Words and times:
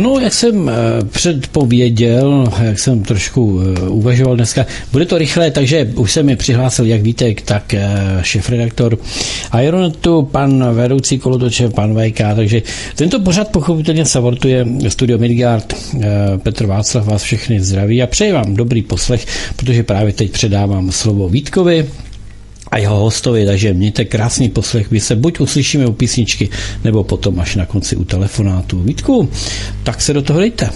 No, 0.00 0.18
jak 0.18 0.34
jsem 0.34 0.68
eh, 0.68 0.74
předpověděl, 1.04 2.52
jak 2.62 2.78
jsem 2.78 3.02
trošku 3.02 3.60
eh, 3.60 3.88
uvažoval 3.88 4.36
dneska, 4.36 4.66
bude 4.92 5.06
to 5.06 5.18
rychlé, 5.18 5.50
takže 5.50 5.92
už 5.94 6.12
se 6.12 6.22
mi 6.22 6.36
přihlásil 6.36 6.86
jak 6.86 7.02
Vítek, 7.02 7.42
tak 7.42 7.74
eh, 7.74 7.88
šefredaktor 8.22 8.98
Aeronetu, 9.50 10.22
pan 10.22 10.74
vedoucí 10.74 11.18
kolotoče, 11.18 11.68
pan 11.68 11.94
VK, 11.94 12.20
takže 12.36 12.62
tento 12.94 13.20
pořad 13.20 13.48
pochopitelně 13.48 14.04
savortuje 14.04 14.66
Studio 14.88 15.18
Midgard. 15.18 15.74
Petr 16.42 16.66
Václav 16.66 17.06
vás 17.06 17.22
všechny 17.22 17.60
zdraví 17.60 18.02
a 18.02 18.06
přeji 18.06 18.32
vám 18.32 18.54
dobrý 18.54 18.82
poslech, 18.82 19.26
protože 19.56 19.82
právě 19.82 20.12
teď 20.12 20.30
předávám 20.30 20.92
slovo 20.92 21.28
Vítkovi, 21.28 21.86
a 22.76 22.78
jeho 22.78 22.96
hostovi, 22.96 23.46
takže 23.46 23.72
mějte 23.74 24.04
krásný 24.04 24.48
poslech. 24.48 24.90
Vy 24.90 25.00
se 25.00 25.16
buď 25.16 25.40
uslyšíme 25.40 25.86
u 25.86 25.92
písničky, 25.92 26.48
nebo 26.84 27.04
potom 27.04 27.40
až 27.40 27.56
na 27.56 27.66
konci 27.66 27.96
u 27.96 28.04
telefonátu. 28.04 28.82
Vítku, 28.82 29.28
tak 29.82 30.00
se 30.00 30.12
do 30.12 30.22
toho 30.22 30.40
dejte. 30.40 30.70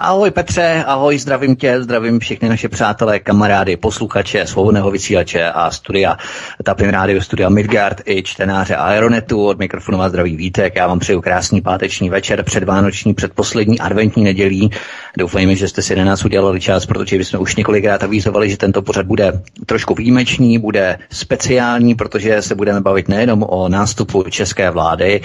Ahoj 0.00 0.30
Petře, 0.30 0.84
ahoj, 0.86 1.18
zdravím 1.18 1.56
tě, 1.56 1.82
zdravím 1.82 2.18
všechny 2.18 2.48
naše 2.48 2.68
přátelé, 2.68 3.18
kamarády, 3.18 3.76
posluchače, 3.76 4.46
svobodného 4.46 4.90
vysílače 4.90 5.50
a 5.50 5.70
studia 5.70 6.16
Tapin 6.62 6.88
Rádio, 6.88 7.20
studia 7.20 7.48
Midgard 7.48 8.00
i 8.06 8.22
čtenáře 8.22 8.76
Aeronetu. 8.76 9.46
Od 9.46 9.58
mikrofonu 9.58 9.98
vás 9.98 10.08
zdraví 10.08 10.36
Vítek, 10.36 10.76
já 10.76 10.86
vám 10.86 10.98
přeju 10.98 11.20
krásný 11.20 11.60
páteční 11.60 12.10
večer, 12.10 12.42
předvánoční, 12.42 13.14
předposlední 13.14 13.80
adventní 13.80 14.24
nedělí. 14.24 14.70
Doufejme, 15.18 15.56
že 15.56 15.68
jste 15.68 15.82
si 15.82 15.96
na 15.96 16.04
nás 16.04 16.24
udělali 16.24 16.60
čas, 16.60 16.86
protože 16.86 17.18
bychom 17.18 17.40
už 17.40 17.56
několikrát 17.56 18.02
avizovali, 18.02 18.50
že 18.50 18.56
tento 18.56 18.82
pořad 18.82 19.06
bude 19.06 19.42
trošku 19.66 19.94
výjimečný, 19.94 20.58
bude 20.58 20.98
speciální, 21.10 21.94
protože 21.94 22.42
se 22.42 22.54
budeme 22.54 22.80
bavit 22.80 23.08
nejenom 23.08 23.42
o 23.42 23.68
nástupu 23.68 24.24
české 24.30 24.70
vlády, 24.70 25.20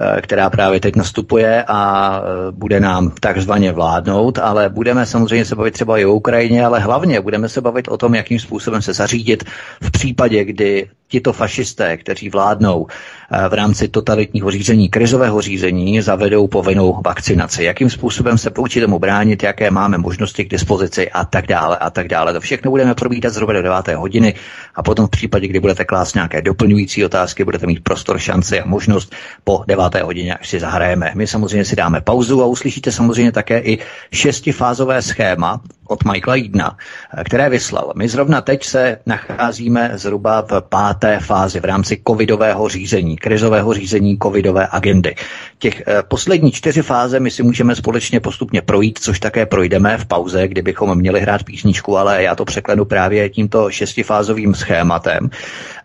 eh, 0.00 0.20
která 0.20 0.50
právě 0.50 0.80
teď 0.80 0.96
nastupuje 0.96 1.64
a 1.68 2.20
eh, 2.22 2.52
bude 2.52 2.80
nám 2.80 3.12
takzvaně 3.20 3.72
vládnout 3.72 4.11
zvládnout, 4.12 4.38
ale 4.38 4.68
budeme 4.68 5.06
samozřejmě 5.06 5.44
se 5.44 5.56
bavit 5.56 5.74
třeba 5.74 5.98
i 5.98 6.04
o 6.04 6.12
Ukrajině, 6.14 6.64
ale 6.64 6.80
hlavně 6.80 7.20
budeme 7.20 7.48
se 7.48 7.60
bavit 7.60 7.88
o 7.88 7.96
tom, 7.96 8.14
jakým 8.14 8.38
způsobem 8.38 8.82
se 8.82 8.92
zařídit 8.92 9.44
v 9.82 9.90
případě, 9.90 10.44
kdy 10.44 10.88
tito 11.12 11.32
fašisté, 11.32 11.96
kteří 11.96 12.28
vládnou 12.32 12.86
eh, 12.88 13.48
v 13.48 13.54
rámci 13.54 13.88
totalitního 13.88 14.50
řízení, 14.50 14.88
krizového 14.88 15.40
řízení, 15.40 16.00
zavedou 16.00 16.48
povinnou 16.48 17.00
vakcinaci. 17.04 17.64
Jakým 17.64 17.90
způsobem 17.90 18.38
se 18.38 18.50
poučit 18.50 18.80
tomu 18.80 18.98
bránit, 18.98 19.42
jaké 19.42 19.70
máme 19.70 19.98
možnosti 19.98 20.44
k 20.44 20.50
dispozici 20.56 21.10
a 21.10 21.24
tak 21.24 21.46
dále 21.46 21.76
a 21.76 21.90
tak 21.90 22.08
dále. 22.08 22.32
To 22.32 22.40
všechno 22.40 22.70
budeme 22.70 22.94
probítat 22.94 23.30
zhruba 23.30 23.52
do 23.52 23.62
9. 23.62 23.88
hodiny 23.96 24.34
a 24.74 24.80
potom 24.82 25.06
v 25.06 25.10
případě, 25.10 25.46
kdy 25.48 25.60
budete 25.60 25.84
klást 25.84 26.14
nějaké 26.14 26.42
doplňující 26.42 27.04
otázky, 27.04 27.44
budete 27.44 27.66
mít 27.66 27.84
prostor, 27.84 28.18
šanci 28.18 28.60
a 28.60 28.66
možnost 28.66 29.12
po 29.44 29.64
9. 29.68 29.84
hodině, 30.02 30.34
až 30.34 30.48
si 30.48 30.60
zahrajeme. 30.60 31.12
My 31.14 31.26
samozřejmě 31.26 31.64
si 31.64 31.76
dáme 31.76 32.00
pauzu 32.00 32.42
a 32.42 32.46
uslyšíte 32.46 32.92
samozřejmě 32.92 33.32
také 33.32 33.60
i 33.60 33.78
šestifázové 34.12 35.02
schéma 35.02 35.60
od 35.92 36.04
Michaela 36.04 36.36
Jídna, 36.36 36.68
eh, 36.76 37.24
které 37.24 37.48
vyslal. 37.52 37.92
My 37.96 38.08
zrovna 38.08 38.40
teď 38.40 38.64
se 38.64 38.82
nacházíme 39.06 40.00
zhruba 40.00 40.40
v 40.40 40.52
páté 40.68 41.01
fázi 41.20 41.60
v 41.60 41.64
rámci 41.64 42.02
covidového 42.08 42.68
řízení, 42.68 43.16
krizového 43.16 43.74
řízení 43.74 44.18
covidové 44.22 44.68
agendy. 44.70 45.14
Těch 45.58 45.82
eh, 45.86 46.02
poslední 46.08 46.52
čtyři 46.52 46.82
fáze 46.82 47.20
my 47.20 47.30
si 47.30 47.42
můžeme 47.42 47.74
společně 47.76 48.20
postupně 48.20 48.62
projít, 48.62 48.98
což 48.98 49.20
také 49.20 49.46
projdeme 49.46 49.98
v 49.98 50.06
pauze, 50.06 50.48
kdybychom 50.48 50.98
měli 50.98 51.20
hrát 51.20 51.44
písničku, 51.44 51.98
ale 51.98 52.22
já 52.22 52.34
to 52.34 52.44
překlenu 52.44 52.84
právě 52.84 53.28
tímto 53.28 53.70
šestifázovým 53.70 54.54
schématem. 54.54 55.30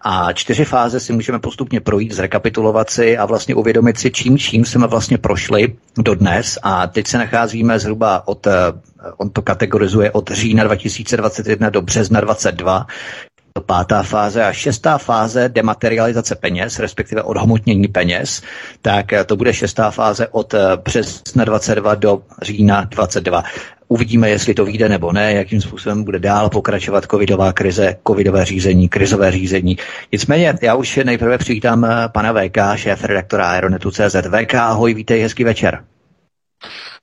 A 0.02 0.34
čtyři 0.34 0.66
fáze 0.66 1.00
si 1.00 1.14
můžeme 1.14 1.40
postupně 1.40 1.80
projít, 1.82 2.12
zrekapitulovat 2.12 2.90
si 2.90 3.18
a 3.18 3.26
vlastně 3.26 3.56
uvědomit 3.56 3.98
si, 4.00 4.12
čím 4.12 4.38
čím 4.38 4.66
jsme 4.66 4.88
vlastně 4.88 5.18
prošli 5.18 5.76
do 5.98 6.16
dnes. 6.16 6.60
A 6.64 6.88
teď 6.88 7.08
se 7.08 7.18
nacházíme 7.18 7.80
zhruba 7.80 8.28
od, 8.28 8.48
eh, 8.48 8.52
on 9.18 9.30
to 9.30 9.42
kategorizuje 9.42 10.12
od 10.12 10.32
října 10.32 10.64
2021 10.64 11.70
do 11.70 11.82
března 11.82 12.22
2022, 12.22 12.86
to 13.36 13.37
pátá 13.62 14.04
fáze 14.04 14.44
a 14.46 14.54
šestá 14.54 14.98
fáze 14.98 15.50
dematerializace 15.50 16.36
peněz, 16.36 16.80
respektive 16.80 17.24
odhmotnění 17.24 17.88
peněz, 17.88 18.42
tak 18.82 19.14
eh, 19.14 19.24
to 19.24 19.36
bude 19.36 19.54
šestá 19.54 19.92
fáze 19.92 20.28
od 20.28 20.54
eh, 20.54 20.60
března 20.84 21.46
22 21.46 21.96
do 21.96 22.22
října 22.42 22.84
22. 22.90 23.44
Uvidíme, 23.88 24.30
jestli 24.30 24.54
to 24.54 24.66
vyjde 24.66 24.90
nebo 24.90 25.12
ne, 25.12 25.34
jakým 25.34 25.62
způsobem 25.62 26.04
bude 26.04 26.20
dál 26.20 26.50
pokračovat 26.50 27.06
covidová 27.12 27.54
krize, 27.54 27.96
covidové 28.08 28.46
řízení, 28.46 28.90
krizové 28.90 29.32
řízení. 29.32 29.78
Nicméně, 30.12 30.54
já 30.62 30.76
už 30.76 31.00
nejprve 31.04 31.38
přivítám 31.38 31.86
eh, 31.86 32.10
pana 32.14 32.34
VK, 32.34 32.58
šéf 32.76 33.04
redaktora 33.04 33.50
Aeronetu.cz. 33.50 34.16
VK, 34.16 34.56
ahoj, 34.56 34.94
vítej, 34.94 35.22
hezký 35.22 35.44
večer. 35.44 35.84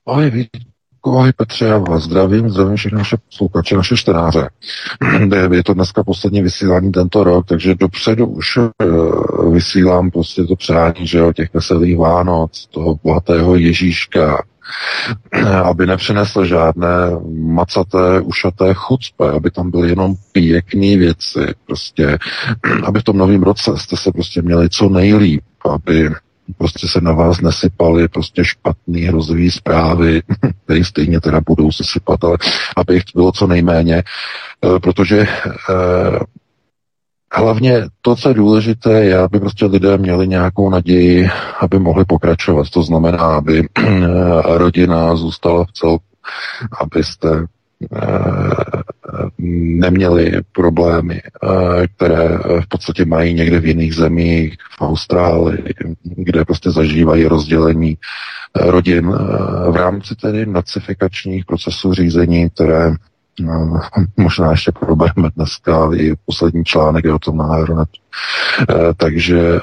Ahoj, 0.07 0.47
Ahoj 1.05 1.33
Petře, 1.33 1.65
já 1.65 1.77
vás 1.77 2.03
zdravím, 2.03 2.49
zdravím 2.49 2.75
všechny 2.75 2.97
naše 2.97 3.17
posluchače, 3.17 3.75
naše 3.75 3.95
čtenáře. 3.95 4.49
Je 5.51 5.63
to 5.63 5.73
dneska 5.73 6.03
poslední 6.03 6.41
vysílání 6.41 6.91
tento 6.91 7.23
rok, 7.23 7.45
takže 7.45 7.75
dopředu 7.75 8.27
už 8.27 8.57
uh, 8.57 9.53
vysílám 9.53 10.11
prostě 10.11 10.43
to 10.43 10.55
přání, 10.55 11.07
že 11.07 11.17
jo, 11.17 11.33
těch 11.33 11.53
veselých 11.53 11.97
Vánoc, 11.97 12.67
toho 12.71 12.99
bohatého 13.03 13.55
Ježíška, 13.55 14.43
aby 15.63 15.87
nepřinesl 15.87 16.45
žádné 16.45 17.11
macaté, 17.35 18.21
ušaté 18.23 18.73
chucpe, 18.73 19.31
aby 19.31 19.51
tam 19.51 19.71
byly 19.71 19.89
jenom 19.89 20.15
pěkné 20.31 20.97
věci, 20.97 21.53
prostě, 21.65 22.17
aby 22.83 22.99
v 22.99 23.03
tom 23.03 23.17
novém 23.17 23.43
roce 23.43 23.71
jste 23.75 23.97
se 23.97 24.11
prostě 24.11 24.41
měli 24.41 24.69
co 24.69 24.89
nejlíp, 24.89 25.43
aby 25.69 26.09
prostě 26.57 26.87
se 26.87 27.01
na 27.01 27.11
vás 27.11 27.41
nesypaly 27.41 28.07
prostě 28.07 28.45
špatný 28.45 29.01
hrozivý 29.01 29.51
zprávy, 29.51 30.21
které 30.63 30.83
stejně 30.83 31.21
teda 31.21 31.41
budou 31.45 31.71
se 31.71 31.83
sypat, 31.85 32.23
ale 32.23 32.37
aby 32.77 32.93
jich 32.93 33.03
bylo 33.15 33.31
co 33.31 33.47
nejméně, 33.47 34.03
eh, 34.65 34.79
protože 34.79 35.27
eh, 35.69 36.19
Hlavně 37.37 37.83
to, 38.01 38.15
co 38.15 38.29
je 38.29 38.35
důležité, 38.35 38.91
je, 38.91 39.17
aby 39.17 39.39
prostě 39.39 39.65
lidé 39.65 39.97
měli 39.97 40.27
nějakou 40.27 40.69
naději, 40.69 41.29
aby 41.59 41.79
mohli 41.79 42.05
pokračovat. 42.05 42.69
To 42.69 42.83
znamená, 42.83 43.17
aby 43.17 43.67
rodina 44.43 45.15
zůstala 45.15 45.65
v 45.65 45.71
celku, 45.71 46.05
abyste 46.81 47.45
neměli 49.39 50.41
problémy, 50.51 51.21
které 51.95 52.37
v 52.37 52.67
podstatě 52.69 53.05
mají 53.05 53.33
někde 53.33 53.59
v 53.59 53.65
jiných 53.65 53.95
zemích, 53.95 54.55
v 54.79 54.81
Austrálii, 54.81 55.63
kde 56.03 56.45
prostě 56.45 56.71
zažívají 56.71 57.25
rozdělení 57.25 57.97
rodin 58.55 59.11
v 59.71 59.75
rámci 59.75 60.15
tedy 60.15 60.45
nacifikačních 60.45 61.45
procesů 61.45 61.93
řízení, 61.93 62.49
které 62.49 62.93
No, 63.39 63.79
možná 64.17 64.51
ještě 64.51 64.71
probereme 64.71 65.29
dneska 65.35 65.89
i 65.95 66.13
poslední 66.25 66.63
článek 66.63 67.05
je 67.05 67.13
o 67.13 67.19
tom 67.19 67.37
na 67.37 67.45
Aeronetu. 67.45 68.01
E, 68.69 68.93
takže 68.97 69.59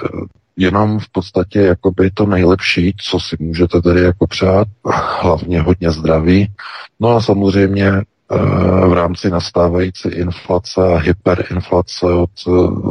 jenom 0.56 0.98
v 0.98 1.08
podstatě 1.12 1.60
jakoby 1.60 2.10
to 2.10 2.26
nejlepší, 2.26 2.94
co 3.00 3.20
si 3.20 3.36
můžete 3.40 3.82
tedy 3.82 4.00
jako 4.00 4.26
přát, 4.26 4.68
hlavně 5.20 5.60
hodně 5.60 5.90
zdraví. 5.90 6.52
No 7.00 7.16
a 7.16 7.20
samozřejmě 7.20 7.92
v 8.88 8.92
rámci 8.92 9.30
nastávající 9.30 10.08
inflace 10.08 10.80
a 10.94 10.98
hyperinflace 10.98 12.06
od 12.06 12.30
e, 12.48 12.50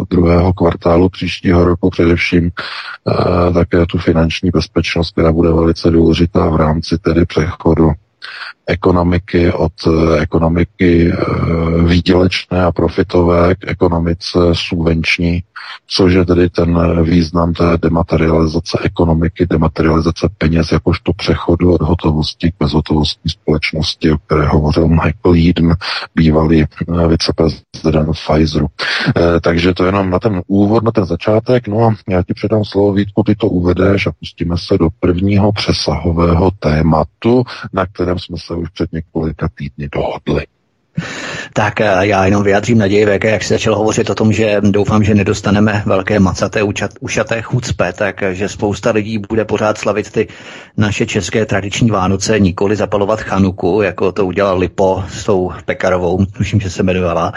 druhého 0.10 0.54
kvartálu 0.54 1.10
příštího 1.10 1.66
roku 1.66 1.90
především 1.90 2.46
e, 2.46 3.54
také 3.54 3.86
tu 3.86 3.98
finanční 3.98 4.50
bezpečnost, 4.50 5.12
která 5.12 5.32
bude 5.32 5.50
velice 5.50 5.92
důležitá 5.92 6.50
v 6.50 6.56
rámci 6.56 6.98
tedy 6.98 7.26
přechodu 7.26 7.92
ekonomiky 8.68 9.52
od 9.52 9.74
eh, 9.88 10.22
ekonomiky 10.22 11.12
eh, 11.12 11.18
výdělečné 11.84 12.64
a 12.64 12.72
profitové 12.72 13.56
k 13.56 13.68
ekonomice 13.68 14.40
subvenční, 14.54 15.44
což 15.88 16.14
je 16.14 16.26
tedy 16.26 16.50
ten 16.50 17.04
význam 17.04 17.54
té 17.54 17.78
dematerializace 17.78 18.78
ekonomiky, 18.84 19.46
dematerializace 19.50 20.30
peněz 20.38 20.72
jakožto 20.72 21.14
přechodu 21.14 21.74
od 21.74 21.82
hotovosti 21.82 22.52
k 22.52 22.56
bezhotovostní 22.60 23.32
společnosti, 23.32 24.12
o 24.12 24.18
které 24.18 24.46
hovořil 24.48 24.88
Michael 24.88 25.50
Eden, 25.50 25.76
bývalý 26.16 26.62
eh, 26.64 27.08
viceprezident 27.08 28.10
Pfizeru. 28.12 28.68
Takže 29.42 29.74
to 29.74 29.86
jenom 29.86 30.10
na 30.10 30.20
ten 30.20 30.42
úvod, 30.48 30.84
na 30.84 30.92
ten 30.92 31.06
začátek. 31.06 31.68
No 31.68 31.84
a 31.86 31.96
já 32.10 32.24
ti 32.24 32.34
předám 32.34 32.66
slovo, 32.66 32.94
Vítku, 32.94 33.24
ty 33.24 33.36
to 33.36 33.48
uvedeš 33.48 34.08
a 34.08 34.12
pustíme 34.20 34.56
se 34.58 34.78
do 34.78 34.88
prvního 35.00 35.52
přesahového 35.52 36.52
tématu, 36.60 37.44
na 37.74 37.86
kterém 38.12 38.20
jsme 38.20 38.38
se 38.38 38.54
už 38.54 38.70
před 38.70 38.92
několika 38.92 39.50
týdny 39.56 39.90
dohodli. 39.92 40.46
Tak 41.54 41.80
já 41.80 42.26
jenom 42.26 42.44
vyjádřím 42.44 42.78
naději, 42.78 43.06
VK, 43.06 43.24
jak 43.24 43.44
se 43.44 43.54
začal 43.54 43.76
hovořit 43.76 44.10
o 44.10 44.16
tom, 44.16 44.34
že 44.34 44.62
doufám, 44.62 45.04
že 45.04 45.16
nedostaneme 45.16 45.84
velké 45.86 46.20
macaté 46.20 46.64
ušaté 47.00 47.42
chucpe, 47.42 47.94
takže 47.94 48.50
spousta 48.50 48.92
lidí 48.92 49.18
bude 49.18 49.46
pořád 49.46 49.78
slavit 49.78 50.12
ty 50.12 50.28
naše 50.78 51.06
české 51.06 51.46
tradiční 51.46 51.92
Vánoce, 51.92 52.40
nikoli 52.40 52.76
zapalovat 52.76 53.22
chanuku, 53.22 53.82
jako 53.82 54.12
to 54.12 54.26
udělal 54.26 54.58
Lipo 54.58 55.04
s 55.10 55.24
tou 55.24 55.52
Pekarovou, 55.66 56.26
tuším, 56.26 56.60
že 56.60 56.70
se 56.70 56.82
jmenovala. 56.82 57.34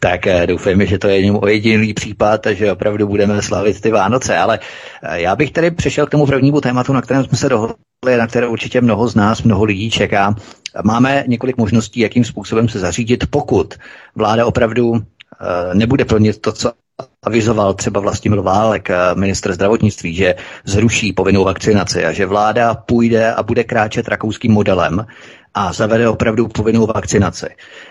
Tak 0.00 0.20
doufejme, 0.46 0.86
že 0.86 0.98
to 0.98 1.08
je 1.08 1.32
jediný 1.48 1.94
případ, 1.94 2.46
že 2.46 2.72
opravdu 2.72 3.06
budeme 3.06 3.42
slavit 3.42 3.80
ty 3.80 3.90
Vánoce. 3.90 4.36
Ale 4.36 4.58
já 5.12 5.36
bych 5.36 5.50
tedy 5.50 5.70
přešel 5.70 6.06
k 6.06 6.10
tomu 6.10 6.26
prvnímu 6.26 6.60
tématu, 6.60 6.92
na 6.92 7.02
kterém 7.02 7.24
jsme 7.24 7.38
se 7.38 7.48
dohodli 7.48 7.74
na 8.06 8.26
které 8.26 8.46
určitě 8.46 8.80
mnoho 8.80 9.08
z 9.08 9.14
nás, 9.14 9.42
mnoho 9.42 9.64
lidí 9.64 9.90
čeká. 9.90 10.34
Máme 10.84 11.24
několik 11.26 11.56
možností, 11.56 12.00
jakým 12.00 12.24
způsobem 12.24 12.68
se 12.68 12.78
zařídit, 12.78 13.24
pokud 13.30 13.74
vláda 14.14 14.46
opravdu 14.46 14.94
eh, 14.96 15.74
nebude 15.74 16.04
plnit 16.04 16.40
to, 16.40 16.52
co 16.52 16.72
avizoval 17.22 17.74
třeba 17.74 18.00
Vlastimil 18.00 18.42
Válek, 18.42 18.90
eh, 18.90 18.96
ministr 19.14 19.52
zdravotnictví, 19.52 20.14
že 20.14 20.34
zruší 20.64 21.12
povinnou 21.12 21.44
vakcinaci 21.44 22.04
a 22.04 22.12
že 22.12 22.26
vláda 22.26 22.74
půjde 22.74 23.32
a 23.34 23.42
bude 23.42 23.64
kráčet 23.64 24.08
rakouským 24.08 24.52
modelem 24.52 25.06
a 25.54 25.72
zavede 25.72 26.08
opravdu 26.08 26.48
povinnou 26.48 26.86
vakcinaci. 26.86 27.46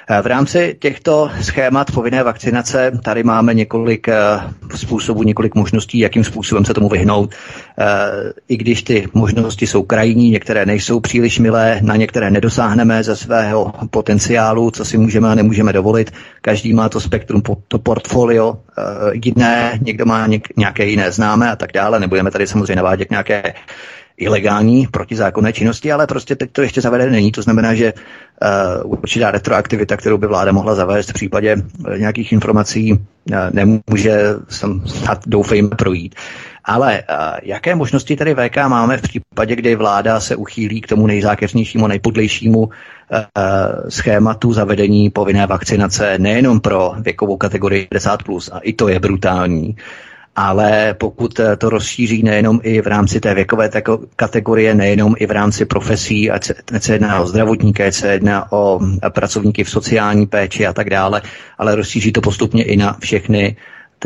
Eh, 0.09 0.21
v 0.21 0.25
rámci 0.25 0.75
těchto 0.79 1.29
schémat 1.41 1.91
povinné 1.91 2.23
vakcinace 2.23 2.91
tady 3.03 3.23
máme 3.23 3.53
několik 3.53 4.07
eh, 4.07 4.15
způsobů, 4.75 5.23
několik 5.23 5.55
možností, 5.55 5.99
jakým 5.99 6.23
způsobem 6.23 6.65
se 6.65 6.73
tomu 6.73 6.89
vyhnout. 6.89 7.35
Eh, 7.79 7.85
I 8.47 8.57
když 8.57 8.83
ty 8.83 9.07
možnosti 9.13 9.67
jsou 9.67 9.83
krajní, 9.83 10.29
některé 10.29 10.65
nejsou 10.65 10.99
příliš 10.99 11.39
milé, 11.39 11.79
na 11.81 11.95
některé 11.95 12.31
nedosáhneme 12.31 13.03
ze 13.03 13.15
svého 13.15 13.73
potenciálu, 13.89 14.71
co 14.71 14.85
si 14.85 14.97
můžeme 14.97 15.29
a 15.29 15.35
nemůžeme 15.35 15.73
dovolit. 15.73 16.11
Každý 16.41 16.73
má 16.73 16.89
to 16.89 16.99
spektrum, 16.99 17.41
to 17.67 17.79
portfolio 17.79 18.57
jiné, 19.13 19.79
někdo 19.81 20.05
má 20.05 20.27
nějaké 20.57 20.85
jiné 20.85 21.11
známé 21.11 21.51
a 21.51 21.55
tak 21.55 21.71
dále. 21.71 21.99
Nebudeme 21.99 22.31
tady 22.31 22.47
samozřejmě 22.47 22.75
navádět 22.75 23.09
nějaké 23.09 23.53
ilegální 24.17 24.87
protizákonné 24.87 25.53
činnosti, 25.53 25.91
ale 25.91 26.07
prostě 26.07 26.35
teď 26.35 26.51
to 26.51 26.61
ještě 26.61 26.81
zavedené 26.81 27.11
není. 27.11 27.31
To 27.31 27.41
znamená, 27.41 27.73
že 27.73 27.93
uh, 28.83 28.91
určitá 28.91 29.31
retroaktivita, 29.31 29.97
kterou 29.97 30.17
by 30.17 30.27
vláda 30.27 30.51
mohla 30.51 30.75
zavést 30.75 31.09
v 31.09 31.13
případě 31.13 31.55
uh, 31.55 31.97
nějakých 31.97 32.31
informací, 32.31 32.93
uh, 32.93 32.99
nemůže 33.51 34.21
snad 34.85 35.27
doufejme 35.27 35.69
projít. 35.69 36.15
Ale 36.65 37.03
uh, 37.09 37.15
jaké 37.43 37.75
možnosti 37.75 38.15
tedy 38.15 38.35
VK 38.35 38.57
máme 38.67 38.97
v 38.97 39.01
případě, 39.01 39.55
kdy 39.55 39.75
vláda 39.75 40.19
se 40.19 40.35
uchýlí 40.35 40.81
k 40.81 40.87
tomu 40.87 41.07
nejzákeřnějšímu, 41.07 41.87
nejpodlejšímu 41.87 42.59
uh, 42.59 42.69
schématu 43.89 44.53
zavedení 44.53 45.09
povinné 45.09 45.47
vakcinace 45.47 46.19
nejenom 46.19 46.59
pro 46.59 46.93
věkovou 46.99 47.37
kategorii 47.37 47.87
50+, 47.91 48.17
plus, 48.25 48.49
a 48.53 48.59
i 48.59 48.73
to 48.73 48.87
je 48.87 48.99
brutální, 48.99 49.75
ale 50.36 50.94
pokud 50.94 51.39
eh, 51.39 51.56
to 51.56 51.69
rozšíří 51.69 52.24
nejenom 52.24 52.60
i 52.63 52.81
v 52.81 52.88
rámci 52.88 53.19
té 53.19 53.33
věkové 53.33 53.69
kategorie, 54.16 54.75
nejenom 54.75 55.16
i 55.18 55.25
v 55.25 55.31
rámci 55.31 55.66
profesí, 55.66 56.31
ať 56.31 56.51
se 56.80 56.94
jedná 56.94 57.19
o 57.19 57.28
zdravotníky, 57.28 57.83
ať 57.83 57.94
se 57.94 58.07
jedná 58.07 58.51
o 58.51 58.80
eh, 59.04 59.10
pracovníky 59.10 59.63
v 59.63 59.69
sociální 59.69 60.28
péči 60.28 60.68
a 60.68 60.74
tak 60.74 60.89
dále, 60.89 61.22
ale 61.57 61.75
rozšíří 61.75 62.12
to 62.12 62.22
postupně 62.22 62.63
i 62.63 62.78
na 62.78 62.98
všechny 63.00 63.56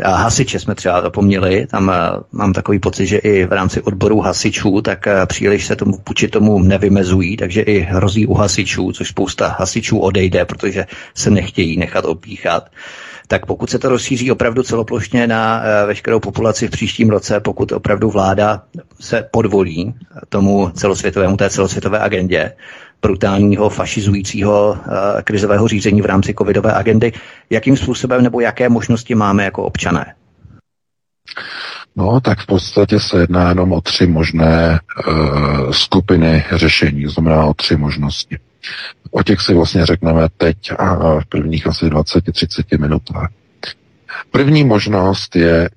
a 0.04 0.16
hasiče 0.16 0.58
jsme 0.58 0.74
třeba 0.74 1.02
zapomněli, 1.02 1.66
tam 1.66 1.88
uh, 1.88 1.94
mám 2.32 2.52
takový 2.52 2.78
pocit, 2.78 3.06
že 3.06 3.18
i 3.18 3.46
v 3.46 3.52
rámci 3.52 3.82
odboru 3.82 4.20
hasičů, 4.20 4.82
tak 4.82 5.08
příliš 5.26 5.66
se 5.66 5.76
tomu 5.76 5.98
vůči 6.08 6.28
tomu 6.28 6.58
nevymezují, 6.58 7.36
takže 7.36 7.62
i 7.62 7.78
hrozí 7.80 8.26
u 8.26 8.34
hasičů, 8.34 8.92
což 8.92 9.08
spousta 9.08 9.56
hasičů 9.58 9.98
odejde, 9.98 10.44
protože 10.44 10.86
se 11.14 11.30
nechtějí 11.30 11.76
nechat 11.76 12.04
opíchat 12.04 12.68
tak 13.26 13.46
pokud 13.46 13.70
se 13.70 13.78
to 13.78 13.88
rozšíří 13.88 14.30
opravdu 14.30 14.62
celoplošně 14.62 15.26
na 15.26 15.62
eh, 15.62 15.86
veškerou 15.86 16.20
populaci 16.20 16.68
v 16.68 16.70
příštím 16.70 17.10
roce, 17.10 17.40
pokud 17.40 17.72
opravdu 17.72 18.10
vláda 18.10 18.62
se 19.00 19.28
podvolí 19.30 19.94
tomu 20.28 20.70
celosvětovému, 20.70 21.36
té 21.36 21.50
celosvětové 21.50 21.98
agendě, 21.98 22.52
brutálního 23.02 23.68
fašizujícího 23.68 24.70
uh, 24.70 24.94
krizového 25.24 25.68
řízení 25.68 26.02
v 26.02 26.06
rámci 26.06 26.34
covidové 26.34 26.72
agendy, 26.72 27.12
jakým 27.50 27.76
způsobem 27.76 28.22
nebo 28.22 28.40
jaké 28.40 28.68
možnosti 28.68 29.14
máme 29.14 29.44
jako 29.44 29.62
občané? 29.64 30.14
No, 31.96 32.20
tak 32.20 32.40
v 32.40 32.46
podstatě 32.46 33.00
se 33.00 33.20
jedná 33.20 33.48
jenom 33.48 33.72
o 33.72 33.80
tři 33.80 34.06
možné 34.06 34.80
uh, 35.08 35.70
skupiny 35.70 36.44
řešení, 36.52 37.06
znamená 37.06 37.44
o 37.44 37.54
tři 37.54 37.76
možnosti. 37.76 38.38
O 39.10 39.22
těch 39.22 39.40
si 39.40 39.54
vlastně 39.54 39.86
řekneme 39.86 40.28
teď 40.36 40.72
a 40.78 41.20
v 41.20 41.26
prvních 41.26 41.66
asi 41.66 41.84
20-30 41.84 42.80
minutách. 42.80 43.30
První 44.30 44.64
možnost 44.64 45.36
je 45.36 45.70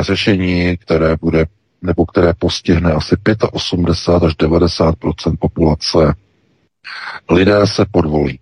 řešení, 0.00 0.76
které 0.76 1.16
bude 1.20 1.46
nebo 1.82 2.06
které 2.06 2.34
postihne 2.34 2.92
asi 2.92 3.16
85 3.52 4.26
až 4.26 4.32
90% 4.32 5.36
populace. 5.40 6.14
Lidé 7.30 7.66
se 7.66 7.84
podvolí. 7.90 8.40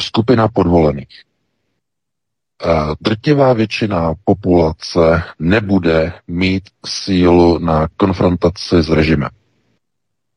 Skupina 0.00 0.48
podvolených. 0.48 1.22
Drtivá 3.00 3.52
většina 3.52 4.14
populace 4.24 5.22
nebude 5.38 6.12
mít 6.28 6.62
sílu 6.86 7.58
na 7.58 7.88
konfrontaci 7.96 8.82
s 8.82 8.88
režimem. 8.88 9.30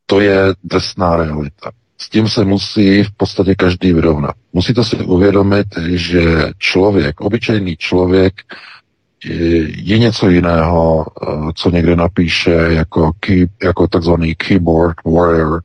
To 0.06 0.19
je 0.19 0.53
drsná 0.63 1.15
realita. 1.15 1.71
S 1.97 2.09
tím 2.09 2.30
se 2.30 2.45
musí 2.45 3.03
v 3.03 3.12
podstatě 3.18 3.56
každý 3.56 3.94
vyrovnat. 3.94 4.36
Musíte 4.53 4.83
si 4.83 4.95
uvědomit, 4.95 5.68
že 5.86 6.51
člověk, 6.57 7.21
obyčejný 7.21 7.77
člověk, 7.77 8.33
je 9.77 9.97
něco 9.97 10.30
jiného, 10.30 11.06
eh, 11.21 11.27
co 11.56 11.69
někde 11.69 11.95
napíše 11.95 12.51
jako, 12.51 13.12
key, 13.19 13.47
jako 13.63 13.88
takzvaný 13.88 14.36
keyboard 14.36 14.95
warrior 15.06 15.62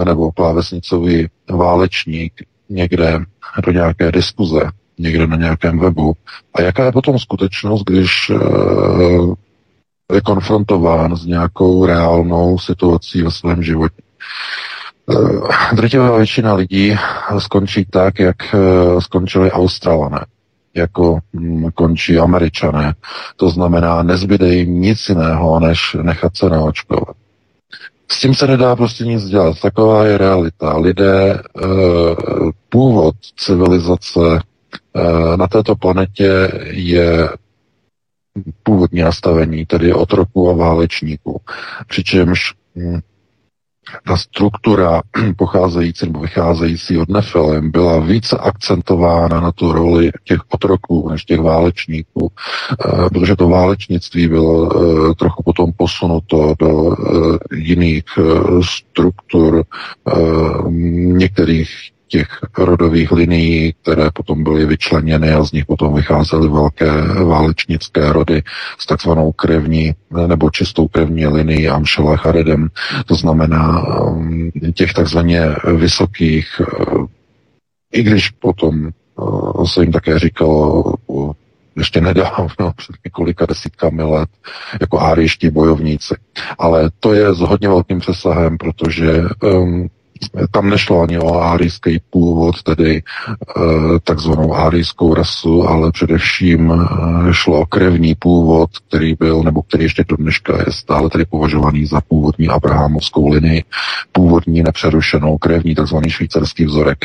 eh, 0.00 0.04
nebo 0.04 0.32
klávesnicový 0.32 1.28
válečník 1.50 2.32
někde 2.68 3.18
do 3.64 3.72
nějaké 3.72 4.12
diskuze, 4.12 4.60
někde 4.98 5.26
na 5.26 5.36
nějakém 5.36 5.78
webu. 5.78 6.12
A 6.54 6.62
jaká 6.62 6.84
je 6.84 6.92
potom 6.92 7.18
skutečnost, 7.18 7.84
když 7.84 8.30
eh, 8.30 10.14
je 10.14 10.20
konfrontován 10.20 11.16
s 11.16 11.26
nějakou 11.26 11.86
reálnou 11.86 12.58
situací 12.58 13.22
ve 13.22 13.30
svém 13.30 13.62
životě. 13.62 14.02
Eh, 15.10 15.74
drtivá 15.74 16.16
většina 16.16 16.54
lidí 16.54 16.96
skončí 17.38 17.86
tak, 17.90 18.18
jak 18.18 18.36
eh, 18.54 19.00
skončili 19.00 19.50
Australané, 19.50 20.26
jako 20.74 21.18
hm, 21.34 21.70
končí 21.74 22.18
Američané. 22.18 22.94
To 23.36 23.50
znamená, 23.50 24.02
nezbyde 24.02 24.54
jim 24.54 24.80
nic 24.80 25.08
jiného, 25.08 25.60
než 25.60 25.96
nechat 26.02 26.36
se 26.36 26.50
naočkovat. 26.50 27.16
S 28.10 28.20
tím 28.20 28.34
se 28.34 28.46
nedá 28.46 28.76
prostě 28.76 29.04
nic 29.04 29.24
dělat. 29.24 29.60
Taková 29.60 30.04
je 30.04 30.18
realita. 30.18 30.76
Lidé, 30.78 31.34
eh, 31.34 31.64
původ 32.68 33.14
civilizace 33.36 34.20
na 35.36 35.46
této 35.46 35.76
planetě 35.76 36.50
je 36.70 37.28
původní 38.62 39.00
nastavení, 39.00 39.66
tedy 39.66 39.92
otroků 39.92 40.50
a 40.50 40.52
válečníků. 40.52 41.40
Přičemž 41.88 42.54
hm, 42.76 43.00
ta 44.06 44.16
struktura 44.16 45.02
pocházející 45.36 46.06
nebo 46.06 46.20
vycházející 46.20 46.98
od 46.98 47.08
Nefilem 47.08 47.70
byla 47.70 47.98
více 47.98 48.36
akcentována 48.38 49.40
na 49.40 49.52
tu 49.52 49.72
roli 49.72 50.10
těch 50.24 50.40
otroků 50.48 51.08
než 51.10 51.24
těch 51.24 51.40
válečníků, 51.40 52.32
eh, 52.32 53.08
protože 53.08 53.36
to 53.36 53.48
válečnictví 53.48 54.28
bylo 54.28 54.70
eh, 54.70 55.14
trochu 55.14 55.42
potom 55.42 55.72
posunuto 55.72 56.54
do 56.58 56.92
eh, 56.92 57.56
jiných 57.56 58.04
struktur 58.60 59.64
některých 60.90 61.68
těch 62.08 62.28
rodových 62.58 63.12
linií, 63.12 63.74
které 63.82 64.10
potom 64.14 64.44
byly 64.44 64.66
vyčleněny 64.66 65.32
a 65.32 65.44
z 65.44 65.52
nich 65.52 65.66
potom 65.66 65.94
vycházely 65.94 66.48
velké 66.48 66.92
válečnické 67.24 68.12
rody 68.12 68.42
s 68.78 68.86
takzvanou 68.86 69.32
krevní 69.32 69.94
nebo 70.26 70.50
čistou 70.50 70.88
krevní 70.88 71.26
linií 71.26 71.68
Amšela 71.68 72.16
Charedem. 72.16 72.68
To 73.06 73.14
znamená 73.14 73.86
um, 74.02 74.50
těch 74.74 74.92
takzvaně 74.92 75.46
vysokých, 75.76 76.60
uh, 76.60 77.06
i 77.92 78.02
když 78.02 78.30
potom 78.30 78.88
uh, 79.16 79.64
se 79.64 79.80
jim 79.80 79.92
také 79.92 80.18
říkalo 80.18 80.94
ještě 81.76 82.00
nedávno, 82.00 82.72
před 82.76 82.96
několika 83.04 83.46
desítkami 83.46 84.02
let, 84.02 84.28
jako 84.80 85.00
árijští 85.00 85.50
bojovníci. 85.50 86.14
Ale 86.58 86.90
to 87.00 87.12
je 87.12 87.34
s 87.34 87.38
hodně 87.38 87.68
velkým 87.68 88.00
přesahem, 88.00 88.58
protože 88.58 89.22
um, 89.42 89.88
tam 90.50 90.70
nešlo 90.70 91.02
ani 91.02 91.18
o 91.18 91.38
árijský 91.40 92.00
původ, 92.10 92.62
tedy 92.62 93.02
takzvanou 94.04 94.54
árijskou 94.54 95.14
rasu, 95.14 95.68
ale 95.68 95.92
především 95.92 96.72
šlo 97.30 97.60
o 97.60 97.66
krevní 97.66 98.14
původ, 98.14 98.70
který 98.88 99.14
byl, 99.14 99.42
nebo 99.42 99.62
který 99.62 99.84
ještě 99.84 100.04
do 100.08 100.16
dneška 100.16 100.58
je 100.58 100.72
stále 100.72 101.10
tedy 101.10 101.24
považovaný 101.24 101.86
za 101.86 102.00
původní 102.00 102.48
abrahamovskou 102.48 103.28
linii, 103.28 103.64
původní 104.12 104.62
nepřerušenou 104.62 105.38
krevní, 105.38 105.74
takzvaný 105.74 106.10
švýcarský 106.10 106.64
vzorek, 106.64 106.98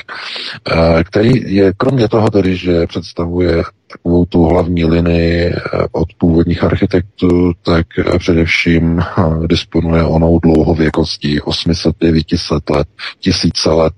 který 1.04 1.56
je 1.56 1.74
kromě 1.78 2.08
toho 2.08 2.30
tedy, 2.30 2.56
že 2.56 2.88
představuje 2.88 3.64
takovou 3.92 4.26
tu 4.26 4.44
hlavní 4.46 4.86
linii 4.86 5.46
eh, 5.46 5.60
od 5.92 6.08
původních 6.18 6.64
architektů, 6.64 7.54
tak 7.62 7.88
eh, 8.00 8.20
především 8.20 9.00
eh, 9.00 9.48
disponuje 9.48 10.04
onou 10.04 10.40
dlouhověkostí 10.40 11.42
800, 11.42 11.96
900 12.00 12.70
let, 12.70 12.88
tisíce 13.20 13.70
let. 13.70 13.94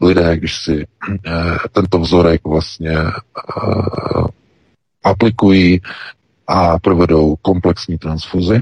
Lidé, 0.00 0.36
když 0.36 0.56
si 0.56 0.86
tento 1.72 1.98
vzorek 1.98 2.40
vlastně 2.44 2.96
aplikují 5.04 5.80
a 6.46 6.78
provedou 6.78 7.36
komplexní 7.42 7.98
transfuzi, 7.98 8.60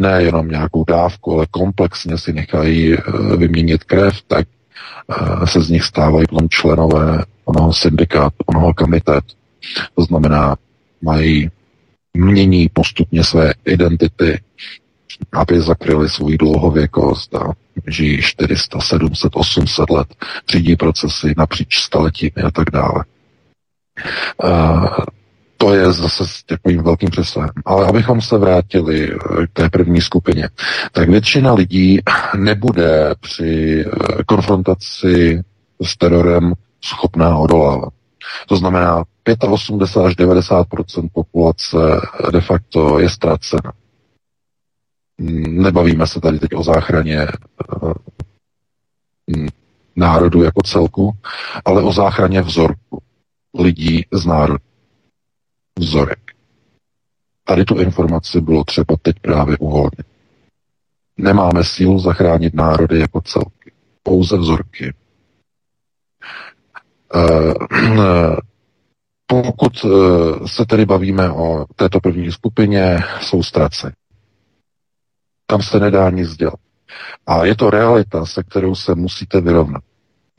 ne 0.00 0.22
jenom 0.22 0.48
nějakou 0.48 0.84
dávku, 0.84 1.34
ale 1.34 1.46
komplexně 1.50 2.18
si 2.18 2.32
nechají 2.32 2.96
vyměnit 3.36 3.84
krev, 3.84 4.22
tak 4.26 4.48
se 5.44 5.60
z 5.60 5.70
nich 5.70 5.82
stávají 5.82 6.26
potom 6.26 6.48
členové 6.48 7.24
onoho 7.44 7.72
syndikátu, 7.72 8.36
onoho 8.46 8.74
komitetu 8.74 9.37
to 9.94 10.04
znamená, 10.04 10.56
mají, 11.02 11.50
mění 12.14 12.68
postupně 12.68 13.24
své 13.24 13.52
identity, 13.64 14.40
aby 15.32 15.60
zakryli 15.60 16.08
svou 16.08 16.36
dlouhověkost 16.36 17.34
a 17.34 17.52
žijí 17.86 18.22
400, 18.22 18.80
700, 18.80 19.32
800 19.34 19.90
let, 19.90 20.08
řídí 20.48 20.76
procesy 20.76 21.34
napříč 21.36 21.78
staletími 21.78 22.42
a 22.44 22.50
tak 22.50 22.70
dále. 22.70 23.04
A 24.44 24.82
to 25.56 25.74
je 25.74 25.92
zase 25.92 26.26
s 26.26 26.42
takovým 26.42 26.82
velkým 26.82 27.10
přesahem. 27.10 27.50
Ale 27.64 27.86
abychom 27.86 28.20
se 28.20 28.38
vrátili 28.38 29.12
eh, 29.12 29.46
k 29.46 29.50
té 29.52 29.70
první 29.70 30.00
skupině, 30.00 30.48
tak 30.92 31.08
většina 31.08 31.54
lidí 31.54 32.00
nebude 32.36 33.14
při 33.20 33.84
eh, 33.86 34.24
konfrontaci 34.26 35.42
s 35.82 35.96
terorem 35.96 36.52
schopná 36.84 37.36
odolávat. 37.36 37.92
To 38.48 38.56
znamená, 38.56 39.04
85 39.36 40.06
až 40.06 40.16
90 40.16 40.66
populace 41.12 41.76
de 42.32 42.40
facto 42.40 42.98
je 42.98 43.10
ztracena. 43.10 43.72
Nebavíme 45.48 46.06
se 46.06 46.20
tady 46.20 46.38
teď 46.38 46.54
o 46.54 46.62
záchraně 46.62 47.18
eh, 47.22 47.28
národu 49.96 50.42
jako 50.42 50.62
celku, 50.62 51.12
ale 51.64 51.82
o 51.82 51.92
záchraně 51.92 52.42
vzorku 52.42 53.02
lidí 53.58 54.06
z 54.12 54.26
národu. 54.26 54.64
Vzorek. 55.78 56.32
Tady 57.44 57.64
tu 57.64 57.78
informaci 57.78 58.40
bylo 58.40 58.64
třeba 58.64 58.96
teď 59.02 59.16
právě 59.20 59.56
uvolnit. 59.58 60.06
Nemáme 61.16 61.64
sílu 61.64 61.98
zachránit 61.98 62.54
národy 62.54 63.00
jako 63.00 63.20
celky, 63.20 63.72
pouze 64.02 64.38
vzorky. 64.38 64.94
Pokud 69.30 69.72
eh, 69.84 69.88
se 70.48 70.64
tedy 70.66 70.86
bavíme 70.86 71.30
o 71.30 71.66
této 71.76 72.00
první 72.00 72.32
skupině, 72.32 72.98
jsou 73.20 73.42
ztrace. 73.42 73.92
Tam 75.46 75.62
se 75.62 75.80
nedá 75.80 76.10
nic 76.10 76.36
dělat. 76.36 76.60
A 77.26 77.44
je 77.44 77.56
to 77.56 77.70
realita, 77.70 78.26
se 78.26 78.42
kterou 78.42 78.74
se 78.74 78.94
musíte 78.94 79.40
vyrovnat. 79.40 79.82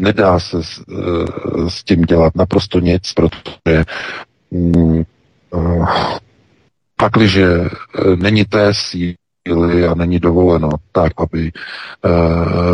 Nedá 0.01 0.39
se 0.39 0.63
s, 0.63 0.79
eh, 0.79 1.69
s 1.69 1.83
tím 1.83 2.01
dělat 2.01 2.35
naprosto 2.35 2.79
nic, 2.79 3.13
protože 3.13 3.83
mm, 4.51 5.03
uh, 5.51 5.89
pakliže 6.97 7.47
není 8.15 8.45
té 8.45 8.73
síly 8.73 9.87
a 9.89 9.95
není 9.95 10.19
dovoleno 10.19 10.69
tak, 10.91 11.11
aby 11.17 11.51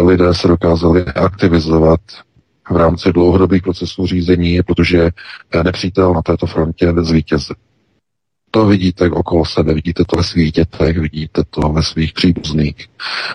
lidé 0.03 0.33
se 0.33 0.47
dokázali 0.47 1.05
aktivizovat 1.05 1.99
v 2.69 2.77
rámci 2.77 3.13
dlouhodobých 3.13 3.61
procesů 3.61 4.07
řízení, 4.07 4.59
protože 4.63 5.09
eh, 5.51 5.63
nepřítel 5.63 6.13
na 6.13 6.21
této 6.21 6.47
frontě 6.47 6.93
zvítězí. 7.01 7.53
To 8.51 8.65
vidíte 8.65 9.09
okolo 9.09 9.45
sebe, 9.45 9.73
vidíte 9.73 10.03
to 10.05 10.17
ve 10.17 10.23
svých 10.23 10.51
dětech, 10.51 10.97
vidíte 10.97 11.43
to 11.49 11.61
ve 11.61 11.83
svých 11.83 12.13
příbuzných, 12.13 12.75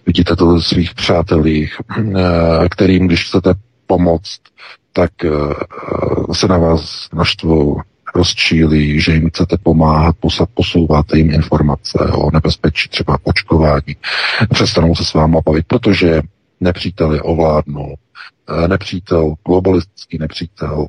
vidíte 0.06 0.36
to 0.36 0.46
ve 0.46 0.62
svých 0.62 0.94
přátelích, 0.94 1.76
eh, 1.98 2.68
kterým, 2.68 3.06
když 3.06 3.28
chcete 3.28 3.54
pomoct, 3.86 4.40
tak 4.92 5.10
eh, 5.24 5.30
se 6.32 6.48
na 6.48 6.58
vás 6.58 7.08
naštvou, 7.12 7.80
rozčílí, 8.14 9.00
že 9.00 9.12
jim 9.12 9.28
chcete 9.30 9.56
pomáhat, 9.62 10.16
posouváte 10.54 11.18
jim 11.18 11.30
informace 11.30 11.98
o 11.98 12.30
nebezpečí 12.30 12.88
třeba 12.88 13.18
očkování, 13.22 13.96
přestanou 14.52 14.94
se 14.94 15.04
s 15.04 15.14
vámi 15.14 15.36
bavit, 15.46 15.66
protože 15.66 16.22
nepříteli 16.60 17.20
ovládnou, 17.20 17.94
Eh, 18.50 18.68
nepřítel, 18.68 19.34
globalistický 19.46 20.18
nepřítel, 20.18 20.86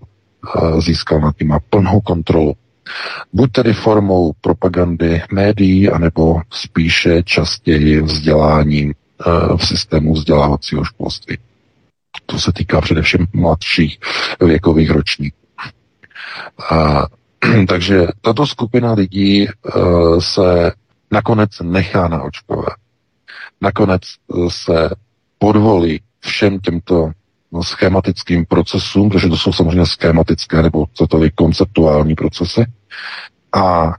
eh, 0.57 0.81
získal 0.81 1.19
nad 1.19 1.39
nimi 1.39 1.55
plnou 1.69 2.01
kontrolu. 2.01 2.53
Buď 3.33 3.51
tedy 3.51 3.73
formou 3.73 4.31
propagandy 4.41 5.21
médií, 5.31 5.89
anebo 5.89 6.41
spíše 6.49 7.23
častěji 7.23 8.01
vzděláním 8.01 8.93
eh, 8.93 9.57
v 9.57 9.67
systému 9.67 10.13
vzdělávacího 10.13 10.83
školství. 10.83 11.37
To 12.25 12.39
se 12.39 12.51
týká 12.51 12.81
především 12.81 13.27
mladších 13.33 13.99
věkových 14.39 14.91
ročníků. 14.91 15.37
A, 16.71 17.05
takže 17.67 18.07
tato 18.21 18.47
skupina 18.47 18.93
lidí 18.93 19.47
se 20.19 20.71
nakonec 21.11 21.49
nechá 21.63 22.07
naočkovat. 22.07 22.73
Nakonec 23.61 24.01
se 24.47 24.89
podvolí 25.41 26.01
všem 26.19 26.59
těmto 26.59 27.11
No, 27.53 27.63
schematickým 27.63 28.45
procesům, 28.45 29.09
protože 29.09 29.29
to 29.29 29.37
jsou 29.37 29.53
samozřejmě 29.53 29.85
schematické 29.85 30.61
nebo 30.61 30.85
to 31.09 31.19
konceptuální 31.35 32.15
procesy. 32.15 32.65
A 33.53 33.87
e, 33.87 33.91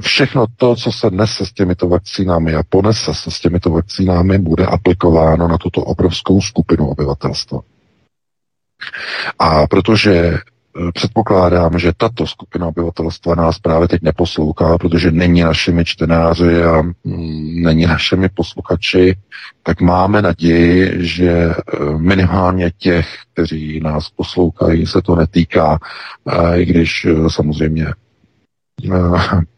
všechno 0.00 0.46
to, 0.56 0.76
co 0.76 0.92
se 0.92 1.10
nese 1.10 1.46
s 1.46 1.52
těmito 1.52 1.88
vakcínami 1.88 2.54
a 2.54 2.62
ponese 2.68 3.14
se 3.14 3.30
s 3.30 3.40
těmito 3.40 3.70
vakcínami, 3.70 4.38
bude 4.38 4.66
aplikováno 4.66 5.48
na 5.48 5.58
tuto 5.58 5.80
obrovskou 5.80 6.40
skupinu 6.40 6.88
obyvatelstva. 6.88 7.60
A 9.38 9.66
protože 9.66 10.12
Eh, 10.12 10.51
předpokládám, 10.94 11.78
že 11.78 11.92
tato 11.96 12.26
skupina 12.26 12.66
obyvatelstva 12.66 13.34
nás 13.34 13.58
právě 13.58 13.88
teď 13.88 14.02
neposlouchá, 14.02 14.78
protože 14.78 15.10
není 15.10 15.40
našimi 15.40 15.84
čtenáři 15.84 16.62
a 16.62 16.82
mm, 16.82 17.62
není 17.62 17.86
našimi 17.86 18.28
posluchači, 18.28 19.16
tak 19.62 19.80
máme 19.80 20.22
naději, 20.22 21.06
že 21.06 21.30
eh, 21.30 21.54
minimálně 21.98 22.70
těch, 22.78 23.06
kteří 23.32 23.80
nás 23.80 24.10
poslouchají, 24.10 24.86
se 24.86 25.02
to 25.02 25.16
netýká, 25.16 25.78
i 26.54 26.64
když 26.64 27.04
eh, 27.04 27.30
samozřejmě 27.30 27.86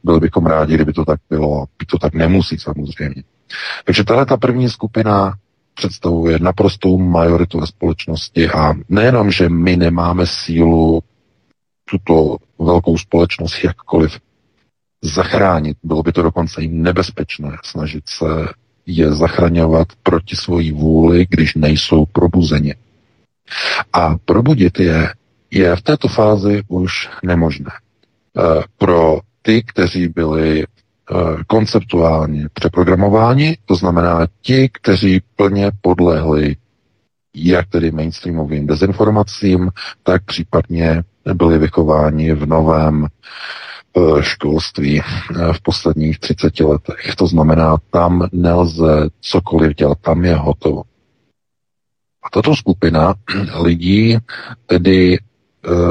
byli 0.05 0.21
bychom 0.21 0.47
rádi, 0.47 0.75
kdyby 0.75 0.93
to 0.93 1.05
tak 1.05 1.21
bylo, 1.31 1.67
by 1.79 1.87
to 1.87 1.99
tak 1.99 2.15
nemusí 2.15 2.59
samozřejmě. 2.59 3.23
Takže 3.85 4.05
tahle 4.05 4.27
ta 4.27 4.37
první 4.37 4.71
skupina 4.71 5.35
představuje 5.75 6.39
naprostou 6.39 6.99
majoritu 6.99 7.61
ve 7.61 7.67
společnosti 7.67 8.51
a 8.51 8.75
nejenom, 8.89 9.31
že 9.31 9.49
my 9.49 9.77
nemáme 9.77 10.27
sílu 10.27 11.03
tuto 11.91 12.37
velkou 12.59 12.99
společnost 12.99 13.65
jakkoliv 13.65 14.19
zachránit, 15.03 15.77
bylo 15.83 16.03
by 16.03 16.13
to 16.13 16.23
dokonce 16.23 16.63
i 16.63 16.69
nebezpečné 16.69 17.57
snažit 17.65 18.05
se 18.09 18.27
je 18.87 19.13
zachraňovat 19.13 19.89
proti 20.03 20.37
svojí 20.37 20.73
vůli, 20.73 21.27
když 21.29 21.55
nejsou 21.55 22.07
probuzeni. 22.07 22.75
A 23.93 24.17
probudit 24.25 24.81
je 24.81 25.13
je 25.51 25.77
v 25.77 25.83
této 25.83 26.09
fázi 26.09 26.63
už 26.69 27.09
nemožné. 27.25 27.71
E, 27.71 28.63
pro 28.79 29.21
ty, 29.43 29.63
kteří 29.63 30.09
byli 30.09 30.65
Eh, 30.65 30.74
konceptuálně 31.47 32.49
přeprogramováni, 32.53 33.57
to 33.65 33.75
znamená 33.75 34.27
ti, 34.43 34.69
kteří 34.73 35.21
plně 35.37 35.71
podlehli 35.81 36.57
jak 37.35 37.69
tedy 37.69 37.91
mainstreamovým 37.91 38.67
dezinformacím, 38.67 39.71
tak 40.03 40.25
případně 40.25 41.03
byli 41.35 41.59
vychováni 41.59 42.33
v 42.33 42.47
novém 42.47 43.07
eh, 43.07 44.23
školství 44.23 45.01
eh, 45.01 45.53
v 45.53 45.61
posledních 45.61 46.19
30 46.19 46.61
letech. 46.61 47.15
To 47.17 47.27
znamená, 47.27 47.77
tam 47.91 48.29
nelze 48.33 49.09
cokoliv 49.21 49.77
dělat, 49.77 49.99
tam 50.01 50.25
je 50.25 50.35
hotovo. 50.35 50.83
A 52.23 52.31
tato 52.33 52.57
skupina 52.57 53.15
lidí 53.63 54.19
tedy 54.67 55.19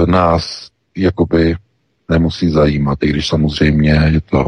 nás 0.07 0.69
jakoby 0.97 1.55
nemusí 2.09 2.49
zajímat, 2.49 3.03
i 3.03 3.07
když 3.07 3.27
samozřejmě 3.27 4.09
je 4.13 4.21
to 4.21 4.45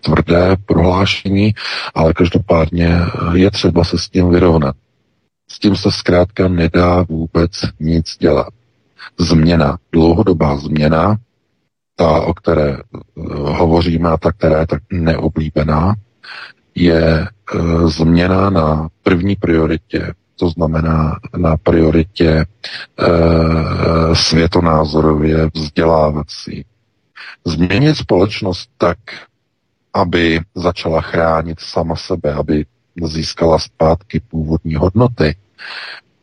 tvrdé 0.00 0.56
prohlášení, 0.66 1.54
ale 1.94 2.12
každopádně 2.12 2.98
je 3.34 3.50
třeba 3.50 3.84
se 3.84 3.98
s 3.98 4.08
tím 4.08 4.30
vyrovnat. 4.30 4.76
S 5.50 5.58
tím 5.58 5.76
se 5.76 5.90
zkrátka 5.90 6.48
nedá 6.48 7.02
vůbec 7.02 7.50
nic 7.80 8.16
dělat. 8.18 8.48
Změna, 9.18 9.78
dlouhodobá 9.92 10.56
změna, 10.56 11.16
ta, 11.96 12.20
o 12.20 12.34
které 12.34 12.76
hovoříme 13.36 14.10
a 14.10 14.16
ta, 14.16 14.32
která 14.32 14.60
je 14.60 14.66
tak 14.66 14.82
neoblíbená, 14.92 15.94
je 16.74 17.26
změna 17.86 18.50
na 18.50 18.88
první 19.02 19.36
prioritě 19.36 20.14
to 20.40 20.48
znamená 20.48 21.18
na 21.36 21.56
prioritě 21.56 22.28
e, 22.28 22.46
světonázorově 24.14 25.50
vzdělávací. 25.54 26.64
Změnit 27.46 27.94
společnost 27.94 28.70
tak, 28.78 28.98
aby 29.94 30.40
začala 30.54 31.00
chránit 31.00 31.60
sama 31.60 31.96
sebe, 31.96 32.34
aby 32.34 32.66
získala 33.04 33.58
zpátky 33.58 34.20
původní 34.20 34.74
hodnoty, 34.74 35.36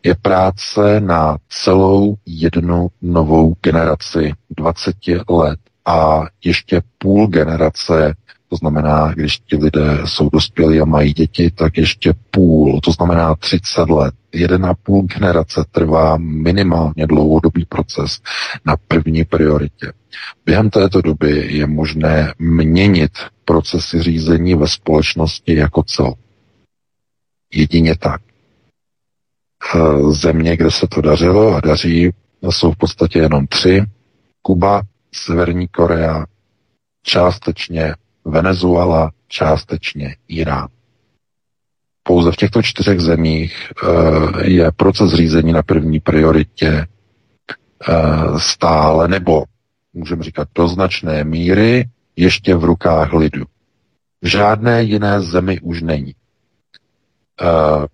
je 0.04 0.16
práce 0.16 1.00
na 1.00 1.38
celou 1.50 2.16
jednu 2.26 2.88
novou 3.02 3.56
generaci 3.62 4.34
20 4.58 4.96
let 5.30 5.60
a 5.86 6.22
ještě 6.44 6.82
půl 6.98 7.28
generace 7.28 8.14
to 8.50 8.56
znamená, 8.56 9.14
když 9.14 9.40
ti 9.40 9.56
lidé 9.56 10.00
jsou 10.06 10.30
dospělí 10.30 10.80
a 10.82 10.86
mají 10.86 11.14
děti, 11.14 11.52
tak 11.52 11.78
ještě 11.78 12.14
půl, 12.32 12.80
to 12.82 12.92
znamená 12.92 13.36
30 13.36 13.90
let. 13.90 14.14
Jeden 14.34 14.66
a 14.66 14.74
půl 14.74 15.04
generace 15.04 15.66
trvá 15.72 16.18
minimálně 16.18 17.08
dlouhodobý 17.08 17.66
proces 17.66 18.22
na 18.66 18.76
první 18.88 19.26
prioritě. 19.26 19.94
Během 20.46 20.70
této 20.70 21.02
doby 21.02 21.48
je 21.56 21.68
možné 21.68 22.34
měnit 22.40 23.12
procesy 23.46 24.02
řízení 24.02 24.56
ve 24.56 24.68
společnosti 24.68 25.56
jako 25.56 25.84
cel. 25.84 26.14
Jedině 27.54 27.96
tak. 27.98 28.22
Země, 30.10 30.58
kde 30.58 30.72
se 30.72 30.88
to 30.88 31.02
dařilo 31.02 31.56
a 31.56 31.62
daří, 31.62 32.12
jsou 32.50 32.72
v 32.72 32.78
podstatě 32.78 33.20
jenom 33.20 33.48
tři. 33.48 33.84
Kuba, 34.42 34.82
Severní 35.14 35.68
Korea, 35.68 36.26
částečně 37.04 37.94
Venezuela, 38.28 39.12
částečně 39.28 40.16
Irán. 40.28 40.68
Pouze 42.04 42.32
v 42.32 42.36
těchto 42.36 42.62
čtyřech 42.62 43.00
zemích 43.00 43.72
eh, 43.84 44.50
je 44.50 44.72
proces 44.72 45.14
řízení 45.14 45.52
na 45.52 45.64
první 45.64 46.00
prioritě 46.00 46.68
eh, 46.68 47.94
stále, 48.38 49.08
nebo 49.08 49.44
můžeme 49.94 50.24
říkat 50.24 50.48
do 50.56 50.68
značné 50.68 51.24
míry, 51.24 51.90
ještě 52.16 52.56
v 52.56 52.64
rukách 52.64 53.14
lidu. 53.14 53.46
V 54.22 54.28
žádné 54.28 54.84
jiné 54.84 55.22
zemi 55.22 55.60
už 55.60 55.82
není. 55.82 56.16
Eh, 57.42 57.88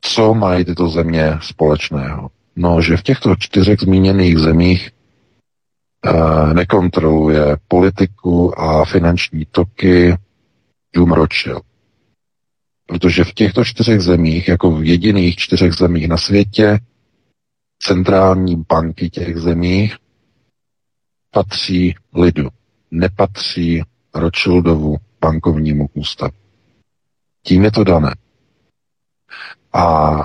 co 0.00 0.34
mají 0.34 0.64
tyto 0.64 0.88
země 0.88 1.38
společného? 1.42 2.30
No, 2.56 2.82
že 2.82 2.96
v 2.96 3.02
těchto 3.02 3.36
čtyřech 3.36 3.80
zmíněných 3.80 4.38
zemích 4.38 4.90
nekontroluje 6.52 7.56
politiku 7.68 8.60
a 8.60 8.84
finanční 8.84 9.46
toky 9.50 10.16
Dům 10.94 11.12
Rothschild. 11.12 11.62
Protože 12.86 13.24
v 13.24 13.34
těchto 13.34 13.64
čtyřech 13.64 14.00
zemích, 14.00 14.48
jako 14.48 14.70
v 14.70 14.84
jediných 14.84 15.36
čtyřech 15.36 15.72
zemích 15.72 16.08
na 16.08 16.16
světě, 16.16 16.78
centrální 17.82 18.56
banky 18.68 19.10
těch 19.10 19.36
zemích 19.36 19.96
patří 21.30 21.94
lidu, 22.14 22.48
nepatří 22.90 23.82
Rothschildovu 24.14 24.96
bankovnímu 25.20 25.88
ústavu. 25.94 26.32
Tím 27.42 27.64
je 27.64 27.70
to 27.70 27.84
dané. 27.84 28.14
A 29.72 30.16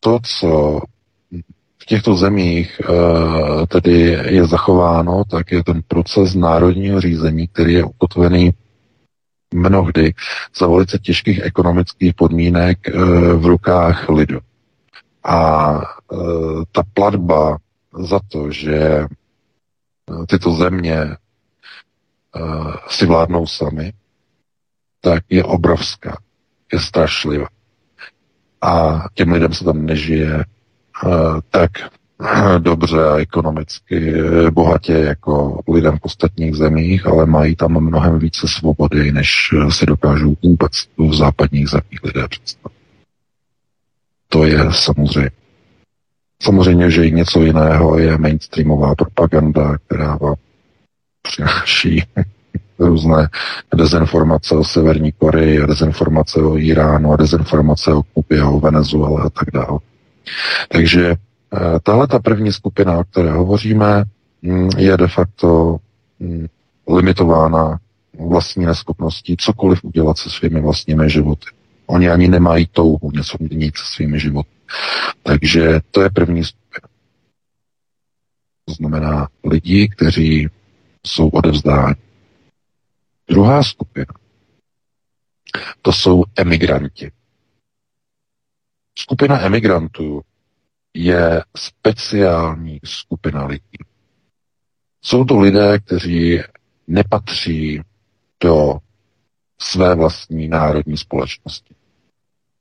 to, 0.00 0.18
co 0.22 0.80
v 1.82 1.86
těchto 1.86 2.14
zemích 2.16 2.80
eh, 2.84 3.66
tedy 3.66 3.92
je 4.28 4.46
zachováno, 4.46 5.24
tak 5.24 5.52
je 5.52 5.64
ten 5.64 5.82
proces 5.88 6.34
národního 6.34 7.00
řízení, 7.00 7.48
který 7.48 7.72
je 7.72 7.84
ukotvený 7.84 8.50
mnohdy 9.54 10.14
za 10.58 10.66
velice 10.66 10.98
těžkých 10.98 11.40
ekonomických 11.42 12.14
podmínek 12.14 12.88
eh, 12.88 12.92
v 13.34 13.46
rukách 13.46 14.08
lidu. 14.08 14.38
A 15.24 15.72
eh, 16.12 16.16
ta 16.72 16.82
platba 16.94 17.58
za 17.98 18.20
to, 18.28 18.50
že 18.50 19.06
tyto 20.26 20.52
země 20.54 21.16
si 22.88 23.06
vládnou 23.06 23.46
sami, 23.46 23.92
tak 25.00 25.24
je 25.28 25.44
obrovská, 25.44 26.16
je 26.72 26.80
strašlivá. 26.80 27.46
A 28.62 29.04
těm 29.14 29.32
lidem 29.32 29.52
se 29.52 29.64
tam 29.64 29.86
nežije 29.86 30.44
tak 31.50 31.70
eh, 31.80 32.58
dobře 32.58 33.04
a 33.04 33.16
ekonomicky 33.16 34.14
eh, 34.14 34.50
bohatě 34.50 34.92
jako 34.92 35.60
lidem 35.68 35.98
v 35.98 36.04
ostatních 36.04 36.54
zemích, 36.54 37.06
ale 37.06 37.26
mají 37.26 37.56
tam 37.56 37.80
mnohem 37.80 38.18
více 38.18 38.48
svobody, 38.48 39.12
než 39.12 39.54
si 39.68 39.86
dokážou 39.86 40.36
vůbec 40.42 40.72
v 40.98 41.14
západních 41.14 41.68
zemích 41.68 42.04
lidé 42.04 42.28
představit. 42.28 42.76
To 44.28 44.44
je 44.44 44.58
samozřejmě. 44.70 45.30
Samozřejmě, 46.42 46.90
že 46.90 47.06
i 47.06 47.12
něco 47.12 47.42
jiného 47.42 47.98
je 47.98 48.18
mainstreamová 48.18 48.94
propaganda, 48.94 49.76
která 49.86 50.16
vám 50.16 50.34
přináší 51.22 52.02
různé 52.78 53.28
dezinformace 53.74 54.54
o 54.54 54.64
Severní 54.64 55.12
Koreji, 55.12 55.66
dezinformace 55.66 56.40
o 56.40 56.58
Iránu, 56.58 57.16
dezinformace 57.16 57.92
o 57.92 58.02
Kubě, 58.02 58.44
o 58.44 58.60
Venezuele 58.60 59.22
a 59.22 59.30
tak 59.30 59.50
dále. 59.52 59.78
Takže 60.68 61.10
eh, 61.10 61.80
tahle 61.82 62.06
ta 62.06 62.18
první 62.18 62.52
skupina, 62.52 62.98
o 62.98 63.04
které 63.04 63.32
hovoříme, 63.32 64.04
mm, 64.42 64.70
je 64.76 64.96
de 64.96 65.08
facto 65.08 65.76
mm, 66.20 66.46
limitována 66.88 67.78
vlastní 68.18 68.66
neschopností 68.66 69.36
cokoliv 69.36 69.84
udělat 69.84 70.18
se 70.18 70.30
svými 70.30 70.60
vlastními 70.60 71.10
životy. 71.10 71.46
Oni 71.86 72.10
ani 72.10 72.28
nemají 72.28 72.66
touhu 72.66 73.10
něco 73.14 73.36
měnit 73.40 73.76
se 73.76 73.84
svými 73.94 74.20
životy. 74.20 74.48
Takže 75.22 75.80
to 75.90 76.02
je 76.02 76.10
první 76.10 76.44
skupina. 76.44 76.88
To 78.64 78.74
znamená 78.74 79.28
lidi, 79.44 79.88
kteří 79.88 80.48
jsou 81.06 81.28
odevzdáni. 81.28 81.94
Druhá 83.28 83.62
skupina, 83.62 84.14
to 85.82 85.92
jsou 85.92 86.24
emigranti. 86.36 87.10
Skupina 88.98 89.40
emigrantů 89.40 90.22
je 90.94 91.42
speciální 91.56 92.80
skupina 92.84 93.46
lidí. 93.46 93.78
Jsou 95.04 95.24
to 95.24 95.40
lidé, 95.40 95.78
kteří 95.78 96.40
nepatří 96.86 97.80
do 98.42 98.78
své 99.60 99.94
vlastní 99.94 100.48
národní 100.48 100.96
společnosti. 100.96 101.74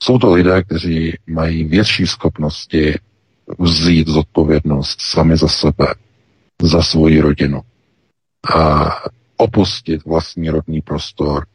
Jsou 0.03 0.17
to 0.17 0.33
lidé, 0.33 0.63
kteří 0.63 1.17
mají 1.27 1.63
větší 1.63 2.07
schopnosti 2.07 2.99
vzít 3.59 4.07
zodpovědnost 4.07 5.01
sami 5.01 5.37
za 5.37 5.47
sebe, 5.47 5.87
za 6.61 6.81
svoji 6.81 7.21
rodinu 7.21 7.61
a 8.55 8.89
opustit 9.37 10.05
vlastní 10.05 10.49
rodný 10.49 10.81
prostor, 10.81 11.45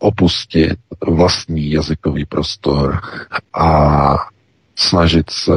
opustit 0.00 0.78
vlastní 1.06 1.70
jazykový 1.70 2.24
prostor 2.24 3.00
a 3.54 4.16
snažit 4.74 5.30
se 5.30 5.52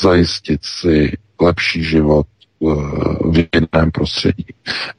zajistit 0.00 0.64
si 0.64 1.18
lepší 1.40 1.84
život 1.84 2.26
eh, 2.62 2.66
v 3.30 3.48
jiném 3.54 3.90
prostředí, 3.90 4.46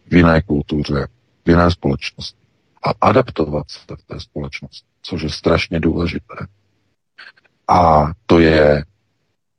v 0.07 0.15
jiné 0.15 0.41
kultuře, 0.41 1.07
v 1.45 1.49
jiné 1.49 1.71
společnosti 1.71 2.37
a 2.83 2.93
adaptovat 3.01 3.65
se 3.69 3.79
v 3.95 4.07
té 4.07 4.19
společnosti, 4.19 4.87
což 5.01 5.21
je 5.21 5.29
strašně 5.29 5.79
důležité. 5.79 6.35
A 7.67 8.11
to 8.25 8.39
je 8.39 8.83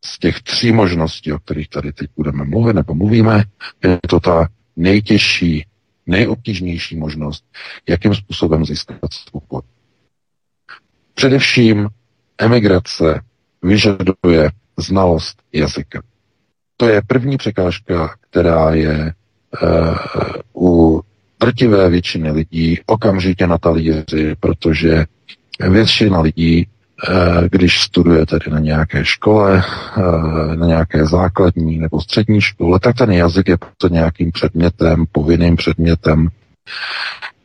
z 0.05 0.19
těch 0.19 0.43
tří 0.43 0.73
možností, 0.73 1.33
o 1.33 1.39
kterých 1.39 1.69
tady 1.69 1.93
teď 1.93 2.11
budeme 2.17 2.45
mluvit 2.45 2.75
nebo 2.75 2.95
mluvíme, 2.95 3.45
je 3.85 3.99
to 4.09 4.21
ta 4.21 4.49
nejtěžší 4.77 5.67
nejobtížnější 6.07 6.97
možnost, 6.97 7.45
jakým 7.89 8.15
způsobem 8.15 8.65
získat 8.65 9.13
svobodu. 9.13 9.69
Především 11.15 11.89
emigrace 12.39 13.21
vyžaduje 13.63 14.51
znalost 14.77 15.43
jazyka. 15.53 16.03
To 16.77 16.89
je 16.89 17.03
první 17.07 17.37
překážka, 17.37 18.17
která 18.21 18.75
je 18.75 19.13
uh, 19.63 19.97
u 20.57 21.03
drtivé 21.41 21.89
většiny 21.89 22.31
lidí 22.31 22.81
okamžitě 22.87 23.47
na 23.47 23.59
talíři, 23.59 24.37
protože 24.41 25.05
většina 25.71 26.21
lidí 26.21 26.69
když 27.51 27.83
studuje 27.83 28.27
tedy 28.27 28.51
na 28.51 28.59
nějaké 28.59 29.05
škole, 29.05 29.63
eh, 29.97 30.57
na 30.57 30.67
nějaké 30.67 31.07
základní 31.07 31.79
nebo 31.79 32.01
střední 32.01 32.41
škole, 32.41 32.81
tak 32.81 32.97
ten 32.97 33.13
jazyk 33.13 33.49
je 33.49 33.57
prostě 33.57 33.95
nějakým 33.95 34.33
předmětem, 34.33 35.05
povinným 35.13 35.57
předmětem. 35.57 36.29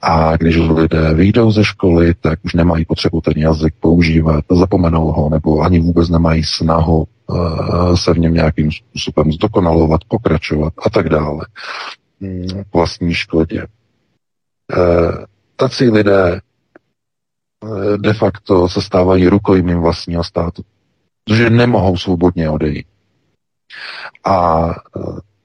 A 0.01 0.37
když 0.37 0.57
lidé 0.57 1.13
vyjdou 1.13 1.51
ze 1.51 1.63
školy, 1.63 2.13
tak 2.21 2.39
už 2.43 2.53
nemají 2.53 2.85
potřebu 2.85 3.21
ten 3.21 3.33
jazyk 3.37 3.73
používat, 3.79 4.45
zapomenou 4.51 5.11
ho, 5.11 5.29
nebo 5.29 5.61
ani 5.61 5.79
vůbec 5.79 6.09
nemají 6.09 6.43
snahu 6.43 7.07
uh, 7.27 7.95
se 7.95 8.13
v 8.13 8.19
něm 8.19 8.33
nějakým 8.33 8.71
způsobem 8.71 9.31
zdokonalovat, 9.31 10.01
pokračovat 10.07 10.73
a 10.85 10.89
tak 10.89 11.09
dále. 11.09 11.45
Mm, 12.19 12.47
vlastní 12.73 13.13
škodě. 13.13 13.67
Tací 15.55 15.89
lidé 15.89 16.41
de 17.97 18.13
facto 18.13 18.69
se 18.69 18.81
stávají 18.81 19.27
rukojmím 19.27 19.79
vlastního 19.79 20.23
státu, 20.23 20.63
protože 21.23 21.49
nemohou 21.49 21.97
svobodně 21.97 22.49
odejít. 22.49 22.85
A 24.25 24.69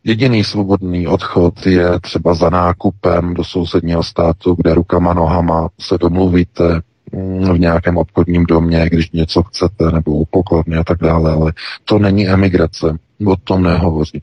Jediný 0.08 0.44
svobodný 0.44 1.06
odchod 1.06 1.66
je 1.66 2.00
třeba 2.00 2.34
za 2.34 2.50
nákupem 2.50 3.34
do 3.34 3.44
sousedního 3.44 4.02
státu, 4.02 4.54
kde 4.54 4.74
rukama 4.74 5.14
nohama 5.14 5.68
se 5.80 5.98
domluvíte 5.98 6.80
mm, 7.12 7.52
v 7.52 7.58
nějakém 7.58 7.96
obchodním 7.96 8.44
domě, 8.44 8.88
když 8.90 9.10
něco 9.10 9.42
chcete, 9.42 9.90
nebo 9.92 10.10
u 10.10 10.24
pokladny 10.24 10.76
a 10.76 10.84
tak 10.84 10.98
dále, 10.98 11.32
ale 11.32 11.52
to 11.84 11.98
není 11.98 12.28
emigrace, 12.28 12.98
o 13.26 13.36
tom 13.36 13.62
nehovoří. 13.62 14.22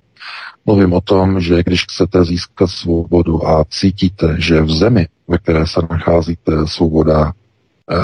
Mluvím 0.65 0.93
o 0.93 1.01
tom, 1.01 1.39
že 1.39 1.63
když 1.63 1.83
chcete 1.83 2.25
získat 2.25 2.67
svobodu 2.67 3.47
a 3.47 3.65
cítíte, 3.69 4.35
že 4.39 4.61
v 4.61 4.71
zemi, 4.71 5.07
ve 5.27 5.37
které 5.37 5.67
se 5.67 5.79
nacházíte, 5.89 6.51
svoboda 6.65 7.33
e, 7.91 7.97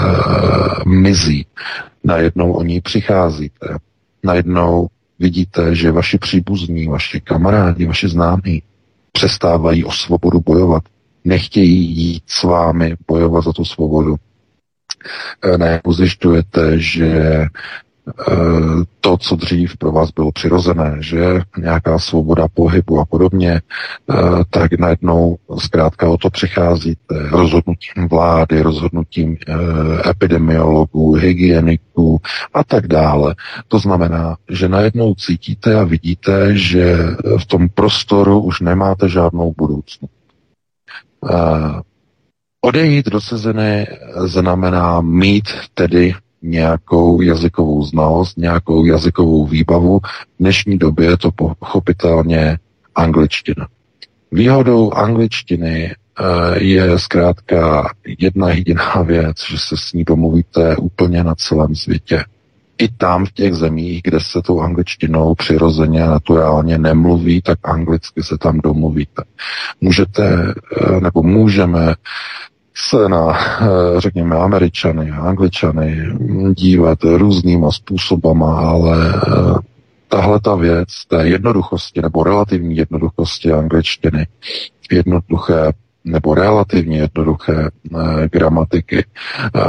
mizí, 0.88 1.46
najednou 2.04 2.52
o 2.52 2.62
ní 2.62 2.80
přicházíte, 2.80 3.78
najednou 4.24 4.88
vidíte, 5.18 5.74
že 5.74 5.92
vaši 5.92 6.18
příbuzní, 6.18 6.86
vaši 6.86 7.20
kamarádi, 7.20 7.86
vaši 7.86 8.08
známí 8.08 8.62
přestávají 9.12 9.84
o 9.84 9.92
svobodu 9.92 10.40
bojovat. 10.40 10.82
Nechtějí 11.24 11.96
jít 11.96 12.22
s 12.26 12.42
vámi 12.42 12.94
bojovat 13.08 13.44
za 13.44 13.52
tu 13.52 13.64
svobodu. 13.64 14.16
Eh, 15.44 15.58
najednou 15.58 15.92
zjišťujete, 15.92 16.78
že 16.78 17.44
to, 19.00 19.16
co 19.16 19.36
dřív 19.36 19.76
pro 19.76 19.92
vás 19.92 20.10
bylo 20.10 20.32
přirozené, 20.32 20.96
že 21.00 21.40
nějaká 21.58 21.98
svoboda 21.98 22.48
pohybu 22.54 23.00
a 23.00 23.04
podobně, 23.04 23.52
eh, 23.60 24.14
tak 24.50 24.72
najednou 24.78 25.38
zkrátka 25.58 26.08
o 26.08 26.16
to 26.16 26.30
přicházíte 26.30 27.14
rozhodnutím 27.30 28.08
vlády, 28.10 28.62
rozhodnutím 28.62 29.36
eh, 29.48 30.10
epidemiologů, 30.10 31.12
hygieniků 31.12 32.20
a 32.54 32.64
tak 32.64 32.86
dále. 32.86 33.34
To 33.68 33.78
znamená, 33.78 34.36
že 34.50 34.68
najednou 34.68 35.14
cítíte 35.14 35.74
a 35.74 35.84
vidíte, 35.84 36.56
že 36.56 36.96
v 37.38 37.46
tom 37.46 37.68
prostoru 37.68 38.40
už 38.40 38.60
nemáte 38.60 39.08
žádnou 39.08 39.54
budoucnost. 39.58 40.10
Odejít 42.60 43.06
do 43.06 43.20
ciziny 43.20 43.86
znamená 44.24 45.00
mít 45.00 45.44
tedy 45.74 46.14
nějakou 46.42 47.20
jazykovou 47.20 47.84
znalost, 47.84 48.38
nějakou 48.38 48.84
jazykovou 48.84 49.46
výbavu. 49.46 50.00
V 50.00 50.38
dnešní 50.40 50.78
době 50.78 51.06
je 51.06 51.16
to 51.16 51.30
pochopitelně 51.32 52.58
angličtina. 52.94 53.68
Výhodou 54.32 54.92
angličtiny 54.92 55.94
eh, 55.94 56.58
je 56.64 56.98
zkrátka 56.98 57.90
jedna 58.18 58.50
jediná 58.50 59.02
věc, 59.06 59.36
že 59.50 59.58
se 59.58 59.76
s 59.76 59.92
ní 59.92 60.04
domluvíte 60.04 60.76
úplně 60.76 61.24
na 61.24 61.34
celém 61.34 61.74
světě. 61.74 62.24
I 62.78 62.88
tam 62.88 63.26
v 63.26 63.32
těch 63.32 63.54
zemích, 63.54 64.00
kde 64.04 64.20
se 64.20 64.42
tou 64.42 64.60
angličtinou 64.60 65.34
přirozeně 65.34 66.06
naturálně 66.06 66.78
nemluví, 66.78 67.42
tak 67.42 67.58
anglicky 67.62 68.22
se 68.22 68.38
tam 68.38 68.58
domluvíte. 68.58 69.22
Můžete, 69.80 70.54
eh, 70.80 71.00
nebo 71.00 71.22
můžeme 71.22 71.94
na, 73.08 73.38
eh, 73.60 73.66
řekněme, 74.00 74.36
američany, 74.36 75.10
angličany 75.10 76.06
dívat 76.56 76.98
různýma 77.04 77.70
způsobama, 77.70 78.60
ale 78.60 79.14
eh, 79.14 79.54
tahle 80.08 80.40
ta 80.40 80.54
věc 80.54 80.88
té 81.08 81.28
jednoduchosti 81.28 82.02
nebo 82.02 82.24
relativní 82.24 82.76
jednoduchosti 82.76 83.52
angličtiny, 83.52 84.26
jednoduché 84.90 85.72
nebo 86.04 86.34
relativně 86.34 86.98
jednoduché 86.98 87.68
eh, 87.68 88.28
gramatiky, 88.28 89.04
eh, 89.04 89.60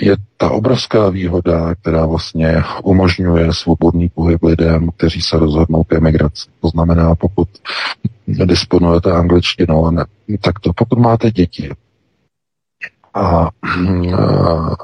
je 0.00 0.16
ta 0.36 0.50
obrovská 0.50 1.08
výhoda, 1.08 1.74
která 1.74 2.06
vlastně 2.06 2.62
umožňuje 2.82 3.52
svobodný 3.52 4.08
pohyb 4.08 4.42
lidem, 4.42 4.88
kteří 4.96 5.22
se 5.22 5.38
rozhodnou 5.38 5.84
k 5.84 5.92
emigraci. 5.92 6.48
To 6.60 6.68
znamená, 6.68 7.14
pokud 7.14 7.48
disponujete 8.26 9.12
angličtinou, 9.12 9.90
ne, 9.90 10.04
tak 10.40 10.60
to 10.60 10.72
pokud 10.72 10.98
máte 10.98 11.30
děti, 11.30 11.70
a, 13.14 13.20
a 14.16 14.76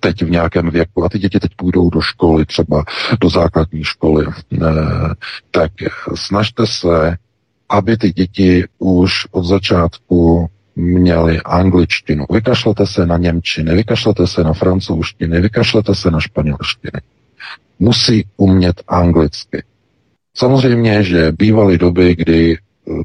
teď 0.00 0.22
v 0.22 0.30
nějakém 0.30 0.70
věku 0.70 1.04
a 1.04 1.08
ty 1.08 1.18
děti 1.18 1.40
teď 1.40 1.50
půjdou 1.56 1.90
do 1.90 2.00
školy, 2.00 2.46
třeba 2.46 2.84
do 3.20 3.30
základní 3.30 3.84
školy, 3.84 4.26
tak 5.50 5.72
snažte 6.14 6.66
se, 6.66 7.16
aby 7.68 7.96
ty 7.96 8.12
děti 8.12 8.64
už 8.78 9.26
od 9.30 9.44
začátku 9.44 10.48
měli 10.76 11.40
angličtinu. 11.40 12.24
Vykašlete 12.30 12.86
se 12.86 13.06
na 13.06 13.16
němčiny, 13.16 13.74
vykašlete 13.74 14.26
se 14.26 14.44
na 14.44 14.52
francouzštiny, 14.52 15.40
vykašlete 15.40 15.94
se 15.94 16.10
na 16.10 16.20
španělštiny. 16.20 17.00
Musí 17.78 18.26
umět 18.36 18.82
anglicky. 18.88 19.62
Samozřejmě, 20.34 21.02
že 21.02 21.32
bývaly 21.32 21.78
doby, 21.78 22.14
kdy 22.14 22.58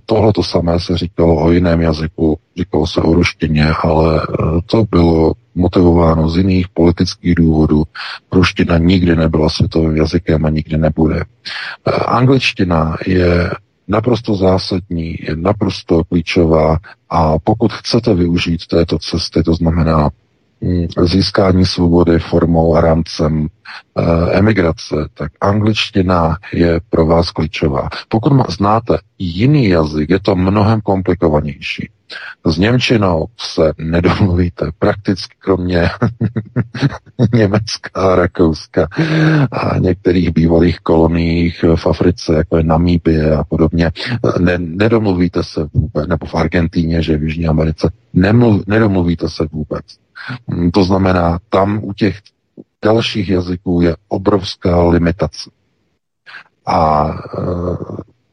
Tohle 0.05 0.33
to 0.33 0.43
samé 0.43 0.79
se 0.79 0.97
říkalo 0.97 1.43
o 1.43 1.51
jiném 1.51 1.81
jazyku, 1.81 2.39
říkalo 2.57 2.87
se 2.87 3.01
o 3.01 3.13
ruštině, 3.13 3.67
ale 3.83 4.21
eh, 4.21 4.35
to 4.65 4.83
bylo 4.91 5.33
motivováno 5.55 6.29
z 6.29 6.37
jiných 6.37 6.69
politických 6.69 7.35
důvodů. 7.35 7.83
Ruština 8.31 8.77
nikdy 8.77 9.15
nebyla 9.15 9.49
světovým 9.49 9.97
jazykem 9.97 10.45
a 10.45 10.49
nikdy 10.49 10.77
nebude. 10.77 11.23
Eh, 11.87 11.91
angličtina 11.91 12.95
je 13.07 13.51
naprosto 13.87 14.35
zásadní, 14.35 15.15
je 15.19 15.35
naprosto 15.35 16.03
klíčová 16.03 16.77
a 17.09 17.39
pokud 17.39 17.73
chcete 17.73 18.13
využít 18.13 18.67
této 18.67 18.99
cesty, 18.99 19.43
to 19.43 19.53
znamená 19.53 20.09
Mm, 20.63 20.87
získání 21.03 21.65
svobody 21.65 22.19
formou 22.19 22.75
a 22.75 22.81
rámcem 22.81 23.47
emigrace, 24.32 24.95
tak 25.13 25.32
angličtina 25.41 26.38
je 26.54 26.82
pro 26.89 27.06
vás 27.06 27.32
klíčová. 27.32 27.89
Pokud 28.10 28.34
znáte 28.49 28.97
jiný 29.19 29.69
jazyk, 29.69 30.10
je 30.10 30.19
to 30.19 30.36
mnohem 30.36 30.82
komplikovanější. 30.82 31.89
S 32.45 32.58
Němčinou 32.58 33.25
se 33.38 33.73
nedomluvíte 33.77 34.71
prakticky 34.80 35.36
kromě 35.39 35.89
Německa 37.34 38.15
Rakouska 38.15 38.88
a 39.51 39.77
některých 39.77 40.34
bývalých 40.34 40.80
koloniích 40.80 41.65
v 41.75 41.88
Africe, 41.88 42.34
jako 42.34 42.58
je 42.58 42.63
Namíbie 42.63 43.36
a 43.36 43.43
podobně. 43.43 43.91
Ne, 44.39 44.58
nedomluvíte 44.58 45.43
se 45.43 45.67
vůbec, 45.73 46.08
nebo 46.08 46.25
v 46.25 46.36
Argentíně, 46.36 47.01
že 47.01 47.17
v 47.17 47.23
Jižní 47.23 47.47
Americe, 47.47 47.91
nemluv, 48.13 48.67
nedomluvíte 48.67 49.30
se 49.30 49.47
vůbec. 49.51 49.86
Mm, 50.47 50.71
to 50.71 50.84
znamená, 50.84 51.39
tam 51.49 51.80
u 51.84 51.93
těch 51.93 52.19
dalších 52.85 53.29
jazyků 53.29 53.81
je 53.81 53.95
obrovská 54.07 54.83
limitace. 54.83 55.49
A 56.65 57.09
e, 57.09 57.41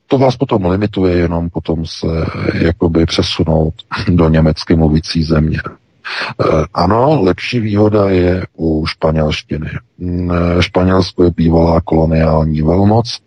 to 0.06 0.18
vás 0.18 0.36
potom 0.36 0.66
limituje 0.66 1.16
jenom 1.16 1.50
potom 1.50 1.86
se 1.86 2.06
jakoby 2.54 3.06
přesunout 3.06 3.74
do 4.08 4.28
německy 4.28 4.76
mluvící 4.76 5.24
země. 5.24 5.58
E, 5.66 6.44
ano, 6.74 7.22
lepší 7.22 7.60
výhoda 7.60 8.10
je 8.10 8.46
u 8.56 8.86
španělštiny. 8.86 9.70
Mm, 9.98 10.32
Španělsko 10.60 11.24
je 11.24 11.30
bývalá 11.30 11.80
koloniální 11.80 12.62
velmoc. 12.62 13.18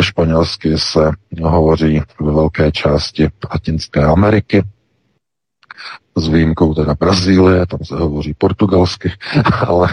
Španělsky 0.00 0.78
se 0.78 1.10
hovoří 1.42 2.02
ve 2.20 2.32
velké 2.32 2.72
části 2.72 3.28
Latinské 3.52 4.04
Ameriky 4.04 4.64
s 6.16 6.28
výjimkou 6.28 6.74
teda 6.74 6.94
Brazílie, 7.00 7.66
tam 7.66 7.78
se 7.82 7.96
hovoří 7.96 8.34
portugalsky, 8.38 9.12
ale 9.66 9.88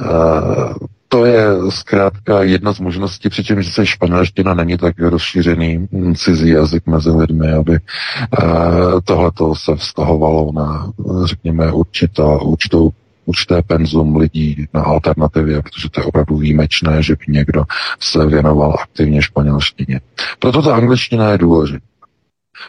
uh, 0.00 0.74
to 1.08 1.24
je 1.24 1.46
zkrátka 1.68 2.42
jedna 2.42 2.72
z 2.72 2.80
možností, 2.80 3.28
přičemž 3.28 3.74
se 3.74 3.86
španělština 3.86 4.54
není 4.54 4.76
tak 4.76 4.98
rozšířený 4.98 5.88
cizí 6.16 6.48
jazyk 6.48 6.86
mezi 6.86 7.10
lidmi, 7.10 7.52
aby 7.52 7.72
uh, 7.72 9.00
tohleto 9.04 9.54
se 9.54 9.76
vztahovalo 9.76 10.52
na, 10.52 10.92
řekněme, 11.24 11.72
určitá, 11.72 12.40
určitou 12.42 12.92
určité 13.26 13.62
penzum 13.62 14.16
lidí 14.16 14.66
na 14.74 14.82
alternativě, 14.82 15.62
protože 15.62 15.88
to 15.90 16.00
je 16.00 16.04
opravdu 16.04 16.36
výjimečné, 16.36 17.02
že 17.02 17.14
by 17.14 17.32
někdo 17.32 17.64
se 18.00 18.26
věnoval 18.26 18.76
aktivně 18.82 19.22
španělštině. 19.22 20.00
Proto 20.38 20.62
ta 20.62 20.74
angličtina 20.74 21.30
je 21.30 21.38
důležitá. 21.38 21.95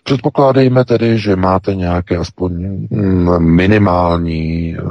Předpokládejme 0.03 0.85
tedy, 0.85 1.19
že 1.19 1.35
máte 1.35 1.75
nějaké 1.75 2.17
aspoň 2.17 2.53
mm, 2.89 3.39
minimální 3.55 4.77
eh, 4.77 4.81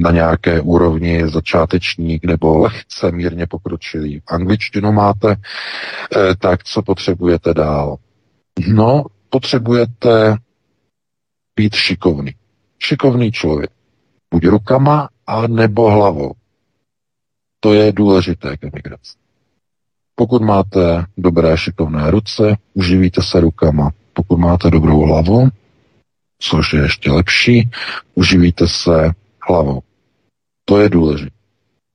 na 0.00 0.10
nějaké 0.10 0.60
úrovni 0.60 1.28
začátečník 1.28 2.24
nebo 2.24 2.58
lehce 2.58 3.12
mírně 3.12 3.46
pokročilý 3.46 4.22
angličtinu 4.26 4.92
máte, 4.92 5.30
eh, 5.32 6.34
tak 6.38 6.64
co 6.64 6.82
potřebujete 6.82 7.54
dál? 7.54 7.96
No, 8.68 9.04
potřebujete 9.30 10.36
být 11.56 11.74
šikovný. 11.74 12.34
Šikovný 12.78 13.32
člověk. 13.32 13.70
Buď 14.34 14.46
rukama, 14.46 15.08
a 15.28 15.46
nebo 15.46 15.90
hlavou. 15.90 16.32
To 17.60 17.74
je 17.74 17.92
důležité 17.92 18.56
k 18.56 18.64
emigraci. 18.64 19.12
Pokud 20.18 20.42
máte 20.42 21.04
dobré 21.18 21.58
šikovné 21.58 22.10
ruce, 22.10 22.56
uživíte 22.74 23.22
se 23.22 23.40
rukama. 23.40 23.90
Pokud 24.12 24.36
máte 24.36 24.70
dobrou 24.70 25.00
hlavu, 25.00 25.48
což 26.38 26.72
je 26.72 26.82
ještě 26.82 27.10
lepší, 27.10 27.70
uživíte 28.14 28.68
se 28.68 29.12
hlavou. 29.48 29.80
To 30.64 30.80
je 30.80 30.88
důležité. 30.88 31.30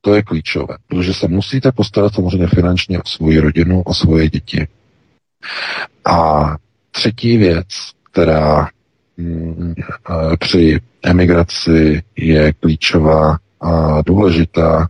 To 0.00 0.14
je 0.14 0.22
klíčové, 0.22 0.76
protože 0.86 1.14
se 1.14 1.28
musíte 1.28 1.72
postarat 1.72 2.14
samozřejmě 2.14 2.46
finančně 2.46 2.98
o 2.98 3.08
svoji 3.08 3.38
rodinu, 3.38 3.82
o 3.82 3.94
svoje 3.94 4.28
děti. 4.28 4.68
A 6.04 6.48
třetí 6.90 7.36
věc, 7.36 7.66
která 8.12 8.68
mm, 9.16 9.74
při 10.38 10.80
emigraci 11.02 12.02
je 12.16 12.52
klíčová 12.52 13.38
a 13.60 14.02
důležitá, 14.02 14.88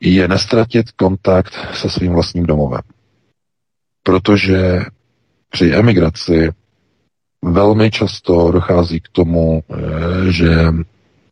je 0.00 0.28
nestratit 0.28 0.92
kontakt 0.92 1.54
se 1.74 1.90
svým 1.90 2.12
vlastním 2.12 2.46
domovem. 2.46 2.80
Protože 4.02 4.80
při 5.50 5.72
emigraci 5.74 6.50
velmi 7.44 7.90
často 7.90 8.50
dochází 8.52 9.00
k 9.00 9.08
tomu, 9.08 9.62
eh, 9.70 10.32
že 10.32 10.72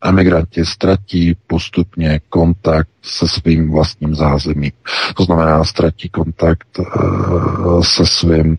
emigranti 0.03 0.65
ztratí 0.65 1.37
postupně 1.47 2.19
kontakt 2.29 2.89
se 3.01 3.27
svým 3.27 3.71
vlastním 3.71 4.15
zázemím. 4.15 4.71
To 5.15 5.23
znamená, 5.23 5.63
ztratí 5.63 6.09
kontakt 6.09 6.79
uh, 6.79 7.81
se 7.81 8.05
svým 8.05 8.57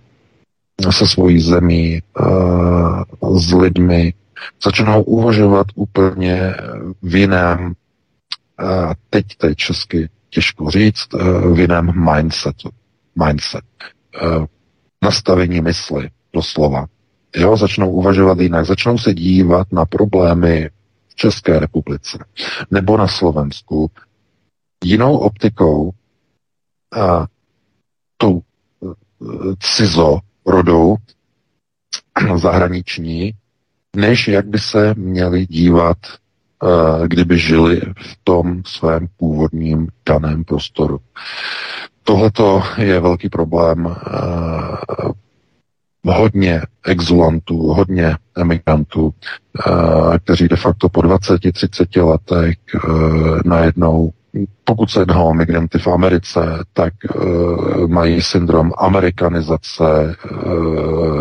se 0.91 1.07
svojí 1.07 1.41
zemí, 1.41 2.03
uh, 2.21 3.39
s 3.39 3.53
lidmi, 3.53 4.13
začnou 4.65 5.03
uvažovat 5.03 5.67
úplně 5.75 6.55
v 7.03 7.17
jiném, 7.17 7.75
teď 9.11 9.27
to 9.37 9.47
je 9.47 9.55
česky 9.55 10.09
těžko 10.31 10.71
říct, 10.71 11.15
uh, 11.15 11.57
v 11.57 11.59
jiném 11.59 12.15
mindsetu. 12.15 12.71
Mindset. 13.25 13.65
Uh, 14.23 14.47
nastavení 15.03 15.61
mysli, 15.61 16.11
doslova. 16.33 16.87
Jo, 17.37 17.57
začnou 17.57 17.91
uvažovat 17.91 18.39
jinak, 18.39 18.67
začnou 18.67 18.99
se 18.99 19.15
dívat 19.15 19.73
na 19.73 19.85
problémy 19.85 20.71
v 21.09 21.15
České 21.15 21.59
republice 21.59 22.19
nebo 22.71 22.97
na 22.97 23.09
Slovensku 23.09 23.91
jinou 24.85 25.17
optikou 25.17 25.91
a 26.93 27.27
tou 28.17 28.43
cizo 29.59 30.19
rodou 30.47 30.97
zahraniční, 32.37 33.33
než 33.97 34.29
jak 34.29 34.47
by 34.47 34.59
se 34.59 34.95
měli 34.95 35.47
dívat, 35.47 35.99
kdyby 37.07 37.39
žili 37.39 37.81
v 37.81 38.17
tom 38.25 38.63
svém 38.67 39.07
původním 39.17 39.89
daném 40.09 40.45
prostoru. 40.45 40.99
Tohle 42.03 42.31
je 42.79 43.01
velký 43.01 43.29
problém 43.29 43.87
e, 43.87 43.95
hodně 46.13 46.63
exulantů, 46.87 47.73
hodně 47.73 48.17
emigrantů, 48.37 49.15
eh, 49.67 50.19
kteří 50.19 50.49
de 50.49 50.57
facto 50.57 50.89
po 50.89 51.01
20-30 51.01 52.07
letech 52.07 52.57
eh, 52.75 52.79
najednou 53.45 54.11
pokud 54.65 54.91
se 54.91 55.01
jedná 55.01 55.21
o 55.21 55.35
migranty 55.35 55.79
v 55.79 55.87
Americe, 55.87 56.41
tak 56.73 56.93
mají 57.87 58.23
syndrom 58.23 58.73
amerikanizace, 58.79 60.17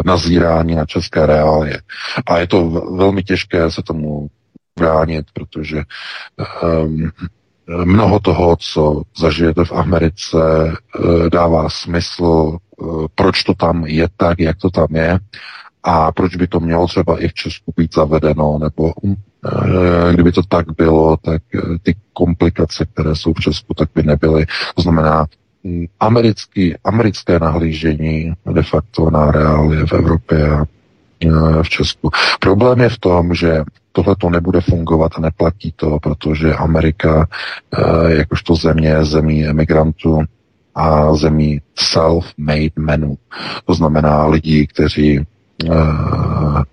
nazírání 0.06 0.76
na 0.76 0.86
české 0.86 1.26
reálie. 1.26 1.82
A 2.26 2.38
je 2.38 2.48
to 2.48 2.70
velmi 2.98 3.24
těžké 3.24 3.72
se 3.72 3.82
tomu 3.84 4.28
bránit, 4.80 5.26
protože 5.34 5.84
um, 6.84 7.12
mnoho 7.86 8.20
toho, 8.20 8.56
co 8.60 9.02
zažijete 9.18 9.66
v 9.66 9.72
Americe, 9.72 10.38
uh, 11.00 11.30
dává 11.30 11.70
smysl, 11.70 12.58
Eh, 12.82 13.08
proč 13.16 13.44
to 13.44 13.54
tam 13.54 13.86
je 13.86 14.08
tak, 14.18 14.40
jak 14.40 14.58
to 14.58 14.70
tam 14.70 14.88
je 14.92 15.20
a 15.84 16.12
proč 16.12 16.36
by 16.36 16.48
to 16.48 16.60
mělo 16.60 16.88
třeba 16.88 17.24
i 17.24 17.28
v 17.28 17.34
Česku 17.34 17.74
být 17.78 17.96
zavedeno, 17.96 18.60
nebo 18.62 18.94
eh, 19.46 20.14
kdyby 20.14 20.32
to 20.32 20.42
tak 20.44 20.76
bylo, 20.76 21.18
tak 21.18 21.42
eh, 21.56 21.60
ty 21.84 21.96
komplikace, 22.14 22.86
které 22.94 23.16
jsou 23.16 23.34
v 23.34 23.40
Česku, 23.40 23.74
tak 23.74 23.90
by 23.96 24.04
nebyly. 24.04 24.46
To 24.76 24.82
znamená, 24.82 25.26
hm, 25.64 25.86
americký, 26.00 26.76
americké 26.84 27.40
nahlížení 27.40 28.34
de 28.54 28.64
facto 28.64 29.10
na 29.10 29.32
reálie 29.32 29.86
v 29.86 29.94
Evropě 29.94 30.52
a 30.52 30.66
v 31.64 31.70
Česku. 31.70 32.10
Problém 32.40 32.80
je 32.80 32.90
v 32.90 32.98
tom, 32.98 33.34
že 33.34 33.64
tohle 33.96 34.16
to 34.16 34.30
nebude 34.30 34.62
fungovat 34.62 35.12
a 35.16 35.22
neplatí 35.22 35.74
to, 35.76 36.00
protože 36.00 36.54
Amerika, 36.54 37.28
jakožto 38.08 38.56
země, 38.56 39.06
zemí 39.06 39.46
emigrantů, 39.46 40.22
a 40.76 41.16
zemí 41.16 41.62
self-made 41.76 42.74
menu. 42.80 43.18
To 43.66 43.74
znamená 43.74 44.28
lidí, 44.28 44.68
kteří 44.68 45.20
uh, 45.20 45.26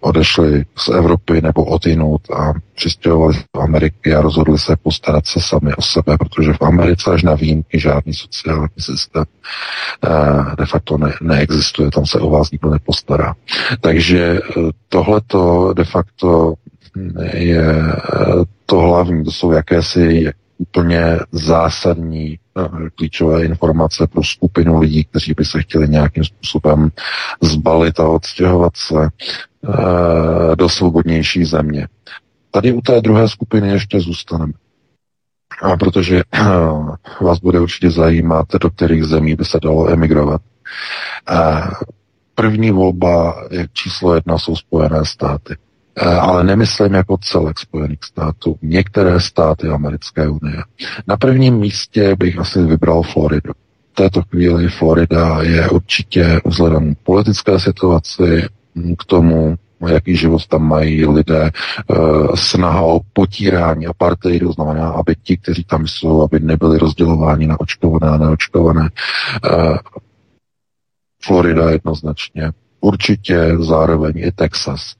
odešli 0.00 0.64
z 0.78 0.88
Evropy 0.88 1.42
nebo 1.42 1.64
odinut 1.64 2.30
a 2.30 2.52
přistěhovali 2.74 3.34
do 3.54 3.60
Ameriky 3.60 4.14
a 4.14 4.20
rozhodli 4.20 4.58
se 4.58 4.76
postarat 4.76 5.26
se 5.26 5.40
sami 5.40 5.74
o 5.74 5.82
sebe, 5.82 6.16
protože 6.18 6.52
v 6.52 6.62
Americe 6.62 7.10
až 7.10 7.22
na 7.22 7.34
výjimky 7.34 7.80
žádný 7.80 8.14
sociální 8.14 8.68
systém 8.78 9.24
uh, 10.06 10.54
de 10.54 10.66
facto 10.66 10.98
ne, 10.98 11.12
neexistuje, 11.22 11.90
tam 11.90 12.06
se 12.06 12.18
o 12.18 12.30
vás 12.30 12.50
nikdo 12.50 12.70
nepostará. 12.70 13.34
Takže 13.80 14.40
tohleto 14.88 15.72
de 15.76 15.84
facto 15.84 16.54
je 17.32 17.64
to 18.66 18.78
hlavní, 18.78 19.24
to 19.24 19.30
jsou 19.30 19.52
jakési 19.52 20.32
úplně 20.60 21.18
zásadní 21.32 22.38
eh, 22.58 22.90
klíčové 22.94 23.44
informace 23.44 24.06
pro 24.06 24.24
skupinu 24.24 24.80
lidí, 24.80 25.04
kteří 25.04 25.34
by 25.36 25.44
se 25.44 25.62
chtěli 25.62 25.88
nějakým 25.88 26.24
způsobem 26.24 26.90
zbalit 27.40 28.00
a 28.00 28.08
odstěhovat 28.08 28.76
se 28.76 29.08
eh, 29.08 30.56
do 30.56 30.68
svobodnější 30.68 31.44
země. 31.44 31.88
Tady 32.50 32.72
u 32.72 32.80
té 32.80 33.00
druhé 33.00 33.28
skupiny 33.28 33.68
ještě 33.68 34.00
zůstaneme. 34.00 34.52
A 35.62 35.76
protože 35.76 36.22
eh, 36.34 36.40
vás 37.20 37.38
bude 37.38 37.60
určitě 37.60 37.90
zajímat, 37.90 38.46
do 38.60 38.70
kterých 38.70 39.04
zemí 39.04 39.34
by 39.34 39.44
se 39.44 39.58
dalo 39.62 39.88
emigrovat. 39.88 40.42
První 42.34 42.70
volba, 42.70 43.44
číslo 43.72 44.14
jedna, 44.14 44.38
jsou 44.38 44.56
Spojené 44.56 45.04
státy. 45.04 45.56
Eh, 45.96 46.06
ale 46.06 46.44
nemyslím 46.44 46.94
jako 46.94 47.16
celek 47.16 47.58
Spojených 47.58 47.98
států. 48.04 48.58
Některé 48.62 49.20
státy 49.20 49.68
americké 49.68 50.28
unie. 50.28 50.56
Na 51.06 51.16
prvním 51.16 51.54
místě 51.54 52.16
bych 52.18 52.38
asi 52.38 52.62
vybral 52.62 53.02
Floridu. 53.02 53.52
V 53.92 53.94
této 53.94 54.22
chvíli 54.22 54.68
Florida 54.68 55.42
je 55.42 55.70
určitě 55.70 56.40
vzhledem 56.44 56.94
politické 57.02 57.60
situaci 57.60 58.48
hm, 58.74 58.94
k 58.98 59.04
tomu, 59.04 59.56
jaký 59.88 60.16
život 60.16 60.46
tam 60.46 60.62
mají 60.68 61.06
lidé, 61.06 61.50
eh, 61.50 61.96
snaha 62.34 62.82
o 62.82 63.00
potírání 63.12 63.86
apartheidu, 63.86 64.52
znamená, 64.52 64.88
aby 64.88 65.14
ti, 65.22 65.36
kteří 65.36 65.64
tam 65.64 65.86
jsou, 65.86 66.22
aby 66.22 66.40
nebyli 66.40 66.78
rozdělováni 66.78 67.46
na 67.46 67.60
očkované 67.60 68.08
a 68.08 68.16
neočkované. 68.16 68.90
Eh, 69.44 69.78
Florida 71.22 71.70
jednoznačně. 71.70 72.50
Určitě 72.80 73.56
zároveň 73.58 74.12
i 74.16 74.32
Texas. 74.32 74.99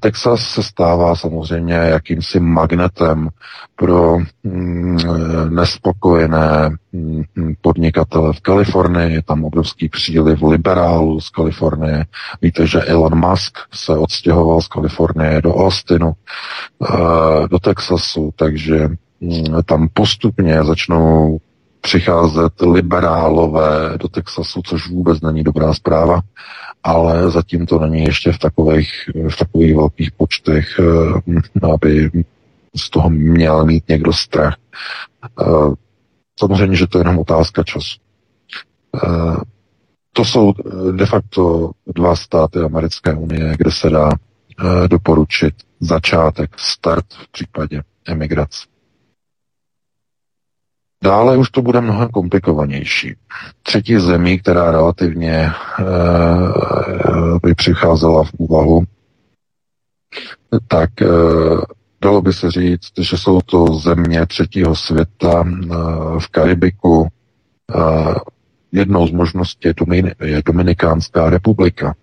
Texas 0.00 0.40
se 0.40 0.62
stává 0.62 1.16
samozřejmě 1.16 1.74
jakýmsi 1.74 2.40
magnetem 2.40 3.28
pro 3.76 4.18
mm, 4.44 4.98
nespokojené 5.54 6.70
mm, 6.92 7.24
podnikatele 7.60 8.32
v 8.32 8.40
Kalifornii. 8.40 9.14
Je 9.14 9.22
tam 9.22 9.44
obrovský 9.44 9.88
příliv 9.88 10.42
liberálů 10.42 11.20
z 11.20 11.30
Kalifornie. 11.30 12.04
Víte, 12.42 12.66
že 12.66 12.82
Elon 12.82 13.28
Musk 13.28 13.58
se 13.72 13.96
odstěhoval 13.96 14.60
z 14.60 14.68
Kalifornie 14.68 15.42
do 15.42 15.54
Austinu, 15.54 16.12
eh, 16.12 17.48
do 17.48 17.58
Texasu, 17.58 18.30
takže 18.36 18.88
mm, 19.20 19.62
tam 19.64 19.88
postupně 19.92 20.64
začnou 20.64 21.38
přicházet 21.80 22.52
liberálové 22.62 23.98
do 23.98 24.08
Texasu, 24.08 24.62
což 24.62 24.90
vůbec 24.90 25.20
není 25.20 25.44
dobrá 25.44 25.74
zpráva 25.74 26.20
ale 26.82 27.30
zatím 27.30 27.66
to 27.66 27.78
není 27.78 28.04
ještě 28.04 28.32
v 28.32 28.38
takových, 28.38 28.90
v 29.28 29.36
takových 29.36 29.76
velkých 29.76 30.12
počtech, 30.12 30.80
eh, 30.80 31.66
aby 31.72 32.10
z 32.76 32.90
toho 32.90 33.10
měl 33.10 33.64
mít 33.64 33.88
někdo 33.88 34.12
strach. 34.12 34.56
Eh, 35.40 35.44
samozřejmě, 36.38 36.76
že 36.76 36.86
to 36.86 36.98
je 36.98 37.00
jenom 37.00 37.18
otázka 37.18 37.62
času. 37.62 37.98
Eh, 39.04 39.36
to 40.12 40.24
jsou 40.24 40.52
de 40.92 41.06
facto 41.06 41.70
dva 41.86 42.16
státy 42.16 42.58
Americké 42.58 43.14
unie, 43.14 43.54
kde 43.56 43.70
se 43.70 43.90
dá 43.90 44.10
doporučit 44.86 45.54
začátek, 45.80 46.50
start 46.58 47.06
v 47.14 47.32
případě 47.32 47.82
emigrace. 48.06 48.66
Dále 51.04 51.36
už 51.36 51.50
to 51.50 51.62
bude 51.62 51.80
mnohem 51.80 52.08
komplikovanější. 52.08 53.16
Třetí 53.62 53.98
zemí, 53.98 54.38
která 54.38 54.70
relativně 54.70 55.32
e, 55.32 55.52
by 57.42 57.54
přicházela 57.54 58.24
v 58.24 58.30
úvahu, 58.38 58.84
tak 60.68 60.90
dalo 62.00 62.22
by 62.22 62.32
se 62.32 62.50
říct, 62.50 62.92
že 63.00 63.16
jsou 63.16 63.40
to 63.40 63.66
země 63.66 64.26
třetího 64.26 64.74
světa 64.74 65.44
v 66.18 66.28
Karibiku. 66.30 67.08
Jednou 68.72 69.06
z 69.06 69.10
možností 69.10 69.68
je 70.24 70.42
Dominikánská 70.42 71.30
republika. 71.30 71.94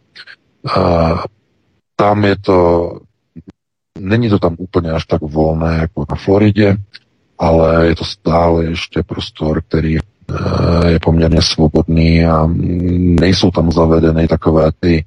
Tam 1.95 2.25
je 2.25 2.35
to, 2.37 2.91
není 3.99 4.29
to 4.29 4.39
tam 4.39 4.55
úplně 4.57 4.91
až 4.91 5.05
tak 5.05 5.21
volné 5.21 5.77
jako 5.77 6.05
na 6.09 6.15
Floridě, 6.15 6.77
ale 7.39 7.87
je 7.87 7.95
to 7.95 8.05
stále 8.05 8.65
ještě 8.65 9.03
prostor, 9.03 9.61
který 9.61 9.99
Eh, 10.29 10.91
je 10.91 10.99
poměrně 10.99 11.41
svobodný 11.41 12.25
a 12.25 12.49
nejsou 13.21 13.51
tam 13.51 13.71
zavedeny 13.71 14.27
takové 14.27 14.71
ty 14.79 15.05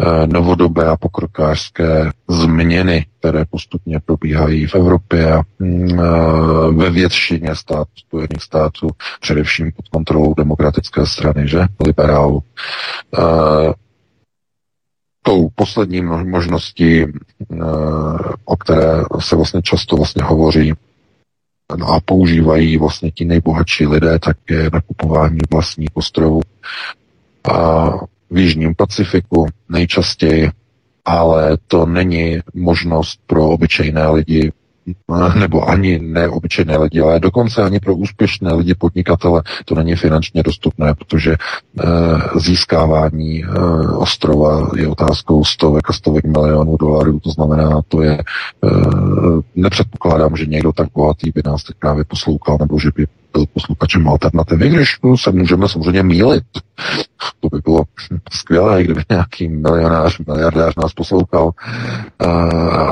eh, 0.00 0.26
novodobé 0.26 0.86
a 0.86 0.96
pokrokářské 0.96 2.10
změny, 2.28 3.06
které 3.18 3.44
postupně 3.44 4.00
probíhají 4.00 4.66
v 4.66 4.74
Evropě 4.74 5.32
a 5.32 5.42
mm, 5.58 6.00
eh, 6.00 6.72
ve 6.72 6.90
většině 6.90 7.54
států, 7.54 7.90
Spojených 7.96 8.42
států, 8.42 8.90
především 9.20 9.72
pod 9.72 9.88
kontrolou 9.88 10.34
demokratické 10.34 11.06
strany, 11.06 11.48
že? 11.48 11.60
Liberálů. 11.86 12.42
Tou 15.22 15.48
poslední 15.54 16.02
možností, 16.02 17.04
o 18.44 18.56
které 18.56 19.04
se 19.18 19.36
vlastně 19.36 19.62
často 19.62 19.96
vlastně 19.96 20.22
hovoří, 20.22 20.72
No 21.76 21.86
a 21.88 22.00
používají 22.00 22.76
vlastně 22.76 23.10
ti 23.10 23.24
nejbohatší 23.24 23.86
lidé 23.86 24.18
také 24.18 24.70
nakupování 24.72 25.38
vlastních 25.50 25.90
ostrovů. 25.94 26.40
A 27.52 27.90
v 28.30 28.38
Jižním 28.38 28.74
Pacifiku 28.74 29.46
nejčastěji, 29.68 30.50
ale 31.04 31.58
to 31.66 31.86
není 31.86 32.38
možnost 32.54 33.20
pro 33.26 33.48
obyčejné 33.48 34.08
lidi 34.08 34.52
nebo 35.34 35.68
ani 35.68 35.98
neobyčejné 35.98 36.76
lidi, 36.76 37.00
ale 37.00 37.20
dokonce 37.20 37.62
ani 37.62 37.80
pro 37.80 37.94
úspěšné 37.94 38.54
lidi, 38.54 38.74
podnikatele, 38.74 39.42
to 39.64 39.74
není 39.74 39.96
finančně 39.96 40.42
dostupné, 40.42 40.94
protože 40.94 41.32
e, 41.32 41.38
získávání 42.40 43.44
e, 43.44 43.48
ostrova 43.88 44.70
je 44.76 44.88
otázkou 44.88 45.44
stovek 45.44 45.90
a 45.90 45.92
stovek 45.92 46.24
milionů 46.24 46.76
dolarů, 46.76 47.20
to 47.20 47.30
znamená, 47.30 47.80
to 47.88 48.02
je, 48.02 48.12
e, 48.12 48.22
nepředpokládám, 49.54 50.36
že 50.36 50.46
někdo 50.46 50.72
tak 50.72 50.88
bohatý 50.94 51.30
by 51.34 51.42
nás 51.44 51.64
teď 51.64 51.76
právě 51.78 52.04
poslouchal, 52.04 52.56
nebo 52.60 52.78
že 52.78 52.90
by 52.96 53.06
posluchačem 53.52 54.08
alternativy, 54.08 54.68
když 54.68 54.96
se 55.16 55.32
můžeme 55.32 55.68
samozřejmě 55.68 56.02
mílit. 56.02 56.44
To 57.40 57.48
by 57.48 57.58
bylo 57.64 57.82
skvělé, 58.32 58.84
kdyby 58.84 59.02
nějaký 59.10 59.48
milionář, 59.48 60.18
miliardář 60.18 60.76
nás 60.76 60.92
poslouchal 60.92 61.50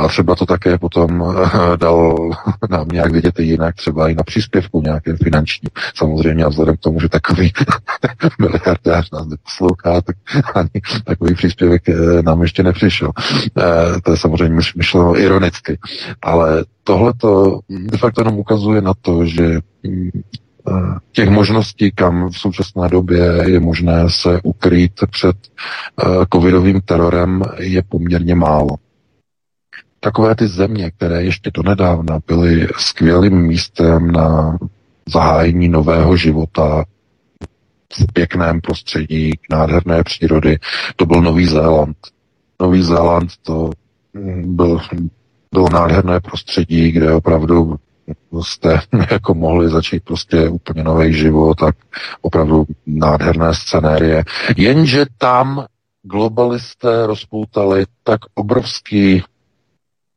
a 0.02 0.08
třeba 0.08 0.34
to 0.34 0.46
také 0.46 0.78
potom 0.78 1.36
dal 1.76 2.30
nám 2.70 2.88
nějak 2.92 3.12
vidět 3.12 3.38
jinak, 3.38 3.74
třeba 3.74 4.08
i 4.08 4.14
na 4.14 4.22
příspěvku 4.22 4.82
nějaké 4.82 5.16
finanční. 5.16 5.68
Samozřejmě 5.94 6.44
a 6.44 6.48
vzhledem 6.48 6.76
k 6.76 6.80
tomu, 6.80 7.00
že 7.00 7.08
takový 7.08 7.52
miliardář 8.40 9.10
nás 9.10 9.26
neposlouchá, 9.26 10.00
tak 10.00 10.16
ani 10.54 10.70
takový 11.04 11.34
příspěvek 11.34 11.88
eh, 11.88 12.22
nám 12.22 12.42
ještě 12.42 12.62
nepřišel. 12.62 13.10
Eh, 13.58 14.00
to 14.00 14.10
je 14.10 14.16
samozřejmě 14.16 14.60
myšleno 14.76 15.20
ironicky. 15.20 15.78
Ale 16.22 16.64
tohle 16.86 17.12
to 17.14 17.60
de 17.68 17.98
facto 17.98 18.20
jenom 18.20 18.38
ukazuje 18.38 18.80
na 18.80 18.94
to, 19.00 19.26
že 19.26 19.58
mm, 19.82 20.10
eh, 20.68 20.72
těch 21.12 21.28
možností, 21.28 21.92
kam 21.92 22.30
v 22.30 22.38
současné 22.38 22.88
době 22.88 23.42
je 23.46 23.60
možné 23.60 24.04
se 24.08 24.40
ukrýt 24.42 24.92
před 25.10 25.36
covidovým 26.32 26.80
terorem, 26.80 27.42
je 27.58 27.82
poměrně 27.82 28.34
málo 28.34 28.76
takové 30.06 30.34
ty 30.34 30.46
země, 30.46 30.90
které 30.90 31.22
ještě 31.22 31.50
donedávna 31.54 32.18
byly 32.26 32.68
skvělým 32.78 33.46
místem 33.46 34.10
na 34.10 34.58
zahájení 35.08 35.68
nového 35.68 36.16
života 36.16 36.84
v 37.92 38.12
pěkném 38.12 38.60
prostředí, 38.60 39.32
nádherné 39.50 40.04
přírody, 40.04 40.58
to 40.96 41.06
byl 41.06 41.22
Nový 41.22 41.46
Zéland. 41.46 41.96
Nový 42.60 42.82
Zéland 42.82 43.30
to 43.42 43.70
byl, 44.44 44.80
bylo 45.56 45.68
nádherné 45.72 46.20
prostředí, 46.20 46.92
kde 46.92 47.12
opravdu 47.12 47.76
jste 48.42 48.80
jako 49.10 49.34
mohli 49.34 49.68
začít 49.68 50.04
prostě 50.04 50.48
úplně 50.48 50.84
nový 50.84 51.14
život, 51.14 51.54
tak 51.54 51.76
opravdu 52.20 52.66
nádherné 52.86 53.54
scenérie. 53.54 54.24
Jenže 54.56 55.06
tam 55.18 55.66
globalisté 56.02 57.06
rozpoutali 57.06 57.84
tak 58.02 58.20
obrovský 58.34 59.22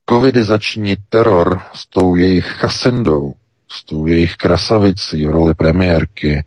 covidizační 0.09 0.95
teror 1.09 1.61
s 1.73 1.87
tou 1.87 2.15
jejich 2.15 2.45
chasendou, 2.45 3.33
s 3.71 3.85
tou 3.85 4.05
jejich 4.05 4.35
krasavicí 4.35 5.25
v 5.25 5.29
roli 5.29 5.53
premiérky, 5.53 6.43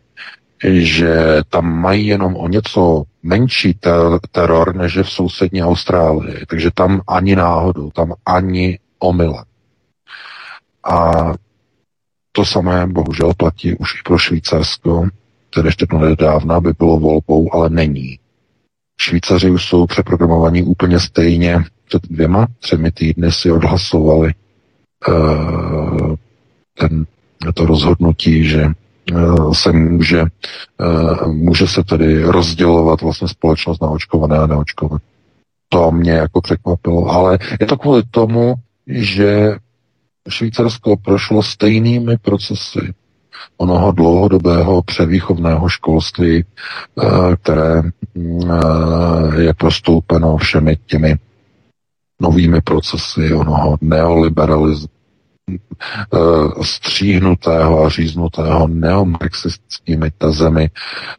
že 0.63 1.41
tam 1.49 1.81
mají 1.81 2.07
jenom 2.07 2.35
o 2.35 2.47
něco 2.47 3.03
menší 3.23 3.73
ter- 3.73 4.19
teror, 4.31 4.75
než 4.75 4.95
je 4.95 5.03
v 5.03 5.09
sousední 5.09 5.63
Austrálii. 5.63 6.45
Takže 6.45 6.71
tam 6.73 7.01
ani 7.07 7.35
náhodou, 7.35 7.91
tam 7.91 8.13
ani 8.25 8.79
omyle. 9.03 9.45
A 10.83 11.11
to 12.31 12.45
samé 12.45 12.87
bohužel 12.87 13.33
platí 13.37 13.75
už 13.75 13.99
i 13.99 14.03
pro 14.05 14.17
Švýcarsko, 14.17 15.07
které 15.51 15.67
ještě 15.67 15.87
to 15.87 15.97
nedávna 15.97 16.59
by 16.59 16.73
bylo 16.79 16.99
volbou, 16.99 17.53
ale 17.53 17.69
není. 17.69 18.19
Švýcaři 19.01 19.49
už 19.49 19.65
jsou 19.65 19.85
přeprogramovaní 19.85 20.63
úplně 20.63 20.99
stejně 20.99 21.63
před 21.85 22.01
dvěma, 22.09 22.47
třemi 22.59 22.91
týdny 22.91 23.31
si 23.31 23.51
odhlasovali 23.51 24.33
uh, 25.07 26.15
ten, 26.79 27.05
to 27.53 27.65
rozhodnutí, 27.65 28.43
že 28.43 28.67
uh, 29.13 29.53
se 29.53 29.71
může, 29.71 30.21
uh, 30.21 31.33
může 31.33 31.67
se 31.67 31.83
tedy 31.83 32.23
rozdělovat 32.23 33.01
vlastně 33.01 33.27
společnost 33.27 33.81
na 33.81 33.89
očkované 33.89 34.37
a 34.37 34.47
neočkované. 34.47 34.99
To 35.69 35.91
mě 35.91 36.11
jako 36.11 36.41
překvapilo, 36.41 37.07
ale 37.07 37.39
je 37.59 37.67
to 37.67 37.77
kvůli 37.77 38.03
tomu, 38.11 38.55
že 38.87 39.57
Švýcarsko 40.29 40.97
prošlo 40.97 41.43
stejnými 41.43 42.17
procesy 42.17 42.93
onoho 43.57 43.91
dlouhodobého 43.91 44.81
převýchovného 44.81 45.69
školství, 45.69 46.45
které 47.41 47.83
je 49.37 49.53
prostoupeno 49.53 50.37
všemi 50.37 50.77
těmi 50.85 51.15
novými 52.21 52.61
procesy 52.61 53.33
onoho 53.33 53.77
neoliberalismu, 53.81 54.87
eh, 55.49 56.63
stříhnutého 56.63 57.85
a 57.85 57.89
říznutého 57.89 58.67
neomarxistickými 58.67 60.11
tezemi, 60.17 60.69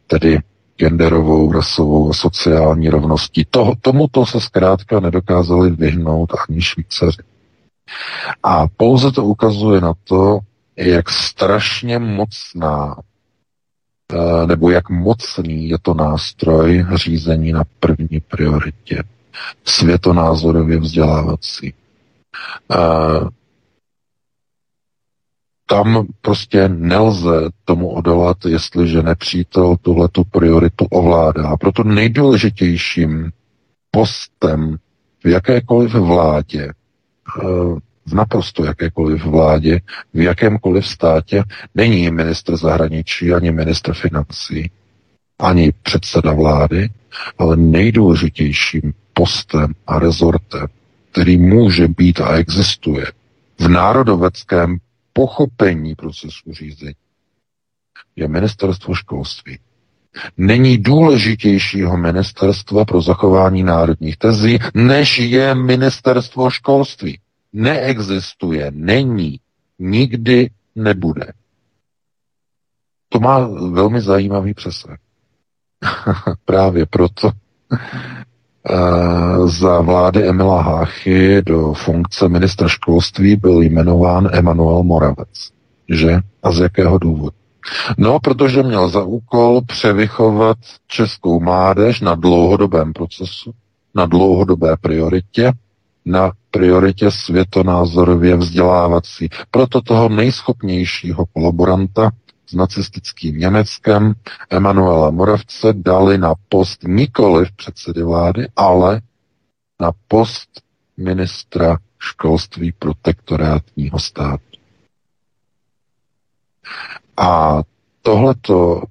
tedy 0.07 0.39
genderovou, 0.77 1.53
rasovou 1.53 2.11
a 2.11 2.13
sociální 2.13 2.89
rovností. 2.89 3.47
To, 3.51 3.73
tomuto 3.81 4.27
se 4.27 4.41
zkrátka 4.41 5.01
nedokázali 5.01 5.71
vyhnout 5.71 6.33
ani 6.49 6.63
Švýcaři. 6.63 7.34
A 8.43 8.69
pouze 8.77 9.13
to 9.13 9.25
ukazuje 9.25 9.81
na 9.81 9.93
to, 10.05 10.39
jak 10.77 11.11
strašně 11.11 11.99
mocná 11.99 12.97
eh, 14.13 14.47
nebo 14.47 14.71
jak 14.71 14.91
mocný 14.91 15.69
je 15.69 15.79
to 15.83 15.95
nástroj 15.95 16.87
řízení 16.95 17.53
na 17.53 17.63
první 17.81 18.21
prioritě 18.21 19.05
světonázorově 19.65 20.79
vzdělávací. 20.79 21.75
Tam 25.67 26.07
prostě 26.21 26.69
nelze 26.69 27.49
tomu 27.65 27.91
odolat, 27.91 28.37
jestliže 28.47 29.03
nepřítel 29.03 29.77
tuhletu 29.77 30.25
prioritu 30.25 30.85
ovládá. 30.85 31.49
A 31.49 31.57
proto 31.57 31.85
nejdůležitějším 31.85 33.31
postem 33.91 34.77
v 35.25 35.29
jakékoliv 35.29 35.95
vládě, 35.95 36.73
v 38.07 38.15
naprosto 38.15 38.65
jakékoliv 38.65 39.25
vládě, 39.25 39.81
v 40.15 40.21
jakémkoliv 40.21 40.87
státě, 40.87 41.43
není 41.75 42.11
ministr 42.11 42.57
zahraničí 42.57 43.33
ani 43.33 43.53
ministr 43.53 43.95
financí, 43.95 44.71
ani 45.39 45.73
předseda 45.83 46.33
vlády, 46.33 46.89
ale 47.39 47.57
nejdůležitějším 47.57 48.95
postem 49.13 49.75
a 49.87 49.99
rezortem, 49.99 50.67
který 51.13 51.39
může 51.39 51.89
být 51.89 52.21
a 52.21 52.37
existuje 52.37 53.07
v 53.59 53.69
národoveckém 53.69 54.79
pochopení 55.13 55.95
procesu 55.95 56.53
řízení, 56.53 56.95
je 58.17 58.29
ministerstvo 58.29 58.95
školství. 58.95 59.59
Není 60.37 60.79
důležitějšího 60.79 61.97
ministerstva 61.97 62.85
pro 62.85 63.03
zachování 63.03 63.63
národních 63.63 64.17
tezí, 64.17 64.59
než 64.75 65.19
je 65.19 65.55
ministerstvo 65.55 66.51
školství. 66.51 67.19
Neexistuje, 67.55 68.71
není, 68.75 69.41
nikdy 69.79 70.51
nebude. 70.75 71.33
To 73.09 73.21
má 73.21 73.39
velmi 73.71 74.01
zajímavý 74.01 74.55
přesah. 74.55 74.99
Právě 76.45 76.87
proto 76.87 77.31
za 79.45 79.81
vlády 79.81 80.29
Emila 80.29 80.63
Háchy 80.63 81.43
do 81.43 81.73
funkce 81.73 82.29
ministra 82.29 82.69
školství 82.69 83.37
byl 83.37 83.63
jmenován 83.63 84.29
Emanuel 84.33 84.83
Moravec. 84.83 85.51
Že? 85.89 86.21
A 86.43 86.53
z 86.53 86.61
jakého 86.61 86.99
důvodu? 86.99 87.37
No, 87.99 88.21
protože 88.21 88.63
měl 88.63 88.89
za 88.89 89.03
úkol 89.03 89.61
převychovat 89.67 90.57
českou 90.87 91.41
mládež 91.41 92.01
na 92.01 92.15
dlouhodobém 92.15 92.93
procesu, 92.93 93.53
na 93.95 94.07
dlouhodobé 94.07 94.77
prioritě, 94.77 95.53
na 96.05 96.33
prioritě 96.51 97.11
světonázorově 97.11 98.37
vzdělávací. 98.37 99.29
Proto 99.51 99.81
toho 99.81 100.09
nejschopnějšího 100.09 101.27
kolaboranta 101.27 102.11
s 102.47 102.55
nacistickým 102.55 103.39
Německem 103.39 104.15
Emanuela 104.51 105.11
Moravce 105.11 105.73
dali 105.73 106.19
na 106.19 106.35
post 106.49 106.83
nikoli 106.83 107.47
v 107.47 107.53
předsedy 107.53 108.03
vlády, 108.03 108.49
ale 108.57 109.01
na 109.81 109.93
post 110.09 110.49
ministra 110.97 111.79
školství 111.99 112.73
protektorátního 112.73 113.99
státu. 113.99 114.45
A 117.17 117.63
tohleto 118.03 118.83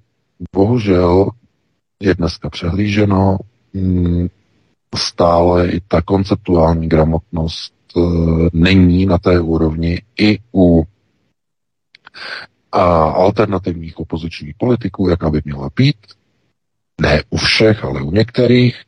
bohužel 0.55 1.30
je 1.99 2.16
dneska 2.16 2.49
přehlíženo. 2.49 3.38
Stále 4.96 5.68
i 5.68 5.82
ta 5.88 6.02
konceptuální 6.02 6.89
gramotnost 6.89 7.74
e, 7.98 8.00
není 8.54 9.06
na 9.06 9.18
té 9.18 9.39
úrovni 9.39 10.02
i 10.20 10.39
u 10.56 10.84
a 12.72 13.04
alternativních 13.10 14.00
opozičních 14.00 14.56
politiků, 14.58 15.10
jaká 15.10 15.30
by 15.30 15.41
měla 15.46 15.70
být. 15.76 15.98
Ne 17.02 17.24
u 17.30 17.38
všech, 17.38 17.84
ale 17.84 18.02
u 18.02 18.12
některých. 18.12 18.82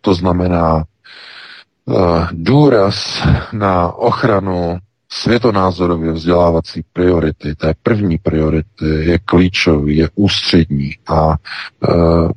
To 0.00 0.14
znamená 0.14 0.84
uh, 1.84 2.26
důraz 2.32 3.22
na 3.52 3.92
ochranu 3.92 4.78
světonázorově 5.14 6.12
vzdělávací 6.12 6.84
priority, 6.92 7.54
té 7.54 7.74
první 7.82 8.18
priority 8.18 8.84
je 8.84 9.18
klíčový, 9.18 9.96
je 9.96 10.08
ústřední 10.14 10.90
a 11.06 11.36
uh, 11.88 12.30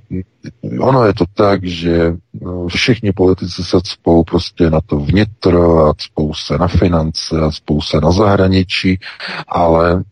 ono 0.79 1.05
je 1.05 1.13
to 1.13 1.25
tak, 1.33 1.63
že 1.63 2.15
uh, 2.41 2.67
všichni 2.67 3.11
politici 3.11 3.63
se 3.63 3.77
cpou 3.83 4.23
prostě 4.23 4.69
na 4.69 4.81
to 4.81 4.99
vnitro 4.99 5.85
a 5.85 5.93
cpou 5.93 6.33
se 6.33 6.57
na 6.57 6.67
finance 6.67 7.41
a 7.41 7.51
cpou 7.51 7.81
se 7.81 8.01
na 8.01 8.11
zahraničí, 8.11 8.99
ale 9.47 10.03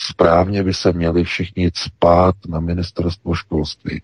správně 0.00 0.62
by 0.62 0.74
se 0.74 0.92
měli 0.92 1.24
všichni 1.24 1.70
cpát 1.74 2.34
na 2.48 2.60
ministerstvo 2.60 3.34
školství. 3.34 4.02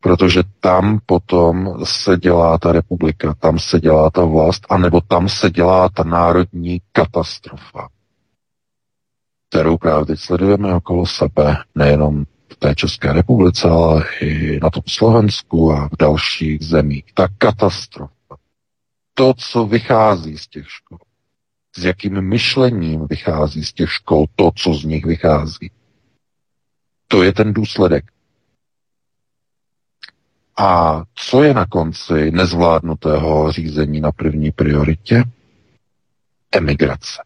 Protože 0.00 0.42
tam 0.60 1.00
potom 1.06 1.84
se 1.84 2.16
dělá 2.16 2.58
ta 2.58 2.72
republika, 2.72 3.34
tam 3.34 3.58
se 3.58 3.80
dělá 3.80 4.10
ta 4.10 4.24
vlast, 4.24 4.66
anebo 4.68 5.00
tam 5.00 5.28
se 5.28 5.50
dělá 5.50 5.88
ta 5.88 6.04
národní 6.04 6.80
katastrofa, 6.92 7.88
kterou 9.48 9.76
právě 9.76 10.06
teď 10.06 10.20
sledujeme 10.20 10.74
okolo 10.74 11.06
sebe, 11.06 11.56
nejenom 11.74 12.24
v 12.52 12.56
té 12.56 12.74
České 12.74 13.12
republice, 13.12 13.68
ale 13.68 14.04
i 14.20 14.60
na 14.62 14.70
tom 14.70 14.82
Slovensku 14.86 15.72
a 15.72 15.88
v 15.88 15.96
dalších 15.98 16.64
zemích. 16.64 17.04
Ta 17.14 17.28
katastrofa. 17.38 18.36
To, 19.14 19.34
co 19.34 19.66
vychází 19.66 20.38
z 20.38 20.46
těch 20.48 20.70
škol 20.70 20.98
s 21.78 21.84
jakým 21.84 22.20
myšlením 22.20 23.06
vychází 23.06 23.64
z 23.64 23.72
těch 23.72 23.92
škol 23.92 24.24
to, 24.36 24.50
co 24.56 24.74
z 24.74 24.84
nich 24.84 25.04
vychází. 25.04 25.70
To 27.08 27.22
je 27.22 27.32
ten 27.32 27.52
důsledek. 27.52 28.04
A 30.58 31.02
co 31.14 31.42
je 31.42 31.54
na 31.54 31.66
konci 31.66 32.30
nezvládnutého 32.30 33.52
řízení 33.52 34.00
na 34.00 34.12
první 34.12 34.52
prioritě? 34.52 35.24
Emigrace. 36.52 37.22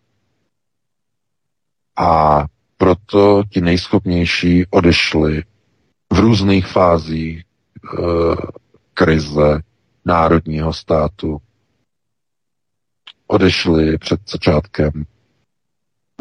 A 1.97 2.45
proto 2.77 3.43
ti 3.51 3.61
nejschopnější 3.61 4.67
odešli 4.71 5.43
v 6.13 6.19
různých 6.19 6.67
fázích 6.67 7.39
e, 7.39 7.45
krize 8.95 9.61
národního 10.05 10.73
státu 10.73 11.41
odešli 13.33 13.99
před 13.99 14.21
začátkem 14.31 14.93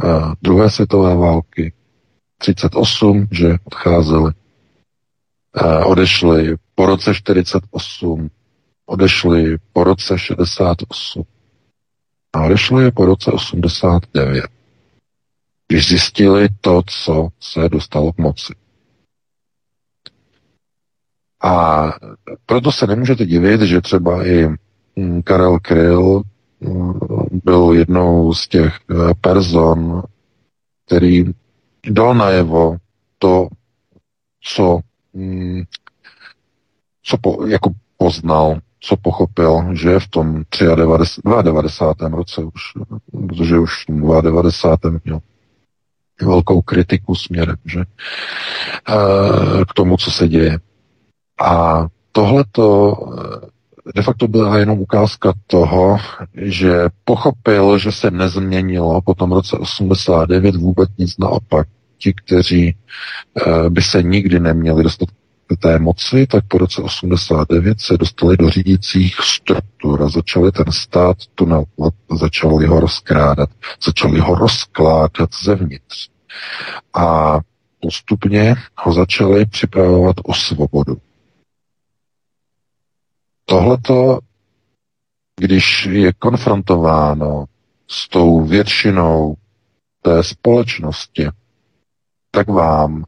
uh, 0.04 0.34
druhé 0.42 0.70
světové 0.70 1.16
války, 1.16 1.74
38, 2.38 3.28
že 3.32 3.56
odcházeli, 3.64 4.32
odešli 5.86 6.56
po 6.76 6.86
roce 6.86 7.14
48, 7.14 8.30
odešli 8.86 9.58
po 9.74 9.84
roce 9.84 10.18
68 10.18 11.24
a 12.34 12.42
odešli 12.42 12.92
po 12.92 13.06
roce 13.06 13.32
89, 13.32 14.46
když 15.68 15.88
zjistili 15.88 16.48
to, 16.62 16.82
co 16.88 17.30
se 17.40 17.70
dostalo 17.70 18.14
k 18.14 18.18
moci. 18.18 18.54
A 21.44 21.86
proto 22.46 22.72
se 22.72 22.88
nemůžete 22.88 23.26
divit, 23.26 23.62
že 23.62 23.82
třeba 23.82 24.28
i 24.28 24.48
hm, 25.00 25.22
Karel 25.24 25.60
Kryl 25.60 26.22
byl 27.32 27.72
jednou 27.74 28.34
z 28.34 28.48
těch 28.48 28.80
eh, 28.92 29.14
person, 29.22 30.04
který 30.86 31.26
dal 31.90 32.16
najevo 32.16 32.78
to, 33.18 33.48
co, 34.44 34.80
mm, 35.14 35.64
co 37.04 37.18
po, 37.18 37.46
jako 37.46 37.72
poznal, 37.98 38.60
co 38.80 38.98
pochopil, 38.98 39.76
že 39.76 40.00
v 40.00 40.08
tom 40.08 40.44
92. 41.42 42.10
roce 42.10 42.42
už, 42.44 42.62
protože 43.28 43.60
už 43.60 43.86
v 43.90 44.22
92. 44.22 45.00
měl 45.04 45.20
velkou 46.22 46.62
kritiku 46.62 47.16
směrem, 47.16 47.56
že 47.66 47.80
eh, 47.80 49.66
k 49.70 49.74
tomu, 49.74 49.98
co 49.98 50.12
se 50.12 50.28
děje. 50.28 50.60
A 51.42 51.88
tohleto 52.12 52.96
de 53.96 54.02
facto 54.02 54.28
byla 54.28 54.58
jenom 54.58 54.80
ukázka 54.80 55.34
toho, 55.48 55.98
že 56.34 56.90
pochopil, 57.06 57.78
že 57.78 57.92
se 57.92 58.12
nezměnilo 58.12 59.02
po 59.02 59.14
tom 59.14 59.32
roce 59.32 59.58
89 59.58 60.56
vůbec 60.56 60.90
nic 60.98 61.18
naopak. 61.18 61.68
Ti, 62.02 62.14
kteří 62.14 62.76
uh, 63.48 63.70
by 63.70 63.82
se 63.82 64.04
nikdy 64.04 64.40
neměli 64.40 64.84
dostat 64.84 65.10
té 65.60 65.80
moci, 65.80 66.28
tak 66.28 66.46
po 66.48 66.58
roce 66.58 66.82
89 66.82 67.82
se 67.82 67.98
dostali 67.98 68.38
do 68.38 68.50
řídících 68.50 69.16
struktur 69.22 70.04
a 70.04 70.10
začali 70.10 70.52
ten 70.52 70.72
stát 70.72 71.18
tunelovat, 71.36 71.94
začali 72.20 72.66
ho 72.68 72.80
rozkrádat, 72.80 73.50
začali 73.86 74.20
ho 74.20 74.36
rozkládat 74.36 75.30
zevnitř. 75.44 76.10
A 76.94 77.40
postupně 77.80 78.56
ho 78.78 78.94
začali 78.94 79.46
připravovat 79.46 80.16
o 80.24 80.34
svobodu. 80.34 80.98
Tohleto, 83.46 84.20
když 85.40 85.86
je 85.86 86.14
konfrontováno 86.14 87.46
s 87.88 88.10
tou 88.10 88.46
většinou 88.46 89.36
té 90.02 90.24
společnosti, 90.24 91.28
tak 92.32 92.48
vám 92.48 93.04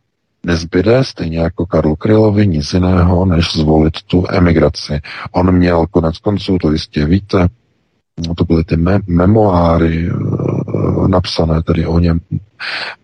nezbyde, 0.45 1.03
stejně 1.03 1.39
jako 1.39 1.65
Karl 1.65 1.95
Krylovi, 1.95 2.47
nic 2.47 2.73
jiného, 2.73 3.25
než 3.25 3.53
zvolit 3.53 4.01
tu 4.07 4.25
emigraci. 4.29 4.99
On 5.31 5.51
měl 5.51 5.87
konec 5.87 6.17
konců, 6.17 6.57
to 6.57 6.71
jistě 6.71 7.05
víte, 7.05 7.47
no 8.27 8.35
to 8.35 8.45
byly 8.45 8.63
ty 8.63 8.75
me- 8.75 9.01
memoáry 9.07 10.09
e, 10.09 11.07
napsané 11.07 11.63
tedy 11.63 11.85
o 11.85 11.99
něm, 11.99 12.19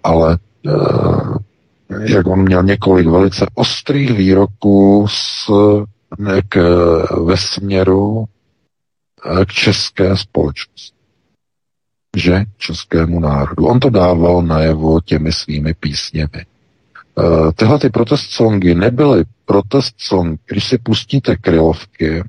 ale 0.04 0.38
e, 0.68 2.14
jak 2.14 2.28
on 2.28 2.42
měl 2.42 2.64
několik 2.64 3.08
velice 3.08 3.46
ostrých 3.56 4.12
výroků 4.12 5.08
s 5.10 5.52
k, 6.50 6.58
ve 7.26 7.38
směru 7.38 8.26
eh, 9.26 9.46
k 9.46 9.52
české 9.52 10.18
společnosti. 10.18 10.99
Že 12.18 12.46
českému 12.58 13.20
národu. 13.20 13.68
On 13.68 13.80
to 13.80 13.90
dával 13.90 14.42
najevo 14.42 15.02
těmi 15.02 15.32
svými 15.32 15.74
písněmi. 15.74 16.46
Uh, 17.16 17.52
tyhle 17.52 17.80
ty 17.80 17.90
protest 17.90 18.32
songy 18.32 18.76
nebyly 18.76 19.24
protest 19.46 19.96
song. 19.98 20.40
Když 20.46 20.68
si 20.68 20.78
pustíte 20.78 21.36
krylovky, 21.36 22.24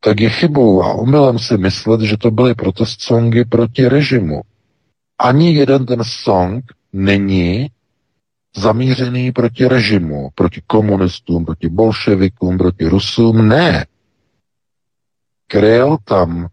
tak 0.00 0.20
je 0.20 0.30
chybou 0.30 0.82
a 0.82 0.92
omylem 0.92 1.38
si 1.38 1.56
myslet, 1.56 2.00
že 2.00 2.16
to 2.16 2.30
byly 2.30 2.54
protest 2.54 3.00
songy 3.00 3.44
proti 3.44 3.88
režimu. 3.88 4.42
Ani 5.18 5.54
jeden 5.54 5.86
ten 5.86 6.04
song 6.04 6.64
není 6.92 7.70
zamířený 8.56 9.32
proti 9.32 9.68
režimu, 9.68 10.30
proti 10.34 10.62
komunistům, 10.66 11.44
proti 11.44 11.68
bolševikům, 11.68 12.58
proti 12.58 12.88
Rusům. 12.88 13.48
Ne. 13.48 13.86
Kryl 15.46 15.96
tam 16.04 16.48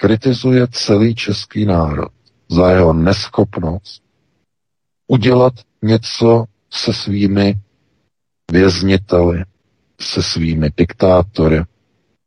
kritizuje 0.00 0.66
celý 0.70 1.14
český 1.14 1.64
národ 1.64 2.12
za 2.48 2.70
jeho 2.70 2.92
neschopnost 2.92 4.02
udělat 5.06 5.52
něco 5.82 6.44
se 6.70 6.92
svými 6.92 7.54
vězniteli, 8.52 9.44
se 10.00 10.22
svými 10.22 10.70
diktátory, 10.76 11.62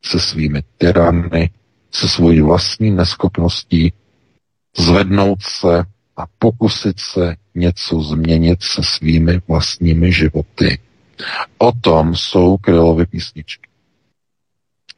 se 0.05 0.19
svými 0.19 0.63
tyrany, 0.77 1.49
se 1.91 2.09
svojí 2.09 2.41
vlastní 2.41 2.91
neschopností 2.91 3.93
zvednout 4.77 5.41
se 5.41 5.83
a 6.17 6.23
pokusit 6.39 6.99
se 6.99 7.35
něco 7.55 8.01
změnit 8.01 8.63
se 8.63 8.81
svými 8.83 9.41
vlastními 9.47 10.11
životy. 10.11 10.79
O 11.57 11.71
tom 11.71 12.15
jsou 12.15 12.57
Krylovy 12.57 13.05
písničky. 13.05 13.69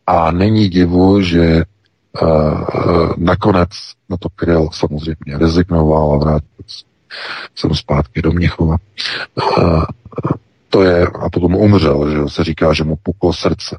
A 0.07 0.31
není 0.31 0.69
divu, 0.69 1.21
že 1.21 1.63
nakonec 3.17 3.69
na 4.09 4.17
to 4.17 4.29
Kryl 4.29 4.69
samozřejmě 4.73 5.37
rezignoval 5.37 6.13
a 6.13 6.17
vrátil 6.17 6.49
jsem 7.55 7.73
zpátky 7.73 8.21
do 8.21 8.31
Měchova. 8.31 8.77
Uh, 9.57 9.83
to 10.69 10.83
je, 10.83 11.07
a 11.07 11.29
potom 11.29 11.55
umřel, 11.55 12.11
že 12.11 12.29
se 12.29 12.43
říká, 12.43 12.73
že 12.73 12.83
mu 12.83 12.95
puklo 12.95 13.33
srdce. 13.33 13.77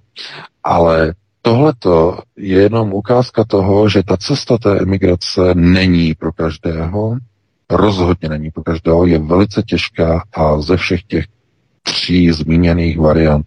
Ale 0.64 1.14
tohleto 1.43 2.18
je 2.37 2.62
jenom 2.62 2.93
ukázka 2.93 3.45
toho, 3.45 3.89
že 3.89 4.03
ta 4.03 4.16
cesta 4.16 4.59
té 4.59 4.78
emigrace 4.78 5.41
není 5.55 6.14
pro 6.14 6.32
každého, 6.32 7.16
rozhodně 7.70 8.28
není 8.28 8.51
pro 8.51 8.62
každého, 8.62 9.07
je 9.07 9.18
velice 9.18 9.62
těžká 9.62 10.24
a 10.32 10.61
ze 10.61 10.76
všech 10.76 11.03
těch 11.03 11.24
tří 11.82 12.32
zmíněných 12.32 12.99
variant 12.99 13.47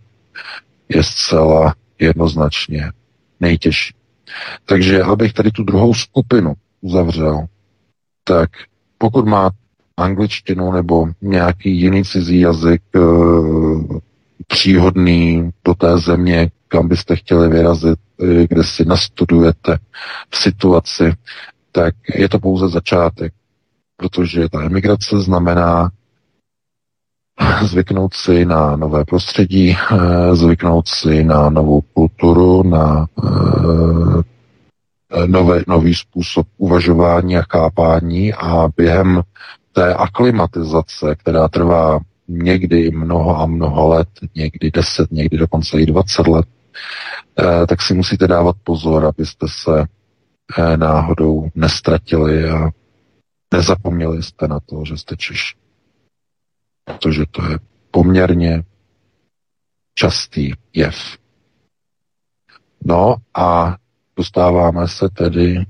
je 0.90 1.04
zcela 1.04 1.74
jednoznačně 2.00 2.92
nejtěžší. 3.40 3.99
Takže 4.66 5.04
abych 5.04 5.34
tady 5.34 5.52
tu 5.52 5.64
druhou 5.64 5.94
skupinu 5.94 6.54
uzavřel, 6.82 7.46
tak 8.24 8.50
pokud 8.98 9.28
má 9.28 9.52
angličtinu 9.98 10.72
nebo 10.72 11.08
nějaký 11.22 11.82
jiný 11.82 12.04
cizí 12.04 12.40
jazyk 12.40 12.82
e, 12.96 13.00
příhodný 14.48 15.50
do 15.66 15.74
té 15.74 15.98
země, 15.98 16.52
kam 16.68 16.88
byste 16.88 17.16
chtěli 17.16 17.50
vyrazit, 17.50 18.00
e, 18.22 18.48
kde 18.48 18.64
si 18.64 18.86
nastudujete 18.86 19.78
v 20.30 20.38
situaci, 20.38 21.14
tak 21.72 21.96
je 22.16 22.30
to 22.30 22.40
pouze 22.40 22.70
začátek, 22.70 23.34
protože 23.98 24.50
ta 24.50 24.64
emigrace 24.64 25.22
znamená 25.22 25.90
zvyknout 27.66 28.14
si 28.14 28.46
na 28.46 28.76
nové 28.76 29.06
prostředí, 29.06 29.78
eh, 29.92 30.36
zvyknout 30.36 30.88
si 30.88 31.24
na 31.24 31.50
novou 31.50 31.82
kulturu, 31.82 32.64
na 32.64 33.08
nové, 35.28 35.64
nový 35.68 35.96
způsob 35.96 36.48
uvažování 36.58 37.38
a 37.38 37.46
chápání 37.50 38.34
a 38.34 38.70
během 38.78 39.22
té 39.74 39.94
aklimatizace, 39.94 41.16
která 41.16 41.48
trvá 41.48 42.00
někdy 42.28 42.92
mnoho 42.92 43.40
a 43.40 43.46
mnoho 43.46 43.88
let, 43.88 44.08
někdy 44.36 44.72
deset, 44.72 45.12
někdy 45.12 45.38
dokonce 45.38 45.82
i 45.82 45.86
dvacet 45.86 46.28
let, 46.28 46.46
eh, 47.40 47.68
tak 47.68 47.82
si 47.82 47.94
musíte 47.94 48.28
dávat 48.28 48.56
pozor, 48.64 49.06
abyste 49.06 49.46
se 49.50 49.86
eh, 50.58 50.78
náhodou 50.78 51.50
nestratili 51.56 52.50
a 52.50 52.70
nezapomněli 53.54 54.24
jste 54.24 54.48
na 54.48 54.60
to, 54.60 54.84
že 54.86 54.98
jste 54.98 55.16
Češi. 55.18 55.56
Protože 56.90 57.26
to 57.32 57.52
je 57.52 57.60
poměrně 57.92 58.64
častý 59.94 60.54
jev. 60.74 61.18
No 62.86 63.16
a 63.34 63.78
dostáváme 64.16 64.88
se 64.88 65.10
tedy 65.10 65.66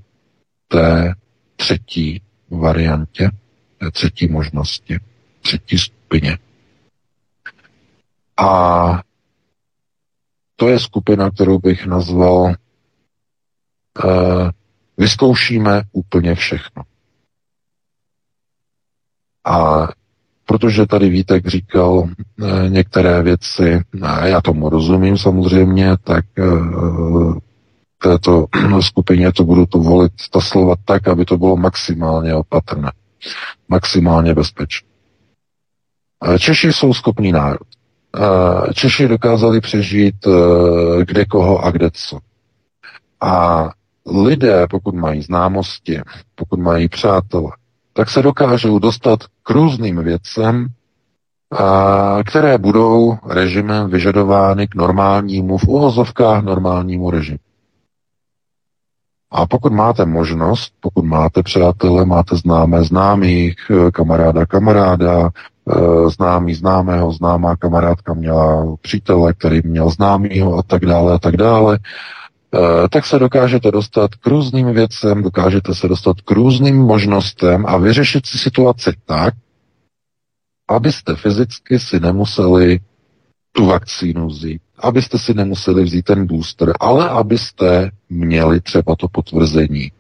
té 0.68 1.14
třetí 1.56 2.22
variantě, 2.50 3.30
té 3.78 3.92
třetí 3.92 4.28
možnosti, 4.28 5.00
třetí 5.42 5.78
skupině. 5.78 6.38
A 8.38 9.04
to 10.56 10.68
je 10.68 10.80
skupina, 10.80 11.32
kterou 11.32 11.60
bych 11.60 11.86
nazval 11.86 12.44
uh, 12.44 12.54
vyzkoušíme 14.98 15.82
úplně 15.92 16.36
všechno. 16.36 16.84
A 19.46 19.88
protože 20.50 20.86
tady 20.86 21.10
Vítek 21.10 21.47
říkal 21.47 21.91
uh, 21.91 22.10
některé 22.70 23.22
věci, 23.24 23.82
a 24.02 24.26
já 24.26 24.41
tomu 24.41 24.70
rozumím 24.70 25.18
samozřejmě, 25.18 25.97
tak 26.04 26.26
uh, 26.39 27.38
této 28.02 28.45
skupině 28.82 29.32
to 29.32 29.43
budu 29.43 29.66
to 29.66 29.78
volit 29.78 30.12
ta 30.32 30.41
slova 30.41 30.76
tak, 30.86 31.08
aby 31.08 31.26
to 31.26 31.38
bylo 31.38 31.58
maximálně 31.58 32.36
opatrné, 32.36 32.91
maximálně 33.68 34.34
bezpečné. 34.34 34.89
Češi 36.39 36.74
jsou 36.74 36.93
schopný 36.93 37.32
národ. 37.32 37.68
Češi 38.74 39.08
dokázali 39.08 39.62
přežít 39.62 40.16
eh, 40.28 41.06
kde 41.06 41.26
koho 41.26 41.66
a 41.66 41.72
kde 41.72 41.89
co. 41.93 42.20
A 43.22 43.70
lidé, 44.26 44.68
pokud 44.70 44.95
mají 44.95 45.22
známosti, 45.22 46.02
pokud 46.36 46.60
mají 46.60 46.88
přátele, 46.88 47.52
tak 48.00 48.10
se 48.10 48.22
dokážou 48.22 48.80
dostat 48.80 49.20
k 49.43 49.50
různým 49.50 50.04
věcem, 50.04 50.68
které 52.26 52.58
budou 52.58 53.18
režimem 53.26 53.89
vyžadovány 53.89 54.68
k 54.68 54.76
normálnímu, 54.76 55.58
v 55.58 55.68
uvozovkách 55.68 56.43
normálnímu 56.43 57.12
režimu. 57.12 57.39
A 59.32 59.45
pokud 59.45 59.74
máte 59.74 60.06
možnost, 60.06 60.74
pokud 60.80 61.06
máte 61.06 61.43
přátele, 61.43 62.06
máte 62.06 62.36
známé 62.36 62.84
známých, 62.84 63.56
eh, 63.72 63.91
kamaráda 63.91 64.45
kamaráda, 64.45 65.30
eh, 65.70 66.10
známý 66.10 66.54
známého, 66.54 67.12
známá 67.12 67.56
kamarádka 67.56 68.14
měla 68.14 68.76
přítele, 68.82 69.34
který 69.34 69.62
měl 69.64 69.89
známýho 69.89 70.58
a 70.58 70.64
tak 70.64 70.86
dále 70.86 71.14
a 71.14 71.18
tak 71.20 71.38
dále, 71.38 71.80
tak 72.89 73.06
se 73.06 73.20
dokážete 73.20 73.72
dostat 73.72 74.16
k 74.16 74.28
různým 74.28 74.74
věcem, 74.74 75.24
dokážete 75.24 75.76
se 75.76 75.88
dostat 75.88 76.22
k 76.22 76.32
různým 76.32 76.78
možnostem 76.78 77.66
a 77.68 77.78
vyřešit 77.78 78.26
si 78.26 78.38
situaci 78.38 78.93
tak, 79.06 79.34
abyste 80.70 81.16
fyzicky 81.16 81.80
si 81.80 82.00
nemuseli 82.00 82.80
tu 83.52 83.66
vakcínu 83.66 84.28
vzít, 84.28 84.62
abyste 84.80 85.20
si 85.20 85.34
nemuseli 85.34 85.84
vzít 85.84 86.06
ten 86.06 86.28
booster, 86.28 86.74
ale 86.80 87.10
abyste 87.10 87.91
měli 88.10 88.62
třeba 88.62 88.95
to 88.95 89.08
potvrzení. 89.08 89.91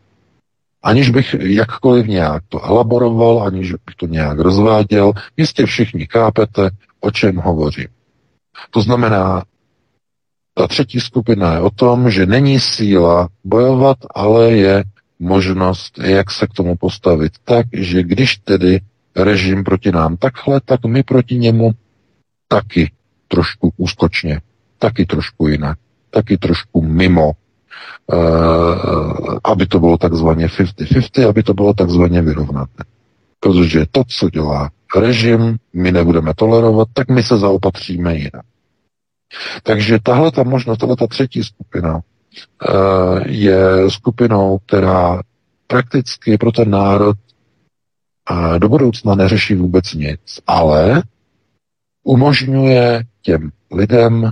Aniž 0.83 1.09
bych 1.09 1.35
jakkoliv 1.39 2.07
nějak 2.07 2.43
to 2.49 2.65
elaboroval, 2.65 3.43
aniž 3.43 3.71
bych 3.71 3.95
to 3.97 4.05
nějak 4.05 4.39
rozváděl, 4.39 5.11
jistě 5.37 5.65
všichni 5.65 6.07
chápete, 6.11 6.69
o 6.99 7.11
čem 7.11 7.35
hovořím. 7.35 7.87
To 8.69 8.81
znamená, 8.81 9.43
ta 10.53 10.67
třetí 10.67 10.99
skupina 10.99 11.53
je 11.53 11.59
o 11.59 11.69
tom, 11.69 12.11
že 12.11 12.25
není 12.25 12.59
síla 12.59 13.29
bojovat, 13.43 13.97
ale 14.15 14.51
je 14.51 14.83
možnost, 15.19 15.99
jak 16.03 16.31
se 16.31 16.47
k 16.47 16.53
tomu 16.53 16.75
postavit 16.75 17.31
tak, 17.43 17.65
že 17.73 18.03
když 18.03 18.37
tedy 18.37 18.79
režim 19.15 19.63
proti 19.63 19.91
nám 19.91 20.17
takhle, 20.17 20.61
tak 20.65 20.85
my 20.85 21.03
proti 21.03 21.37
němu 21.37 21.71
taky 22.47 22.91
trošku 23.27 23.73
úskočně, 23.77 24.41
taky 24.77 25.05
trošku 25.05 25.47
jinak, 25.47 25.77
taky 26.09 26.37
trošku 26.37 26.81
mimo, 26.81 27.31
uh, 27.31 28.17
aby 29.43 29.65
to 29.65 29.79
bylo 29.79 29.97
takzvaně 29.97 30.47
50-50, 30.47 31.29
aby 31.29 31.43
to 31.43 31.53
bylo 31.53 31.73
takzvaně 31.73 32.21
vyrovnané. 32.21 32.67
Protože 33.39 33.85
to, 33.91 34.03
co 34.07 34.29
dělá 34.29 34.69
režim, 34.95 35.57
my 35.73 35.91
nebudeme 35.91 36.33
tolerovat, 36.33 36.87
tak 36.93 37.07
my 37.09 37.23
se 37.23 37.37
zaopatříme 37.37 38.15
jinak. 38.15 38.45
Takže 39.63 39.99
tahle 40.03 40.31
ta 40.31 40.43
možnost, 40.43 40.77
tahle 40.77 40.95
ta 40.95 41.07
třetí 41.07 41.43
skupina 41.43 41.95
uh, 41.95 42.01
je 43.25 43.89
skupinou, 43.89 44.59
která 44.65 45.21
prakticky 45.67 46.37
pro 46.37 46.51
ten 46.51 46.69
národ 46.69 47.17
uh, 48.31 48.59
do 48.59 48.69
budoucna 48.69 49.15
neřeší 49.15 49.55
vůbec 49.55 49.93
nic, 49.93 50.39
ale 50.47 51.03
umožňuje 52.03 53.03
těm 53.21 53.51
lidem 53.71 54.31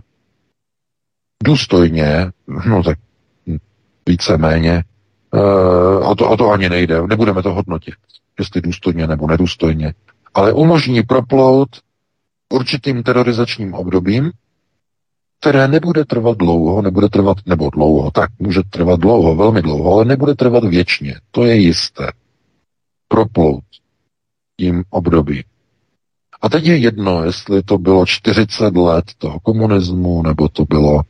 důstojně, 1.44 2.32
no 2.68 2.84
tak 2.84 2.98
víceméně, 4.08 4.84
a, 6.12 6.16
to, 6.16 6.30
a 6.32 6.38
to 6.38 6.50
ani 6.50 6.70
nejde, 6.70 7.02
nebudeme 7.08 7.44
to 7.44 7.54
hodnotit, 7.54 7.94
jestli 8.40 8.62
důstojně 8.62 9.08
nebo 9.08 9.28
nedůstojně, 9.28 9.94
ale 10.34 10.54
umožní 10.54 11.04
proplout 11.04 11.70
určitým 12.54 13.04
terorizačním 13.04 13.74
obdobím, 13.74 14.32
které 15.40 15.68
nebude 15.68 16.06
trvat 16.06 16.38
dlouho, 16.38 16.82
nebude 16.82 17.10
trvat, 17.10 17.38
nebo 17.46 17.70
dlouho, 17.70 18.12
tak 18.12 18.30
může 18.40 18.62
trvat 18.70 19.00
dlouho, 19.00 19.36
velmi 19.36 19.62
dlouho, 19.62 19.94
ale 19.94 20.06
nebude 20.06 20.36
trvat 20.36 20.64
věčně, 20.64 21.16
to 21.32 21.46
je 21.46 21.56
jisté. 21.56 22.12
Proplout 23.08 23.64
tím 24.60 24.84
obdobím. 24.90 25.44
A 26.42 26.50
teď 26.50 26.66
je 26.66 26.78
jedno, 26.78 27.24
jestli 27.24 27.64
to 27.64 27.78
bylo 27.78 28.06
40 28.06 28.76
let 28.76 29.06
toho 29.18 29.40
komunismu, 29.40 30.24
nebo 30.24 30.50
to 30.50 30.66
bylo 30.66 31.02
e, 31.02 31.06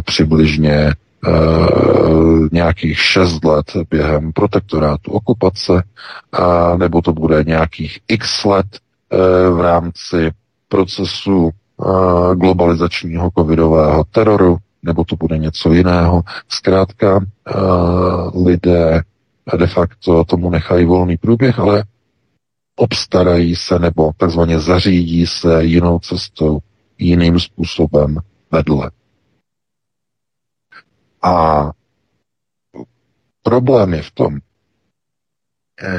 přibližně 0.00 0.72
e, 0.72 0.92
nějakých 2.52 3.00
6 3.00 3.44
let 3.44 3.66
během 3.90 4.32
protektorátu 4.32 5.12
okupace, 5.12 5.72
e, 5.82 6.78
nebo 6.78 7.02
to 7.02 7.12
bude 7.12 7.44
nějakých 7.44 8.00
x 8.08 8.44
let 8.44 8.66
e, 8.76 9.16
v 9.50 9.60
rámci 9.60 10.30
procesu 10.68 11.50
globalizačního 12.34 13.30
covidového 13.38 14.04
teroru, 14.04 14.56
nebo 14.82 15.04
to 15.04 15.16
bude 15.16 15.38
něco 15.38 15.72
jiného. 15.72 16.22
Zkrátka 16.48 17.16
uh, 17.16 18.46
lidé 18.46 19.02
de 19.56 19.66
facto 19.66 20.24
tomu 20.24 20.50
nechají 20.50 20.84
volný 20.84 21.16
průběh, 21.16 21.58
ale 21.58 21.84
obstarají 22.76 23.56
se 23.56 23.78
nebo 23.78 24.12
takzvaně 24.16 24.60
zařídí 24.60 25.26
se 25.26 25.64
jinou 25.64 25.98
cestou, 25.98 26.58
jiným 26.98 27.40
způsobem 27.40 28.18
vedle. 28.50 28.90
A 31.22 31.70
problém 33.42 33.94
je 33.94 34.02
v 34.02 34.10
tom, 34.10 34.38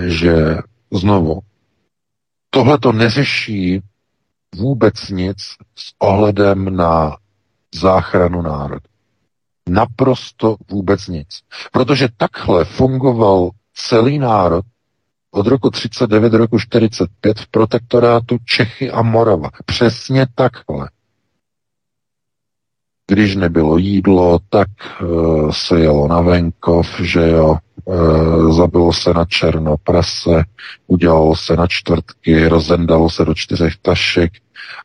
že 0.06 0.58
znovu, 0.92 1.40
tohle 2.50 2.78
to 2.80 2.92
neřeší 2.92 3.82
vůbec 4.56 5.10
nic 5.10 5.38
s 5.76 5.94
ohledem 6.00 6.76
na 6.76 7.18
záchranu 7.76 8.42
národa. 8.42 8.88
Naprosto 9.70 10.56
vůbec 10.72 11.08
nic. 11.08 11.28
Protože 11.72 12.08
takhle 12.18 12.66
fungoval 12.66 13.50
celý 13.74 14.20
národ 14.20 14.66
od 15.32 15.48
roku 15.48 15.70
39 15.70 16.30
do 16.30 16.38
roku 16.38 16.60
45 16.60 17.40
v 17.40 17.48
protektorátu 17.48 18.38
Čechy 18.46 18.92
a 18.92 19.02
Morava. 19.02 19.50
Přesně 19.66 20.28
takhle. 20.36 20.90
Když 23.08 23.36
nebylo 23.36 23.78
jídlo, 23.78 24.40
tak 24.50 24.68
uh, 25.02 25.52
se 25.52 25.80
jelo 25.80 26.08
na 26.08 26.22
venkov, 26.22 27.00
že 27.00 27.30
jo, 27.30 27.58
uh, 27.86 28.58
zabilo 28.58 28.94
se 28.94 29.14
na 29.14 29.26
černo 29.26 29.76
prase, 29.84 30.44
udělalo 30.88 31.36
se 31.36 31.56
na 31.56 31.68
čtvrtky, 31.68 32.48
rozendalo 32.48 33.10
se 33.10 33.26
do 33.26 33.34
čtyřech 33.34 33.78
tašek 33.82 34.34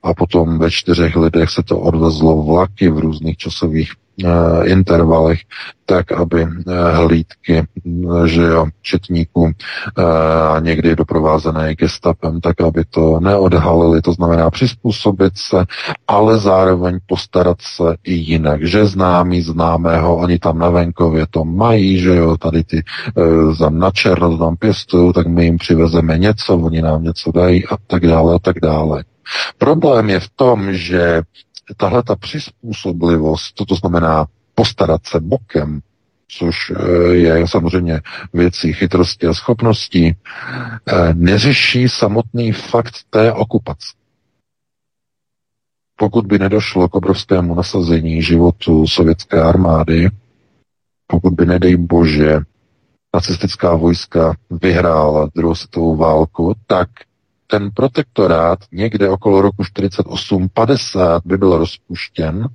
a 0.03 0.15
potom 0.15 0.59
ve 0.59 0.71
čtyřech 0.71 1.17
lidech 1.17 1.51
se 1.51 1.63
to 1.63 1.79
odvezlo 1.79 2.43
vlaky 2.43 2.91
v 2.91 2.99
různých 2.99 3.37
časových 3.37 3.93
uh, 4.25 4.69
intervalech, 4.69 5.39
tak 5.87 6.13
aby 6.13 6.43
uh, 6.43 6.51
hlídky, 6.93 7.63
uh, 7.85 8.25
že 8.25 8.43
jo, 8.43 8.67
četníků 8.83 9.51
a 10.55 10.61
někdy 10.61 10.97
doprovázené 10.97 11.75
gestapem, 11.75 12.41
tak 12.41 12.61
aby 12.61 12.85
to 12.91 13.21
neodhalili, 13.21 14.03
to 14.03 14.13
znamená 14.13 14.51
přizpůsobit 14.51 15.33
se, 15.37 15.65
ale 16.09 16.39
zároveň 16.39 16.99
postarat 17.07 17.57
se 17.61 17.97
i 18.05 18.15
jinak, 18.15 18.67
že 18.67 18.87
známí 18.87 19.43
známého, 19.43 20.17
oni 20.17 20.39
tam 20.39 20.59
na 20.59 20.71
venkově 20.71 21.27
to 21.31 21.45
mají, 21.45 21.99
že 21.99 22.17
jo, 22.17 22.37
tady 22.37 22.65
ty 22.65 22.83
tam 23.59 23.79
na 23.79 23.91
černo 23.91 24.39
tam 24.39 24.57
pěstují, 24.57 25.13
tak 25.13 25.27
my 25.27 25.45
jim 25.45 25.59
přivezeme 25.59 26.19
něco, 26.19 26.57
oni 26.57 26.83
nám 26.83 27.03
něco 27.03 27.33
dají 27.33 27.67
a 27.67 27.77
tak 27.87 28.07
dále 28.07 28.35
a 28.35 28.39
tak 28.39 28.57
dále. 28.63 29.05
Problém 29.59 30.11
je 30.11 30.21
v 30.21 30.29
tom, 30.37 30.73
že 30.73 31.23
tahle 31.77 32.03
ta 32.03 32.17
přizpůsoblivost, 32.17 33.55
to, 33.55 33.65
to 33.65 33.75
znamená 33.75 34.27
postarat 34.55 35.07
se 35.07 35.21
bokem, 35.21 35.81
což 36.29 36.57
eh, 36.71 37.15
je 37.15 37.49
samozřejmě 37.49 38.01
věcí 38.33 38.73
chytrosti 38.73 39.27
a 39.27 39.35
schopností, 39.35 40.17
eh, 40.17 41.15
neřeší 41.15 41.89
samotný 41.89 42.53
fakt 42.53 42.95
té 43.11 43.33
okupace. 43.33 43.89
Pokud 45.97 46.27
by 46.27 46.39
nedošlo 46.39 46.89
k 46.89 46.95
obrovskému 46.95 47.55
nasazení 47.55 48.23
životu 48.23 48.87
sovětské 48.87 49.43
armády, 49.43 50.11
pokud 51.07 51.35
by, 51.35 51.47
nedej 51.47 51.77
bože, 51.77 52.41
nacistická 53.15 53.75
vojska 53.75 54.35
vyhrála 54.51 55.29
druhou 55.35 55.55
světovou 55.55 55.97
válku, 55.97 56.55
tak 56.67 56.89
ten 57.51 57.71
protektorát 57.71 58.59
někde 58.73 59.09
okolo 59.11 59.43
roku 59.43 59.63
48-50 59.63 61.21
by 61.25 61.37
byl 61.39 61.59
rozpuštěn 61.59 62.49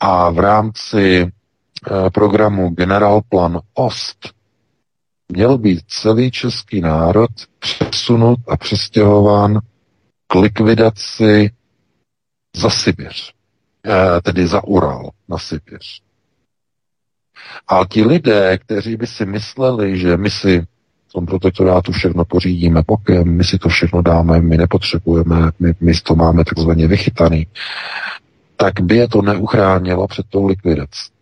a 0.00 0.30
v 0.30 0.38
rámci 0.38 1.26
eh, 1.26 2.10
programu 2.10 2.70
Generalplan 2.70 3.60
Ost 3.74 4.32
měl 5.28 5.58
být 5.58 5.80
celý 5.86 6.30
český 6.30 6.80
národ 6.80 7.30
přesunut 7.58 8.38
a 8.48 8.56
přestěhován 8.56 9.60
k 10.26 10.34
likvidaci 10.34 11.50
za 12.56 12.70
Sibiř, 12.70 13.34
eh, 13.86 14.20
tedy 14.22 14.46
za 14.46 14.64
Ural 14.64 15.10
na 15.28 15.38
Sibiř. 15.38 16.02
A 17.68 17.80
ti 17.90 18.04
lidé, 18.04 18.58
kteří 18.58 18.96
by 18.96 19.06
si 19.06 19.26
mysleli, 19.26 19.98
že 19.98 20.16
my 20.16 20.30
si 20.30 20.66
tom 21.12 21.26
protektorátu 21.26 21.92
všechno 21.92 22.24
pořídíme 22.24 22.82
bokem, 22.86 23.36
my 23.36 23.44
si 23.44 23.58
to 23.58 23.68
všechno 23.68 24.02
dáme, 24.02 24.40
my 24.40 24.56
nepotřebujeme, 24.56 25.50
my, 25.60 25.74
my 25.80 25.92
to 25.94 26.14
máme 26.14 26.44
takzvaně 26.44 26.86
vychytaný, 26.86 27.46
tak 28.56 28.80
by 28.80 28.96
je 28.96 29.08
to 29.08 29.22
neuchránilo 29.22 30.08
před 30.08 30.26
tou 30.30 30.46
likvidací. 30.46 31.12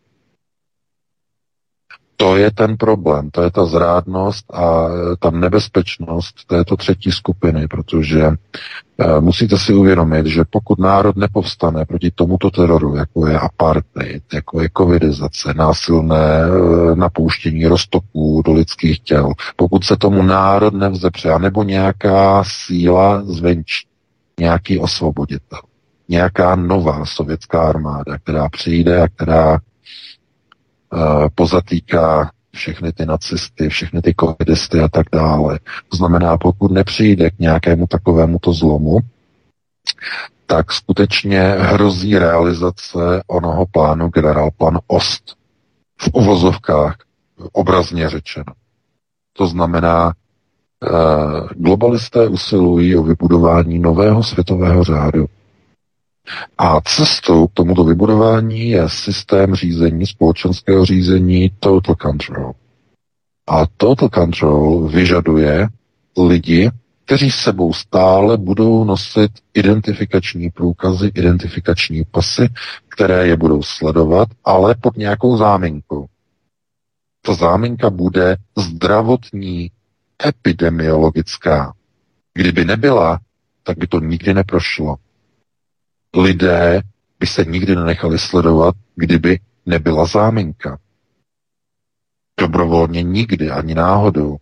To 2.21 2.37
je 2.37 2.51
ten 2.51 2.77
problém, 2.77 3.31
to 3.31 3.43
je 3.43 3.51
ta 3.51 3.65
zrádnost 3.65 4.55
a 4.55 4.89
ta 5.19 5.31
nebezpečnost 5.31 6.35
této 6.47 6.77
třetí 6.77 7.13
skupiny, 7.13 7.69
protože 7.69 8.23
e, 8.23 9.21
musíte 9.21 9.59
si 9.59 9.75
uvědomit, 9.75 10.27
že 10.27 10.45
pokud 10.51 10.79
národ 10.79 11.17
nepovstane 11.17 11.85
proti 11.85 12.11
tomuto 12.11 12.51
teroru, 12.51 12.97
jako 12.97 13.27
je 13.27 13.39
apartheid, 13.39 14.23
jako 14.35 14.63
je 14.63 14.69
covidizace, 14.79 15.55
násilné 15.55 16.43
e, 16.43 16.97
napouštění 16.97 17.67
roztoků 17.67 18.43
do 18.47 18.53
lidských 18.53 19.01
těl, 19.01 19.33
pokud 19.57 19.85
se 19.85 19.97
tomu 19.97 20.23
národ 20.23 20.75
nevzepře, 20.75 21.39
nebo 21.39 21.63
nějaká 21.63 22.45
síla 22.47 23.23
zvenčí, 23.25 23.87
nějaký 24.41 24.79
osvoboditel, 24.79 25.61
nějaká 26.09 26.57
nová 26.57 27.05
sovětská 27.07 27.69
armáda, 27.69 28.19
která 28.19 28.49
přijde 28.49 29.03
a 29.03 29.09
která 29.09 29.59
pozatýká 31.35 32.31
všechny 32.55 32.93
ty 32.93 33.07
nacisty, 33.07 33.69
všechny 33.69 34.03
ty 34.03 34.15
covidisty 34.21 34.81
a 34.81 34.89
tak 34.89 35.07
dále. 35.13 35.59
To 35.89 35.97
znamená, 35.97 36.39
pokud 36.39 36.73
nepřijde 36.73 37.31
k 37.31 37.39
nějakému 37.39 37.87
takovému 37.87 38.39
to 38.39 38.53
zlomu, 38.53 38.99
tak 40.47 40.73
skutečně 40.73 41.41
hrozí 41.43 42.19
realizace 42.19 43.23
onoho 43.27 43.67
plánu 43.67 44.09
generálplan 44.09 44.79
Ost. 44.87 45.37
V 46.01 46.09
uvozovkách, 46.13 46.97
obrazně 47.53 48.09
řečeno. 48.09 48.53
To 49.33 49.47
znamená, 49.47 50.13
eh, 50.13 50.89
globalisté 51.57 52.29
usilují 52.29 52.97
o 52.97 53.03
vybudování 53.03 53.79
nového 53.79 54.23
světového 54.23 54.85
řádu, 54.85 55.27
a 56.59 56.81
cestou 56.81 57.47
k 57.47 57.53
tomuto 57.55 57.85
vybudování 57.85 58.71
je 58.71 58.89
systém 58.89 59.55
řízení, 59.55 60.07
společenského 60.07 60.85
řízení 60.85 61.51
Total 61.61 61.95
Control. 61.95 62.53
A 63.49 63.67
Total 63.77 64.09
Control 64.09 64.89
vyžaduje 64.89 65.69
lidi, 66.27 66.71
kteří 67.05 67.31
sebou 67.31 67.73
stále 67.73 68.37
budou 68.37 68.85
nosit 68.85 69.31
identifikační 69.55 70.51
průkazy, 70.51 71.11
identifikační 71.15 72.05
pasy, 72.05 72.49
které 72.89 73.27
je 73.27 73.37
budou 73.37 73.63
sledovat, 73.63 74.29
ale 74.45 74.75
pod 74.75 74.97
nějakou 74.97 75.37
záminkou. 75.37 76.07
Ta 77.23 77.35
záminka 77.35 77.91
bude 77.91 78.37
zdravotní, 78.59 79.71
epidemiologická. 80.27 81.73
Kdyby 82.35 82.65
nebyla, 82.65 83.21
tak 83.63 83.79
by 83.79 83.87
to 83.87 84.01
nikdy 84.01 84.35
neprošlo 84.35 84.97
lidé 86.17 86.83
by 87.21 87.27
se 87.27 87.45
nikdy 87.45 87.77
nenechali 87.77 88.19
sledovat, 88.19 88.75
kdyby 88.95 89.39
nebyla 89.67 90.07
záminka. 90.07 90.79
Dobrovolně 92.41 93.03
nikdy, 93.03 93.51
ani 93.51 93.75
náhodou. 93.75 94.37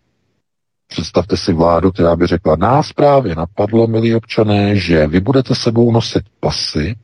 Představte 0.89 1.37
si 1.37 1.53
vládu, 1.53 1.93
která 1.93 2.17
by 2.17 2.27
řekla, 2.27 2.57
nás 2.57 2.93
právě 2.93 3.35
napadlo, 3.35 3.87
milí 3.87 4.15
občané, 4.15 4.77
že 4.77 5.07
vy 5.07 5.21
budete 5.21 5.55
sebou 5.55 5.93
nosit 5.93 6.25
pasy 6.41 6.97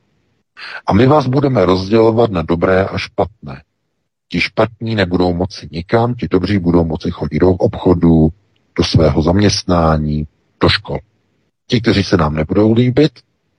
a 0.87 0.93
my 0.93 1.07
vás 1.07 1.27
budeme 1.27 1.65
rozdělovat 1.65 2.31
na 2.31 2.41
dobré 2.41 2.85
a 2.85 2.97
špatné. 2.97 3.63
Ti 4.29 4.41
špatní 4.41 4.95
nebudou 4.95 5.33
moci 5.33 5.69
nikam, 5.71 6.15
ti 6.15 6.27
dobří 6.27 6.59
budou 6.59 6.83
moci 6.83 7.11
chodit 7.11 7.39
do 7.39 7.49
obchodu, 7.49 8.29
do 8.77 8.83
svého 8.83 9.21
zaměstnání, 9.21 10.27
do 10.61 10.69
škol. 10.69 10.99
Ti, 11.67 11.81
kteří 11.81 12.03
se 12.03 12.17
nám 12.17 12.35
nebudou 12.35 12.73
líbit, 12.73 13.11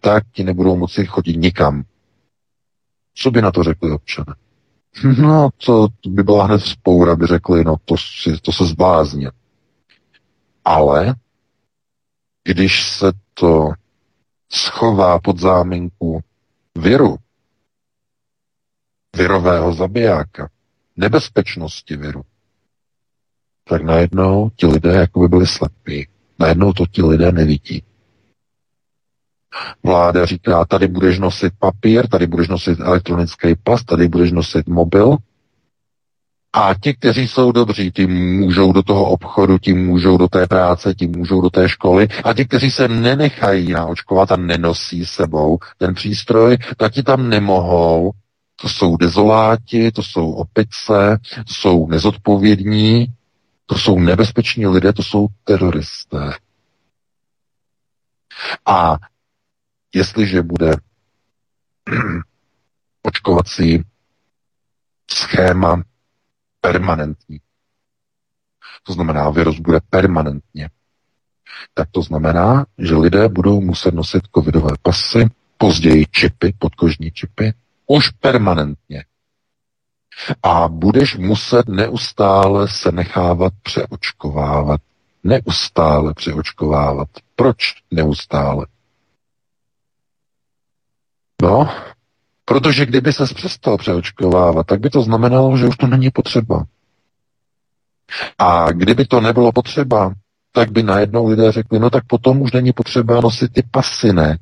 tak 0.07 0.24
ti 0.32 0.44
nebudou 0.44 0.76
moci 0.76 1.07
chodit 1.07 1.36
nikam. 1.36 1.84
Co 3.14 3.30
by 3.30 3.42
na 3.42 3.50
to 3.50 3.62
řekli 3.62 3.90
občané? 3.90 4.34
No, 5.20 5.48
to 5.66 5.88
by 6.09 6.22
byla 6.22 6.44
hned 6.44 6.61
spoura, 6.61 7.16
by 7.16 7.26
řekli, 7.26 7.64
no 7.64 7.76
to, 7.84 7.96
si, 7.96 8.40
to 8.42 8.52
se 8.52 8.66
zbláznil. 8.66 9.30
Ale 10.64 11.14
když 12.44 12.88
se 12.88 13.12
to 13.34 13.70
schová 14.48 15.18
pod 15.18 15.38
záminku 15.38 16.20
viru, 16.78 17.16
virového 19.16 19.74
zabijáka, 19.74 20.50
nebezpečnosti 20.96 21.96
viru, 21.96 22.22
tak 23.64 23.82
najednou 23.82 24.50
ti 24.57 24.66
lidé 24.66 24.94
jako 24.94 25.20
by 25.20 25.28
byli 25.28 25.46
slepí. 25.46 26.09
Najednou 26.38 26.72
to 26.72 26.86
ti 26.86 27.02
lidé 27.02 27.32
nevidí. 27.32 27.82
Vláda 29.82 30.26
říká, 30.26 30.64
tady 30.64 30.88
budeš 30.88 31.18
nosit 31.18 31.52
papír, 31.59 32.09
tady 32.09 32.26
budeš 32.26 32.48
nosit 32.48 32.80
elektronický 32.80 33.54
pas, 33.62 33.84
tady 33.84 34.09
budeš 34.09 34.32
nosit 34.32 34.68
mobil. 34.68 35.16
A 36.52 36.74
ti, 36.74 36.94
kteří 36.94 37.28
jsou 37.28 37.52
dobří, 37.52 37.92
ti 37.92 38.07
můžou 38.07 38.72
do 38.72 38.82
toho 38.82 39.04
obchodu, 39.04 39.59
ti 39.59 39.74
můžou 39.74 40.16
do 40.16 40.28
té 40.28 40.46
práce, 40.46 40.94
ti 40.94 41.07
můžou 41.07 41.40
do 41.40 41.50
té 41.50 41.68
školy. 41.68 42.09
A 42.24 42.34
ti, 42.34 42.44
kteří 42.44 42.70
se 42.70 42.88
nenechají 42.88 43.72
naočkovat 43.72 44.32
a 44.32 44.36
nenosí 44.36 45.07
sebou 45.07 45.59
ten 45.78 45.94
přístroj, 45.94 46.59
tak 46.76 46.92
ti 46.92 47.02
tam 47.02 47.28
nemohou. 47.28 48.11
To 48.62 48.68
jsou 48.68 48.96
dezoláti, 48.96 49.92
to 49.92 50.02
jsou 50.02 50.32
opice, 50.32 51.18
to 51.34 51.54
jsou 51.54 51.86
nezodpovědní, 51.86 53.07
to 53.66 53.78
jsou 53.78 53.98
nebezpeční 53.98 54.66
lidé, 54.66 54.92
to 54.92 55.02
jsou 55.02 55.26
teroristé. 55.44 56.32
A 58.66 58.96
jestliže 59.97 60.42
bude 60.42 60.70
očkovací 63.03 63.84
schéma 65.11 65.82
permanentní, 66.61 67.40
to 68.82 68.92
znamená, 68.92 69.30
virus 69.30 69.59
bude 69.59 69.78
permanentně, 69.90 70.70
tak 71.74 71.88
to 71.90 72.03
znamená, 72.03 72.66
že 72.78 72.94
lidé 72.94 73.28
budou 73.28 73.61
muset 73.61 73.94
nosit 73.94 74.22
covidové 74.34 74.70
pasy, 74.82 75.26
později 75.59 76.07
čipy, 76.11 76.55
podkožní 76.59 77.11
čipy, 77.11 77.55
už 77.86 78.11
permanentně. 78.11 79.05
A 80.42 80.68
budeš 80.68 81.16
muset 81.16 81.68
neustále 81.68 82.68
se 82.68 82.92
nechávat 82.92 83.53
přeočkovávat. 83.62 84.80
Neustále 85.24 86.14
přeočkovávat. 86.14 87.09
Proč 87.36 87.74
neustále? 87.90 88.66
No, 91.43 91.68
protože 92.45 92.87
kdyby 92.87 93.12
se 93.12 93.24
přestal 93.34 93.76
přeočkovávat, 93.76 94.66
tak 94.66 94.80
by 94.80 94.91
to 94.91 95.03
znamenalo, 95.03 95.57
že 95.57 95.66
už 95.66 95.76
to 95.76 95.87
není 95.87 96.11
potřeba. 96.11 96.64
A 98.39 98.72
kdyby 98.72 99.05
to 99.05 99.20
nebylo 99.20 99.53
potřeba, 99.53 100.12
tak 100.53 100.70
by 100.70 100.82
najednou 100.82 101.28
lidé 101.28 101.53
řekli, 101.53 101.78
no 101.78 101.91
tak 101.91 102.05
potom 102.07 102.43
už 102.43 102.53
není 102.53 102.72
potřeba 102.72 103.20
nosit 103.20 103.53
ty 103.53 103.62
pasy, 103.70 104.12
ne? 104.12 104.39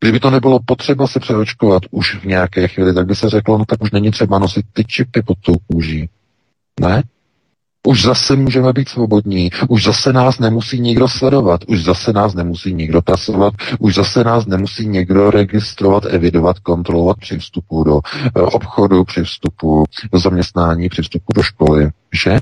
Kdyby 0.00 0.20
to 0.20 0.30
nebylo 0.30 0.60
potřeba 0.66 1.06
se 1.06 1.20
přeočkovat 1.20 1.82
už 1.90 2.14
v 2.14 2.24
nějaké 2.24 2.68
chvíli, 2.68 2.94
tak 2.94 3.06
by 3.06 3.14
se 3.14 3.30
řeklo, 3.30 3.58
no 3.58 3.64
tak 3.64 3.82
už 3.82 3.90
není 3.90 4.10
třeba 4.10 4.38
nosit 4.38 4.66
ty 4.72 4.84
čipy 4.84 5.22
pod 5.22 5.38
tou 5.40 5.54
kůží. 5.72 6.08
Ne? 6.80 7.02
Už 7.86 8.02
zase 8.02 8.36
můžeme 8.36 8.72
být 8.72 8.88
svobodní, 8.88 9.50
už 9.68 9.84
zase 9.84 10.12
nás 10.12 10.38
nemusí 10.38 10.80
nikdo 10.80 11.08
sledovat, 11.08 11.60
už 11.66 11.84
zase 11.84 12.12
nás 12.12 12.34
nemusí 12.34 12.74
nikdo 12.74 13.02
tasovat, 13.02 13.54
už 13.78 13.94
zase 13.94 14.24
nás 14.24 14.46
nemusí 14.46 14.86
někdo 14.88 15.30
registrovat, 15.30 16.04
evidovat, 16.04 16.58
kontrolovat 16.58 17.16
při 17.18 17.38
vstupu 17.38 17.84
do 17.84 18.00
eh, 18.36 18.40
obchodu, 18.40 19.04
při 19.04 19.24
vstupu 19.24 19.84
do 20.12 20.18
zaměstnání, 20.18 20.88
při 20.88 21.02
vstupu 21.02 21.32
do 21.34 21.42
školy, 21.42 21.90
že? 22.12 22.38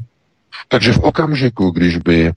Takže 0.68 0.92
v 0.92 0.98
okamžiku, 0.98 1.70
když 1.70 1.96
by 1.96 2.32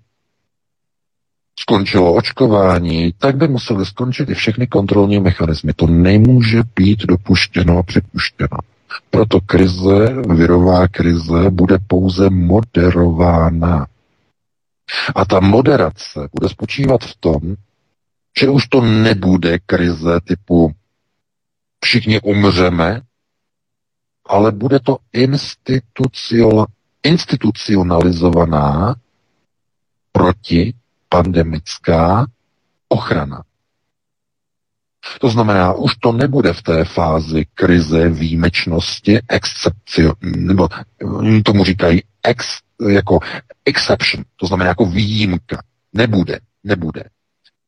skončilo 1.60 2.14
očkování, 2.14 3.14
tak 3.18 3.38
by 3.38 3.48
museli 3.48 3.86
skončit 3.86 4.30
i 4.30 4.34
všechny 4.34 4.68
kontrolní 4.68 5.20
mechanismy. 5.20 5.74
To 5.74 5.88
nemůže 5.88 6.62
být 6.76 7.06
dopuštěno 7.06 7.78
a 7.78 7.84
připuštěno. 7.84 8.58
Proto 9.10 9.42
krize, 9.42 10.14
virová 10.34 10.88
krize, 10.88 11.50
bude 11.50 11.80
pouze 11.88 12.30
moderována. 12.30 13.88
A 15.16 15.26
ta 15.26 15.40
moderace 15.40 16.30
bude 16.34 16.50
spočívat 16.50 17.04
v 17.04 17.16
tom, 17.20 17.42
že 18.40 18.50
už 18.50 18.68
to 18.68 18.82
nebude 18.82 19.60
krize 19.60 20.20
typu 20.24 20.74
všichni 21.84 22.22
umřeme, 22.22 23.02
ale 24.26 24.52
bude 24.52 24.80
to 24.80 24.98
institucionalizovaná 27.04 28.96
proti 30.12 30.74
pandemická 31.10 32.26
ochrana. 32.88 33.44
To 35.20 35.30
znamená, 35.30 35.74
už 35.74 35.96
to 35.96 36.12
nebude 36.12 36.54
v 36.54 36.62
té 36.62 36.86
fázi 36.86 37.46
krize, 37.54 38.10
výjimečnosti, 38.10 39.20
excepcio, 39.30 40.14
nebo 40.24 40.70
tomu 41.46 41.64
říkají 41.64 42.04
ex, 42.24 42.60
jako 42.90 43.20
exception, 43.66 44.24
to 44.36 44.48
znamená 44.48 44.68
jako 44.68 44.86
výjimka. 44.86 45.64
Nebude, 45.94 46.40
nebude. 46.64 47.04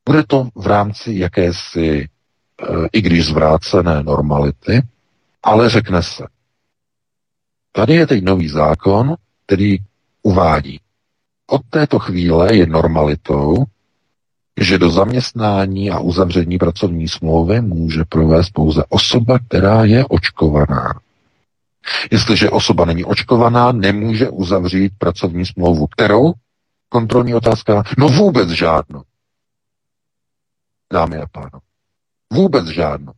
Bude 0.06 0.24
to 0.28 0.50
v 0.56 0.68
rámci 0.68 1.14
jakési, 1.16 2.10
eh, 2.62 2.88
i 2.94 3.02
když 3.02 3.26
zvrácené 3.26 4.04
normality, 4.04 4.82
ale 5.44 5.70
řekne 5.70 6.04
se, 6.04 6.24
tady 7.72 7.94
je 7.94 8.08
teď 8.08 8.24
nový 8.24 8.50
zákon, 8.50 9.16
který 9.46 9.78
uvádí, 10.24 10.80
od 11.48 11.62
této 11.70 12.00
chvíle 12.00 12.56
je 12.56 12.68
normalitou, 12.68 13.64
že 14.62 14.78
do 14.78 14.89
zaměstnání 14.91 15.91
a 15.91 15.99
uzavření 15.99 16.58
pracovní 16.58 17.08
smlouvy 17.08 17.62
může 17.62 18.06
provést 18.10 18.49
pouze 18.49 18.84
osoba, 18.89 19.39
která 19.39 19.84
je 19.84 20.06
očkovaná. 20.06 20.99
Jestliže 22.12 22.49
osoba 22.49 22.86
není 22.86 23.06
očkovaná, 23.06 23.72
nemůže 23.72 24.30
uzavřít 24.30 24.93
pracovní 24.97 25.45
smlouvu. 25.45 25.88
Kterou? 25.88 26.34
Kontrolní 26.89 27.36
otázka. 27.36 27.84
No 27.97 28.08
vůbec 28.08 28.49
žádnou. 28.49 29.03
Dámy 30.93 31.18
a 31.18 31.28
pánové. 31.28 31.60
Vůbec 32.34 32.66
žádnou. 32.66 33.14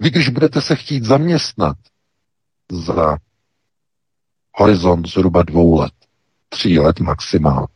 Vy, 0.00 0.10
když 0.10 0.28
budete 0.28 0.60
se 0.60 0.76
chtít 0.76 1.04
zaměstnat 1.04 1.76
za 2.72 3.16
horizont 4.54 5.08
zhruba 5.08 5.42
dvou 5.42 5.78
let, 5.78 5.92
tří 6.48 6.78
let 6.78 7.00
maximálně, 7.00 7.71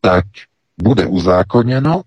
tak 0.00 0.24
bude 0.82 1.06
uzákoněno, 1.06 2.02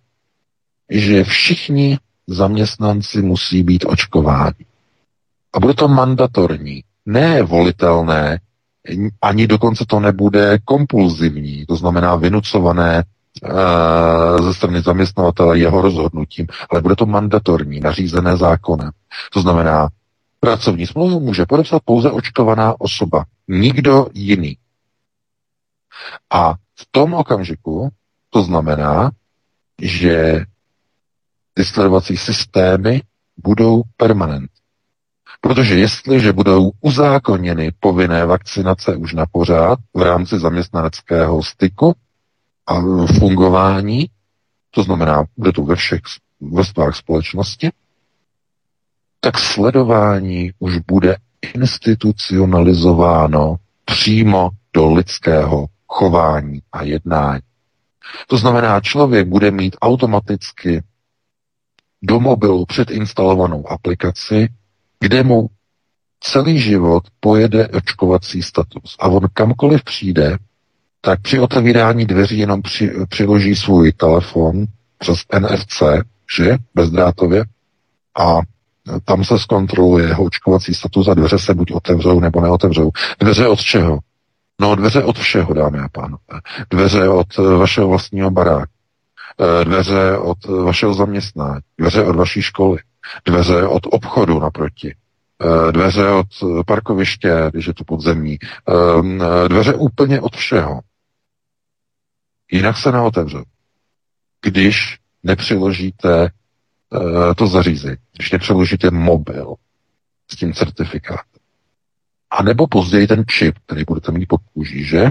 že 0.89 1.23
všichni 1.23 1.97
zaměstnanci 2.27 3.21
musí 3.21 3.63
být 3.63 3.85
očkováni. 3.87 4.65
A 5.53 5.59
bude 5.59 5.73
to 5.73 5.87
mandatorní, 5.87 6.83
ne 7.05 7.43
volitelné, 7.43 8.39
ani 9.21 9.47
dokonce 9.47 9.85
to 9.87 9.99
nebude 9.99 10.59
kompulzivní, 10.65 11.65
to 11.65 11.75
znamená 11.75 12.15
vynucované 12.15 12.97
e, 12.97 13.03
ze 14.43 14.53
strany 14.53 14.81
zaměstnavatele 14.81 15.59
jeho 15.59 15.81
rozhodnutím, 15.81 16.47
ale 16.69 16.81
bude 16.81 16.95
to 16.95 17.05
mandatorní, 17.05 17.79
nařízené 17.79 18.37
zákonem. 18.37 18.91
To 19.33 19.41
znamená, 19.41 19.89
pracovní 20.39 20.87
smlouvu 20.87 21.19
může 21.19 21.45
podepsat 21.45 21.81
pouze 21.85 22.11
očkovaná 22.11 22.81
osoba, 22.81 23.25
nikdo 23.47 24.07
jiný. 24.13 24.57
A 26.33 26.53
v 26.81 26.85
tom 26.91 27.13
okamžiku 27.13 27.89
to 28.29 28.43
znamená, 28.43 29.11
že 29.81 30.45
ty 31.53 31.65
sledovací 31.65 32.17
systémy 32.17 33.01
budou 33.37 33.81
permanent. 33.97 34.51
Protože 35.41 35.79
jestliže 35.79 36.33
budou 36.33 36.71
uzákoněny 36.81 37.71
povinné 37.79 38.25
vakcinace 38.25 38.95
už 38.95 39.13
na 39.13 39.25
pořád 39.31 39.79
v 39.93 40.01
rámci 40.01 40.39
zaměstnaneckého 40.39 41.43
styku 41.43 41.95
a 42.67 42.81
fungování, 43.19 44.09
to 44.71 44.83
znamená, 44.83 45.23
bude 45.37 45.51
to 45.51 45.63
ve 45.63 45.75
všech 45.75 46.01
vrstvách 46.41 46.95
společnosti, 46.95 47.69
tak 49.19 49.39
sledování 49.39 50.51
už 50.59 50.77
bude 50.77 51.15
institucionalizováno 51.53 53.55
přímo 53.85 54.49
do 54.73 54.93
lidského 54.93 55.67
chování 55.91 56.61
a 56.71 56.83
jednání. 56.83 57.41
To 58.27 58.37
znamená, 58.37 58.79
člověk 58.81 59.27
bude 59.27 59.51
mít 59.51 59.75
automaticky 59.81 60.83
do 62.01 62.19
mobilu 62.19 62.65
předinstalovanou 62.65 63.67
aplikaci, 63.67 64.47
kde 64.99 65.23
mu 65.23 65.49
celý 66.19 66.59
život 66.59 67.03
pojede 67.19 67.67
očkovací 67.67 68.43
status. 68.43 68.95
A 68.99 69.07
on 69.07 69.27
kamkoliv 69.33 69.83
přijde, 69.83 70.37
tak 71.01 71.21
při 71.21 71.39
otevírání 71.39 72.05
dveří 72.05 72.37
jenom 72.37 72.61
při, 72.61 72.93
přiloží 73.09 73.55
svůj 73.55 73.91
telefon 73.91 74.65
přes 74.97 75.19
NFC, 75.39 75.81
že, 76.37 76.57
bezdrátově, 76.75 77.43
a 78.19 78.39
tam 79.05 79.23
se 79.23 79.39
zkontroluje 79.39 80.07
jeho 80.07 80.23
očkovací 80.23 80.73
status 80.73 81.07
a 81.07 81.13
dveře 81.13 81.39
se 81.39 81.53
buď 81.53 81.71
otevřou 81.71 82.19
nebo 82.19 82.41
neotevřou. 82.41 82.91
Dveře 83.19 83.47
od 83.47 83.59
čeho? 83.59 83.99
No 84.61 84.75
dveře 84.75 85.03
od 85.03 85.19
všeho, 85.19 85.53
dámy 85.53 85.79
a 85.79 85.89
pánové. 85.89 86.41
Dveře 86.69 87.09
od 87.09 87.39
eh, 87.39 87.41
vašeho 87.41 87.87
vlastního 87.87 88.31
baráku. 88.31 88.71
Eh, 89.39 89.65
dveře 89.65 90.17
od 90.17 90.37
eh, 90.45 90.51
vašeho 90.51 90.93
zaměstnání. 90.93 91.61
Dveře 91.77 92.03
od 92.03 92.15
vaší 92.15 92.41
školy. 92.41 92.79
Dveře 93.25 93.67
od 93.67 93.83
obchodu 93.85 94.39
naproti. 94.39 94.95
Dveře 95.71 96.09
od 96.09 96.27
parkoviště, 96.65 97.49
když 97.51 97.67
je 97.67 97.73
to 97.73 97.83
podzemní. 97.83 98.37
Dveře 99.47 99.73
úplně 99.73 100.21
od 100.21 100.35
všeho. 100.35 100.81
Jinak 102.51 102.77
se 102.77 102.91
neotevřou. 102.91 103.43
když 104.41 104.99
nepřiložíte 105.23 106.29
to 107.37 107.47
zařízení, 107.47 107.97
když 108.15 108.31
nepřiložíte 108.31 108.91
mobil 108.91 109.55
s 110.31 110.35
tím 110.35 110.53
certifikátem. 110.53 111.30
A 112.31 112.43
nebo 112.43 112.67
později 112.67 113.07
ten 113.07 113.23
čip, 113.27 113.55
který 113.65 113.83
budete 113.87 114.11
mít 114.11 114.25
pod 114.25 114.41
kůží, 114.53 114.83
že? 114.83 115.09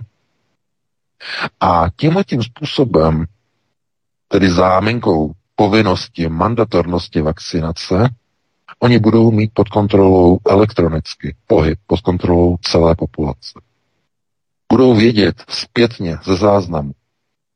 A 1.60 1.86
tímhle 1.96 2.24
tím 2.24 2.42
způsobem, 2.42 3.24
tedy 4.28 4.50
záminkou 4.50 5.32
povinnosti, 5.54 6.28
mandatornosti 6.28 7.20
vakcinace, 7.20 8.08
oni 8.78 8.98
budou 8.98 9.30
mít 9.30 9.50
pod 9.54 9.68
kontrolou 9.68 10.38
elektronicky 10.48 11.36
pohyb, 11.46 11.78
pod 11.86 12.00
kontrolou 12.00 12.56
celé 12.62 12.94
populace. 12.94 13.60
Budou 14.72 14.94
vědět 14.94 15.44
zpětně 15.48 16.18
ze 16.24 16.36
záznamu 16.36 16.92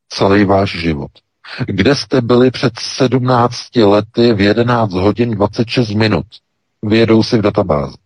celý 0.09 0.45
váš 0.45 0.71
život. 0.71 1.11
Kde 1.67 1.95
jste 1.95 2.21
byli 2.21 2.51
před 2.51 2.73
17 2.79 3.75
lety 3.75 4.33
v 4.33 4.41
11 4.41 4.93
hodin 4.93 5.31
26 5.31 5.89
minut? 5.89 6.25
Vyjedou 6.83 7.23
si 7.23 7.37
v 7.37 7.41
databázi 7.41 8.04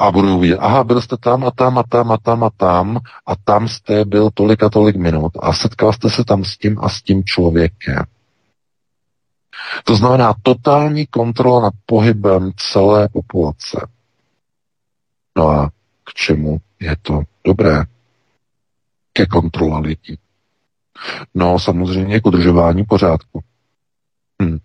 a 0.00 0.10
budou 0.10 0.38
vidět, 0.38 0.58
aha, 0.60 0.84
byl 0.84 1.00
jste 1.00 1.16
tam 1.16 1.44
a 1.44 1.50
tam 1.50 1.78
a 1.78 1.82
tam 1.82 2.12
a 2.12 2.16
tam 2.16 2.44
a 2.44 2.50
tam 2.50 3.00
a 3.26 3.36
tam 3.44 3.68
jste 3.68 4.04
byl 4.04 4.30
tolik 4.34 4.62
a 4.62 4.68
tolik 4.68 4.96
minut 4.96 5.32
a 5.40 5.52
setkal 5.52 5.92
jste 5.92 6.10
se 6.10 6.24
tam 6.24 6.44
s 6.44 6.56
tím 6.56 6.78
a 6.78 6.88
s 6.88 7.02
tím 7.02 7.24
člověkem. 7.24 8.04
To 9.84 9.96
znamená 9.96 10.34
totální 10.42 11.06
kontrola 11.06 11.60
nad 11.60 11.74
pohybem 11.86 12.50
celé 12.56 13.08
populace. 13.08 13.88
No 15.36 15.48
a 15.48 15.70
k 16.04 16.14
čemu 16.14 16.58
je 16.80 16.96
to 17.02 17.22
dobré? 17.44 17.84
Ke 19.12 19.26
kontrole 19.26 19.80
lidí. 19.80 20.18
No 21.34 21.58
samozřejmě 21.58 22.20
k 22.20 22.26
udržování 22.26 22.84
pořádku. 22.84 23.40
Hm. 24.42 24.58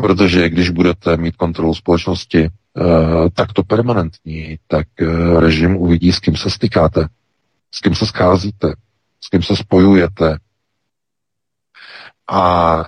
Protože 0.00 0.48
když 0.48 0.70
budete 0.70 1.16
mít 1.16 1.36
kontrolu 1.36 1.74
společnosti 1.74 2.50
Eh, 2.78 3.30
takto 3.30 3.62
permanentní, 3.62 4.58
tak 4.66 4.86
eh, 5.00 5.40
režim 5.40 5.76
uvidí, 5.76 6.12
s 6.12 6.18
kým 6.18 6.36
se 6.36 6.50
stykáte, 6.50 7.08
s 7.70 7.80
kým 7.80 7.94
se 7.94 8.06
scházíte, 8.06 8.74
s 9.20 9.28
kým 9.28 9.42
se 9.42 9.56
spojujete. 9.56 10.38
A 12.30 12.84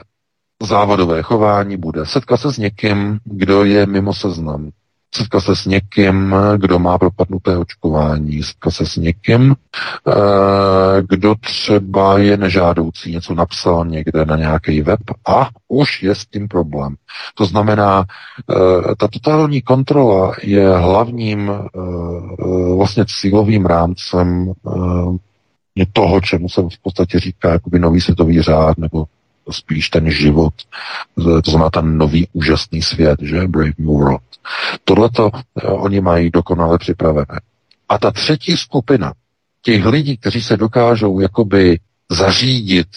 závadové 0.62 1.22
chování 1.22 1.76
bude 1.76 2.06
setkat 2.06 2.36
se 2.36 2.52
s 2.52 2.58
někým, 2.58 3.18
kdo 3.24 3.64
je 3.64 3.86
mimo 3.86 4.14
seznam, 4.14 4.70
setkat 5.14 5.40
se 5.40 5.56
s 5.56 5.66
někým, 5.66 6.34
kdo 6.56 6.78
má 6.78 6.98
propadnuté 6.98 7.56
očkování, 7.56 8.42
setkat 8.42 8.70
se 8.70 8.86
s 8.86 8.96
někým, 8.96 9.54
eh, 10.08 10.12
kdo 11.08 11.34
třeba 11.34 12.18
je 12.18 12.36
nežádoucí, 12.36 13.12
něco 13.12 13.34
napsal 13.34 13.84
někde 13.84 14.24
na 14.24 14.36
nějaký 14.36 14.82
web 14.82 15.00
a 15.26 15.48
už 15.68 16.02
je 16.02 16.14
s 16.14 16.26
tím 16.26 16.48
problém. 16.48 16.96
To 17.34 17.44
znamená, 17.44 18.04
eh, 18.50 18.94
ta 18.94 19.08
totální 19.08 19.62
kontrola 19.62 20.34
je 20.42 20.68
hlavním 20.76 21.50
eh, 21.50 22.74
vlastně 22.76 23.04
cílovým 23.20 23.66
rámcem 23.66 24.52
toho, 25.92 26.20
čemu 26.20 26.48
se 26.48 26.62
v 26.62 26.82
podstatě 26.82 27.18
říká 27.18 27.52
jakoby 27.52 27.78
nový 27.78 28.00
světový 28.00 28.42
řád 28.42 28.78
nebo 28.78 29.04
spíš 29.50 29.90
ten 29.90 30.10
život, 30.10 30.54
to 31.44 31.50
znamená 31.50 31.70
ten 31.70 31.98
nový 31.98 32.28
úžasný 32.32 32.82
svět, 32.82 33.20
že? 33.22 33.46
Brave 33.46 33.72
New 33.78 33.88
World. 33.88 34.27
Tohleto 34.84 35.30
eh, 35.34 35.66
oni 35.66 36.00
mají 36.00 36.30
dokonale 36.30 36.78
připravené. 36.78 37.40
A 37.88 37.98
ta 37.98 38.10
třetí 38.10 38.56
skupina 38.56 39.12
těch 39.62 39.86
lidí, 39.86 40.16
kteří 40.16 40.42
se 40.42 40.56
dokážou 40.56 41.20
jakoby 41.20 41.80
zařídit 42.10 42.88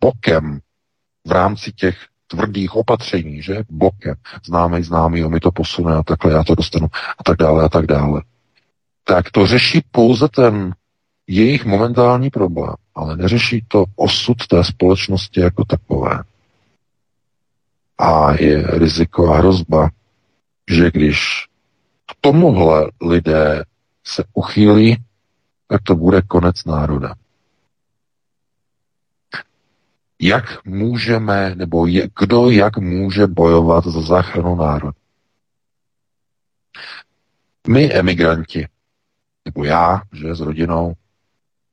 bokem 0.00 0.60
v 1.26 1.32
rámci 1.32 1.72
těch 1.72 1.96
tvrdých 2.26 2.76
opatření, 2.76 3.42
že? 3.42 3.64
Bokem. 3.70 4.14
Známý, 4.46 4.82
známý, 4.82 5.24
on 5.24 5.32
mi 5.32 5.40
to 5.40 5.52
posune 5.52 5.94
a 5.96 6.02
takhle 6.02 6.32
já 6.32 6.44
to 6.44 6.54
dostanu 6.54 6.86
a 7.18 7.24
tak 7.24 7.36
dále 7.36 7.64
a 7.64 7.68
tak 7.68 7.86
dále. 7.86 8.22
Tak 9.04 9.30
to 9.30 9.46
řeší 9.46 9.82
pouze 9.90 10.28
ten 10.28 10.74
jejich 11.26 11.64
momentální 11.64 12.30
problém, 12.30 12.74
ale 12.94 13.16
neřeší 13.16 13.64
to 13.68 13.84
osud 13.96 14.46
té 14.46 14.64
společnosti 14.64 15.40
jako 15.40 15.64
takové. 15.64 16.22
A 17.98 18.32
je 18.32 18.62
riziko 18.66 19.32
a 19.32 19.38
hrozba, 19.38 19.88
že 20.70 20.90
když 20.90 21.46
k 22.06 22.16
tomuhle 22.20 22.90
lidé 23.02 23.64
se 24.04 24.24
uchýlí, 24.34 25.04
tak 25.68 25.82
to 25.82 25.94
bude 25.94 26.22
konec 26.22 26.64
národa. 26.64 27.14
Jak 30.20 30.64
můžeme, 30.64 31.54
nebo 31.54 31.86
je, 31.86 32.08
kdo 32.18 32.50
jak 32.50 32.78
může 32.78 33.26
bojovat 33.26 33.86
za 33.86 34.00
záchranu 34.00 34.54
národa? 34.54 34.92
My, 37.68 37.92
emigranti, 37.92 38.68
nebo 39.44 39.64
já, 39.64 40.02
že 40.12 40.34
s 40.34 40.40
rodinou, 40.40 40.94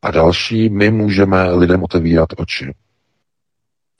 a 0.02 0.12
další, 0.12 0.70
my 0.70 0.91
můžeme 0.91 1.52
lidem 1.52 1.84
otevírat 1.84 2.30
oči. 2.38 2.74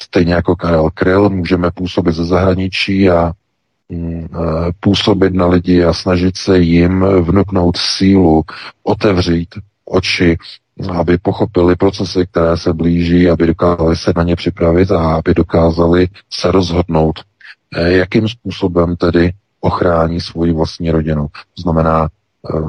Stejně 0.02 0.34
jako 0.34 0.56
Karel 0.56 0.90
Kryl 0.90 1.30
můžeme 1.30 1.72
působit 1.72 2.16
ze 2.16 2.26
zahraničí 2.26 3.10
a 3.10 3.34
působit 4.80 5.34
na 5.34 5.48
lidi 5.48 5.84
a 5.84 5.94
snažit 5.94 6.38
se 6.38 6.60
jim 6.60 7.06
vnuknout 7.06 7.78
sílu, 7.78 8.44
otevřít 8.84 9.50
oči, 9.86 10.38
aby 10.98 11.18
pochopili 11.18 11.76
procesy, 11.76 12.28
které 12.32 12.58
se 12.58 12.74
blíží, 12.74 13.30
aby 13.30 13.48
dokázali 13.48 13.96
se 13.98 14.14
na 14.16 14.24
ně 14.24 14.36
připravit 14.36 14.92
a 14.92 15.16
aby 15.16 15.34
dokázali 15.34 16.08
se 16.30 16.52
rozhodnout, 16.52 17.20
eh, 17.76 17.92
jakým 17.92 18.28
způsobem 18.30 18.96
tedy 18.96 19.34
ochrání 19.62 20.22
svoji 20.22 20.54
vlastní 20.54 20.92
rodinu. 20.92 21.28
To 21.28 21.62
znamená, 21.62 22.08
eh, 22.50 22.60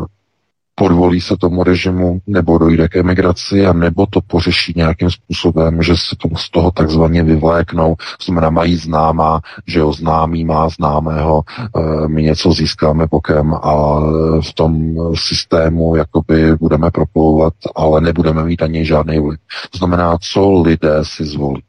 podvolí 0.75 1.21
se 1.21 1.37
tomu 1.37 1.63
režimu, 1.63 2.21
nebo 2.27 2.59
dojde 2.59 2.89
k 2.89 2.97
emigraci, 2.97 3.67
a 3.67 3.73
nebo 3.73 4.07
to 4.07 4.21
pořeší 4.21 4.73
nějakým 4.77 5.11
způsobem, 5.11 5.83
že 5.83 5.97
se 5.97 6.17
tomu 6.17 6.37
z 6.37 6.51
toho 6.51 6.71
takzvaně 6.71 7.23
vyvléknou, 7.23 7.97
znamená 8.25 8.51
mají 8.51 8.77
známá, 8.77 9.41
že 9.67 9.81
ho 9.81 9.93
známý 9.93 10.45
má 10.45 10.69
známého, 10.69 11.43
e, 11.59 12.09
my 12.09 12.23
něco 12.23 12.53
získáme 12.53 13.07
bokem 13.07 13.55
a 13.55 14.01
v 14.41 14.53
tom 14.55 14.95
systému 15.15 15.97
jakoby 15.97 16.57
budeme 16.57 16.91
proplouvat, 16.91 17.55
ale 17.77 18.01
nebudeme 18.01 18.45
mít 18.45 18.63
ani 18.63 18.87
žádný 18.87 19.19
vliv. 19.19 19.41
To 19.71 19.79
znamená, 19.79 20.19
co 20.21 20.63
lidé 20.63 20.99
si 21.03 21.25
zvolí. 21.25 21.63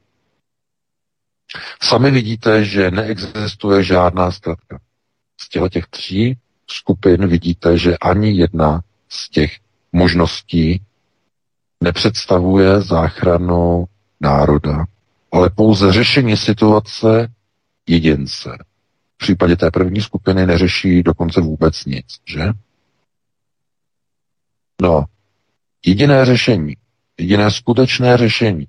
Sami 1.81 2.11
vidíte, 2.11 2.63
že 2.65 2.91
neexistuje 2.91 3.83
žádná 3.83 4.31
zkratka. 4.31 4.79
Z 5.41 5.69
těch 5.69 5.87
tří 5.87 6.37
skupin 6.67 7.27
vidíte, 7.27 7.77
že 7.77 7.97
ani 7.97 8.31
jedna 8.31 8.81
z 9.15 9.29
těch 9.29 9.59
možností 9.91 10.81
nepředstavuje 11.83 12.81
záchranu 12.81 13.85
národa, 14.21 14.85
ale 15.31 15.49
pouze 15.49 15.93
řešení 15.93 16.37
situace 16.37 17.33
jedince. 17.87 18.49
V 19.15 19.17
případě 19.17 19.55
té 19.55 19.71
první 19.71 20.01
skupiny 20.01 20.45
neřeší 20.45 21.03
dokonce 21.03 21.41
vůbec 21.41 21.85
nic, 21.85 22.05
že? 22.25 22.43
No, 24.81 25.05
jediné 25.85 26.25
řešení, 26.25 26.77
jediné 27.19 27.51
skutečné 27.51 28.17
řešení, 28.17 28.67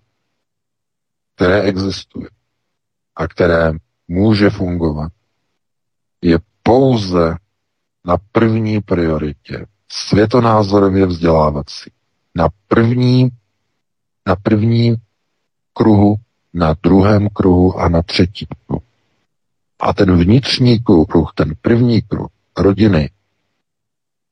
které 1.34 1.62
existuje 1.62 2.28
a 3.16 3.28
které 3.28 3.72
může 4.08 4.50
fungovat, 4.50 5.12
je 6.22 6.38
pouze 6.62 7.36
na 8.04 8.16
první 8.32 8.80
prioritě 8.80 9.66
světonázorově 9.92 11.06
vzdělávací. 11.06 11.90
Na 12.34 12.48
první, 12.68 13.28
na 14.26 14.36
první 14.36 14.96
kruhu, 15.72 16.16
na 16.54 16.74
druhém 16.82 17.28
kruhu 17.28 17.78
a 17.78 17.88
na 17.88 18.02
třetí 18.02 18.46
kruhu. 18.66 18.82
A 19.80 19.92
ten 19.92 20.16
vnitřní 20.16 20.78
kruh, 20.78 21.32
ten 21.34 21.52
první 21.60 22.02
kruh 22.02 22.28
rodiny, 22.58 23.10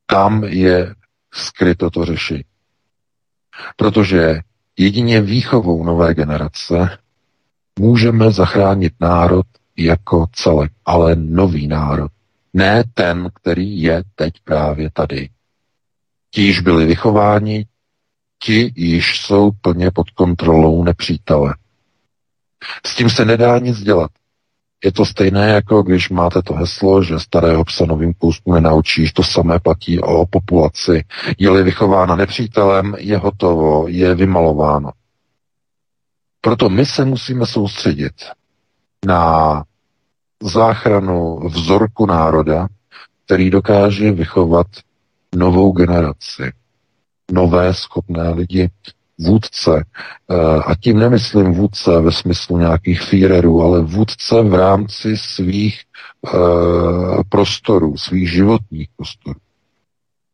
tam 0.05 0.43
je 0.43 0.95
skryto 1.33 1.89
to 1.89 2.05
řešení. 2.05 2.43
Protože 3.75 4.39
jedině 4.77 5.21
výchovou 5.21 5.83
nové 5.83 6.13
generace 6.13 6.97
můžeme 7.79 8.31
zachránit 8.31 8.93
národ 8.99 9.45
jako 9.77 10.25
celek, 10.33 10.71
ale 10.85 11.15
nový 11.15 11.67
národ. 11.67 12.11
Ne 12.53 12.83
ten, 12.93 13.29
který 13.33 13.81
je 13.81 14.03
teď 14.15 14.33
právě 14.43 14.89
tady. 14.93 15.29
Ti 16.35 16.41
již 16.41 16.59
byli 16.59 16.85
vychováni, 16.85 17.65
ti 18.43 18.73
již 18.75 19.19
jsou 19.21 19.51
plně 19.61 19.91
pod 19.91 20.09
kontrolou 20.09 20.83
nepřítele. 20.83 21.55
S 22.85 22.95
tím 22.95 23.09
se 23.09 23.25
nedá 23.25 23.59
nic 23.59 23.79
dělat. 23.79 24.11
Je 24.83 24.91
to 24.91 25.05
stejné, 25.05 25.49
jako 25.49 25.83
když 25.83 26.09
máte 26.09 26.41
to 26.41 26.53
heslo, 26.53 27.03
že 27.03 27.19
starého 27.19 27.63
psa 27.63 27.85
novým 27.85 28.13
kouskům 28.13 28.53
nenaučíš, 28.53 29.13
to 29.13 29.23
samé 29.23 29.59
platí 29.59 29.99
o 29.99 30.25
populaci. 30.25 31.03
Je-li 31.37 31.63
vychována 31.63 32.15
nepřítelem, 32.15 32.95
je 32.97 33.17
hotovo, 33.17 33.87
je 33.87 34.15
vymalováno. 34.15 34.91
Proto 36.41 36.69
my 36.69 36.85
se 36.85 37.05
musíme 37.05 37.45
soustředit 37.45 38.13
na 39.05 39.63
záchranu 40.43 41.39
vzorku 41.47 42.05
národa, 42.05 42.67
který 43.25 43.49
dokáže 43.49 44.11
vychovat 44.11 44.67
novou 45.35 45.71
generaci, 45.71 46.51
nové 47.31 47.73
schopné 47.73 48.29
lidi, 48.29 48.69
vůdce, 49.19 49.85
eh, 50.29 50.35
a 50.65 50.75
tím 50.75 50.99
nemyslím 50.99 51.53
vůdce 51.53 52.01
ve 52.01 52.11
smyslu 52.11 52.57
nějakých 52.57 53.01
Führerů, 53.01 53.61
ale 53.61 53.81
vůdce 53.81 54.41
v 54.43 54.53
rámci 54.53 55.17
svých 55.17 55.81
uh, 56.21 57.21
prostorů, 57.29 57.97
svých 57.97 58.31
životních 58.31 58.87
prostorů. 58.97 59.39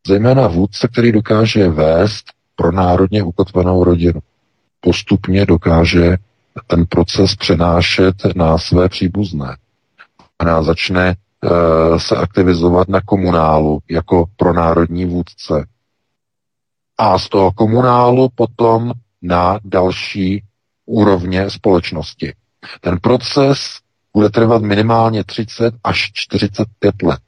Zejména 0.08 0.48
vůdce, 0.48 0.88
který 0.88 1.12
dokáže 1.12 1.70
vést 1.70 2.24
pro 2.56 2.72
národně 2.72 3.24
ukotvenou 3.24 3.84
rodinu. 3.84 4.20
Postupně 4.80 5.46
dokáže 5.46 6.18
ten 6.68 6.86
proces 6.86 7.36
přenášet 7.36 8.16
na 8.36 8.58
své 8.58 8.90
příbuzné. 8.90 9.58
A 10.40 10.64
začne 10.64 11.16
se 11.98 12.16
aktivizovat 12.16 12.88
na 12.88 13.02
komunálu 13.02 13.80
jako 13.90 14.26
pronárodní 14.36 15.06
vůdce 15.06 15.68
a 16.98 17.20
z 17.20 17.30
toho 17.30 17.52
komunálu 17.52 18.30
potom 18.36 18.94
na 19.22 19.60
další 19.64 20.44
úrovně 20.86 21.50
společnosti. 21.50 22.36
Ten 22.82 23.00
proces 23.00 23.80
bude 24.14 24.30
trvat 24.30 24.62
minimálně 24.62 25.24
30 25.24 25.74
až 25.84 26.12
45 26.14 27.02
let. 27.04 27.20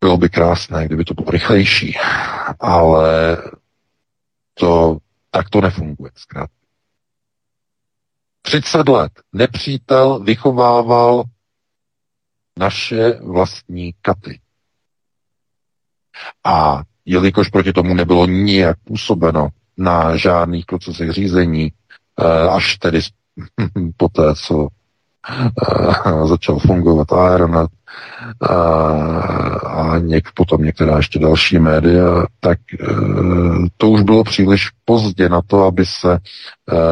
Bylo 0.00 0.16
by 0.16 0.28
krásné, 0.28 0.86
kdyby 0.86 1.04
to 1.04 1.14
bylo 1.14 1.30
rychlejší, 1.30 1.96
ale 2.60 3.36
to 4.54 4.98
tak 5.30 5.50
to 5.50 5.60
nefunguje 5.60 6.10
zkrátka. 6.14 6.55
30 8.46 8.88
let 8.88 9.12
nepřítel 9.32 10.18
vychovával 10.20 11.24
naše 12.58 13.12
vlastní 13.12 13.92
katy. 14.02 14.40
A 16.44 16.82
jelikož 17.04 17.48
proti 17.48 17.72
tomu 17.72 17.94
nebylo 17.94 18.26
nijak 18.26 18.76
působeno 18.84 19.48
na 19.76 20.16
žádných 20.16 20.66
procesech 20.66 21.10
řízení, 21.10 21.72
eh, 22.20 22.48
až 22.48 22.76
tedy 22.78 23.00
po 23.96 24.08
té, 24.08 24.34
co 24.34 24.68
eh, 25.28 26.26
začal 26.26 26.58
fungovat 26.58 27.12
Aeronet 27.12 27.70
a, 28.40 28.52
eh, 28.52 29.68
a 29.68 29.98
něk, 29.98 30.28
potom 30.34 30.62
některá 30.62 30.96
ještě 30.96 31.18
další 31.18 31.58
média, 31.58 32.26
tak 32.40 32.58
to 33.76 33.90
už 33.90 34.02
bylo 34.02 34.24
příliš 34.24 34.70
pozdě 34.84 35.28
na 35.28 35.42
to, 35.42 35.64
aby 35.64 35.86
se 35.86 36.18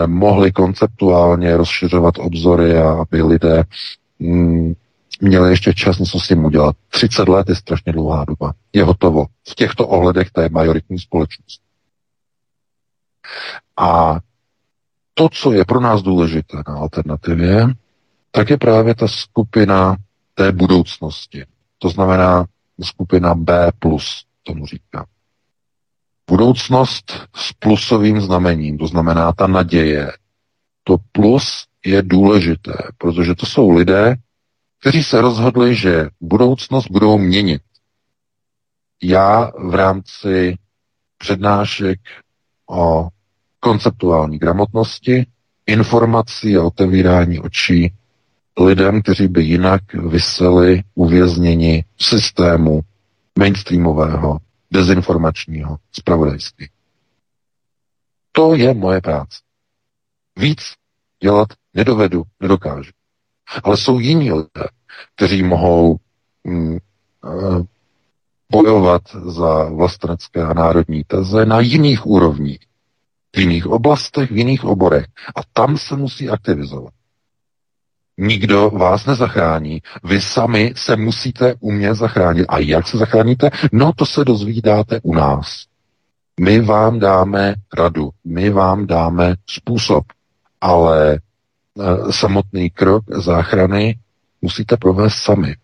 mohli 0.07 0.53
konceptuálně 0.53 1.57
rozšiřovat 1.57 2.15
obzory 2.19 2.79
a 2.79 2.91
aby 2.91 3.23
lidé 3.23 3.65
mm, 4.19 4.75
měli 5.21 5.51
ještě 5.51 5.75
čas 5.75 5.99
něco 5.99 6.21
s 6.21 6.29
tím 6.29 6.45
udělat. 6.45 6.77
30 6.89 7.29
let 7.29 7.49
je 7.49 7.55
strašně 7.55 7.93
dlouhá 7.93 8.25
doba. 8.25 8.53
Je 8.73 8.85
hotovo. 8.85 9.27
V 9.49 9.55
těchto 9.55 9.87
ohledech 9.89 10.29
je 10.43 10.49
majoritní 10.49 10.99
společnost. 10.99 11.61
A 13.77 14.19
to, 15.15 15.29
co 15.29 15.53
je 15.53 15.65
pro 15.65 15.81
nás 15.81 16.03
důležité 16.03 16.57
na 16.69 16.75
alternativě, 16.75 17.67
tak 18.35 18.51
je 18.51 18.59
právě 18.59 18.95
ta 18.95 19.09
skupina 19.09 19.97
té 20.35 20.53
budoucnosti. 20.53 21.45
To 21.79 21.89
znamená 21.89 22.45
skupina 22.83 23.35
B+, 23.35 23.71
tomu 24.43 24.67
říká. 24.67 25.07
Budoucnost 26.31 27.29
s 27.37 27.53
plusovým 27.53 28.21
znamením, 28.21 28.79
to 28.79 28.87
znamená 28.87 29.33
ta 29.33 29.47
naděje. 29.47 30.13
To 30.85 30.97
plus 31.13 31.65
je 31.85 32.03
důležité, 32.03 32.73
protože 32.99 33.35
to 33.35 33.47
jsou 33.47 33.71
lidé, 33.71 34.17
kteří 34.81 35.05
se 35.05 35.21
rozhodli, 35.21 35.75
že 35.75 36.09
budoucnost 36.21 36.91
budou 36.91 37.19
měnit. 37.19 37.63
Já 39.03 39.51
v 39.59 39.75
rámci 39.75 40.59
přednášek 41.19 42.01
o 42.71 43.09
konceptuální 43.61 44.39
gramotnosti, 44.39 45.27
informací 45.67 46.57
a 46.57 46.63
otevírání 46.63 47.39
očí 47.39 47.93
lidem, 48.61 49.03
kteří 49.03 49.29
by 49.29 49.43
jinak 49.43 49.95
vyseli 49.95 50.83
uvězněni 50.95 51.85
systému 52.01 52.81
mainstreamového, 53.39 54.39
dezinformačního 54.71 55.77
zpravodajství. 55.93 56.69
To 58.33 58.55
je 58.55 58.75
moje 58.75 59.01
práce. 59.01 59.39
Víc 60.39 60.61
dělat 61.23 61.49
nedovedu, 61.75 62.23
nedokážu. 62.41 62.91
Ale 63.65 63.77
jsou 63.77 63.99
jiní 63.99 64.33
lidé, 64.33 64.69
kteří 65.17 65.43
mohou 65.43 65.97
mm, 66.45 66.77
eh, 66.77 67.65
bojovat 68.53 69.03
za 69.27 69.65
vlastenecké 69.65 70.43
a 70.43 70.55
národní 70.55 71.05
teze 71.05 71.47
na 71.47 71.61
jiných 71.61 72.07
úrovních, 72.07 72.59
v 73.37 73.39
jiných 73.39 73.67
oblastech, 73.67 74.31
v 74.31 74.37
jiných 74.37 74.65
oborech. 74.65 75.07
A 75.37 75.41
tam 75.53 75.79
se 75.79 75.97
musí 75.97 76.29
aktivizovat. 76.29 76.95
Nikdo 78.19 78.71
vás 78.71 79.07
nezachrání. 79.07 79.83
Vy 80.05 80.21
sami 80.21 80.73
se 80.77 80.97
musíte 80.97 81.55
umět 81.61 81.95
zachránit. 81.95 82.47
A 82.49 82.59
jak 82.59 82.89
se 82.89 82.99
zachráníte? 82.99 83.51
No 83.73 83.93
to 83.93 84.07
se 84.07 84.25
dozvídáte 84.25 85.01
u 85.03 85.15
nás. 85.15 85.65
My 86.41 86.61
vám 86.61 86.99
dáme 86.99 87.55
radu, 87.79 88.11
my 88.25 88.51
vám 88.51 88.87
dáme 88.87 89.35
způsob, 89.47 90.05
ale 90.61 91.19
Eh, 91.81 92.13
samotný 92.13 92.71
krok 92.71 93.05
záchrany 93.09 93.99
musíte 94.43 94.77
provést 94.77 95.15
sami. 95.15 95.57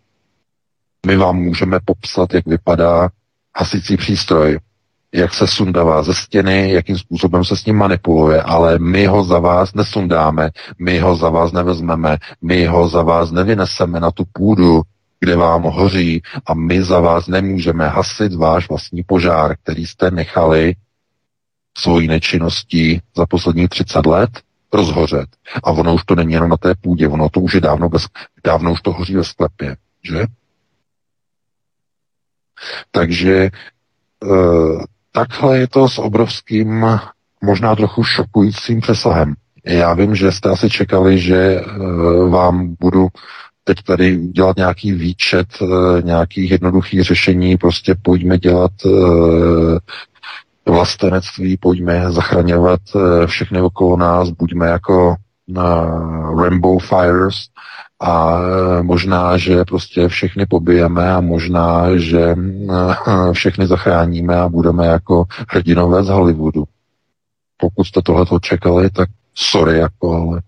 My 1.07 1.17
vám 1.17 1.37
můžeme 1.37 1.79
popsat, 1.85 2.35
jak 2.35 2.47
vypadá 2.47 3.11
hasicí 3.57 3.97
přístroj, 3.97 4.59
jak 5.15 5.35
se 5.35 5.47
sundává 5.47 6.03
ze 6.03 6.15
stěny, 6.15 6.73
jakým 6.73 6.99
způsobem 6.99 7.45
se 7.45 7.57
s 7.57 7.65
ním 7.67 7.77
manipuluje, 7.77 8.43
ale 8.43 8.79
my 8.79 9.07
ho 9.07 9.25
za 9.25 9.39
vás 9.39 9.75
nesundáme, 9.75 10.51
my 10.79 10.99
ho 10.99 11.17
za 11.17 11.31
vás 11.31 11.53
nevezmeme, 11.53 12.17
my 12.43 12.67
ho 12.67 12.89
za 12.89 13.03
vás 13.03 13.31
nevyneseme 13.31 14.01
na 14.01 14.11
tu 14.11 14.25
půdu, 14.33 14.83
kde 15.21 15.37
vám 15.37 15.63
hoří 15.63 16.23
a 16.47 16.55
my 16.55 16.83
za 16.83 17.01
vás 17.01 17.27
nemůžeme 17.27 17.89
hasit 17.89 18.35
váš 18.35 18.69
vlastní 18.69 19.03
požár, 19.03 19.57
který 19.63 19.87
jste 19.87 20.11
nechali 20.11 20.75
svojí 21.79 22.09
nečinností 22.09 23.01
za 23.17 23.27
poslední 23.27 23.69
30 23.69 24.07
let 24.07 24.31
rozhořet. 24.73 25.29
A 25.65 25.71
ono 25.71 25.95
už 25.95 26.05
to 26.05 26.15
není 26.15 26.33
jenom 26.33 26.51
na 26.51 26.57
té 26.57 26.75
půdě, 26.75 27.09
ono 27.09 27.29
to 27.29 27.41
už 27.41 27.55
je 27.55 27.61
dávno, 27.61 27.89
bez, 27.89 28.07
dávno 28.45 28.73
už 28.73 28.83
to 28.83 28.93
hoří 28.93 29.17
ve 29.17 29.25
sklepě, 29.25 29.77
že? 30.03 30.25
Takže 32.91 33.35
e, 33.35 33.51
takhle 35.13 35.59
je 35.59 35.69
to 35.69 35.89
s 35.89 35.99
obrovským, 35.99 36.87
možná 37.43 37.77
trochu 37.77 38.05
šokujícím 38.05 38.81
přesahem. 38.81 39.35
Já 39.65 39.95
vím, 39.95 40.15
že 40.15 40.33
jste 40.33 40.51
asi 40.51 40.71
čekali, 40.71 41.19
že 41.19 41.37
e, 41.37 41.65
vám 42.29 42.77
budu 42.81 43.09
teď 43.65 43.83
tady 43.83 44.17
dělat 44.17 44.57
nějaký 44.57 44.93
výčet 44.93 45.49
e, 45.63 46.03
nějakých 46.03 46.51
jednoduchých 46.51 47.03
řešení, 47.03 47.57
prostě 47.57 47.95
pojďme 48.03 48.39
dělat 48.39 48.73
e, 48.87 48.91
vlastenectví, 50.71 51.57
pojďme 51.57 52.13
zachraňovat 52.13 52.81
eh, 52.97 53.27
všechny 53.27 53.61
okolo 53.61 53.97
nás, 53.97 54.31
buďme 54.31 54.67
jako 54.67 55.15
Rainbow 56.41 56.79
Fires 56.79 57.37
a 58.01 58.41
eh, 58.41 58.83
možná, 58.83 59.37
že 59.37 59.65
prostě 59.65 60.09
všechny 60.09 60.47
pobijeme 60.47 61.13
a 61.13 61.21
možná, 61.21 61.97
že 61.97 62.21
eh, 62.31 63.33
všechny 63.33 63.67
zachráníme 63.67 64.37
a 64.37 64.49
budeme 64.49 64.87
jako 64.87 65.25
hrdinové 65.49 66.05
z 66.05 66.09
Hollywoodu. 66.09 66.65
Pokud 67.57 67.85
jste 67.85 68.03
tohle 68.03 68.27
čekali, 68.41 68.91
tak 68.91 69.09
sorry, 69.35 69.79
jako, 69.79 70.15
ale 70.15 70.43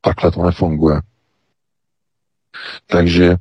takhle 0.00 0.30
to 0.30 0.42
nefunguje. 0.42 1.00
Takže 2.86 3.36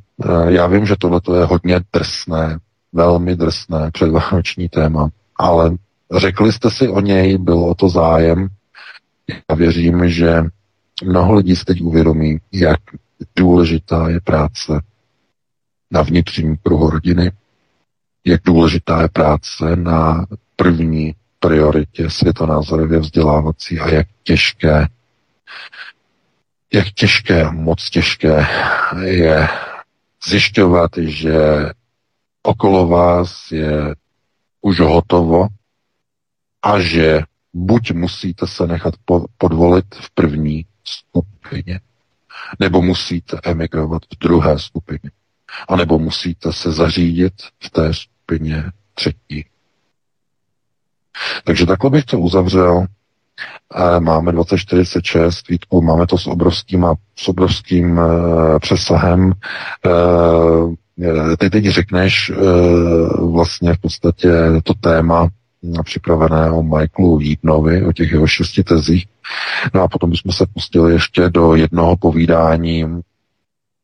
já 0.47 0.68
vím, 0.68 0.86
že 0.86 0.95
tohle 0.99 1.22
je 1.39 1.45
hodně 1.45 1.80
drsné, 1.93 2.59
velmi 2.93 3.36
drsné 3.36 3.91
předvánoční 3.91 4.70
téma 4.70 5.09
ale 5.38 5.72
řekli 6.18 6.51
jste 6.51 6.72
si 6.72 6.88
o 6.88 6.99
něj, 6.99 7.38
byl 7.38 7.59
o 7.59 7.76
to 7.76 7.89
zájem. 7.89 8.47
Já 9.49 9.55
věřím, 9.55 10.09
že 10.09 10.43
mnoho 11.05 11.34
lidí 11.34 11.55
se 11.55 11.65
teď 11.65 11.82
uvědomí, 11.82 12.38
jak 12.51 12.80
důležitá 13.36 14.09
je 14.09 14.22
práce 14.22 14.82
na 15.91 16.01
vnitřním 16.01 16.57
kruhu 16.57 16.89
rodiny, 16.89 17.32
jak 18.26 18.41
důležitá 18.43 19.01
je 19.01 19.09
práce 19.09 19.76
na 19.76 20.26
první 20.55 21.15
prioritě 21.39 22.09
světonázorově 22.09 22.99
vzdělávací 22.99 23.80
a 23.80 23.89
jak 23.89 24.07
těžké, 24.24 24.88
jak 26.74 26.91
těžké, 26.91 27.51
moc 27.51 27.89
těžké 27.89 28.47
je 29.01 29.47
zjišťovat, 30.28 30.91
že 30.97 31.38
okolo 32.43 32.88
vás 32.88 33.51
je 33.51 33.95
už 34.61 34.80
hotovo 34.80 35.47
a 36.63 36.80
že 36.80 37.22
buď 37.53 37.91
musíte 37.91 38.47
se 38.47 38.68
nechat 38.68 38.93
podvolit 39.38 39.95
v 39.95 40.09
první 40.09 40.65
skupině, 40.84 41.80
nebo 42.59 42.81
musíte 42.81 43.39
emigrovat 43.43 44.01
v 44.05 44.19
druhé 44.19 44.59
skupině, 44.59 45.11
anebo 45.67 45.99
musíte 45.99 46.53
se 46.53 46.71
zařídit 46.71 47.33
v 47.63 47.69
té 47.69 47.93
skupině 47.93 48.63
třetí. 48.93 49.45
Takže 51.43 51.65
takhle 51.65 51.89
bych 51.89 52.05
to 52.05 52.19
uzavřel. 52.19 52.85
Máme 53.99 54.31
2046, 54.31 55.47
Vítku, 55.47 55.81
máme 55.81 56.07
to 56.07 56.17
s 56.17 56.27
obrovským, 56.27 56.85
s 57.15 57.27
obrovským 57.27 57.97
uh, 57.97 58.59
přesahem. 58.59 59.33
Uh, 59.85 60.73
ty 61.39 61.49
teď 61.49 61.65
řekneš 61.65 62.29
uh, 62.29 63.33
vlastně 63.33 63.73
v 63.73 63.77
podstatě 63.77 64.31
to 64.63 64.73
téma 64.73 65.29
připravené 65.84 66.51
o 66.51 66.64
Michaelu 66.64 67.20
Jídnovi, 67.20 67.86
o 67.86 67.93
těch 67.93 68.12
jeho 68.12 68.28
šesti 68.28 68.64
tezích. 68.64 69.05
No 69.74 69.82
a 69.82 69.88
potom 69.88 70.10
bychom 70.10 70.32
se 70.32 70.45
pustili 70.53 70.93
ještě 70.93 71.30
do 71.30 71.55
jednoho 71.55 71.97
povídání 71.97 73.01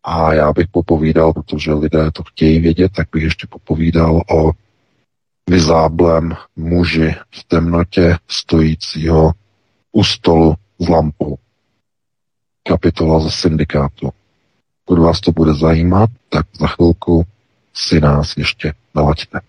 a 0.04 0.34
já 0.34 0.54
bych 0.54 0.68
popovídal, 0.68 1.34
protože 1.34 1.74
lidé 1.74 2.12
to 2.12 2.24
chtějí 2.24 2.60
vědět, 2.60 2.92
tak 2.96 3.08
bych 3.12 3.24
ještě 3.24 3.48
popovídal 3.48 4.22
o 4.32 4.52
vyzáblém 5.50 6.36
muži 6.56 7.16
v 7.32 7.44
temnotě 7.44 8.18
stojícího 8.28 9.32
u 9.92 10.04
stolu 10.04 10.56
s 10.80 10.88
lampou. 10.88 11.38
Kapitola 12.64 13.20
ze 13.20 13.32
syndikátu. 13.32 14.10
Pokud 14.86 15.02
vás 15.02 15.20
to 15.20 15.32
bude 15.32 15.54
zajímat, 15.54 16.10
tak 16.30 16.46
za 16.60 16.68
chvilku 16.68 17.24
si 17.74 18.00
nás 18.00 18.38
ještě 18.38 18.74
nalaďte. 18.96 19.40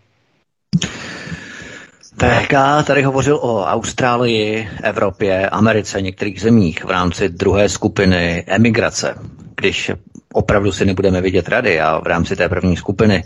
TK 2.16 2.54
tady 2.86 3.02
hovořil 3.02 3.36
o 3.36 3.64
Austrálii, 3.64 4.68
Evropě, 4.82 5.48
Americe, 5.48 6.02
některých 6.02 6.40
zemích 6.40 6.84
v 6.84 6.90
rámci 6.90 7.28
druhé 7.28 7.68
skupiny 7.68 8.44
emigrace. 8.46 9.14
Když 9.56 9.90
opravdu 10.32 10.72
si 10.72 10.84
nebudeme 10.84 11.20
vidět 11.20 11.48
rady 11.48 11.80
a 11.80 11.98
v 11.98 12.06
rámci 12.06 12.36
té 12.36 12.48
první 12.48 12.76
skupiny 12.76 13.24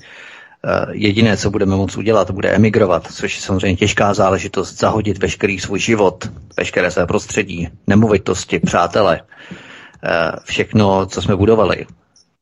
Eh, 0.65 0.87
jediné, 0.93 1.37
co 1.37 1.51
budeme 1.51 1.77
moct 1.77 1.97
udělat, 1.97 2.31
bude 2.31 2.51
emigrovat, 2.51 3.13
což 3.13 3.37
je 3.37 3.43
samozřejmě 3.43 3.77
těžká 3.77 4.15
záležitost, 4.15 4.79
zahodit 4.79 5.19
veškerý 5.19 5.59
svůj 5.61 5.79
život, 5.79 6.31
veškeré 6.57 6.91
své 6.91 7.07
prostředí, 7.07 7.69
nemovitosti, 7.87 8.59
přátele, 8.59 9.21
eh, 10.05 10.33
všechno, 10.45 11.07
co 11.07 11.23
jsme 11.23 11.37
budovali, 11.37 11.87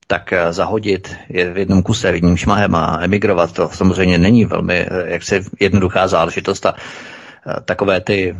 tak 0.06 0.32
eh, 0.32 0.52
zahodit 0.52 1.16
je 1.28 1.50
v 1.52 1.58
jednom 1.58 1.82
kuse, 1.82 2.08
jedním 2.08 2.36
šmahem 2.36 2.74
a 2.74 2.98
emigrovat, 3.02 3.52
to 3.52 3.68
samozřejmě 3.68 4.18
není 4.18 4.44
velmi 4.44 4.86
jaksi 5.04 5.44
jednoduchá 5.60 6.08
záležitost 6.08 6.66
a 6.66 6.74
takové 7.64 8.00
ty 8.00 8.36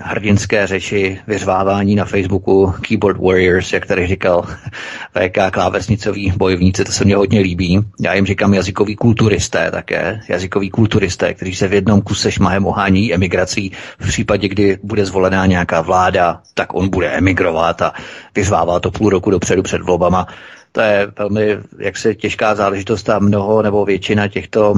hrdinské 0.00 0.66
řeči, 0.66 1.20
vyřvávání 1.26 1.94
na 1.94 2.04
Facebooku 2.04 2.74
Keyboard 2.80 3.20
Warriors, 3.20 3.72
jak 3.72 3.86
tady 3.86 4.06
říkal 4.06 4.42
VK 5.14 5.38
klávesnicoví 5.52 6.32
bojovníci, 6.36 6.84
to 6.84 6.92
se 6.92 7.04
mně 7.04 7.16
hodně 7.16 7.40
líbí. 7.40 7.80
Já 8.00 8.14
jim 8.14 8.26
říkám 8.26 8.54
jazykoví 8.54 8.96
kulturisté 8.96 9.70
také, 9.70 10.20
jazykoví 10.28 10.70
kulturisté, 10.70 11.34
kteří 11.34 11.54
se 11.54 11.68
v 11.68 11.72
jednom 11.72 12.02
kuse 12.02 12.32
šmahem 12.32 12.66
ohání 12.66 13.14
emigrací. 13.14 13.72
V 13.98 14.08
případě, 14.08 14.48
kdy 14.48 14.78
bude 14.82 15.06
zvolená 15.06 15.46
nějaká 15.46 15.80
vláda, 15.80 16.40
tak 16.54 16.74
on 16.74 16.88
bude 16.88 17.10
emigrovat 17.10 17.82
a 17.82 17.92
vyřvává 18.34 18.80
to 18.80 18.90
půl 18.90 19.10
roku 19.10 19.30
dopředu 19.30 19.62
před 19.62 19.82
volbama. 19.82 20.26
To 20.72 20.80
je 20.80 21.12
velmi 21.18 21.58
jaksi 21.78 22.14
těžká 22.14 22.54
záležitost 22.54 23.10
a 23.10 23.18
mnoho 23.18 23.62
nebo 23.62 23.84
většina 23.84 24.28
těchto 24.28 24.74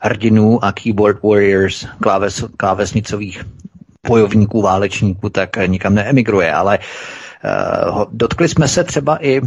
hrdinů 0.00 0.64
a 0.64 0.72
keyboard 0.72 1.22
warriors, 1.22 1.86
kláves, 2.00 2.44
klávesnicových 2.56 3.44
bojovníků, 4.08 4.62
válečníků, 4.62 5.30
tak 5.30 5.56
nikam 5.66 5.94
neemigruje, 5.94 6.52
ale 6.52 6.78
uh, 6.78 8.04
dotkli 8.12 8.48
jsme 8.48 8.68
se 8.68 8.84
třeba 8.84 9.24
i 9.24 9.40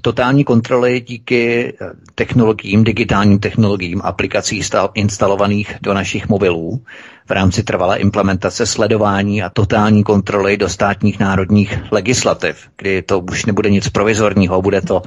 totální 0.00 0.44
kontroly 0.44 1.00
díky 1.00 1.74
eh, 1.80 1.86
technologiím, 2.14 2.84
digitálním 2.84 3.38
technologiím, 3.38 4.00
aplikací 4.04 4.62
instalovaných 4.94 5.74
do 5.82 5.94
našich 5.94 6.28
mobilů 6.28 6.82
v 7.26 7.30
rámci 7.30 7.62
trvalé 7.62 7.98
implementace 7.98 8.66
sledování 8.66 9.42
a 9.42 9.50
totální 9.50 10.04
kontroly 10.04 10.56
do 10.56 10.68
státních 10.68 11.18
národních 11.18 11.78
legislativ, 11.90 12.56
kdy 12.76 13.02
to 13.02 13.20
už 13.20 13.46
nebude 13.46 13.70
nic 13.70 13.88
provizorního, 13.88 14.62
bude 14.62 14.80
to 14.80 15.02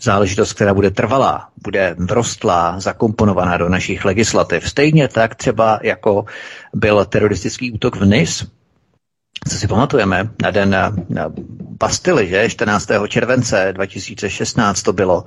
záležitost, 0.00 0.52
která 0.52 0.74
bude 0.74 0.90
trvalá, 0.90 1.48
bude 1.64 1.94
vrostlá, 1.98 2.80
zakomponovaná 2.80 3.56
do 3.56 3.68
našich 3.68 4.04
legislativ. 4.04 4.68
Stejně 4.68 5.08
tak 5.08 5.34
třeba 5.34 5.80
jako 5.82 6.24
byl 6.74 7.04
teroristický 7.04 7.72
útok 7.72 7.96
v 7.96 8.04
NIS, 8.04 8.46
co 9.48 9.58
si 9.58 9.66
pamatujeme, 9.68 10.28
na 10.42 10.50
den 10.50 10.76
Bastily, 11.80 12.28
že? 12.28 12.48
14. 12.50 12.88
července 13.08 13.72
2016 13.72 14.82
to 14.82 14.92
bylo, 14.92 15.24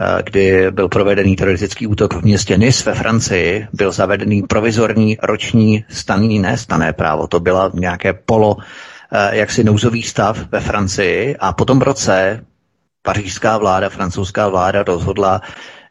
eh, 0.00 0.22
kdy 0.22 0.70
byl 0.70 0.88
provedený 0.88 1.36
teroristický 1.36 1.86
útok 1.86 2.14
v 2.14 2.22
městě 2.22 2.58
Nice 2.58 2.90
ve 2.90 2.96
Francii, 2.96 3.66
byl 3.72 3.92
zavedený 3.92 4.42
provizorní 4.42 5.18
roční 5.22 5.84
staný, 5.88 6.38
ne 6.38 6.56
stané 6.58 6.92
právo, 6.92 7.26
to 7.26 7.40
byla 7.40 7.70
nějaké 7.74 8.12
polo 8.12 8.56
eh, 9.12 9.36
jaksi 9.36 9.64
nouzový 9.64 10.02
stav 10.02 10.38
ve 10.52 10.60
Francii. 10.60 11.36
A 11.40 11.52
po 11.52 11.64
tom 11.64 11.80
roce 11.80 12.40
pařížská 13.06 13.58
vláda, 13.58 13.88
francouzská 13.88 14.48
vláda 14.48 14.82
rozhodla, 14.82 15.40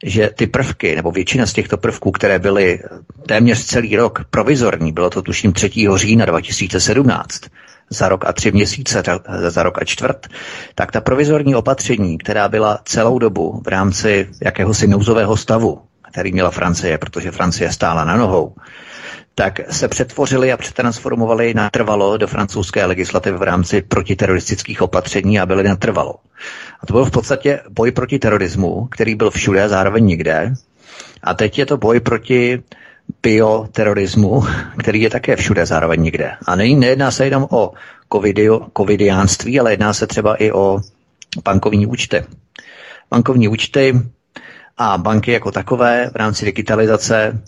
že 0.03 0.29
ty 0.35 0.47
prvky, 0.47 0.95
nebo 0.95 1.11
většina 1.11 1.45
z 1.45 1.53
těchto 1.53 1.77
prvků, 1.77 2.11
které 2.11 2.39
byly 2.39 2.79
téměř 3.27 3.65
celý 3.65 3.95
rok 3.95 4.25
provizorní, 4.29 4.91
bylo 4.91 5.09
to 5.09 5.21
tuším 5.21 5.53
3. 5.53 5.71
října 5.95 6.25
2017, 6.25 7.41
za 7.89 8.09
rok 8.09 8.25
a 8.25 8.33
tři 8.33 8.51
měsíce, 8.51 9.03
za 9.47 9.63
rok 9.63 9.81
a 9.81 9.85
čtvrt, 9.85 10.27
tak 10.75 10.91
ta 10.91 11.01
provizorní 11.01 11.55
opatření, 11.55 12.17
která 12.17 12.49
byla 12.49 12.79
celou 12.85 13.19
dobu 13.19 13.61
v 13.65 13.67
rámci 13.67 14.29
jakéhosi 14.43 14.87
nouzového 14.87 15.37
stavu, 15.37 15.81
který 16.11 16.31
měla 16.31 16.51
Francie, 16.51 16.97
protože 16.97 17.31
Francie 17.31 17.71
stála 17.71 18.03
na 18.03 18.15
nohou, 18.15 18.55
tak 19.35 19.59
se 19.71 19.87
přetvořili 19.87 20.53
a 20.53 20.57
přetransformovali 20.57 21.53
natrvalo 21.53 22.17
do 22.17 22.27
francouzské 22.27 22.85
legislativy 22.85 23.37
v 23.37 23.41
rámci 23.41 23.81
protiteroristických 23.81 24.81
opatření 24.81 25.39
a 25.39 25.45
byly 25.45 25.63
natrvalo. 25.63 26.15
A 26.81 26.85
to 26.85 26.93
byl 26.93 27.05
v 27.05 27.11
podstatě 27.11 27.59
boj 27.69 27.91
proti 27.91 28.19
terorismu, 28.19 28.87
který 28.91 29.15
byl 29.15 29.31
všude 29.31 29.63
a 29.63 29.67
zároveň 29.67 30.05
nikde. 30.05 30.53
A 31.23 31.33
teď 31.33 31.59
je 31.59 31.65
to 31.65 31.77
boj 31.77 31.99
proti 31.99 32.63
bioterorismu, 33.23 34.43
který 34.79 35.01
je 35.01 35.09
také 35.09 35.35
všude 35.35 35.65
zároveň 35.65 36.01
nikde. 36.01 36.31
A 36.45 36.55
ne, 36.55 36.67
nejedná 36.67 37.11
se 37.11 37.25
jenom 37.25 37.47
o 37.49 37.73
covidio, 38.13 38.67
covidiánství, 38.77 39.59
ale 39.59 39.71
jedná 39.71 39.93
se 39.93 40.07
třeba 40.07 40.35
i 40.35 40.51
o 40.51 40.79
bankovní 41.43 41.85
účty. 41.87 42.23
Bankovní 43.11 43.47
účty 43.47 44.01
a 44.77 44.97
banky 44.97 45.31
jako 45.31 45.51
takové 45.51 46.09
v 46.13 46.15
rámci 46.15 46.45
digitalizace 46.45 47.41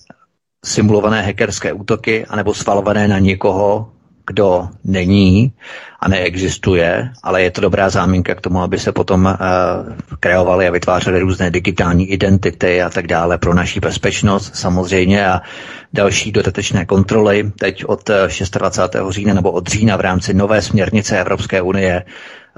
simulované 0.68 1.22
hackerské 1.22 1.74
útoky 1.74 2.26
anebo 2.26 2.54
svalované 2.54 3.08
na 3.08 3.20
někoho, 3.20 3.90
kdo 4.28 4.68
není 4.84 5.52
a 6.00 6.08
neexistuje, 6.10 7.10
ale 7.24 7.42
je 7.44 7.52
to 7.52 7.62
dobrá 7.62 7.90
záminka 7.90 8.36
k 8.36 8.42
tomu, 8.42 8.62
aby 8.62 8.80
se 8.80 8.92
potom 8.92 9.26
uh, 9.26 9.36
kreovaly 10.20 10.68
a 10.68 10.72
vytvářely 10.72 11.20
různé 11.20 11.52
digitální 11.52 12.12
identity 12.12 12.82
a 12.82 12.90
tak 12.90 13.08
dále 13.08 13.38
pro 13.38 13.54
naší 13.54 13.80
bezpečnost 13.80 14.56
samozřejmě 14.56 15.28
a 15.28 15.42
další 15.94 16.32
dodatečné 16.32 16.86
kontroly. 16.86 17.52
Teď 17.60 17.86
od 17.86 18.10
26. 18.54 18.96
Eh, 18.96 19.00
října 19.10 19.34
nebo 19.34 19.52
od 19.52 19.68
října 19.68 19.96
v 19.98 20.02
rámci 20.02 20.34
nové 20.34 20.62
směrnice 20.62 21.20
Evropské 21.20 21.62
unie 21.62 22.04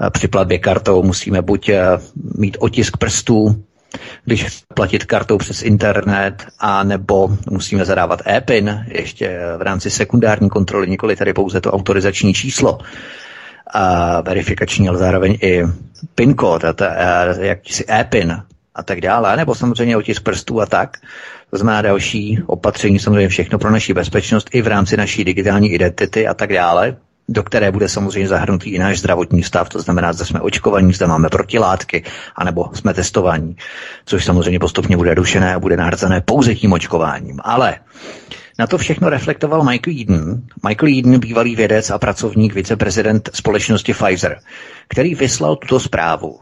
uh, 0.00 0.10
při 0.10 0.28
platbě 0.28 0.58
kartou 0.58 1.02
musíme 1.02 1.42
buď 1.42 1.70
mít 2.38 2.56
otisk 2.60 2.96
prstů, 2.96 3.62
když 4.24 4.62
platit 4.74 5.04
kartou 5.04 5.38
přes 5.38 5.62
internet, 5.62 6.46
a 6.58 6.84
nebo 6.84 7.28
musíme 7.50 7.84
zadávat 7.84 8.22
e-PIN 8.26 8.84
ještě 8.88 9.40
v 9.58 9.62
rámci 9.62 9.90
sekundární 9.90 10.48
kontroly, 10.50 10.88
nikoli 10.88 11.16
tady 11.16 11.32
pouze 11.32 11.60
to 11.60 11.72
autorizační 11.72 12.34
číslo 12.34 12.78
a 13.74 14.20
verifikační, 14.20 14.88
ale 14.88 14.98
zároveň 14.98 15.38
i 15.42 15.62
PIN 16.14 16.34
kód, 16.34 16.64
a 16.64 16.72
ta, 16.72 16.94
jakýsi 17.40 17.84
e-PIN 17.88 18.42
a 18.74 18.82
tak 18.82 19.00
dále, 19.00 19.36
nebo 19.36 19.54
samozřejmě 19.54 19.96
otisk 19.96 20.22
prstů 20.22 20.60
a 20.60 20.66
tak. 20.66 20.96
To 21.50 21.56
znamená 21.58 21.82
další 21.82 22.38
opatření, 22.46 22.98
samozřejmě 22.98 23.28
všechno 23.28 23.58
pro 23.58 23.70
naši 23.70 23.94
bezpečnost 23.94 24.50
i 24.52 24.62
v 24.62 24.66
rámci 24.66 24.96
naší 24.96 25.24
digitální 25.24 25.72
identity 25.72 26.26
a 26.28 26.34
tak 26.34 26.52
dále 26.52 26.96
do 27.30 27.42
které 27.42 27.72
bude 27.72 27.88
samozřejmě 27.88 28.28
zahrnutý 28.28 28.70
i 28.70 28.78
náš 28.78 28.98
zdravotní 28.98 29.42
stav, 29.42 29.68
to 29.68 29.80
znamená, 29.80 30.12
zda 30.12 30.24
jsme 30.24 30.40
očkovaní, 30.40 30.92
zda 30.92 31.06
máme 31.06 31.28
protilátky, 31.28 32.04
anebo 32.36 32.70
jsme 32.74 32.94
testovaní, 32.94 33.56
což 34.04 34.24
samozřejmě 34.24 34.58
postupně 34.58 34.96
bude 34.96 35.14
rušené 35.14 35.54
a 35.54 35.58
bude 35.58 35.76
nahrazené 35.76 36.20
pouze 36.20 36.54
tím 36.54 36.72
očkováním. 36.72 37.40
Ale 37.44 37.76
na 38.58 38.66
to 38.66 38.78
všechno 38.78 39.08
reflektoval 39.08 39.64
Michael 39.64 39.96
Eden. 40.00 40.42
Michael 40.68 40.98
Eden, 40.98 41.20
bývalý 41.20 41.56
vědec 41.56 41.90
a 41.90 41.98
pracovník, 41.98 42.54
viceprezident 42.54 43.30
společnosti 43.34 43.94
Pfizer, 43.94 44.38
který 44.88 45.14
vyslal 45.14 45.56
tuto 45.56 45.80
zprávu. 45.80 46.38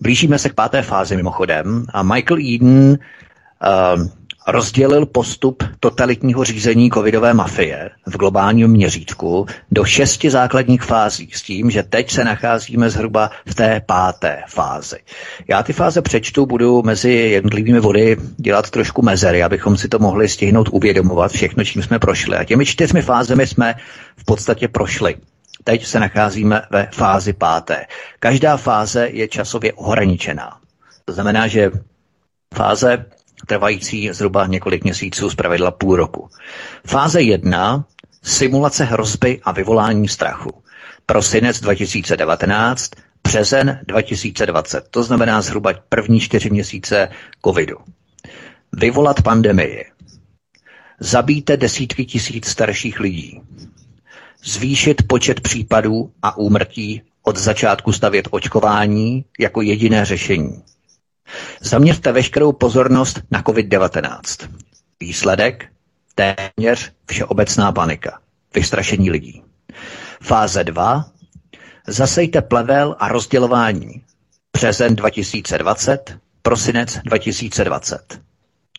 Blížíme 0.00 0.38
se 0.38 0.48
k 0.48 0.54
páté 0.54 0.82
fázi 0.82 1.16
mimochodem 1.16 1.84
a 1.92 2.02
Michael 2.02 2.40
Eden 2.54 2.98
uh, 2.98 4.06
rozdělil 4.48 5.06
postup 5.06 5.62
totalitního 5.80 6.44
řízení 6.44 6.90
covidové 6.90 7.34
mafie 7.34 7.90
v 8.06 8.16
globálním 8.16 8.68
měřítku 8.68 9.46
do 9.70 9.84
šesti 9.84 10.30
základních 10.30 10.82
fází 10.82 11.30
s 11.32 11.42
tím, 11.42 11.70
že 11.70 11.82
teď 11.82 12.10
se 12.10 12.24
nacházíme 12.24 12.90
zhruba 12.90 13.30
v 13.46 13.54
té 13.54 13.80
páté 13.86 14.42
fázi. 14.48 14.96
Já 15.48 15.62
ty 15.62 15.72
fáze 15.72 16.02
přečtu, 16.02 16.46
budu 16.46 16.82
mezi 16.82 17.10
jednotlivými 17.12 17.80
vody 17.80 18.16
dělat 18.36 18.70
trošku 18.70 19.02
mezery, 19.02 19.42
abychom 19.42 19.76
si 19.76 19.88
to 19.88 19.98
mohli 19.98 20.28
stihnout 20.28 20.68
uvědomovat 20.72 21.32
všechno, 21.32 21.64
čím 21.64 21.82
jsme 21.82 21.98
prošli. 21.98 22.36
A 22.36 22.44
těmi 22.44 22.66
čtyřmi 22.66 23.02
fázemi 23.02 23.46
jsme 23.46 23.74
v 24.16 24.24
podstatě 24.24 24.68
prošli. 24.68 25.16
Teď 25.64 25.86
se 25.86 26.00
nacházíme 26.00 26.62
ve 26.70 26.88
fázi 26.92 27.32
páté. 27.32 27.86
Každá 28.20 28.56
fáze 28.56 29.08
je 29.12 29.28
časově 29.28 29.72
ohraničená. 29.72 30.56
To 31.04 31.12
znamená, 31.12 31.46
že 31.46 31.70
fáze 32.54 33.04
trvající 33.48 34.12
zhruba 34.12 34.46
několik 34.46 34.84
měsíců, 34.84 35.30
zpravidla 35.30 35.70
půl 35.70 35.96
roku. 35.96 36.28
Fáze 36.86 37.22
1. 37.22 37.84
Simulace 38.22 38.84
hrozby 38.84 39.40
a 39.44 39.52
vyvolání 39.52 40.08
strachu. 40.08 40.50
Prosinec 41.06 41.60
2019, 41.60 42.90
březen 43.22 43.80
2020. 43.86 44.88
To 44.90 45.02
znamená 45.02 45.42
zhruba 45.42 45.70
první 45.88 46.20
čtyři 46.20 46.50
měsíce 46.50 47.08
covidu. 47.44 47.76
Vyvolat 48.72 49.22
pandemii. 49.22 49.84
Zabíte 51.00 51.56
desítky 51.56 52.04
tisíc 52.04 52.46
starších 52.46 53.00
lidí. 53.00 53.40
Zvýšit 54.44 55.06
počet 55.06 55.40
případů 55.40 56.12
a 56.22 56.36
úmrtí 56.36 57.02
od 57.22 57.36
začátku 57.36 57.92
stavět 57.92 58.28
očkování 58.30 59.24
jako 59.38 59.62
jediné 59.62 60.04
řešení. 60.04 60.62
Zaměřte 61.60 62.12
veškerou 62.12 62.52
pozornost 62.52 63.20
na 63.30 63.42
COVID-19. 63.42 64.48
Výsledek? 65.00 65.66
Téměř 66.14 66.92
všeobecná 67.06 67.72
panika. 67.72 68.20
Vystrašení 68.54 69.10
lidí. 69.10 69.42
Fáze 70.22 70.64
2. 70.64 71.04
Zasejte 71.86 72.42
plevel 72.42 72.96
a 72.98 73.08
rozdělování. 73.08 74.02
Březen 74.52 74.96
2020, 74.96 76.16
prosinec 76.42 76.98
2020. 77.04 78.20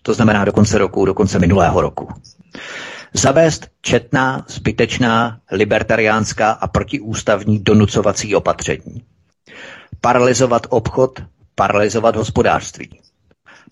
To 0.03 0.13
znamená 0.13 0.45
do 0.45 0.51
konce 0.51 0.77
roku, 0.77 1.05
do 1.05 1.13
konce 1.13 1.39
minulého 1.39 1.81
roku. 1.81 2.07
Zavést 3.13 3.67
četná, 3.81 4.45
zbytečná, 4.47 5.39
libertariánská 5.51 6.51
a 6.51 6.67
protiústavní 6.67 7.59
donucovací 7.59 8.35
opatření. 8.35 9.03
Paralizovat 10.01 10.67
obchod, 10.69 11.19
paralizovat 11.59 12.15
hospodářství, 12.15 12.99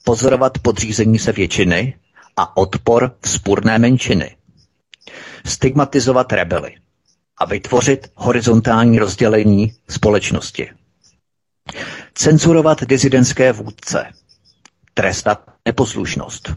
pozorovat 0.04 0.58
podřízení 0.60 1.20
se 1.20 1.32
většiny 1.32 1.96
a 2.38 2.58
odpor 2.58 3.16
vzpůrné 3.22 3.80
menšiny, 3.80 4.36
stigmatizovat 5.46 6.34
rebely 6.34 6.76
a 7.38 7.46
vytvořit 7.46 8.12
horizontální 8.16 9.00
rozdělení 9.00 9.74
společnosti, 9.90 10.70
cenzurovat 12.14 12.84
dizidentské 12.84 13.52
vůdce, 13.52 14.06
trestat 14.94 15.42
neposlušnost, 15.66 16.54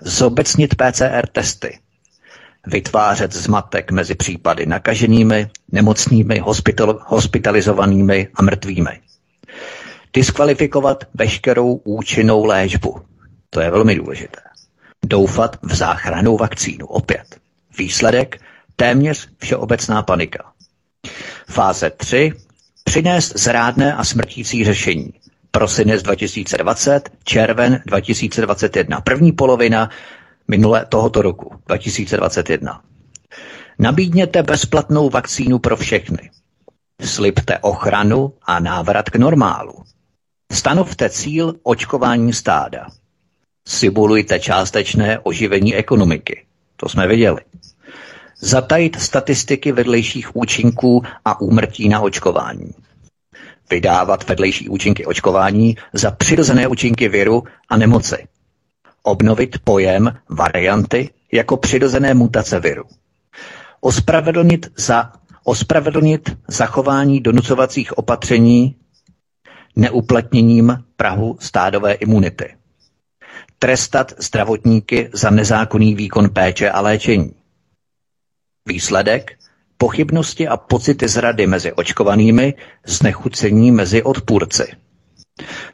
zobecnit 0.00 0.74
PCR 0.74 1.26
testy, 1.32 1.78
vytvářet 2.66 3.32
zmatek 3.32 3.90
mezi 3.90 4.14
případy 4.14 4.66
nakaženými, 4.66 5.50
nemocnými, 5.72 6.38
hospital, 6.38 7.00
hospitalizovanými 7.06 8.28
a 8.34 8.42
mrtvými 8.42 9.00
diskvalifikovat 10.14 11.04
veškerou 11.14 11.74
účinnou 11.84 12.44
léčbu. 12.44 13.00
To 13.50 13.60
je 13.60 13.70
velmi 13.70 13.94
důležité. 13.94 14.40
Doufat 15.06 15.56
v 15.62 15.74
záchranou 15.74 16.36
vakcínu. 16.36 16.86
Opět. 16.86 17.40
Výsledek 17.78 18.40
téměř 18.76 19.28
všeobecná 19.38 20.02
panika. 20.02 20.52
Fáze 21.48 21.90
3. 21.90 22.32
Přinést 22.84 23.32
zrádné 23.38 23.94
a 23.94 24.04
smrtící 24.04 24.64
řešení. 24.64 25.12
Prosinec 25.50 26.02
2020, 26.02 27.10
červen 27.24 27.82
2021. 27.86 29.00
První 29.00 29.32
polovina 29.32 29.90
minule 30.48 30.86
tohoto 30.88 31.22
roku 31.22 31.54
2021. 31.66 32.80
Nabídněte 33.78 34.42
bezplatnou 34.42 35.10
vakcínu 35.10 35.58
pro 35.58 35.76
všechny. 35.76 36.30
Slibte 37.04 37.58
ochranu 37.58 38.32
a 38.42 38.60
návrat 38.60 39.10
k 39.10 39.16
normálu. 39.16 39.74
Stanovte 40.52 41.10
cíl 41.10 41.54
očkování 41.62 42.32
stáda. 42.32 42.86
Simulujte 43.68 44.40
částečné 44.40 45.18
oživení 45.18 45.74
ekonomiky. 45.74 46.44
To 46.76 46.88
jsme 46.88 47.06
viděli. 47.06 47.40
Zatajit 48.40 49.00
statistiky 49.00 49.72
vedlejších 49.72 50.36
účinků 50.36 51.02
a 51.24 51.40
úmrtí 51.40 51.88
na 51.88 52.00
očkování. 52.00 52.70
Vydávat 53.70 54.28
vedlejší 54.28 54.68
účinky 54.68 55.06
očkování 55.06 55.76
za 55.92 56.10
přirozené 56.10 56.68
účinky 56.68 57.08
viru 57.08 57.44
a 57.68 57.76
nemoci. 57.76 58.26
Obnovit 59.02 59.58
pojem 59.64 60.18
varianty 60.28 61.10
jako 61.32 61.56
přirozené 61.56 62.14
mutace 62.14 62.60
viru. 62.60 62.84
Ospravedlnit, 63.80 64.72
za, 64.76 65.12
ospravedlnit 65.44 66.36
zachování 66.48 67.20
donucovacích 67.20 67.98
opatření 67.98 68.76
neuplatněním 69.76 70.84
Prahu 70.96 71.36
stádové 71.40 71.92
imunity. 71.92 72.54
Trestat 73.58 74.12
zdravotníky 74.18 75.10
za 75.12 75.30
nezákonný 75.30 75.94
výkon 75.94 76.30
péče 76.30 76.70
a 76.70 76.80
léčení. 76.80 77.32
Výsledek? 78.66 79.30
Pochybnosti 79.76 80.48
a 80.48 80.56
pocity 80.56 81.08
zrady 81.08 81.46
mezi 81.46 81.72
očkovanými, 81.72 82.54
znechucení 82.86 83.70
mezi 83.70 84.02
odpůrci. 84.02 84.72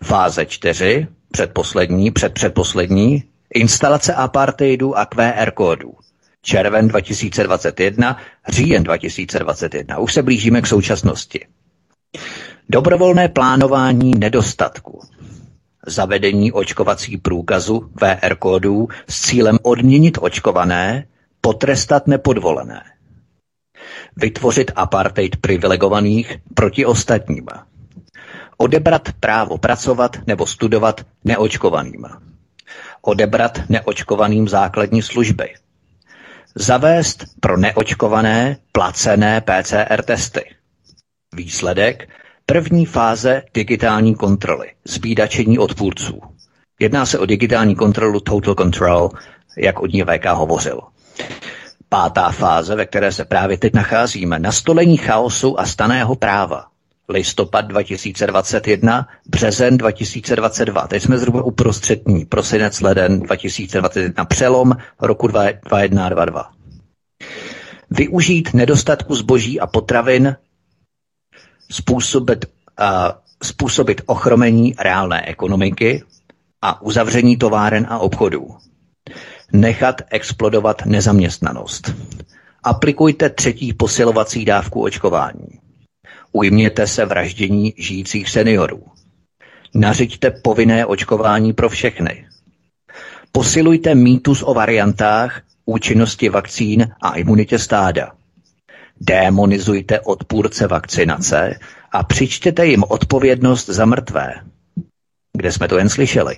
Fáze 0.05 0.47
4, 0.47 1.07
předposlední, 1.31 2.11
předpředposlední, 2.11 3.25
instalace 3.55 4.15
apartheidu 4.15 4.99
a 4.99 5.07
QR 5.07 5.51
kódů. 5.51 5.95
Červen 6.43 6.89
2021, 6.89 8.17
říjen 8.49 8.83
2021. 8.83 9.99
Už 9.99 10.15
se 10.15 10.23
blížíme 10.23 10.63
k 10.63 10.67
současnosti. 10.67 11.47
Dobrovolné 12.71 13.29
plánování 13.29 14.11
nedostatku. 14.19 15.01
Zavedení 15.87 16.53
očkovací 16.53 17.17
průkazu 17.17 17.91
VR 18.01 18.35
kódů 18.39 18.89
s 19.09 19.21
cílem 19.21 19.59
odměnit 19.63 20.19
očkované, 20.21 21.07
potrestat 21.41 22.07
nepodvolené. 22.07 22.83
Vytvořit 24.17 24.71
apartheid 24.77 25.37
privilegovaných 25.37 26.37
proti 26.55 26.87
ostatním. 26.87 27.47
Odebrat 28.57 29.09
právo 29.21 29.59
pracovat 29.59 30.17
nebo 30.27 30.47
studovat 30.47 31.07
neočkovaným. 31.25 32.07
Odebrat 33.03 33.59
neočkovaným 33.69 34.49
základní 34.49 35.03
služby. 35.03 35.55
Zavést 36.55 37.25
pro 37.41 37.57
neočkované 37.57 38.57
placené 38.73 39.41
PCR 39.41 40.03
testy. 40.03 40.55
Výsledek 41.35 42.09
První 42.53 42.87
fáze 42.87 43.43
digitální 43.55 44.15
kontroly, 44.15 44.67
zbídačení 44.85 45.59
odpůrců. 45.59 46.21
Jedná 46.81 47.07
se 47.07 47.19
o 47.19 47.27
digitální 47.27 47.75
kontrolu 47.77 48.21
Total 48.21 48.55
Control, 48.55 49.11
jak 49.59 49.81
od 49.81 49.93
ní 49.93 50.03
VK 50.03 50.25
hovořil. 50.27 50.81
Pátá 51.89 52.31
fáze, 52.31 52.77
ve 52.77 52.87
které 52.87 53.13
se 53.13 53.25
právě 53.25 53.59
teď 53.59 53.75
nacházíme, 53.75 54.39
nastolení 54.39 54.97
chaosu 54.97 55.61
a 55.61 55.67
staného 55.67 56.15
práva. 56.15 56.65
Listopad 57.09 57.65
2021, 57.67 59.09
březen 59.27 59.77
2022. 59.79 60.87
Teď 60.87 61.03
jsme 61.03 61.19
zhruba 61.19 61.43
uprostřední, 61.43 62.25
prosinec, 62.25 62.81
leden 62.81 63.21
2021, 63.21 64.25
přelom 64.25 64.77
roku 65.01 65.27
2021-2022. 65.29 66.45
Využít 67.91 68.55
nedostatku 68.55 69.15
zboží 69.15 69.61
a 69.61 69.67
potravin 69.67 70.37
způsobit, 71.73 72.45
uh, 72.81 72.87
způsobit 73.43 74.01
ochromení 74.07 74.75
reálné 74.79 75.27
ekonomiky 75.29 76.03
a 76.63 76.83
uzavření 76.83 77.37
továren 77.37 77.87
a 77.91 77.99
obchodů. 77.99 78.57
Nechat 79.53 80.03
explodovat 80.11 80.87
nezaměstnanost. 80.87 81.95
Aplikujte 82.63 83.31
třetí 83.31 83.73
posilovací 83.73 84.45
dávku 84.45 84.83
očkování. 84.83 85.49
Ujměte 86.33 86.87
se 86.87 87.05
vraždění 87.05 87.75
žijících 87.77 88.29
seniorů. 88.31 88.83
Nařiďte 89.75 90.31
povinné 90.31 90.87
očkování 90.87 91.53
pro 91.53 91.69
všechny. 91.69 92.27
Posilujte 93.33 93.95
mýtus 93.95 94.43
o 94.47 94.55
variantách, 94.55 95.43
účinnosti 95.65 96.29
vakcín 96.29 96.89
a 97.03 97.13
imunitě 97.13 97.59
stáda 97.59 98.13
démonizujte 99.01 100.01
odpůrce 100.01 100.67
vakcinace 100.67 101.59
a 101.93 102.03
přičtěte 102.05 102.67
jim 102.67 102.85
odpovědnost 102.89 103.67
za 103.69 103.85
mrtvé. 103.85 104.35
Kde 105.37 105.53
jsme 105.53 105.69
to 105.69 105.79
jen 105.79 105.89
slyšeli? 105.89 106.37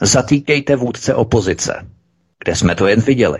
Zatýkejte 0.00 0.76
vůdce 0.76 1.14
opozice, 1.14 1.86
kde 2.44 2.56
jsme 2.56 2.74
to 2.74 2.86
jen 2.86 3.00
viděli. 3.00 3.38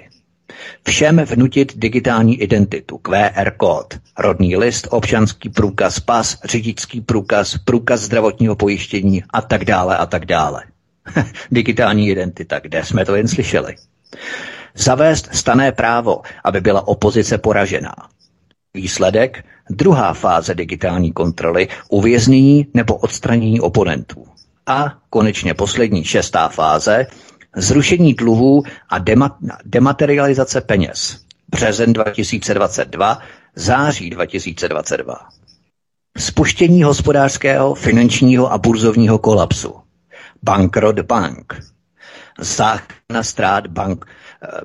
Všem 0.89 1.17
vnutit 1.19 1.73
digitální 1.77 2.41
identitu, 2.43 2.99
QR 2.99 3.51
kód, 3.57 3.95
rodný 4.19 4.57
list, 4.57 4.89
občanský 4.91 5.49
průkaz, 5.49 6.01
pas, 6.01 6.39
řidičský 6.45 7.01
průkaz, 7.01 7.59
průkaz 7.65 8.01
zdravotního 8.01 8.57
pojištění 8.57 9.23
a 9.31 9.43
tak 9.43 9.65
dále 9.65 9.97
a 9.97 10.07
tak 10.07 10.27
dále. 10.27 10.65
digitální 11.51 12.09
identita, 12.09 12.59
kde 12.59 12.85
jsme 12.85 13.05
to 13.05 13.17
jen 13.17 13.29
slyšeli. 13.29 13.77
Zavést 14.75 15.29
stané 15.35 15.73
právo, 15.73 16.23
aby 16.45 16.61
byla 16.61 16.89
opozice 16.89 17.39
poražená. 17.39 17.95
Výsledek? 18.75 19.45
Druhá 19.71 20.13
fáze 20.15 20.55
digitální 20.55 21.13
kontroly, 21.13 21.69
uvěznění 21.89 22.67
nebo 22.75 22.95
odstranění 22.97 23.61
oponentů. 23.61 24.27
A 24.67 24.99
konečně 25.11 25.55
poslední 25.55 26.05
šestá 26.05 26.49
fáze, 26.49 27.07
zrušení 27.57 28.15
dluhů 28.15 28.63
a 28.89 28.99
dema- 28.99 29.37
dematerializace 29.65 30.61
peněz. 30.61 31.25
Březen 31.49 31.93
2022, 31.93 33.19
září 33.55 34.11
2022. 34.11 35.15
Spuštění 36.19 36.83
hospodářského, 36.83 37.75
finančního 37.75 38.53
a 38.53 38.59
burzovního 38.59 39.19
kolapsu. 39.19 39.75
Bankrot 40.43 41.01
bank. 41.01 41.63
Záchrana 42.41 43.23
ztrát 43.23 43.67
bank. 43.67 44.07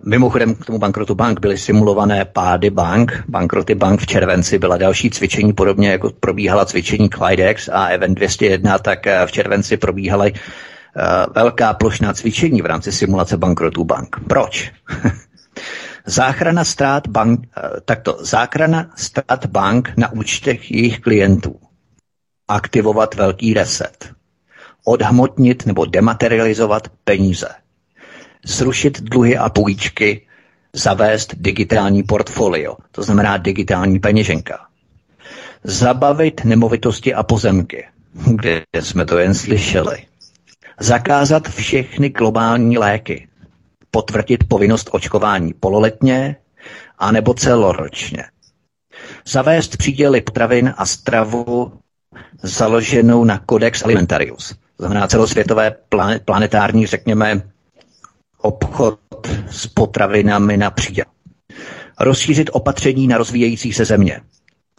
Mimochodem 0.03 0.55
k 0.55 0.65
tomu 0.65 0.77
bankrotu 0.79 1.15
bank 1.15 1.39
byly 1.39 1.57
simulované 1.57 2.25
pády 2.25 2.69
bank, 2.69 3.23
bankroty 3.27 3.75
bank 3.75 4.01
v 4.01 4.05
červenci, 4.07 4.59
byla 4.59 4.77
další 4.77 5.09
cvičení, 5.09 5.53
podobně 5.53 5.91
jako 5.91 6.09
probíhala 6.19 6.65
cvičení 6.65 7.09
Clydex 7.09 7.69
a 7.73 7.85
Event 7.85 8.15
201, 8.15 8.77
tak 8.79 9.05
v 9.25 9.31
červenci 9.31 9.77
probíhaly 9.77 10.33
Eh, 10.97 11.25
velká 11.35 11.73
plošná 11.73 12.13
cvičení 12.13 12.61
v 12.61 12.65
rámci 12.65 12.91
simulace 12.91 13.37
bankrotu 13.37 13.83
bank. 13.83 14.15
Proč? 14.27 14.71
záchrana 16.05 16.63
ztrát 16.63 17.07
bank, 17.07 17.47
eh, 17.57 17.81
takto, 17.85 18.17
záchrana 18.19 18.91
ztrát 18.95 19.45
bank 19.45 19.91
na 19.97 20.11
účtech 20.11 20.71
jejich 20.71 20.99
klientů. 20.99 21.59
Aktivovat 22.47 23.15
velký 23.15 23.53
reset. 23.53 24.11
Odhmotnit 24.85 25.65
nebo 25.65 25.85
dematerializovat 25.85 26.87
peníze. 27.03 27.49
Zrušit 28.45 29.01
dluhy 29.01 29.37
a 29.37 29.49
půjčky, 29.49 30.21
zavést 30.73 31.35
digitální 31.37 32.03
portfolio, 32.03 32.75
to 32.91 33.03
znamená 33.03 33.37
digitální 33.37 33.99
peněženka. 33.99 34.65
Zabavit 35.63 36.41
nemovitosti 36.45 37.13
a 37.13 37.23
pozemky, 37.23 37.85
kde 38.35 38.61
jsme 38.79 39.05
to 39.05 39.17
jen 39.17 39.33
slyšeli. 39.33 39.97
Zakázat 40.79 41.49
všechny 41.49 42.09
globální 42.09 42.77
léky. 42.77 43.27
Potvrdit 43.91 44.43
povinnost 44.47 44.89
očkování 44.91 45.53
pololetně 45.53 46.35
anebo 46.99 47.33
celoročně. 47.33 48.23
Zavést 49.27 49.77
příděly 49.77 50.21
potravin 50.21 50.73
a 50.77 50.85
stravu 50.85 51.73
založenou 52.43 53.23
na 53.23 53.41
Codex 53.49 53.83
Alimentarius. 53.83 54.49
To 54.49 54.83
znamená 54.85 55.07
celosvětové 55.07 55.75
planetární, 56.25 56.85
řekněme, 56.85 57.41
obchod 58.41 58.99
s 59.51 59.67
potravinami 59.67 60.57
na 60.57 60.71
příděl. 60.71 61.05
Rozšířit 61.99 62.49
opatření 62.53 63.07
na 63.07 63.17
rozvíjející 63.17 63.73
se 63.73 63.85
země. 63.85 64.21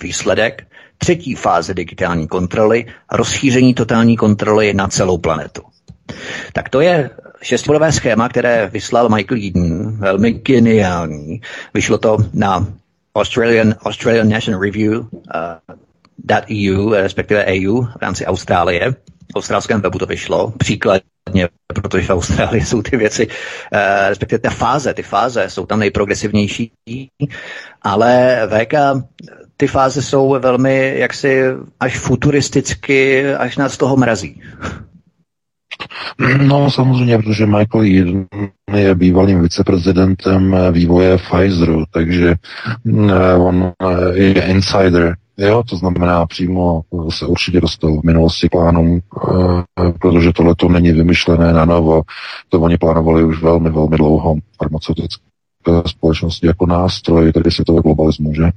Výsledek 0.03 0.67
třetí 0.99 1.35
fáze 1.35 1.75
digitální 1.75 2.29
kontroly, 2.29 2.87
rozšíření 3.13 3.75
totální 3.75 4.17
kontroly 4.17 4.75
na 4.75 4.89
celou 4.89 5.19
planetu. 5.19 5.63
Tak 6.53 6.69
to 6.69 6.81
je 6.81 7.11
šestibodové 7.43 7.93
schéma, 7.93 8.29
které 8.29 8.67
vyslal 8.73 9.09
Michael 9.09 9.41
Eden, 9.47 9.97
velmi 9.99 10.31
geniální. 10.33 11.41
Vyšlo 11.75 11.99
to 11.99 12.17
na 12.33 12.67
Australian, 13.15 13.75
Australian 13.85 14.29
National 14.29 14.61
Review 14.61 14.93
uh, 14.95 15.07
.eu, 16.49 16.91
respektive 16.95 17.45
EU 17.45 17.83
v 17.83 18.03
rámci 18.03 18.27
Austrálie. 18.27 18.95
V 19.33 19.37
australském 19.37 19.81
webu 19.81 19.99
to 19.99 20.07
vyšlo, 20.07 20.53
příkladně, 20.59 21.49
protože 21.75 22.07
v 22.07 22.11
Austrálii 22.11 22.65
jsou 22.65 22.83
ty 22.83 22.97
věci, 22.97 23.27
uh, 23.27 23.79
respektive 24.09 24.39
ty 24.39 24.49
fáze, 24.49 24.95
ty 24.95 25.03
fáze 25.03 25.51
jsou 25.51 25.67
tam 25.67 25.79
nejprogresivnější, 25.79 26.73
ale 27.83 28.41
VK 28.49 28.75
ty 29.57 29.67
fáze 29.67 30.03
jsou 30.03 30.37
velmi 30.39 30.95
jaksi 30.97 31.43
až 31.81 31.99
futuristicky, 31.99 33.27
až 33.35 33.57
nás 33.57 33.77
toho 33.77 33.97
mrazí. 33.97 34.43
No 36.47 36.71
samozřejmě, 36.71 37.19
protože 37.19 37.47
Michael 37.47 37.85
Eden 37.85 38.27
je 38.77 38.95
bývalým 38.95 39.43
viceprezidentem 39.43 40.57
vývoje 40.73 41.19
Pfizeru, 41.19 41.85
takže 41.91 42.35
eh, 43.11 43.35
on 43.35 43.73
eh, 43.83 44.19
je 44.19 44.43
insider, 44.43 45.17
jo, 45.47 45.63
to 45.63 45.77
znamená 45.77 46.27
přímo 46.27 46.83
se 47.11 47.27
určitě 47.27 47.61
dostal 47.61 48.01
v 48.01 48.05
minulosti 48.05 48.49
plánům, 48.49 49.01
eh, 49.01 49.93
protože 50.01 50.33
tohle 50.33 50.55
to 50.55 50.69
není 50.69 50.93
vymyšlené 50.93 51.53
na 51.53 51.65
novo, 51.65 52.03
to 52.49 52.61
oni 52.61 52.79
plánovali 52.79 53.25
už 53.25 53.43
velmi, 53.43 53.71
velmi 53.71 53.97
dlouho 53.97 54.37
farmaceutické 54.59 55.23
společnosti 55.87 56.47
jako 56.47 56.67
nástroj 56.67 57.33
tedy 57.33 57.51
světového 57.51 57.83
globalismu, 57.83 58.35
že? 58.35 58.51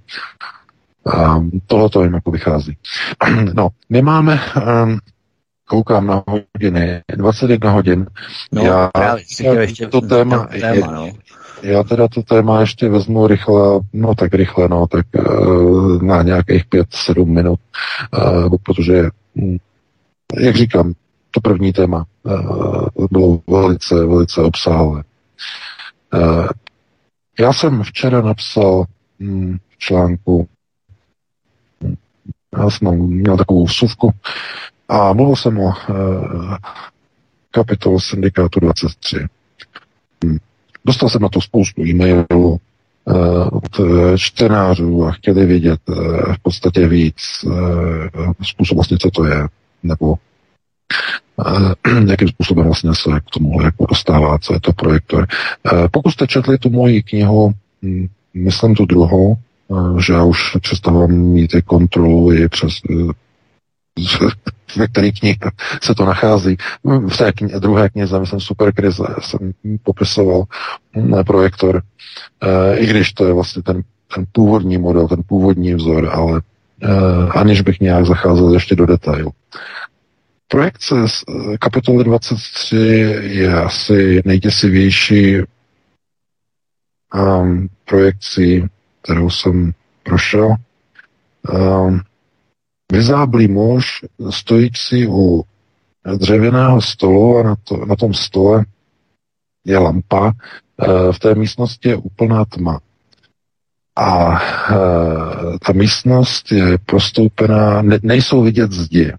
A 1.05 1.43
tohle 1.67 1.89
to 1.89 2.03
jim 2.03 2.13
jako 2.13 2.31
vychází. 2.31 2.77
No, 3.53 3.69
my 3.89 4.01
máme 4.01 4.39
um, 4.83 4.99
koukám 5.67 6.07
na 6.07 6.23
hodiny, 6.27 7.01
21 7.15 7.71
hodin. 7.71 8.05
No, 8.51 8.63
já, 8.63 8.89
právě, 8.93 9.23
já 9.43 9.53
ještě 9.53 9.87
to 9.87 10.01
téma, 10.01 10.47
téma 10.59 10.91
no. 10.91 11.11
Já 11.63 11.83
teda 11.83 12.07
to 12.07 12.21
téma 12.21 12.59
ještě 12.59 12.89
vezmu 12.89 13.27
rychle, 13.27 13.79
no 13.93 14.15
tak 14.15 14.33
rychle, 14.33 14.67
no, 14.67 14.87
tak 14.87 15.05
uh, 15.15 16.01
na 16.03 16.21
nějakých 16.21 16.65
5-7 16.65 17.25
minut, 17.25 17.59
uh, 18.17 18.57
protože, 18.63 19.09
hm, 19.35 19.57
jak 20.39 20.55
říkám, 20.55 20.93
to 21.31 21.41
první 21.41 21.73
téma 21.73 22.05
uh, 22.23 23.07
bylo 23.11 23.41
velice, 23.47 24.05
velice 24.05 24.41
obsáhlé. 24.41 25.03
Já 27.39 27.53
jsem 27.53 27.83
včera 27.83 28.21
napsal 28.21 28.85
hm, 29.19 29.57
v 29.69 29.77
článku, 29.77 30.47
hm, 31.83 31.95
já 32.57 32.69
jsem 32.69 32.97
měl 32.97 33.37
takovou 33.37 33.67
suvku, 33.67 34.11
a 34.89 35.13
mluvil 35.13 35.35
jsem 35.35 35.59
o 35.59 35.73
kapitolu 37.51 37.99
syndikátu 37.99 38.59
23. 38.59 39.27
Dostal 40.85 41.09
jsem 41.09 41.21
na 41.21 41.29
to 41.29 41.41
spoustu 41.41 41.85
e-mailů 41.85 42.57
e, 43.07 43.13
od 43.51 43.79
čtenářů 44.17 45.05
a 45.05 45.11
chtěli 45.11 45.45
vědět 45.45 45.79
e, 45.89 45.93
v 46.33 46.39
podstatě 46.41 46.87
víc 46.87 47.15
e, 47.45 47.49
způsob 48.43 48.75
vlastně, 48.75 48.97
co 48.97 49.11
to 49.11 49.25
je, 49.25 49.47
nebo 49.83 50.15
e, 51.85 52.09
jakým 52.11 52.27
způsobem 52.27 52.65
vlastně 52.65 52.95
se 52.95 53.09
k 53.19 53.29
tomu 53.33 53.61
jako 53.61 53.85
dostává, 53.85 54.39
co 54.39 54.53
je 54.53 54.59
to 54.59 54.73
projektor. 54.73 55.27
E, 55.27 55.89
pokud 55.89 56.11
jste 56.11 56.27
četli 56.27 56.57
tu 56.57 56.69
moji 56.69 57.03
knihu, 57.03 57.53
myslím 58.33 58.75
tu 58.75 58.85
druhou, 58.85 59.37
že 59.99 60.13
já 60.13 60.23
už 60.23 60.57
přestávám 60.61 61.11
mít 61.11 61.51
kontrolu 61.65 62.33
i 62.33 62.49
přes 62.49 62.73
ve 64.77 64.87
které 64.87 65.11
knihy 65.11 65.37
se 65.81 65.95
to 65.95 66.05
nachází. 66.05 66.57
V 66.83 67.17
té 67.17 67.29
kni- 67.29 67.59
druhé 67.59 67.89
knize, 67.89 68.19
myslím, 68.19 68.39
Super 68.39 68.73
krize, 68.73 69.03
jsem 69.19 69.53
popisoval 69.83 70.43
ne, 70.95 71.23
projektor, 71.23 71.81
e, 72.41 72.77
i 72.77 72.85
když 72.85 73.13
to 73.13 73.25
je 73.25 73.33
vlastně 73.33 73.63
ten, 73.63 73.81
ten 74.15 74.25
původní 74.31 74.77
model, 74.77 75.07
ten 75.07 75.21
původní 75.27 75.73
vzor, 75.73 76.09
ale 76.13 76.41
e, 76.81 76.87
aniž 77.29 77.61
bych 77.61 77.79
nějak 77.79 78.05
zacházel 78.05 78.53
ještě 78.53 78.75
do 78.75 78.85
detailu. 78.85 79.31
Projekce 80.47 80.95
z 81.07 81.23
e, 81.53 81.57
kapitoly 81.57 82.03
23 82.03 82.77
je 83.21 83.53
asi 83.53 84.21
nejděsivější 84.25 85.41
um, 87.13 87.69
projekcí, 87.85 88.67
kterou 89.01 89.29
jsem 89.29 89.71
prošel. 90.03 90.55
Um, 91.53 92.01
Vyzáblý 92.91 93.47
muž, 93.47 94.05
stojící 94.29 95.07
u 95.07 95.43
dřevěného 96.17 96.81
stolu 96.81 97.37
a 97.37 97.43
na, 97.43 97.55
to, 97.63 97.85
na 97.85 97.95
tom 97.95 98.13
stole 98.13 98.65
je 99.65 99.77
lampa. 99.77 100.31
E, 100.31 101.11
v 101.13 101.19
té 101.19 101.35
místnosti 101.35 101.89
je 101.89 101.95
úplná 101.95 102.45
tma. 102.45 102.79
A 103.95 104.39
e, 104.41 104.75
ta 105.65 105.73
místnost 105.73 106.51
je 106.51 106.77
prostoupená, 106.85 107.81
ne, 107.81 107.99
nejsou 108.03 108.43
vidět 108.43 108.71
zdi. 108.71 109.13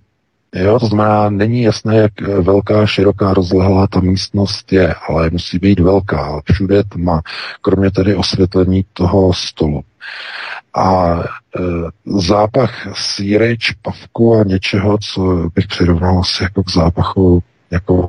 Jo, 0.55 0.78
to 0.78 0.86
znamená, 0.86 1.31
není 1.31 1.62
jasné, 1.62 1.97
jak 1.97 2.20
velká, 2.20 2.86
široká, 2.86 3.35
rozlehlá 3.35 3.86
ta 3.86 4.01
místnost 4.01 4.73
je, 4.73 4.95
ale 4.95 5.31
musí 5.31 5.59
být 5.59 5.81
velká. 5.81 6.43
Všude 6.53 6.77
je 6.77 6.85
tma, 6.85 7.23
kromě 7.61 7.91
tedy 7.91 8.15
osvětlení 8.15 8.85
toho 8.93 9.32
stolu 9.32 9.85
a 10.74 11.18
e, 11.20 11.24
zápach 12.20 12.88
síry, 12.98 13.56
čpavku 13.59 14.34
a 14.34 14.44
něčeho, 14.44 14.98
co 14.98 15.51
bych 15.55 15.66
přirovnal 15.66 16.18
asi 16.18 16.42
jako 16.42 16.62
k 16.62 16.70
zápachu 16.70 17.42
jako 17.70 18.09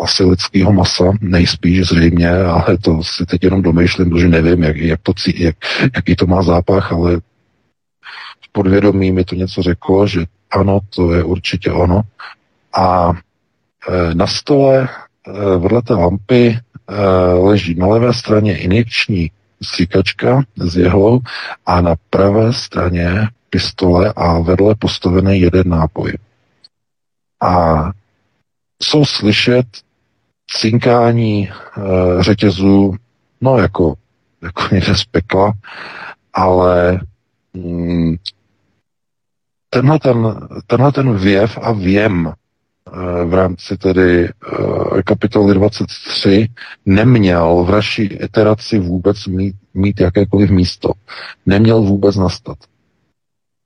asi 0.00 0.24
lidského 0.24 0.72
masa, 0.72 1.04
nejspíš 1.20 1.88
zřejmě, 1.88 2.30
ale 2.30 2.78
to 2.78 3.02
si 3.02 3.26
teď 3.26 3.44
jenom 3.44 3.62
domýšlím, 3.62 4.10
protože 4.10 4.28
nevím, 4.28 4.62
jak, 4.62 4.76
jak 4.76 5.00
to, 5.02 5.12
jak, 5.34 5.56
jaký 5.94 6.16
to 6.16 6.26
má 6.26 6.42
zápach, 6.42 6.92
ale 6.92 7.16
v 8.44 8.52
podvědomí 8.52 9.12
mi 9.12 9.24
to 9.24 9.34
něco 9.34 9.62
řeklo, 9.62 10.06
že 10.06 10.24
ano, 10.50 10.80
to 10.94 11.12
je 11.12 11.24
určitě 11.24 11.72
ono. 11.72 12.02
A 12.76 13.12
e, 13.88 14.14
na 14.14 14.26
stole 14.26 14.88
e, 14.88 15.58
vedle 15.58 15.82
té 15.82 15.94
lampy 15.94 16.46
e, 16.48 16.60
leží 17.32 17.74
na 17.74 17.86
levé 17.86 18.14
straně 18.14 18.58
injekční 18.58 19.30
stříkačka 19.62 20.42
s 20.56 20.76
jehlou 20.76 21.20
a 21.66 21.80
na 21.80 21.94
pravé 22.10 22.52
straně 22.52 23.28
pistole 23.50 24.12
a 24.16 24.38
vedle 24.38 24.74
postavený 24.74 25.40
jeden 25.40 25.68
nápoj. 25.68 26.18
A 27.42 27.84
jsou 28.82 29.04
slyšet 29.04 29.66
cinkání 30.50 31.48
e, 31.48 31.52
řetězů, 32.22 32.94
no 33.40 33.58
jako, 33.58 33.94
jako 34.42 34.62
někde 34.74 34.94
z 34.96 35.04
pekla, 35.04 35.52
ale 36.32 37.00
mm, 37.54 38.16
tenhle 39.70 39.98
ten, 39.98 40.48
tenhle 40.66 40.92
ten 40.92 41.18
věv 41.18 41.58
a 41.62 41.72
věm 41.72 42.32
v 43.24 43.34
rámci 43.34 43.76
tedy 43.76 44.24
eh, 44.28 45.02
kapitoly 45.02 45.54
23 45.54 46.48
neměl 46.86 47.64
v 47.64 47.70
naší 47.70 48.02
iteraci 48.02 48.78
vůbec 48.78 49.26
mít, 49.26 49.56
mít 49.74 50.00
jakékoliv 50.00 50.50
místo. 50.50 50.92
Neměl 51.46 51.82
vůbec 51.82 52.16
nastat. 52.16 52.58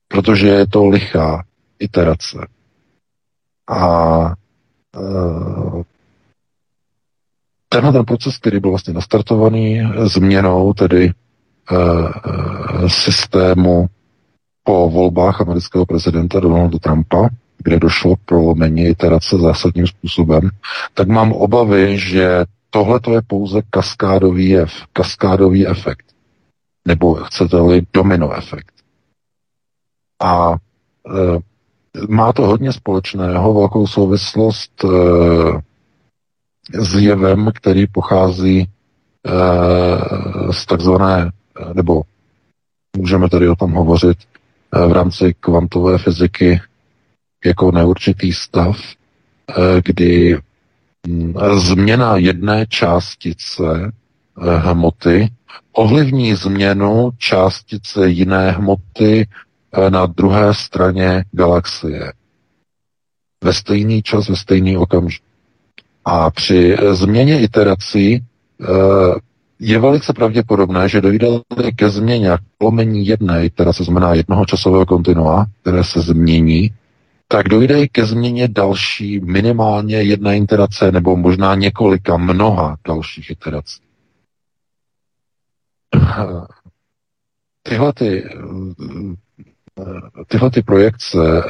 Protože 0.07 0.47
je 0.47 0.67
to 0.67 0.85
lichá 0.85 1.43
iterace. 1.79 2.47
A 3.69 4.33
uh, 4.97 5.81
tenhle 7.69 7.91
ten 7.91 8.05
proces, 8.05 8.37
který 8.37 8.59
byl 8.59 8.69
vlastně 8.69 8.93
nastartovaný 8.93 9.81
změnou 10.05 10.73
tedy 10.73 11.13
systému 12.87 13.87
po 14.63 14.89
volbách 14.89 15.41
amerického 15.41 15.85
prezidenta 15.85 16.39
Donalda 16.39 16.79
Trumpa, 16.79 17.29
kde 17.63 17.79
došlo 17.79 18.15
k 18.15 18.19
prolomení 18.25 18.85
iterace 18.85 19.37
zásadním 19.37 19.87
způsobem, 19.87 20.49
tak 20.93 21.07
mám 21.07 21.31
obavy, 21.31 21.99
že 21.99 22.45
tohle 22.69 22.99
to 22.99 23.13
je 23.13 23.21
pouze 23.27 23.61
kaskádový 23.69 24.49
jev, 24.49 24.71
kaskádový 24.93 25.67
efekt. 25.67 26.05
Nebo 26.87 27.15
chcete-li 27.15 27.81
domino 27.93 28.33
efekt. 28.33 28.73
A 30.23 30.51
e, 30.53 30.57
má 32.09 32.33
to 32.33 32.47
hodně 32.47 32.73
společného, 32.73 33.53
velkou 33.53 33.87
souvislost 33.87 34.83
e, 34.83 34.87
s 36.81 36.95
jevem, 36.95 37.51
který 37.55 37.87
pochází 37.87 38.59
e, 38.59 38.67
z 40.53 40.65
takzvané, 40.65 41.31
nebo 41.73 42.01
můžeme 42.97 43.29
tady 43.29 43.49
o 43.49 43.55
tom 43.55 43.71
hovořit, 43.71 44.17
v 44.71 44.91
rámci 44.91 45.33
kvantové 45.39 45.97
fyziky 45.97 46.61
jako 47.45 47.71
neurčitý 47.71 48.33
stav, 48.33 48.77
eh, 49.49 49.81
kdy 49.85 50.37
mm, 51.07 51.33
změna 51.57 52.17
jedné 52.17 52.65
částice 52.67 53.91
eh, 54.41 54.57
hmoty 54.57 55.29
ovlivní 55.71 56.35
změnu 56.35 57.11
částice 57.17 58.09
jiné 58.09 58.51
hmoty 58.51 59.27
na 59.89 60.05
druhé 60.05 60.53
straně 60.53 61.23
galaxie. 61.31 62.13
Ve 63.43 63.53
stejný 63.53 64.01
čas, 64.01 64.29
ve 64.29 64.35
stejný 64.35 64.77
okamžik. 64.77 65.21
A 66.05 66.31
při 66.31 66.77
změně 66.91 67.41
iterací 67.41 68.23
je 69.59 69.79
velice 69.79 70.13
pravděpodobné, 70.13 70.89
že 70.89 71.01
dojde 71.01 71.27
ke 71.75 71.89
změně 71.89 72.31
a 72.31 72.37
jedné, 72.91 73.49
která 73.49 73.73
se 73.73 73.83
znamená 73.83 74.13
jednoho 74.13 74.45
časového 74.45 74.85
kontinua, 74.85 75.45
které 75.61 75.83
se 75.83 76.01
změní, 76.01 76.73
tak 77.31 77.49
dojde 77.49 77.87
ke 77.87 78.05
změně 78.05 78.47
další 78.47 79.19
minimálně 79.19 79.95
jedna 80.01 80.33
iterace 80.33 80.91
nebo 80.91 81.15
možná 81.15 81.55
několika, 81.55 82.17
mnoha 82.17 82.77
dalších 82.87 83.29
iterací. 83.29 83.81
Tyhle, 87.63 87.93
ty, 87.93 88.29
tyhle 90.27 90.51
ty 90.51 90.61
projekce 90.61 91.43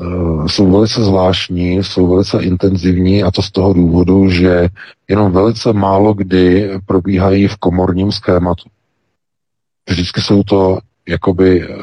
Eh, 0.00 0.48
jsou 0.48 0.70
velice 0.70 1.04
zvláštní, 1.04 1.84
jsou 1.84 2.06
velice 2.06 2.42
intenzivní 2.42 3.22
a 3.22 3.30
to 3.30 3.42
z 3.42 3.50
toho 3.50 3.72
důvodu, 3.72 4.30
že 4.30 4.68
jenom 5.08 5.32
velice 5.32 5.72
málo 5.72 6.14
kdy 6.14 6.70
probíhají 6.86 7.48
v 7.48 7.56
komorním 7.56 8.12
schématu. 8.12 8.68
Vždycky 9.88 10.20
jsou 10.20 10.42
to 10.42 10.78
jakoby 11.08 11.62
eh, 11.62 11.76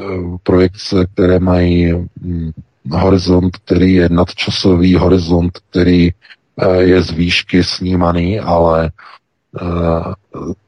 projekce, 0.43 1.05
které 1.13 1.39
mají 1.39 1.93
hm, 2.21 2.51
horizont, 2.91 3.57
který 3.57 3.93
je 3.93 4.09
nadčasový, 4.09 4.95
horizont, 4.95 5.59
který 5.69 6.09
eh, 6.09 6.81
je 6.81 7.01
z 7.01 7.11
výšky 7.11 7.63
snímaný, 7.63 8.39
ale 8.39 8.91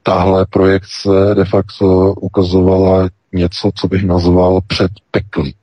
tahle 0.03 0.45
projekce 0.45 1.09
de 1.33 1.45
facto 1.45 2.13
ukazovala 2.13 3.09
něco, 3.33 3.71
co 3.75 3.87
bych 3.87 4.03
nazval 4.03 4.61
předpeklí. 4.67 5.55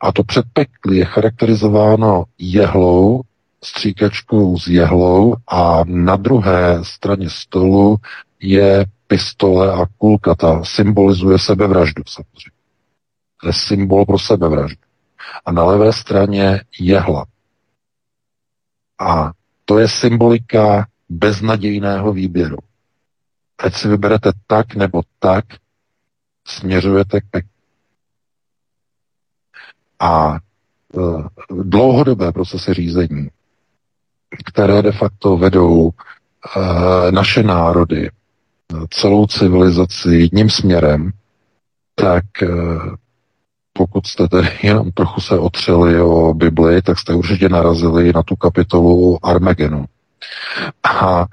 A 0.00 0.12
to 0.12 0.24
předpeklí 0.24 0.96
je 0.96 1.04
charakterizováno 1.04 2.24
jehlou, 2.38 3.22
stříkačkou 3.64 4.58
s 4.58 4.66
jehlou 4.66 5.36
a 5.48 5.82
na 5.84 6.16
druhé 6.16 6.78
straně 6.82 7.30
stolu 7.30 7.96
je 8.40 8.86
pistole 9.06 9.72
a 9.72 9.86
kulka. 9.98 10.34
Ta 10.34 10.64
symbolizuje 10.64 11.38
sebevraždu 11.38 12.02
samozřejmě. 12.06 12.57
Je 13.44 13.52
symbol 13.52 14.06
pro 14.06 14.18
sebevraždu. 14.18 14.82
A 15.44 15.52
na 15.52 15.64
levé 15.64 15.92
straně 15.92 16.60
jehla. 16.80 17.26
A 19.00 19.32
to 19.64 19.78
je 19.78 19.88
symbolika 19.88 20.86
beznadějného 21.08 22.12
výběru. 22.12 22.58
Ať 23.58 23.74
si 23.74 23.88
vyberete 23.88 24.30
tak 24.46 24.74
nebo 24.74 25.02
tak, 25.18 25.44
směřujete 26.46 27.20
k 27.20 27.24
peklu 27.30 27.58
a 30.00 30.34
e, 30.34 30.38
dlouhodobé 31.62 32.32
procesy 32.32 32.74
řízení, 32.74 33.28
které 34.46 34.82
de 34.82 34.92
facto 34.92 35.36
vedou 35.36 35.90
e, 35.90 37.12
naše 37.12 37.42
národy, 37.42 38.10
celou 38.90 39.26
civilizaci 39.26 40.08
jedním 40.08 40.50
směrem, 40.50 41.10
tak 41.94 42.42
e, 42.42 42.46
pokud 43.78 44.06
jste 44.06 44.28
tedy 44.28 44.48
jenom 44.62 44.90
trochu 44.92 45.20
se 45.20 45.38
otřeli 45.38 46.00
o 46.00 46.34
Bibli, 46.34 46.82
tak 46.82 46.98
jste 46.98 47.14
určitě 47.14 47.48
narazili 47.48 48.12
na 48.12 48.22
tu 48.22 48.36
kapitolu 48.36 49.26
Armagenu. 49.26 49.84
A 50.84 51.26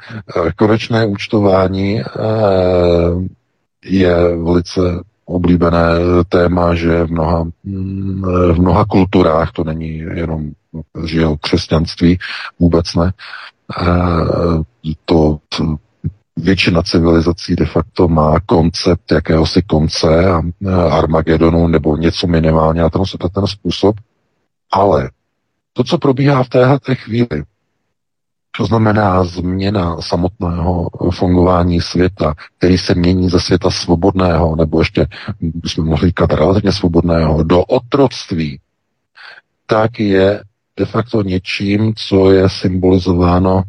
konečné 0.55 1.05
účtování 1.05 2.01
je 3.85 4.15
velice 4.37 4.81
oblíbené 5.25 5.87
téma, 6.29 6.75
že 6.75 7.03
v 7.03 7.11
mnoha, 7.11 7.43
mm, 7.63 8.23
v 8.53 8.59
mnoha 8.59 8.85
kulturách, 8.85 9.51
to 9.51 9.63
není 9.63 9.97
jenom 9.97 10.51
že 11.05 11.21
jo, 11.21 11.37
křesťanství, 11.41 12.19
vůbec 12.59 12.95
ne, 12.95 13.11
to 15.05 15.37
většina 16.37 16.81
civilizací 16.81 17.55
de 17.55 17.65
facto 17.65 18.07
má 18.07 18.39
koncept 18.39 19.11
jakéhosi 19.11 19.61
konce 19.61 20.29
a 20.29 20.41
Armagedonu 20.91 21.67
nebo 21.67 21.97
něco 21.97 22.27
minimálně 22.27 22.81
na 22.81 22.89
ten, 22.89 23.01
ten 23.33 23.47
způsob, 23.47 23.95
ale 24.71 25.09
to, 25.73 25.83
co 25.83 25.97
probíhá 25.97 26.43
v 26.43 26.49
téhle 26.49 26.79
chvíli, 26.93 27.43
to 28.57 28.65
znamená 28.65 29.23
změna 29.23 30.01
samotného 30.01 30.89
fungování 31.11 31.81
světa, 31.81 32.33
který 32.57 32.77
se 32.77 32.95
mění 32.95 33.29
ze 33.29 33.39
světa 33.39 33.69
svobodného, 33.71 34.55
nebo 34.55 34.79
ještě 34.79 35.07
bychom 35.39 35.85
mohli 35.85 36.07
říkat 36.07 36.33
relativně 36.33 36.71
svobodného, 36.71 37.43
do 37.43 37.63
otroctví, 37.63 38.59
tak 39.65 39.99
je 39.99 40.43
de 40.77 40.85
facto 40.85 41.23
něčím, 41.23 41.93
co 41.95 42.31
je 42.31 42.49
symbolizováno 42.49 43.63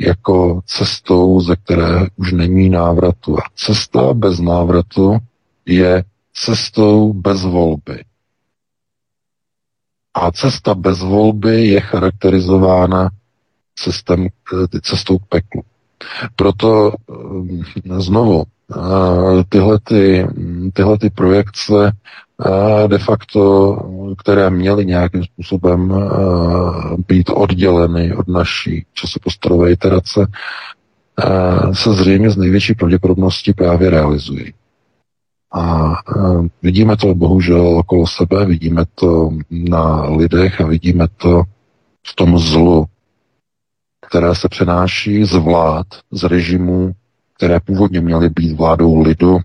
jako 0.00 0.60
cestou, 0.66 1.40
ze 1.40 1.56
které 1.56 2.06
už 2.16 2.32
není 2.32 2.68
návratu. 2.70 3.38
A 3.38 3.42
cesta 3.56 4.14
bez 4.14 4.40
návratu 4.40 5.18
je 5.66 6.04
cestou 6.34 7.12
bez 7.12 7.42
volby. 7.44 8.04
A 10.14 10.32
cesta 10.32 10.74
bez 10.74 10.98
volby 11.02 11.66
je 11.66 11.80
charakterizována 11.80 13.10
cestem, 13.78 14.26
eh, 14.74 14.80
cestou 14.80 15.18
k 15.18 15.26
peklu. 15.28 15.62
Proto 16.36 16.92
eh, 16.92 18.00
znovu 18.00 18.44
eh, 18.76 19.44
tyhle, 19.48 19.78
ty, 19.80 20.26
tyhle 20.72 20.98
ty 20.98 21.10
projekce 21.10 21.92
de 22.86 22.98
facto, 22.98 23.76
které 24.18 24.50
měly 24.50 24.86
nějakým 24.86 25.24
způsobem 25.24 26.10
být 27.08 27.30
odděleny 27.30 28.14
od 28.14 28.28
naší 28.28 28.86
časoprostorové 28.92 29.72
iterace, 29.72 30.26
se 31.72 31.92
zřejmě 31.92 32.30
z 32.30 32.36
největší 32.36 32.74
pravděpodobností 32.74 33.52
právě 33.52 33.90
realizují. 33.90 34.54
A 35.54 35.94
vidíme 36.62 36.96
to 36.96 37.14
bohužel 37.14 37.78
okolo 37.78 38.06
sebe, 38.06 38.44
vidíme 38.44 38.84
to 38.94 39.30
na 39.50 40.04
lidech 40.04 40.60
a 40.60 40.66
vidíme 40.66 41.06
to 41.16 41.42
v 42.06 42.14
tom 42.14 42.38
zlu, 42.38 42.86
které 44.06 44.34
se 44.34 44.48
přenáší 44.48 45.24
z 45.24 45.32
vlád, 45.32 45.86
z 46.10 46.24
režimů, 46.24 46.92
které 47.36 47.60
původně 47.60 48.00
měly 48.00 48.30
být 48.30 48.56
vládou 48.56 49.00
lidu, 49.00 49.38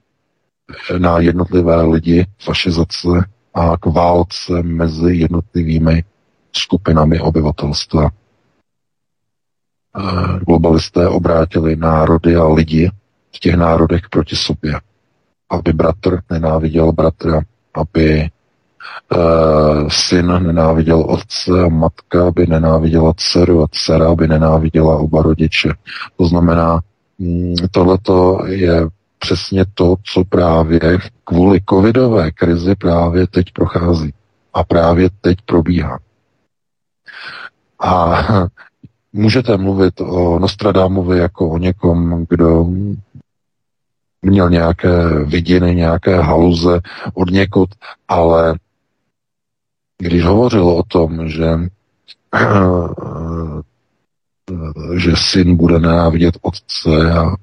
na 0.97 1.19
jednotlivé 1.19 1.81
lidi, 1.81 2.25
fašizace 2.39 3.09
a 3.53 3.77
k 3.77 3.85
válce 3.85 4.63
mezi 4.63 5.15
jednotlivými 5.15 6.03
skupinami 6.53 7.19
obyvatelstva. 7.19 8.09
Globalisté 10.47 11.07
obrátili 11.07 11.75
národy 11.75 12.35
a 12.35 12.47
lidi 12.47 12.91
v 13.35 13.39
těch 13.39 13.55
národech 13.55 14.09
proti 14.09 14.35
sobě, 14.35 14.73
aby 15.49 15.73
bratr 15.73 16.19
nenáviděl 16.29 16.91
bratra, 16.91 17.41
aby 17.73 18.29
uh, 19.15 19.89
syn 19.89 20.25
nenáviděl 20.43 20.99
otce 20.99 21.51
a 21.65 21.69
matka 21.69 22.31
by 22.31 22.47
nenáviděla 22.47 23.13
dceru 23.17 23.63
a 23.63 23.67
dcera 23.71 24.15
by 24.15 24.27
nenáviděla 24.27 24.97
oba 24.97 25.21
rodiče. 25.21 25.73
To 26.17 26.25
znamená, 26.25 26.79
mm, 27.19 27.55
tohleto 27.71 28.39
je 28.45 28.87
přesně 29.23 29.65
to, 29.73 29.95
co 30.03 30.23
právě 30.23 30.79
kvůli 31.23 31.59
covidové 31.69 32.31
krizi 32.31 32.75
právě 32.75 33.27
teď 33.27 33.45
prochází. 33.53 34.13
A 34.53 34.63
právě 34.63 35.09
teď 35.21 35.37
probíhá. 35.45 35.99
A 37.79 38.23
můžete 39.13 39.57
mluvit 39.57 40.01
o 40.01 40.39
Nostradamovi 40.39 41.17
jako 41.17 41.49
o 41.49 41.57
někom, 41.57 42.25
kdo 42.29 42.65
měl 44.21 44.49
nějaké 44.49 45.07
vidiny, 45.25 45.75
nějaké 45.75 46.21
haluze 46.21 46.79
od 47.13 47.29
někud, 47.29 47.69
ale 48.07 48.55
když 49.97 50.25
hovořil 50.25 50.69
o 50.69 50.83
tom, 50.83 51.29
že 51.29 51.45
že 54.97 55.11
syn 55.15 55.55
bude 55.55 55.79
nenávidět 55.79 56.37
otce 56.41 57.13
a 57.13 57.35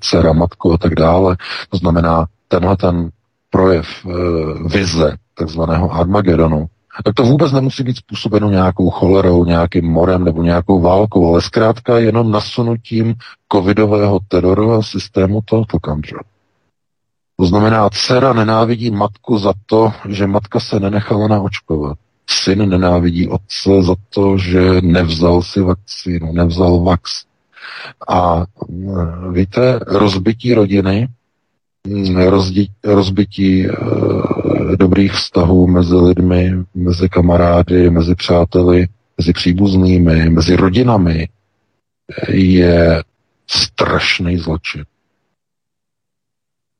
dcera 0.00 0.32
matku 0.32 0.72
a 0.72 0.78
tak 0.78 0.94
dále. 0.94 1.36
To 1.70 1.76
znamená, 1.76 2.26
tenhle 2.48 2.76
ten 2.76 3.10
projev 3.50 3.86
e, 3.86 4.08
vize 4.68 5.16
takzvaného 5.34 5.92
Armagedonu, 5.92 6.66
tak 7.04 7.14
to 7.14 7.22
vůbec 7.22 7.52
nemusí 7.52 7.82
být 7.82 7.96
způsobeno 7.96 8.50
nějakou 8.50 8.90
cholerou, 8.90 9.44
nějakým 9.44 9.84
morem 9.84 10.24
nebo 10.24 10.42
nějakou 10.42 10.80
válkou, 10.80 11.28
ale 11.28 11.42
zkrátka 11.42 11.98
jenom 11.98 12.30
nasunutím 12.30 13.14
covidového 13.52 14.20
teroru 14.28 14.72
a 14.72 14.82
systému 14.82 15.40
tohoto 15.44 15.78
control. 15.84 16.22
To 17.36 17.46
znamená, 17.46 17.90
dcera 17.90 18.32
nenávidí 18.32 18.90
matku 18.90 19.38
za 19.38 19.52
to, 19.66 19.92
že 20.08 20.26
matka 20.26 20.60
se 20.60 20.80
nenechala 20.80 21.28
naočkovat. 21.28 21.98
Syn 22.32 22.68
nenávidí 22.68 23.28
otce 23.28 23.82
za 23.82 23.94
to, 24.10 24.38
že 24.38 24.80
nevzal 24.80 25.42
si 25.42 25.60
vakcínu, 25.60 26.32
nevzal 26.32 26.80
vax. 26.80 27.24
A 28.08 28.44
mm, 28.68 29.34
víte, 29.34 29.80
rozbití 29.86 30.54
rodiny, 30.54 31.08
mm, 31.86 32.16
rozbití 32.84 33.66
e, 33.66 33.70
dobrých 34.76 35.12
vztahů 35.12 35.66
mezi 35.66 35.94
lidmi, 35.94 36.52
mezi 36.74 37.08
kamarády, 37.08 37.90
mezi 37.90 38.14
přáteli, 38.14 38.88
mezi 39.18 39.32
příbuznými, 39.32 40.30
mezi 40.30 40.56
rodinami 40.56 41.28
je 42.28 43.02
strašný 43.46 44.38
zločin. 44.38 44.84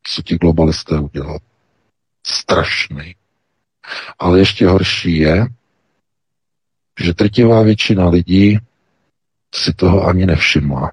Co 0.03 0.23
ti 0.23 0.37
globalisté 0.37 0.99
udělali? 0.99 1.39
Strašný. 2.27 3.15
Ale 4.19 4.39
ještě 4.39 4.69
horší 4.69 5.19
je, 5.19 5.47
že 7.01 7.15
trtivá 7.15 7.63
většina 7.63 8.09
lidí 8.09 8.59
si 9.55 9.73
toho 9.73 10.07
ani 10.07 10.27
nevšimla. 10.27 10.93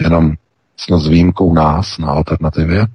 Jenom 0.00 0.34
snad 0.76 0.98
s 0.98 1.08
výjimkou 1.08 1.54
nás 1.54 1.98
na 1.98 2.08
alternativě, 2.08 2.86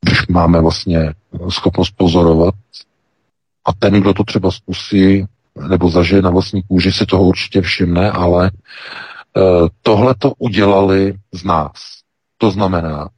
když 0.00 0.26
máme 0.26 0.60
vlastně 0.60 1.14
schopnost 1.48 1.90
pozorovat 1.90 2.54
a 3.64 3.72
ten, 3.72 4.00
kdo 4.00 4.14
to 4.14 4.24
třeba 4.24 4.50
zkusí 4.50 5.26
nebo 5.68 5.90
zažije 5.90 6.22
na 6.22 6.30
vlastní 6.30 6.62
kůži, 6.62 6.92
si 6.92 7.06
toho 7.06 7.24
určitě 7.24 7.60
všimne, 7.60 8.10
ale 8.10 8.46
e, 8.46 8.50
tohle 9.82 10.14
to 10.14 10.32
udělali 10.38 11.14
z 11.32 11.44
nás. 11.44 11.72
To 12.38 12.50
znamená 12.50 13.08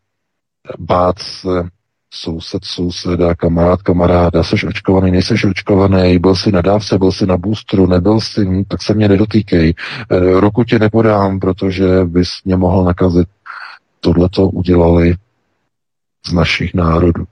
bát 0.79 1.19
se 1.19 1.69
soused 2.10 2.64
souseda, 2.64 3.35
kamarád 3.35 3.82
kamaráda, 3.82 4.43
jsi 4.43 4.66
očkovaný, 4.66 5.10
nejseš 5.10 5.44
očkovaný, 5.44 6.18
byl 6.18 6.36
jsi 6.36 6.52
na 6.52 6.62
dávce, 6.62 6.98
byl 6.98 7.12
jsi 7.12 7.26
na 7.26 7.36
boostru, 7.36 7.86
nebyl 7.86 8.20
jsi, 8.20 8.64
tak 8.68 8.82
se 8.82 8.94
mě 8.94 9.09
nedotýkej. 9.09 9.74
E, 10.10 10.40
roku 10.40 10.64
tě 10.64 10.78
nepodám, 10.78 11.40
protože 11.40 12.05
bys 12.05 12.28
mě 12.44 12.56
mohl 12.56 12.85
nakazit. 12.85 13.28
Tohle 14.01 14.28
to 14.28 14.48
udělali 14.48 15.14
z 16.26 16.32
našich 16.32 16.74
národů. 16.74 17.24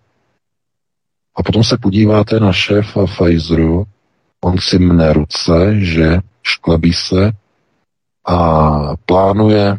A 1.37 1.43
potom 1.43 1.65
se 1.65 1.79
podíváte 1.79 2.41
na 2.41 2.53
šéfa 2.53 3.07
Pfizeru, 3.07 3.87
on 4.45 4.59
si 4.59 4.79
mne 4.79 5.13
ruce, 5.13 5.75
že 5.81 6.19
šklebí 6.43 6.93
se 6.93 7.33
a 8.27 8.97
plánuje 9.07 9.77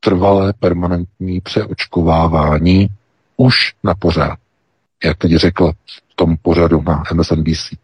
trvalé 0.00 0.52
permanentní 0.52 1.40
přeočkovávání 1.40 2.88
už 3.40 3.74
na 3.84 3.94
pořád, 3.94 4.38
jak 5.04 5.18
teď 5.18 5.32
řekl 5.32 5.72
v 6.12 6.14
tom 6.16 6.36
pořadu 6.42 6.82
na 6.82 7.02
MSNBC. 7.14 7.74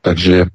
Takže 0.00 0.46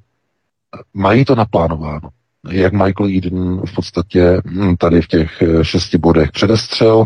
mají 0.94 1.24
to 1.24 1.34
naplánováno. 1.34 2.08
Jak 2.50 2.72
Michael 2.72 3.08
Eden 3.16 3.60
v 3.66 3.74
podstatě 3.74 4.42
hm, 4.44 4.76
tady 4.76 5.02
v 5.02 5.06
těch 5.06 5.42
eh, 5.42 5.64
šesti 5.64 5.98
bodech 5.98 6.32
předestřel, 6.32 7.04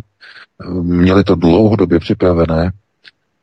měli 0.83 1.25
to 1.25 1.35
dlouhodobě 1.35 2.01
připravené, 2.01 2.73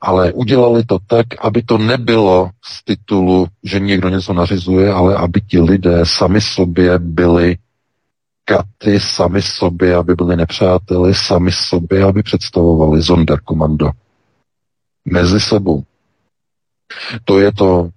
ale 0.01 0.33
udělali 0.33 0.83
to 0.83 0.99
tak, 1.07 1.25
aby 1.41 1.63
to 1.63 1.77
nebylo 1.77 2.49
z 2.63 2.83
titulu, 2.85 3.47
že 3.63 3.79
někdo 3.79 4.09
něco 4.09 4.33
nařizuje, 4.33 4.91
ale 4.91 5.15
aby 5.15 5.41
ti 5.41 5.59
lidé 5.59 5.99
sami 6.03 6.41
sobě 6.41 6.99
byli 6.99 7.57
katy 8.51 8.99
sami 8.99 9.41
sobě, 9.41 9.95
aby 9.95 10.15
byli 10.15 10.35
nepřáteli, 10.35 11.13
sami 11.15 11.51
sobě, 11.51 12.03
aby 12.03 12.23
představovali 12.23 13.03
Sonderkommando. 13.03 13.91
Mezi 15.05 15.39
sebou. 15.39 15.83
To 17.25 17.39
je 17.39 17.51
to 17.51 17.89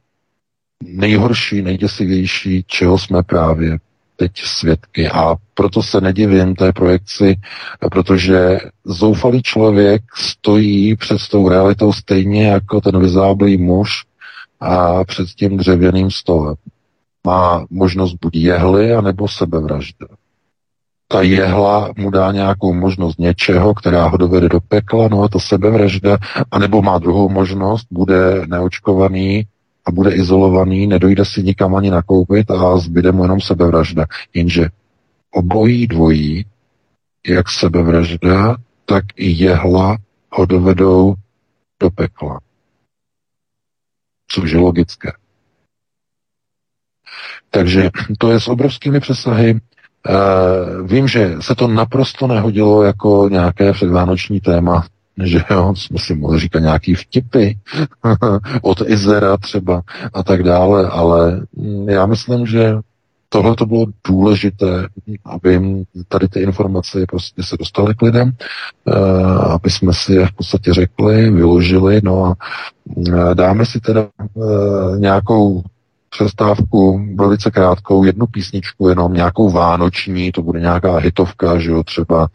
nejhorší, 0.82 1.62
nejděsivější, 1.62 2.64
čeho 2.66 2.98
jsme 2.98 3.22
právě 3.22 3.78
teď 4.16 4.32
svědky. 4.36 5.09
A 5.09 5.36
proto 5.55 5.82
se 5.82 6.01
nedivím 6.01 6.55
té 6.55 6.72
projekci, 6.72 7.36
protože 7.90 8.59
zoufalý 8.85 9.43
člověk 9.43 10.02
stojí 10.14 10.97
před 10.97 11.28
tou 11.31 11.48
realitou 11.48 11.93
stejně 11.93 12.47
jako 12.47 12.81
ten 12.81 13.01
vyzáblý 13.01 13.56
muž 13.56 13.90
a 14.60 15.05
před 15.05 15.28
tím 15.28 15.56
dřevěným 15.56 16.10
stolem. 16.10 16.55
Má 17.26 17.66
možnost 17.70 18.14
buď 18.14 18.36
jehly, 18.36 18.93
anebo 18.93 19.28
sebevražda 19.28 20.06
ta 21.15 21.23
jehla 21.23 21.93
mu 21.97 22.11
dá 22.11 22.32
nějakou 22.32 22.74
možnost 22.74 23.19
něčeho, 23.19 23.74
která 23.74 24.07
ho 24.07 24.16
dovede 24.16 24.49
do 24.49 24.61
pekla, 24.61 25.09
no 25.09 25.23
a 25.23 25.28
to 25.28 25.41
sebevražda, 25.41 26.19
anebo 26.51 26.82
má 26.82 26.99
druhou 26.99 27.28
možnost, 27.28 27.86
bude 27.91 28.47
neočkovaný 28.47 29.47
a 29.85 29.91
bude 29.91 30.11
izolovaný, 30.11 30.86
nedojde 30.86 31.24
si 31.24 31.43
nikam 31.43 31.74
ani 31.74 31.91
nakoupit 31.91 32.51
a 32.51 32.78
zbyde 32.78 33.12
mu 33.12 33.23
jenom 33.23 33.41
sebevražda. 33.41 34.07
Jenže 34.35 34.69
obojí 35.31 35.86
dvojí, 35.86 36.45
jak 37.27 37.51
sebevražda, 37.51 38.57
tak 38.85 39.05
i 39.16 39.31
jehla 39.31 39.97
ho 40.31 40.47
dovedou 40.47 41.15
do 41.81 41.91
pekla. 41.91 42.41
Což 44.28 44.51
je 44.51 44.59
logické. 44.59 45.12
Takže 47.51 47.91
to 48.19 48.31
je 48.31 48.41
s 48.41 48.49
obrovskými 48.49 49.01
přesahy. 49.01 49.61
Uh, 50.09 50.86
vím, 50.86 51.09
že 51.09 51.36
se 51.40 51.55
to 51.55 51.68
naprosto 51.68 52.26
nehodilo 52.26 52.82
jako 52.82 53.28
nějaké 53.32 53.72
předvánoční 53.72 54.40
téma, 54.40 54.86
že 55.22 55.44
jo, 55.51 55.74
jsme 55.76 55.98
si 55.98 56.14
mohli 56.14 56.40
říkat 56.40 56.59
nějaký 56.59 56.94
vtipy 56.94 57.51
od 58.62 58.82
Izera 58.86 59.36
třeba 59.36 59.82
a 60.14 60.22
tak 60.22 60.43
dále, 60.43 60.89
ale 60.89 61.40
já 61.86 62.06
myslím, 62.06 62.47
že 62.47 62.74
tohle 63.28 63.56
to 63.56 63.66
bylo 63.66 63.86
důležité, 64.09 64.89
aby 65.24 65.60
tady 66.09 66.28
ty 66.28 66.40
informace 66.40 67.06
prostě 67.09 67.43
se 67.43 67.56
dostaly 67.56 67.94
k 67.94 68.02
lidem, 68.02 68.32
aby 69.55 69.70
jsme 69.70 69.93
si 69.93 70.12
je 70.12 70.26
v 70.26 70.32
podstatě 70.32 70.74
řekli, 70.74 71.31
vyložili, 71.31 72.01
no 72.05 72.24
a 72.24 72.35
dáme 73.35 73.66
si 73.66 73.81
teda 73.81 74.06
nějakou 74.98 75.62
přestávku 76.15 77.07
velice 77.15 77.51
krátkou, 77.51 78.05
jednu 78.05 78.27
písničku, 78.27 78.89
jenom 78.89 79.12
nějakou 79.12 79.51
vánoční, 79.51 80.32
to 80.32 80.43
bude 80.43 80.61
nějaká 80.61 80.97
hitovka, 80.97 81.59
že 81.59 81.70
jo, 81.70 81.82
třeba 81.82 82.28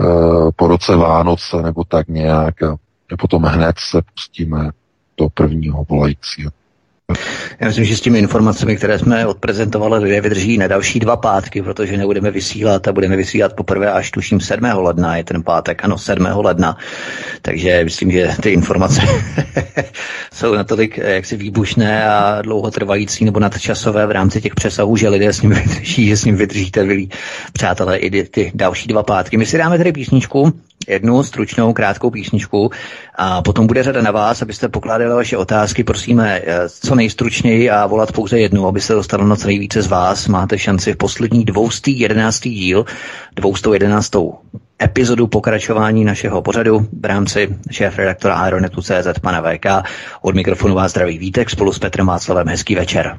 uh, 0.00 0.50
po 0.56 0.68
roce 0.68 0.96
Vánoce 0.96 1.62
nebo 1.62 1.84
tak 1.84 2.08
nějak 2.08 2.62
a 2.62 2.76
potom 3.18 3.42
hned 3.42 3.76
se 3.78 4.02
pustíme 4.14 4.70
do 5.18 5.28
prvního 5.28 5.84
volajícího. 5.88 6.50
Já 7.60 7.66
myslím, 7.66 7.84
že 7.84 7.96
s 7.96 8.00
těmi 8.00 8.18
informacemi, 8.18 8.76
které 8.76 8.98
jsme 8.98 9.26
odprezentovali, 9.26 10.04
lidé 10.04 10.20
vydrží 10.20 10.58
na 10.58 10.66
další 10.66 11.00
dva 11.00 11.16
pátky, 11.16 11.62
protože 11.62 11.96
nebudeme 11.96 12.30
vysílat 12.30 12.88
a 12.88 12.92
budeme 12.92 13.16
vysílat 13.16 13.52
poprvé 13.52 13.92
až 13.92 14.10
tuším 14.10 14.40
7. 14.40 14.64
ledna, 14.64 15.16
je 15.16 15.24
ten 15.24 15.42
pátek, 15.42 15.84
ano, 15.84 15.98
7. 15.98 16.26
ledna. 16.34 16.76
Takže 17.42 17.84
myslím, 17.84 18.10
že 18.10 18.30
ty 18.42 18.50
informace 18.50 19.02
jsou 20.32 20.54
natolik 20.54 20.98
eh, 20.98 21.14
jaksi 21.14 21.36
výbušné 21.36 22.08
a 22.08 22.42
dlouhotrvající 22.42 23.24
nebo 23.24 23.40
nadčasové 23.40 24.06
v 24.06 24.10
rámci 24.10 24.40
těch 24.40 24.54
přesahů, 24.54 24.96
že 24.96 25.08
lidé 25.08 25.32
s 25.32 25.42
ním 25.42 25.52
vydrží, 25.52 26.06
že 26.08 26.16
s 26.16 26.24
ním 26.24 26.36
vydržíte, 26.36 26.84
milí 26.84 27.10
přátelé, 27.52 27.98
i 27.98 28.24
ty 28.24 28.52
další 28.54 28.88
dva 28.88 29.02
pátky. 29.02 29.36
My 29.36 29.46
si 29.46 29.58
dáme 29.58 29.78
tedy 29.78 29.92
písničku, 29.92 30.52
jednu 30.88 31.22
stručnou, 31.22 31.72
krátkou 31.72 32.10
písničku 32.10 32.70
a 33.14 33.42
potom 33.42 33.66
bude 33.66 33.82
řada 33.82 34.02
na 34.02 34.10
vás, 34.10 34.42
abyste 34.42 34.68
pokládali 34.68 35.14
vaše 35.14 35.36
otázky. 35.36 35.84
Prosíme 35.84 36.40
eh, 36.44 36.68
co 36.68 36.94
nejstručněji 36.94 37.70
a 37.70 37.86
volat 37.86 38.12
pouze 38.12 38.38
jednu, 38.38 38.66
aby 38.66 38.80
se 38.80 38.94
dostalo 38.94 39.26
na 39.26 39.36
co 39.36 39.46
nejvíce 39.46 39.82
z 39.82 39.86
vás. 39.86 40.28
Máte 40.28 40.58
šanci 40.58 40.92
v 40.92 40.96
poslední 40.96 41.44
211. 41.44 42.40
díl, 42.40 42.84
211. 43.36 44.10
epizodu 44.82 45.26
pokračování 45.26 46.04
našeho 46.04 46.42
pořadu 46.42 46.86
v 47.00 47.04
rámci 47.04 47.48
šéf-redaktora 47.70 48.34
Aeronetu.cz 48.34 49.18
pana 49.22 49.42
VK. 49.42 49.66
Od 50.22 50.34
mikrofonu 50.34 50.74
vás 50.74 50.90
zdraví 50.90 51.18
Vítek 51.18 51.50
spolu 51.50 51.72
s 51.72 51.78
Petrem 51.78 52.06
Václavem. 52.06 52.48
Hezký 52.48 52.74
večer. 52.74 53.18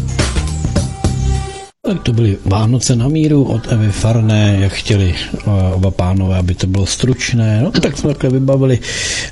Tak 1.85 2.03
to 2.03 2.13
byly 2.13 2.37
Vánoce 2.45 2.95
na 2.95 3.07
míru 3.07 3.43
od 3.43 3.71
Evy 3.71 3.91
Farné, 3.91 4.57
jak 4.59 4.73
chtěli 4.73 5.15
eh, 5.15 5.73
oba 5.73 5.91
pánové, 5.91 6.37
aby 6.37 6.55
to 6.55 6.67
bylo 6.67 6.85
stručné. 6.85 7.61
No 7.63 7.71
tak 7.71 7.97
jsme 7.97 8.09
takhle 8.09 8.29
vybavili. 8.29 8.79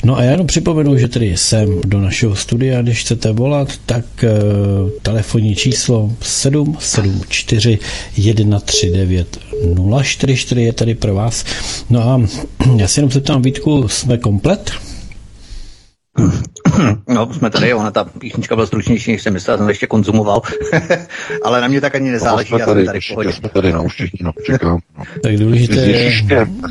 No 0.04 0.18
a 0.18 0.24
já 0.24 0.32
jenom 0.32 0.48
připomenu, 0.48 0.98
že 0.98 1.08
tady 1.08 1.38
jsem 1.38 1.82
do 1.86 2.02
našeho 2.02 2.36
studia, 2.36 2.82
když 2.82 3.02
chcete 3.02 3.32
volat, 3.32 3.70
tak 3.86 4.06
uh, 4.24 4.90
telefonní 5.02 5.56
číslo 5.56 6.12
774 6.22 7.80
139 8.14 9.40
044 10.04 10.62
je 10.62 10.74
tady 10.74 10.96
pro 10.96 11.16
vás. 11.16 11.46
No 11.90 12.02
a 12.02 12.22
já 12.76 12.88
si 12.88 13.00
jenom 13.00 13.12
se 13.12 13.22
ptám, 13.22 13.42
Vítku, 13.42 13.88
jsme 13.88 14.18
komplet? 14.18 14.72
No, 17.08 17.34
jsme 17.34 17.50
tady, 17.50 17.74
ona 17.74 17.92
ta 17.92 18.04
písnička 18.04 18.56
byla 18.56 18.68
stručnější, 18.68 19.12
než 19.12 19.22
jsem 19.22 19.34
myslel, 19.34 19.58
jsem 19.58 19.70
ještě 19.70 19.88
konzumoval, 19.88 20.42
ale 21.44 21.62
na 21.62 21.68
mě 21.68 21.82
tak 21.82 21.96
ani 21.96 22.12
nezáleží, 22.12 22.52
no, 22.54 22.58
jsme 22.58 22.66
tady, 22.66 22.86
já 22.86 22.94
jsem 22.94 23.16
tady 23.16 23.34
Jsme 23.34 23.50
tady 23.50 23.74
na 23.74 23.82
uštění, 23.82 24.10
no, 24.22 24.32
čekám. 24.46 24.80
No. 24.98 25.04
Tak 25.24 25.38
důležité 25.38 25.76
je... 25.76 26.12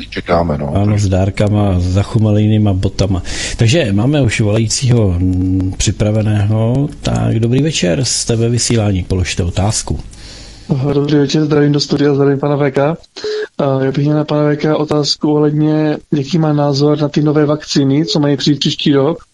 čekáme, 0.09 0.57
no. 0.57 0.75
Ano, 0.75 0.97
s 0.97 1.07
dárkama, 1.07 1.75
zachumalenýma 1.77 2.73
botama. 2.73 3.23
Takže 3.57 3.93
máme 3.93 4.21
už 4.21 4.41
volajícího 4.41 5.15
připraveného, 5.77 6.89
tak 7.01 7.39
dobrý 7.39 7.61
večer, 7.61 8.05
z 8.05 8.25
tebe 8.25 8.49
vysílání, 8.49 9.03
položte 9.03 9.43
otázku. 9.43 9.99
Dobrý 10.93 11.15
večer, 11.17 11.43
zdravím 11.45 11.71
do 11.71 11.79
studia, 11.79 12.13
zdravím 12.13 12.39
pana 12.39 12.57
VK. 12.57 12.77
Já 13.81 13.91
bych 13.91 14.05
měl 14.05 14.17
na 14.17 14.25
pana 14.25 14.53
VK 14.53 14.65
otázku 14.75 15.33
ohledně, 15.33 15.97
jaký 16.11 16.37
má 16.37 16.53
názor 16.53 17.01
na 17.01 17.09
ty 17.09 17.21
nové 17.21 17.45
vakcíny, 17.45 18.05
co 18.05 18.19
mají 18.19 18.37
přijít 18.37 18.59
příští 18.59 18.93
rok. 18.93 19.28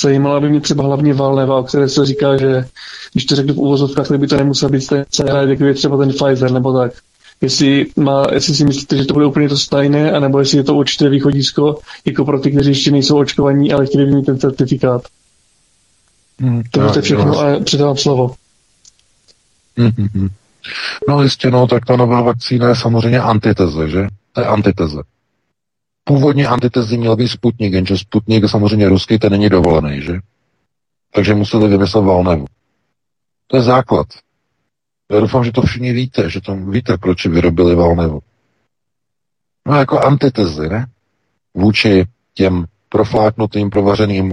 Zajímalo 0.00 0.40
by 0.40 0.48
mě 0.48 0.60
třeba 0.60 0.84
hlavně 0.84 1.14
Valneva, 1.14 1.58
o 1.58 1.62
které 1.62 1.88
se 1.88 2.06
říká, 2.06 2.36
že 2.36 2.64
když 3.12 3.24
to 3.24 3.36
řeknu 3.36 3.54
v 3.54 3.58
úvozovkách, 3.58 4.08
tak 4.08 4.20
by 4.20 4.26
to 4.26 4.36
nemusel 4.36 4.68
být 4.68 4.80
stejné, 4.80 5.06
jako 5.48 5.64
je 5.64 5.74
třeba 5.74 5.96
ten 5.96 6.12
Pfizer 6.12 6.50
nebo 6.50 6.78
tak. 6.78 6.92
Jestli, 7.40 7.86
má, 7.96 8.26
jestli 8.32 8.54
si 8.54 8.64
myslíte, 8.64 8.96
že 8.96 9.04
to 9.04 9.14
bude 9.14 9.26
úplně 9.26 9.48
to 9.48 9.56
stejné, 9.56 10.12
anebo 10.12 10.38
jestli 10.38 10.58
je 10.58 10.64
to 10.64 10.74
určité 10.74 11.08
východisko, 11.08 11.78
jako 12.04 12.24
pro 12.24 12.40
ty, 12.40 12.50
kteří 12.50 12.70
ještě 12.70 12.90
nejsou 12.90 13.18
očkovaní, 13.18 13.72
ale 13.72 13.86
chtěli 13.86 14.04
by 14.04 14.12
mít 14.12 14.26
ten 14.26 14.38
certifikát. 14.38 15.02
Hmm, 16.40 16.62
to 16.70 16.82
je 16.96 17.02
všechno 17.02 17.38
a 17.38 17.60
předávám 17.60 17.96
slovo. 17.96 18.34
Mm-hmm. 19.78 20.30
No 21.08 21.22
jistě, 21.22 21.50
no, 21.50 21.66
tak 21.66 21.84
ta 21.86 21.96
nová 21.96 22.22
vakcína 22.22 22.68
je 22.68 22.76
samozřejmě 22.76 23.20
antiteze, 23.20 23.88
že? 23.88 24.06
To 24.32 24.40
je 24.40 24.46
antiteze. 24.46 24.98
Původně 26.04 26.46
antitezí 26.46 26.98
měl 26.98 27.16
být 27.16 27.28
Sputnik, 27.28 27.72
jenže 27.72 27.98
Sputnik 27.98 28.44
samozřejmě 28.48 28.88
ruský, 28.88 29.18
ten 29.18 29.32
není 29.32 29.48
dovolený, 29.48 30.02
že? 30.02 30.12
Takže 31.14 31.34
museli 31.34 31.68
vymyslet 31.68 32.04
Valnevu. 32.04 32.46
To 33.46 33.56
je 33.56 33.62
základ. 33.62 34.06
Já 35.12 35.20
doufám, 35.20 35.44
že 35.44 35.52
to 35.52 35.62
všichni 35.62 35.92
víte, 35.92 36.30
že 36.30 36.40
to 36.40 36.56
víte, 36.56 36.98
proč 36.98 37.26
vyrobili 37.26 37.74
Valnevu. 37.74 38.20
No 39.66 39.74
jako 39.76 40.00
antitezy, 40.00 40.68
ne? 40.68 40.86
Vůči 41.54 42.06
těm 42.34 42.64
profláknutým, 42.88 43.70
provařeným 43.70 44.32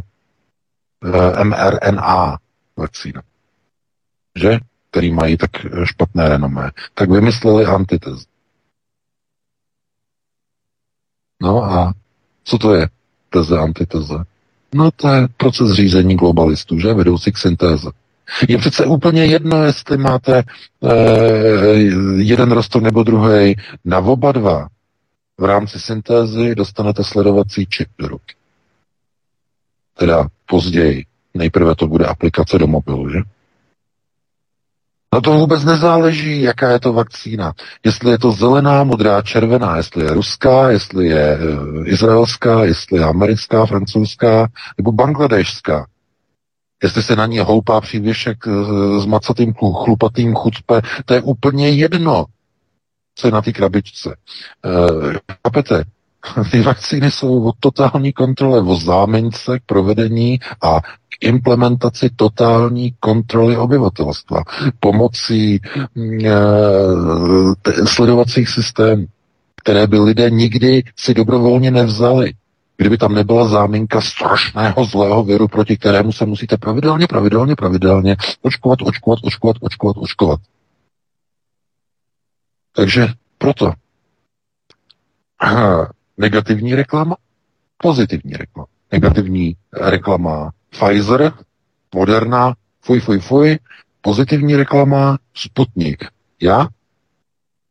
eh, 1.06 1.44
mRNA 1.44 2.38
vakcínám. 2.78 3.24
Že? 4.40 4.60
Který 4.92 5.14
mají 5.14 5.38
tak 5.38 5.52
špatné 5.84 6.30
renomé. 6.30 6.72
Tak 6.94 7.10
vymysleli 7.10 7.66
antitez. 7.66 8.31
No 11.42 11.64
a 11.64 11.94
co 12.44 12.58
to 12.58 12.76
je 12.76 12.88
teze, 13.30 13.60
antiteze? 13.60 14.24
No 14.76 14.92
to 14.92 15.08
je 15.08 15.28
proces 15.38 15.72
řízení 15.72 16.16
globalistů, 16.16 16.80
že? 16.80 16.94
Vedoucí 16.94 17.32
k 17.32 17.38
syntéze. 17.38 17.90
Je 18.50 18.58
přece 18.58 18.86
úplně 18.86 19.26
jedno, 19.26 19.64
jestli 19.64 19.98
máte 19.98 20.38
e, 20.38 20.44
jeden 22.16 22.52
rostok 22.52 22.84
nebo 22.84 23.04
druhý. 23.04 23.56
Na 23.86 24.00
oba 24.00 24.32
dva 24.32 24.68
v 25.38 25.44
rámci 25.44 25.80
syntézy 25.80 26.56
dostanete 26.56 27.04
sledovací 27.04 27.66
čip 27.66 27.88
do 28.00 28.08
ruky. 28.08 28.36
Teda 29.98 30.28
později. 30.46 31.06
Nejprve 31.34 31.76
to 31.76 31.88
bude 31.88 32.06
aplikace 32.06 32.58
do 32.58 32.68
mobilu, 32.68 33.10
že? 33.10 33.20
No 35.14 35.22
to 35.22 35.32
vůbec 35.32 35.64
nezáleží, 35.64 36.42
jaká 36.42 36.70
je 36.70 36.80
to 36.80 36.94
vakcína. 36.94 37.54
Jestli 37.86 38.12
je 38.12 38.18
to 38.18 38.32
zelená, 38.32 38.84
modrá, 38.84 39.22
červená, 39.22 39.78
jestli 39.78 40.04
je 40.04 40.14
ruská, 40.14 40.70
jestli 40.70 41.06
je 41.06 41.38
e, 41.38 41.38
izraelská, 41.86 42.64
jestli 42.64 42.98
je 42.98 43.06
americká, 43.06 43.66
francouzská 43.66 44.48
nebo 44.78 44.92
bangladešská. 44.92 45.88
Jestli 46.84 47.04
se 47.04 47.16
na 47.16 47.26
ní 47.26 47.40
houpá 47.40 47.82
přívěšek 47.82 48.48
e, 48.48 48.52
s 49.00 49.06
macatým 49.06 49.54
chlupatým 49.54 50.36
chucpe, 50.36 50.82
to 51.06 51.14
je 51.14 51.22
úplně 51.22 51.70
jedno, 51.70 52.26
co 53.16 53.28
je 53.28 53.32
na 53.32 53.42
té 53.42 53.52
krabičce. 53.52 54.16
E, 54.66 55.20
chápete? 55.44 55.84
Ty 56.52 56.62
vakcíny 56.62 57.12
jsou 57.12 57.50
o 57.50 57.52
totální 57.60 58.14
kontrole, 58.14 58.62
o 58.62 58.76
zámince 58.76 59.60
k 59.60 59.64
provedení 59.66 60.40
a 60.64 60.82
implementaci 61.22 62.10
totální 62.16 62.94
kontroly 63.00 63.58
obyvatelstva 63.58 64.44
pomocí 64.80 65.56
e, 65.56 65.60
sledovacích 67.86 68.50
systémů, 68.50 69.06
které 69.56 69.88
by 69.88 70.00
lidé 70.00 70.30
nikdy 70.30 70.84
si 70.96 71.14
dobrovolně 71.14 71.72
nevzali. 71.72 72.34
Kdyby 72.78 72.98
tam 72.98 73.14
nebyla 73.14 73.48
záminka 73.48 74.02
strašného 74.02 74.86
zlého 74.86 75.24
viru, 75.24 75.48
proti 75.48 75.78
kterému 75.78 76.12
se 76.12 76.26
musíte 76.26 76.58
pravidelně, 76.58 77.08
pravidelně, 77.08 77.56
pravidelně 77.56 78.16
očkovat, 78.42 78.80
očkovat, 78.82 79.20
očkovat, 79.24 79.58
očkovat, 79.62 79.98
očkovat. 79.98 80.40
Takže 82.76 83.08
proto 83.38 83.74
negativní 86.18 86.76
reklama, 86.76 87.16
pozitivní 87.78 88.34
reklama. 88.34 88.68
Negativní 88.92 89.56
reklama 89.74 90.52
Pfizer, 90.71 91.33
Moderna, 91.95 92.55
fuj, 92.81 93.01
fuj, 93.01 93.19
fuj, 93.19 93.59
pozitivní 94.01 94.57
reklama 94.57 95.19
Sputnik. 95.35 96.05
Já? 96.43 96.69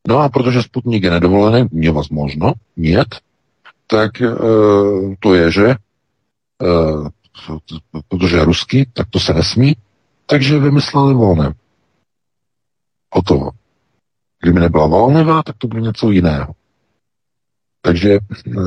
No 0.08 0.20
a 0.20 0.30
protože 0.30 0.64
Sputnik 0.64 1.04
je 1.04 1.12
nedovolený, 1.12 1.70
možno, 2.12 2.54
нет, 2.78 3.08
tak 3.88 4.22
e, 4.22 4.36
to 5.20 5.34
je, 5.34 5.52
že 5.52 5.66
e, 5.66 5.76
protože 8.08 8.38
je 8.38 8.46
rusky, 8.46 8.90
tak 8.94 9.08
to 9.10 9.20
se 9.20 9.34
nesmí, 9.34 9.76
takže 10.26 10.60
vymysleli 10.60 11.14
volné. 11.14 11.54
Hotovo. 13.14 13.52
Kdyby 14.42 14.60
nebyla 14.60 14.88
volneva, 14.88 15.44
tak 15.44 15.58
to 15.58 15.68
bylo 15.68 15.82
něco 15.82 16.12
jiného. 16.12 16.54
Takže 17.82 18.20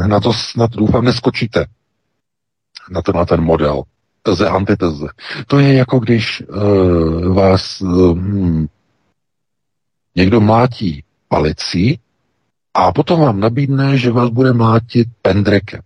na 0.07 0.21
to, 0.21 0.33
na 0.57 0.69
to 0.69 0.79
doufám 0.79 1.05
neskočíte. 1.05 1.67
Na, 2.91 3.03
to, 3.03 3.13
na 3.13 3.25
ten 3.25 3.41
model. 3.41 3.83
Teze, 4.24 4.50
antiteze. 4.50 5.08
To 5.48 5.60
je 5.60 5.74
jako 5.74 6.00
když 6.00 6.44
uh, 6.48 7.36
vás 7.36 7.82
uh, 7.82 8.20
někdo 10.16 10.42
mlátí 10.42 11.04
palicí 11.28 12.00
a 12.74 12.92
potom 12.92 13.20
vám 13.20 13.40
nabídne, 13.40 13.98
že 13.98 14.12
vás 14.12 14.30
bude 14.30 14.54
mlátit 14.54 15.08
pendrekem. 15.22 15.82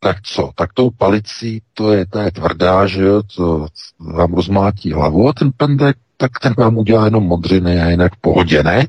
Tak 0.00 0.22
co? 0.22 0.50
Tak 0.54 0.72
tou 0.72 0.90
palicí, 0.90 1.62
to 1.74 1.92
je, 1.92 2.06
to 2.06 2.18
je 2.18 2.30
tvrdá, 2.30 2.86
že 2.86 3.02
jo, 3.02 3.22
to 3.22 3.66
vám 4.00 4.34
rozmátí 4.34 4.92
hlavu 4.92 5.28
a 5.28 5.32
ten 5.32 5.52
pendrek, 5.56 5.96
tak 6.16 6.30
ten 6.42 6.54
vám 6.58 6.78
udělá 6.78 7.04
jenom 7.04 7.24
modřiny 7.24 7.82
a 7.82 7.88
jinak 7.88 8.14
v 8.14 8.20
pohodě, 8.20 8.62
ne? 8.62 8.86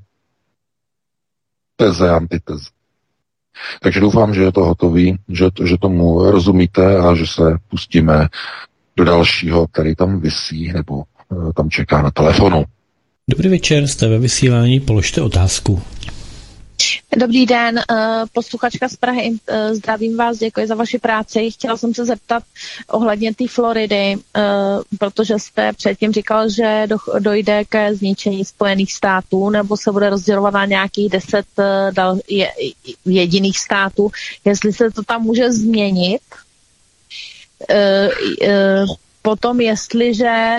Teze, 1.76 2.10
antiteze. 2.10 2.74
Takže 3.82 3.99
doufám, 3.99 4.34
že 4.34 4.41
je 4.41 4.52
to 4.52 4.65
hotový, 4.65 5.18
že, 5.30 5.45
že 5.64 5.77
tomu 5.77 6.32
rozumíte 6.32 6.98
a 6.98 7.15
že 7.15 7.27
se 7.27 7.57
pustíme 7.69 8.27
do 8.98 9.03
dalšího, 9.03 9.68
který 9.68 9.95
tam 9.95 10.19
vysí 10.19 10.73
nebo 10.73 11.03
eh, 11.32 11.53
tam 11.53 11.69
čeká 11.69 12.02
na 12.02 12.11
telefonu. 12.11 12.65
Dobrý 13.30 13.49
večer, 13.49 13.88
jste 13.88 14.07
ve 14.07 14.19
vysílání, 14.19 14.80
položte 14.80 15.22
otázku. 15.22 15.82
Dobrý 17.14 17.45
den, 17.45 17.80
eh, 17.80 17.84
posluchačka 18.34 18.90
z 18.90 18.95
Prahy, 18.95 19.32
eh, 19.48 19.76
zdravím 19.76 20.18
vás, 20.18 20.38
děkuji 20.38 20.68
za 20.68 20.76
vaši 20.76 20.99
práci. 20.99 21.52
Chtěla 21.52 21.77
jsem 21.77 21.94
se 21.94 22.06
zeptat 22.06 22.44
ohledně 22.88 23.34
té 23.36 23.48
Floridy, 23.48 24.15
eh, 24.36 24.41
protože 24.99 25.34
jste 25.40 25.73
předtím 25.73 26.11
říkal, 26.11 26.49
že 26.49 26.88
dojde 27.19 27.65
ke 27.65 27.95
zničení 27.95 28.45
Spojených 28.45 28.94
států, 28.94 29.49
nebo 29.49 29.77
se 29.77 29.91
bude 29.91 30.10
rozdělovat 30.10 30.53
na 30.53 30.65
nějakých 30.65 31.10
deset 31.10 31.45
jediných 33.06 33.60
států. 33.60 34.11
Jestli 34.45 34.73
se 34.73 34.91
to 34.91 35.03
tam 35.03 35.22
může 35.22 35.52
změnit, 35.52 36.22
potom 39.22 39.61
jestliže 39.61 40.57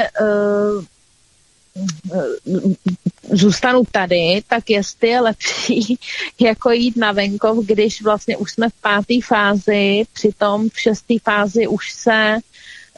zůstanu 3.32 3.82
tady, 3.92 4.42
tak 4.48 4.70
jestli 4.70 5.08
je 5.08 5.20
lepší 5.20 5.98
jako 6.40 6.70
jít 6.70 6.96
na 6.96 7.12
venkov, 7.12 7.66
když 7.66 8.02
vlastně 8.02 8.36
už 8.36 8.52
jsme 8.52 8.68
v 8.68 8.80
páté 8.80 9.14
fázi, 9.24 10.04
přitom 10.12 10.70
v 10.70 10.80
šesté 10.80 11.14
fázi 11.24 11.66
už 11.66 11.92
se 11.92 12.38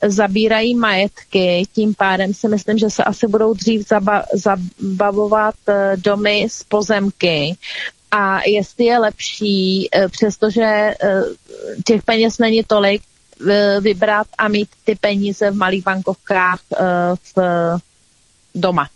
zabírají 0.06 0.74
majetky, 0.74 1.62
tím 1.74 1.94
pádem 1.94 2.34
si 2.34 2.48
myslím, 2.48 2.78
že 2.78 2.90
se 2.90 3.04
asi 3.04 3.26
budou 3.26 3.54
dřív 3.54 3.88
zaba- 3.88 4.24
zabavovat 4.32 5.54
eh, 5.68 5.96
domy 5.96 6.46
z 6.50 6.62
pozemky. 6.62 7.56
A 8.10 8.40
jestli 8.48 8.84
je 8.84 8.98
lepší, 8.98 9.88
eh, 9.92 10.08
přestože 10.08 10.62
eh, 10.64 11.22
těch 11.86 12.02
peněz 12.02 12.38
není 12.38 12.64
tolik, 12.64 13.02
vybrat 13.80 14.26
a 14.38 14.48
mít 14.48 14.68
ty 14.84 14.94
peníze 14.94 15.50
v 15.50 15.56
malých 15.56 15.84
bankovkách 15.84 16.60
v 17.36 17.38
doma. 18.54 18.88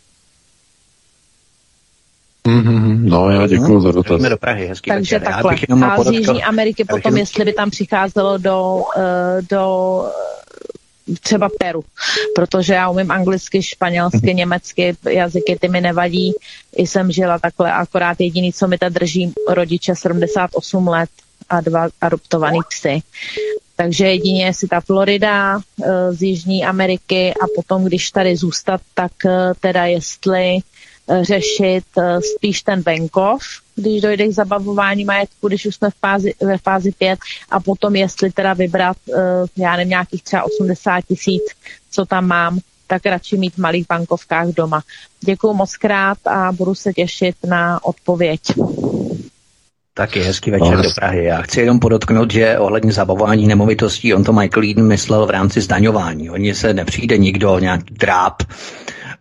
Mm-hmm, 2.48 2.98
no, 3.04 3.30
já 3.30 3.46
děkuji 3.46 3.80
za 3.80 3.92
dotaz. 3.92 4.20
Jsme 4.20 4.28
do 4.28 4.36
Prahy, 4.36 4.66
hezký 4.66 4.90
Takže 4.90 5.18
večer. 5.18 5.32
takhle. 5.32 5.56
Já 5.68 5.86
a 5.86 6.04
z 6.04 6.10
Jižní 6.10 6.44
Ameriky 6.44 6.84
potom, 6.84 7.00
jenom... 7.04 7.18
jestli 7.18 7.44
by 7.44 7.52
tam 7.52 7.70
přicházelo 7.70 8.38
do, 8.38 8.82
eh, 8.96 9.42
do 9.50 10.04
eh, 11.10 11.14
třeba 11.20 11.48
Peru, 11.58 11.84
protože 12.34 12.74
já 12.74 12.90
umím 12.90 13.10
anglicky, 13.10 13.62
španělsky, 13.62 14.26
mhm. 14.26 14.36
německy, 14.36 14.96
jazyky 15.10 15.58
ty 15.60 15.68
mi 15.68 15.80
nevadí. 15.80 16.32
I 16.76 16.86
jsem 16.86 17.12
žila 17.12 17.38
takhle, 17.38 17.72
akorát 17.72 18.20
jediný, 18.20 18.52
co 18.52 18.68
mi 18.68 18.78
tady 18.78 18.94
drží 18.94 19.32
rodiče 19.48 19.94
78 19.94 20.88
let 20.88 21.10
a 21.48 21.60
dva 21.60 21.88
adoptovaný 22.00 22.58
psy. 22.68 23.02
Takže 23.76 24.06
jedině 24.06 24.44
jestli 24.44 24.68
ta 24.68 24.80
Florida 24.80 25.58
eh, 25.58 26.12
z 26.12 26.22
Jižní 26.22 26.64
Ameriky 26.64 27.34
a 27.34 27.46
potom, 27.56 27.84
když 27.84 28.10
tady 28.10 28.36
zůstat, 28.36 28.80
tak 28.94 29.12
teda 29.60 29.86
jestli 29.86 30.58
řešit 31.22 31.84
eh, 31.98 32.20
spíš 32.36 32.62
ten 32.62 32.80
venkov, 32.80 33.40
když 33.76 34.02
dojde 34.02 34.28
k 34.28 34.32
zabavování 34.32 35.04
majetku, 35.04 35.48
když 35.48 35.66
už 35.66 35.74
jsme 35.74 35.90
v 35.90 35.94
fázi, 35.94 36.34
ve 36.40 36.58
fázi 36.58 36.92
5 36.92 37.18
a 37.50 37.60
potom 37.60 37.96
jestli 37.96 38.30
teda 38.32 38.54
vybrat, 38.54 38.96
eh, 39.16 39.44
já 39.56 39.76
nevím, 39.76 39.90
nějakých 39.90 40.22
třeba 40.22 40.42
80 40.42 41.00
tisíc, 41.08 41.42
co 41.90 42.04
tam 42.04 42.26
mám, 42.26 42.58
tak 42.86 43.06
radši 43.06 43.36
mít 43.36 43.54
v 43.54 43.58
malých 43.58 43.86
bankovkách 43.88 44.48
doma. 44.48 44.82
Děkuji 45.20 45.54
moc 45.54 45.76
krát 45.76 46.18
a 46.26 46.52
budu 46.52 46.74
se 46.74 46.92
těšit 46.92 47.36
na 47.46 47.84
odpověď. 47.84 48.40
Taky 49.94 50.20
hezký 50.20 50.50
večer 50.50 50.76
no, 50.76 50.82
do 50.82 50.90
Prahy. 50.94 51.24
Já 51.24 51.42
chci 51.42 51.60
jenom 51.60 51.80
podotknout, 51.80 52.30
že 52.30 52.58
ohledně 52.58 52.92
zabavování 52.92 53.46
nemovitostí, 53.46 54.14
on 54.14 54.24
to 54.24 54.32
Michael 54.32 54.70
Eden 54.70 54.86
myslel 54.86 55.26
v 55.26 55.30
rámci 55.30 55.60
zdaňování. 55.60 56.30
Oni 56.30 56.54
se 56.54 56.74
nepřijde 56.74 57.18
nikdo 57.18 57.58
nějaký 57.58 57.94
dráp, 57.94 58.42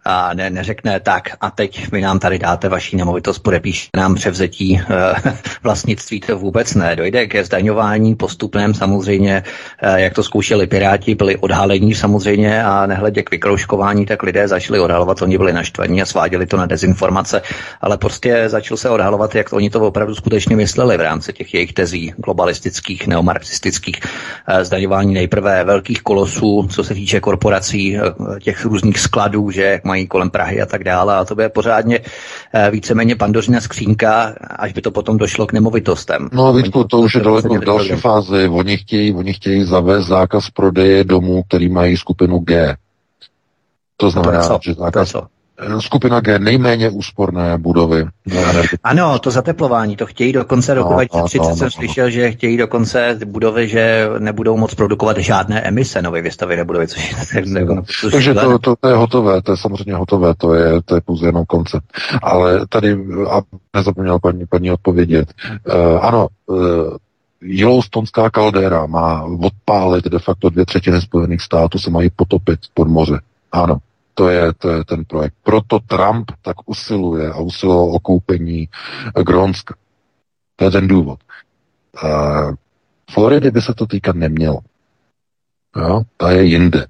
a 0.05 0.33
ne, 0.33 0.49
neřekne 0.49 0.99
tak 0.99 1.29
a 1.41 1.51
teď 1.51 1.91
vy 1.91 2.01
nám 2.01 2.19
tady 2.19 2.39
dáte 2.39 2.69
vaší 2.69 2.97
nemovitost, 2.97 3.39
podepíšte 3.39 3.99
nám 3.99 4.15
převzetí 4.15 4.79
e, 4.79 4.83
vlastnictví, 5.63 6.19
to 6.19 6.37
vůbec 6.37 6.73
ne. 6.73 6.95
Dojde 6.95 7.27
ke 7.27 7.43
zdaňování 7.43 8.15
postupném 8.15 8.73
samozřejmě, 8.73 9.43
e, 9.79 10.01
jak 10.01 10.13
to 10.13 10.23
zkoušeli 10.23 10.67
Piráti, 10.67 11.15
byli 11.15 11.37
odhalení 11.37 11.95
samozřejmě 11.95 12.63
a 12.63 12.85
nehledě 12.85 13.23
k 13.23 13.31
vykrouškování, 13.31 14.05
tak 14.05 14.23
lidé 14.23 14.47
začali 14.47 14.79
odhalovat, 14.79 15.21
oni 15.21 15.37
byli 15.37 15.53
naštvaní 15.53 16.01
a 16.01 16.05
sváděli 16.05 16.45
to 16.45 16.57
na 16.57 16.65
dezinformace, 16.65 17.41
ale 17.81 17.97
prostě 17.97 18.49
začal 18.49 18.77
se 18.77 18.89
odhalovat, 18.89 19.35
jak 19.35 19.49
to 19.49 19.55
oni 19.55 19.69
to 19.69 19.79
opravdu 19.79 20.15
skutečně 20.15 20.55
mysleli 20.55 20.97
v 20.97 21.01
rámci 21.01 21.33
těch 21.33 21.53
jejich 21.53 21.73
tezí 21.73 22.13
globalistických, 22.17 23.07
neomarxistických 23.07 23.95
e, 24.47 24.65
zdaňování 24.65 25.13
nejprve 25.13 25.63
velkých 25.63 26.01
kolosů, 26.01 26.67
co 26.71 26.83
se 26.83 26.93
týče 26.93 27.19
korporací, 27.19 27.97
těch 28.39 28.65
různých 28.65 28.99
skladů, 28.99 29.51
že 29.51 29.61
jak 29.63 29.90
mají 29.91 30.07
kolem 30.07 30.29
Prahy 30.29 30.61
a 30.61 30.65
tak 30.65 30.83
dále. 30.83 31.15
A 31.15 31.25
to 31.25 31.35
bude 31.35 31.49
pořádně 31.49 31.99
eh, 31.99 32.71
víceméně 32.71 33.15
pandořina 33.15 33.59
skřínka, 33.59 34.35
až 34.39 34.73
by 34.73 34.81
to 34.81 34.91
potom 34.91 35.17
došlo 35.17 35.47
k 35.47 35.53
nemovitostem. 35.53 36.29
No 36.31 36.53
Vítku, 36.53 36.83
to 36.83 36.99
už 36.99 37.15
je 37.15 37.21
daleko 37.21 37.55
v 37.55 37.65
další 37.65 37.95
fázi. 37.99 38.47
Oni 38.47 38.77
chtějí, 38.77 39.13
oni 39.13 39.33
chtějí 39.33 39.65
zavést 39.65 40.07
zákaz 40.07 40.49
prodeje 40.49 41.03
domů, 41.03 41.43
který 41.43 41.69
mají 41.69 41.97
skupinu 41.97 42.39
G. 42.39 42.75
To 43.97 44.09
znamená, 44.09 44.47
to 44.47 44.59
že 44.63 44.73
zákaz, 44.73 45.15
skupina 45.79 46.19
G 46.19 46.39
nejméně 46.39 46.89
úsporné 46.89 47.57
budovy. 47.57 48.05
Ano, 48.83 49.19
to 49.19 49.31
zateplování, 49.31 49.95
to 49.95 50.05
chtějí 50.05 50.33
do 50.33 50.45
konce 50.45 50.73
roku 50.73 50.93
2030. 50.93 51.37
No, 51.37 51.43
no, 51.43 51.49
no, 51.49 51.55
jsem 51.55 51.65
no, 51.65 51.71
slyšel, 51.71 52.09
že 52.09 52.31
chtějí 52.31 52.57
do 52.57 52.67
konce 52.67 53.19
budovy, 53.25 53.67
že 53.67 54.09
nebudou 54.19 54.57
moc 54.57 54.75
produkovat 54.75 55.17
žádné 55.17 55.61
emise 55.61 56.01
nové 56.01 56.21
vystavené 56.21 56.63
budovy. 56.63 56.87
Což, 56.87 57.15
no, 57.45 57.83
Takže 58.11 58.33
to, 58.33 58.59
to, 58.59 58.75
to, 58.75 58.87
je 58.87 58.95
hotové, 58.95 59.41
to 59.41 59.51
je 59.51 59.57
samozřejmě 59.57 59.93
hotové, 59.95 60.33
to 60.35 60.53
je, 60.53 60.81
to 60.81 60.95
je 60.95 61.01
pouze 61.01 61.25
jenom 61.25 61.45
koncept. 61.45 61.85
Ale 62.23 62.67
tady, 62.69 62.97
a 63.29 63.41
nezapomněl 63.75 64.19
paní, 64.19 64.45
paní 64.45 64.71
odpovědět, 64.71 65.33
uh, 65.67 66.05
ano, 66.05 66.27
uh, 66.45 66.57
Yellowstonská 67.41 68.29
kaldera 68.29 68.85
má 68.85 69.23
odpálit 69.23 70.05
de 70.05 70.19
facto 70.19 70.49
dvě 70.49 70.65
třetiny 70.65 71.01
Spojených 71.01 71.41
států, 71.41 71.79
se 71.79 71.89
mají 71.89 72.09
potopit 72.09 72.59
pod 72.73 72.87
moře. 72.87 73.19
Ano, 73.51 73.77
to 74.21 74.29
je, 74.29 74.53
to 74.53 74.69
je 74.69 74.85
ten 74.85 75.05
projekt. 75.05 75.33
Proto 75.43 75.79
Trump 75.79 76.31
tak 76.41 76.55
usiluje 76.65 77.29
a 77.29 77.37
usiloval 77.37 77.95
o 77.95 77.99
koupení 77.99 78.69
Grónska. 79.25 79.75
To 80.55 80.65
je 80.65 80.71
ten 80.71 80.87
důvod. 80.87 81.19
Uh, 82.03 82.53
Floridy 83.11 83.51
by 83.51 83.61
se 83.61 83.73
to 83.73 83.85
týkat 83.87 84.15
nemělo. 84.15 84.59
Jo? 85.75 86.01
Ta 86.17 86.31
je 86.31 86.43
jinde. 86.43 86.85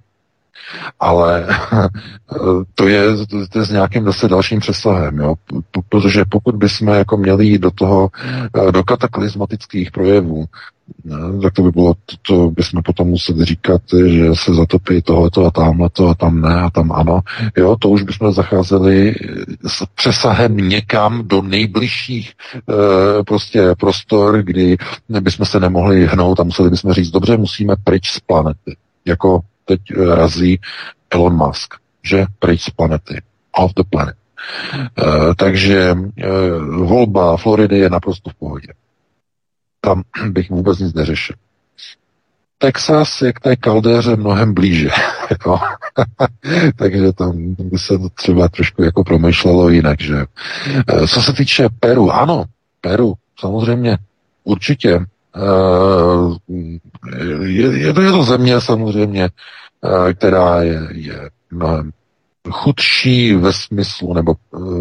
Ale 0.99 1.47
to 2.75 2.87
je, 2.87 3.03
to 3.49 3.59
je 3.59 3.65
s 3.65 3.71
nějakým 3.71 4.05
zase 4.05 4.27
dalším 4.27 4.59
přesahem, 4.59 5.17
jo? 5.17 5.35
protože 5.89 6.25
pokud 6.29 6.55
bychom 6.55 6.87
jako 6.87 7.17
měli 7.17 7.45
jít 7.45 7.61
do 7.61 7.71
toho, 7.71 8.09
do 8.71 8.83
kataklizmatických 8.83 9.91
projevů, 9.91 10.45
No, 11.05 11.41
tak 11.41 11.53
to 11.53 11.63
by 11.63 11.71
bylo, 11.71 11.93
to, 11.93 12.15
to 12.27 12.49
bychom 12.49 12.83
potom 12.83 13.07
museli 13.07 13.45
říkat, 13.45 13.81
že 14.07 14.35
se 14.35 14.53
zatopí 14.53 15.01
tohleto 15.01 15.45
a 15.45 15.51
tamhleto 15.51 16.07
a 16.07 16.15
tam 16.15 16.41
ne 16.41 16.61
a 16.61 16.69
tam 16.69 16.91
ano. 16.91 17.21
Jo, 17.57 17.75
to 17.79 17.89
už 17.89 18.03
bychom 18.03 18.31
zacházeli 18.31 19.15
s 19.67 19.85
přesahem 19.95 20.57
někam 20.57 21.27
do 21.27 21.41
nejbližších 21.41 22.31
e, 22.55 23.23
prostě 23.23 23.75
prostor, 23.79 24.43
kdy 24.43 24.77
bychom 25.09 25.45
se 25.45 25.59
nemohli 25.59 26.07
hnout 26.07 26.39
a 26.39 26.43
museli 26.43 26.69
bychom 26.69 26.93
říct, 26.93 27.11
dobře, 27.11 27.37
musíme 27.37 27.75
pryč 27.83 28.09
z 28.09 28.19
planety. 28.19 28.75
Jako 29.05 29.39
teď 29.65 29.81
e, 29.91 30.15
razí 30.15 30.59
Elon 31.09 31.35
Musk, 31.35 31.73
že 32.03 32.25
pryč 32.39 32.61
z 32.61 32.69
planety. 32.69 33.21
Off 33.51 33.73
the 33.73 33.83
planet. 33.89 34.15
E, 34.97 35.35
takže 35.35 35.79
e, 35.79 35.95
volba 36.77 37.37
Floridy 37.37 37.79
je 37.79 37.89
naprosto 37.89 38.29
v 38.29 38.33
pohodě 38.33 38.67
tam 39.81 40.03
bych 40.29 40.49
vůbec 40.49 40.79
nic 40.79 40.93
neřešil. 40.93 41.35
Texas 42.57 43.21
je 43.21 43.33
k 43.33 43.39
té 43.39 43.55
kaldéře 43.55 44.15
mnohem 44.15 44.53
blíže. 44.53 44.89
Takže 46.75 47.13
tam 47.13 47.55
by 47.59 47.77
se 47.77 47.97
to 47.97 48.09
třeba 48.09 48.47
trošku 48.47 48.83
jako 48.83 49.03
promýšlelo 49.03 49.69
jinak, 49.69 50.01
že 50.01 50.25
eh, 50.87 51.07
Co 51.07 51.21
se 51.21 51.33
týče 51.33 51.69
Peru, 51.79 52.11
ano, 52.11 52.45
Peru, 52.81 53.13
samozřejmě, 53.39 53.97
určitě. 54.43 55.05
Eh, 55.35 55.41
je, 57.45 57.77
je, 57.77 57.93
to, 57.93 58.01
je 58.01 58.11
to 58.11 58.23
země 58.23 58.61
samozřejmě, 58.61 59.29
eh, 60.09 60.13
která 60.13 60.61
je, 60.61 60.87
je 60.91 61.29
mnohem 61.51 61.91
chudší 62.49 63.33
ve 63.33 63.53
smyslu 63.53 64.13
nebo 64.13 64.33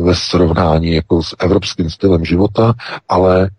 ve 0.02 0.14
srovnání 0.14 0.94
jako 0.94 1.22
s 1.22 1.36
evropským 1.38 1.90
stylem 1.90 2.24
života, 2.24 2.74
ale 3.08 3.50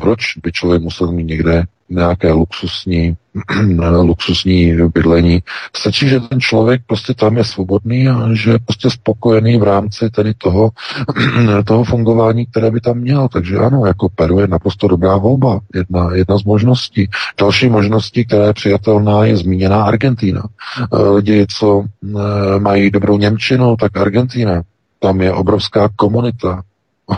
proč 0.00 0.36
by 0.42 0.52
člověk 0.52 0.82
musel 0.82 1.12
mít 1.12 1.24
někde 1.24 1.64
nějaké 1.90 2.32
luxusní, 2.32 3.16
luxusní 4.02 4.76
bydlení. 4.94 5.42
Stačí, 5.76 6.08
že 6.08 6.20
ten 6.20 6.40
člověk 6.40 6.82
prostě 6.86 7.14
tam 7.14 7.36
je 7.36 7.44
svobodný 7.44 8.08
a 8.08 8.28
že 8.32 8.50
je 8.50 8.58
prostě 8.58 8.90
spokojený 8.90 9.58
v 9.58 9.62
rámci 9.62 10.10
tedy 10.10 10.34
toho, 10.34 10.70
toho 11.64 11.84
fungování, 11.84 12.46
které 12.46 12.70
by 12.70 12.80
tam 12.80 12.98
měl. 12.98 13.28
Takže 13.28 13.58
ano, 13.58 13.86
jako 13.86 14.08
Peru 14.08 14.38
je 14.38 14.46
naprosto 14.46 14.88
dobrá 14.88 15.16
volba. 15.16 15.60
Jedna, 15.74 16.14
jedna 16.14 16.38
z 16.38 16.44
možností. 16.44 17.08
Další 17.40 17.68
možností, 17.68 18.24
která 18.24 18.46
je 18.46 18.52
přijatelná, 18.52 19.24
je 19.24 19.36
zmíněná 19.36 19.84
Argentína. 19.84 20.42
Eh, 20.78 21.08
lidi, 21.08 21.46
co 21.58 21.84
eh, 21.84 22.58
mají 22.58 22.90
dobrou 22.90 23.18
Němčinu, 23.18 23.76
tak 23.76 23.96
Argentína. 23.96 24.62
Tam 24.98 25.20
je 25.20 25.32
obrovská 25.32 25.88
komunita 25.96 26.62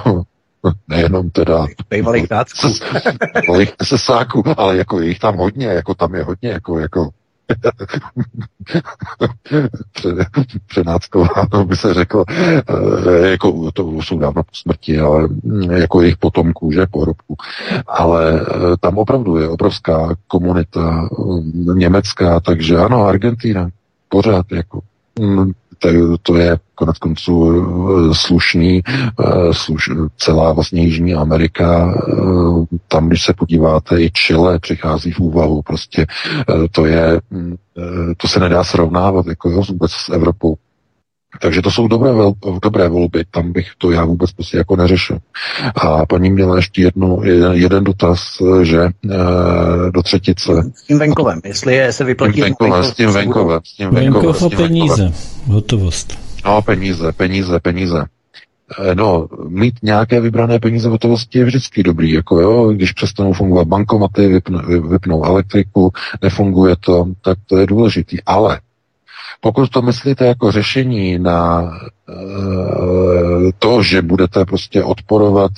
nejenom 0.88 1.30
teda 1.30 1.66
bývalých 1.90 2.26
bývalých 3.40 3.72
sesáků, 3.82 4.42
ale 4.56 4.76
jako 4.76 5.00
jich 5.00 5.18
tam 5.18 5.36
hodně, 5.36 5.66
jako 5.66 5.94
tam 5.94 6.14
je 6.14 6.22
hodně, 6.22 6.50
jako, 6.50 6.78
jako 6.78 7.10
přenáckováno 10.66 11.64
by 11.64 11.76
se 11.76 11.94
řeklo, 11.94 12.24
eh, 12.28 12.62
jako 13.30 13.72
to 13.72 14.02
jsou 14.02 14.18
dávno 14.18 14.42
po 14.42 14.54
smrti, 14.54 14.98
ale 14.98 15.28
jako 15.72 16.00
jejich 16.00 16.16
potomků, 16.16 16.72
že, 16.72 16.86
pohrobků. 16.86 17.36
Ale 17.86 18.40
eh, 18.40 18.44
tam 18.80 18.98
opravdu 18.98 19.36
je 19.36 19.48
obrovská 19.48 20.14
komunita 20.26 21.08
eh, 21.12 21.14
německá, 21.74 22.40
takže 22.40 22.76
ano, 22.76 23.04
Argentina, 23.04 23.68
pořád 24.08 24.52
jako 24.52 24.80
mm, 25.20 25.52
to, 25.82 26.18
to 26.22 26.36
je 26.36 26.58
konec 26.74 26.98
konců 26.98 27.52
eh, 27.52 28.14
slušný, 28.14 28.82
eh, 28.86 29.24
sluš, 29.52 29.90
celá 30.16 30.52
vlastně 30.52 30.82
Jižní 30.82 31.14
Amerika, 31.14 31.94
eh, 31.94 32.76
tam, 32.88 33.08
když 33.08 33.24
se 33.24 33.32
podíváte, 33.32 34.02
i 34.02 34.10
Chile 34.10 34.58
přichází 34.58 35.12
v 35.12 35.20
úvahu, 35.20 35.62
prostě 35.62 36.06
to 36.72 36.86
je, 36.86 37.20
mm, 37.30 37.56
to 38.16 38.28
se 38.28 38.40
nedá 38.40 38.64
srovnávat 38.64 39.26
jako 39.26 39.50
vůbec 39.50 39.92
s 39.92 40.08
Evropou. 40.08 40.54
Takže 41.40 41.62
to 41.62 41.70
jsou 41.70 41.88
dobré, 41.88 42.10
dobré 42.62 42.88
volby, 42.88 43.24
tam 43.30 43.52
bych 43.52 43.66
to 43.78 43.90
já 43.90 44.04
vůbec 44.04 44.32
prostě 44.32 44.56
jako 44.56 44.76
neřešil. 44.76 45.18
A 45.74 46.06
paní 46.06 46.30
měla 46.30 46.56
ještě 46.56 46.82
jednu, 46.82 47.24
jeden, 47.24 47.52
jeden 47.52 47.84
dotaz, 47.84 48.42
že 48.62 48.80
e, 48.80 48.90
do 49.90 50.02
třetice. 50.02 50.52
S 50.74 50.82
tím 50.82 50.98
venkovem, 50.98 51.40
jestli 51.44 51.74
je, 51.74 51.92
se 51.92 52.04
vyplatí... 52.04 52.32
S 52.32 52.34
tím 52.34 52.44
venkovem, 52.44 52.84
s 52.84 52.94
tím 52.94 53.10
venkovem. 53.10 53.60
S 53.64 53.76
tím 53.76 53.90
venkovem, 53.90 54.22
Venkov 54.22 54.42
a 54.42 54.56
peníze, 54.56 55.12
hotovost. 55.46 56.18
No, 56.44 56.62
peníze, 56.62 57.12
peníze, 57.12 57.60
peníze. 57.60 58.04
E, 58.78 58.94
no, 58.94 59.28
mít 59.48 59.74
nějaké 59.82 60.20
vybrané 60.20 60.58
peníze 60.58 60.88
v 60.88 60.92
hotovosti 60.92 61.38
je 61.38 61.44
vždycky 61.44 61.82
dobrý, 61.82 62.12
jako 62.12 62.40
jo, 62.40 62.72
když 62.72 62.92
přestanou 62.92 63.32
fungovat 63.32 63.68
bankomaty, 63.68 64.28
vypnou, 64.28 64.88
vypnou 64.88 65.24
elektriku, 65.24 65.92
nefunguje 66.22 66.76
to, 66.80 67.06
tak 67.24 67.38
to 67.46 67.56
je 67.56 67.66
důležitý. 67.66 68.22
Ale 68.26 68.60
pokud 69.44 69.70
to 69.70 69.82
myslíte 69.82 70.26
jako 70.26 70.52
řešení 70.52 71.18
na 71.18 71.62
e, 71.62 72.12
to, 73.58 73.82
že 73.82 74.02
budete 74.02 74.44
prostě 74.44 74.84
odporovat 74.84 75.52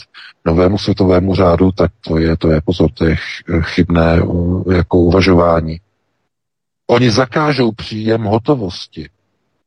novému 0.44 0.78
světovému 0.78 1.35
řádu, 1.35 1.73
tak 1.73 1.93
to 2.01 2.19
je, 2.19 2.36
to 2.36 2.51
je 2.51 2.61
pozor, 2.61 2.90
to 2.90 3.05
je 3.05 3.16
chybné 3.61 4.20
jako 4.74 4.98
uvažování. 4.98 5.81
Oni 6.86 7.11
zakážou 7.11 7.73
příjem 7.73 8.23
hotovosti 8.23 9.09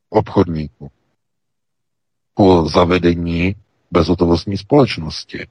obchodníků 0.10 0.92
po 2.34 2.70
zavedení 2.70 3.56
bezhotovostní 3.92 4.58
společnosti. 4.58 5.48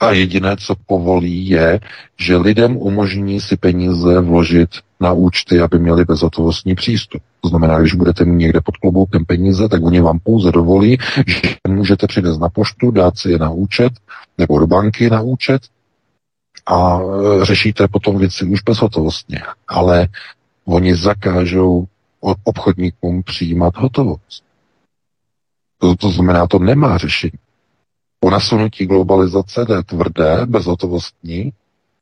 A 0.00 0.10
jediné, 0.12 0.56
co 0.56 0.74
povolí, 0.86 1.48
je, 1.48 1.80
že 2.18 2.36
lidem 2.36 2.76
umožní 2.76 3.40
si 3.40 3.56
peníze 3.56 4.20
vložit 4.20 4.70
na 5.00 5.12
účty, 5.12 5.60
aby 5.60 5.78
měli 5.78 6.04
bezhotovostní 6.04 6.74
přístup. 6.74 7.22
To 7.40 7.48
znamená, 7.48 7.78
když 7.78 7.94
budete 7.94 8.24
mít 8.24 8.38
někde 8.38 8.60
pod 8.60 8.76
kloboukem 8.76 9.24
peníze, 9.24 9.68
tak 9.68 9.82
oni 9.82 10.00
vám 10.00 10.18
pouze 10.18 10.52
dovolí, 10.52 10.98
že 11.26 11.56
můžete 11.68 12.06
přijít 12.06 12.40
na 12.40 12.48
poštu, 12.48 12.90
dát 12.90 13.18
si 13.18 13.30
je 13.30 13.38
na 13.38 13.50
účet 13.50 13.92
nebo 14.38 14.58
do 14.58 14.66
banky 14.66 15.10
na 15.10 15.20
účet 15.20 15.62
a 16.66 17.00
e, 17.00 17.44
řešíte 17.44 17.88
potom 17.88 18.18
věci 18.18 18.44
už 18.44 18.62
bezhotovostně. 18.62 19.42
Ale 19.68 20.08
oni 20.64 20.96
zakážou 20.96 21.86
obchodníkům 22.44 23.22
přijímat 23.22 23.76
hotovost. 23.76 24.44
To, 25.78 25.96
to 25.96 26.10
znamená, 26.10 26.46
to 26.46 26.58
nemá 26.58 26.98
řešení. 26.98 27.38
Po 28.20 28.30
nasunutí 28.30 28.86
globalizace, 28.86 29.64
té 29.64 29.82
tvrdé, 29.82 30.46
bezhotovostní, 30.46 31.52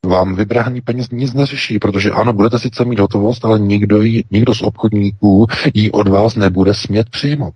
vám 0.05 0.35
vybrání 0.35 0.81
peněz 0.81 1.09
nic 1.09 1.33
neřeší, 1.33 1.79
protože 1.79 2.11
ano, 2.11 2.33
budete 2.33 2.59
sice 2.59 2.85
mít 2.85 2.99
hotovost, 2.99 3.45
ale 3.45 3.59
nikdo, 3.59 4.01
jí, 4.01 4.25
nikdo 4.31 4.55
z 4.55 4.61
obchodníků 4.61 5.47
ji 5.73 5.91
od 5.91 6.07
vás 6.07 6.35
nebude 6.35 6.73
smět 6.73 7.09
přijmout. 7.09 7.53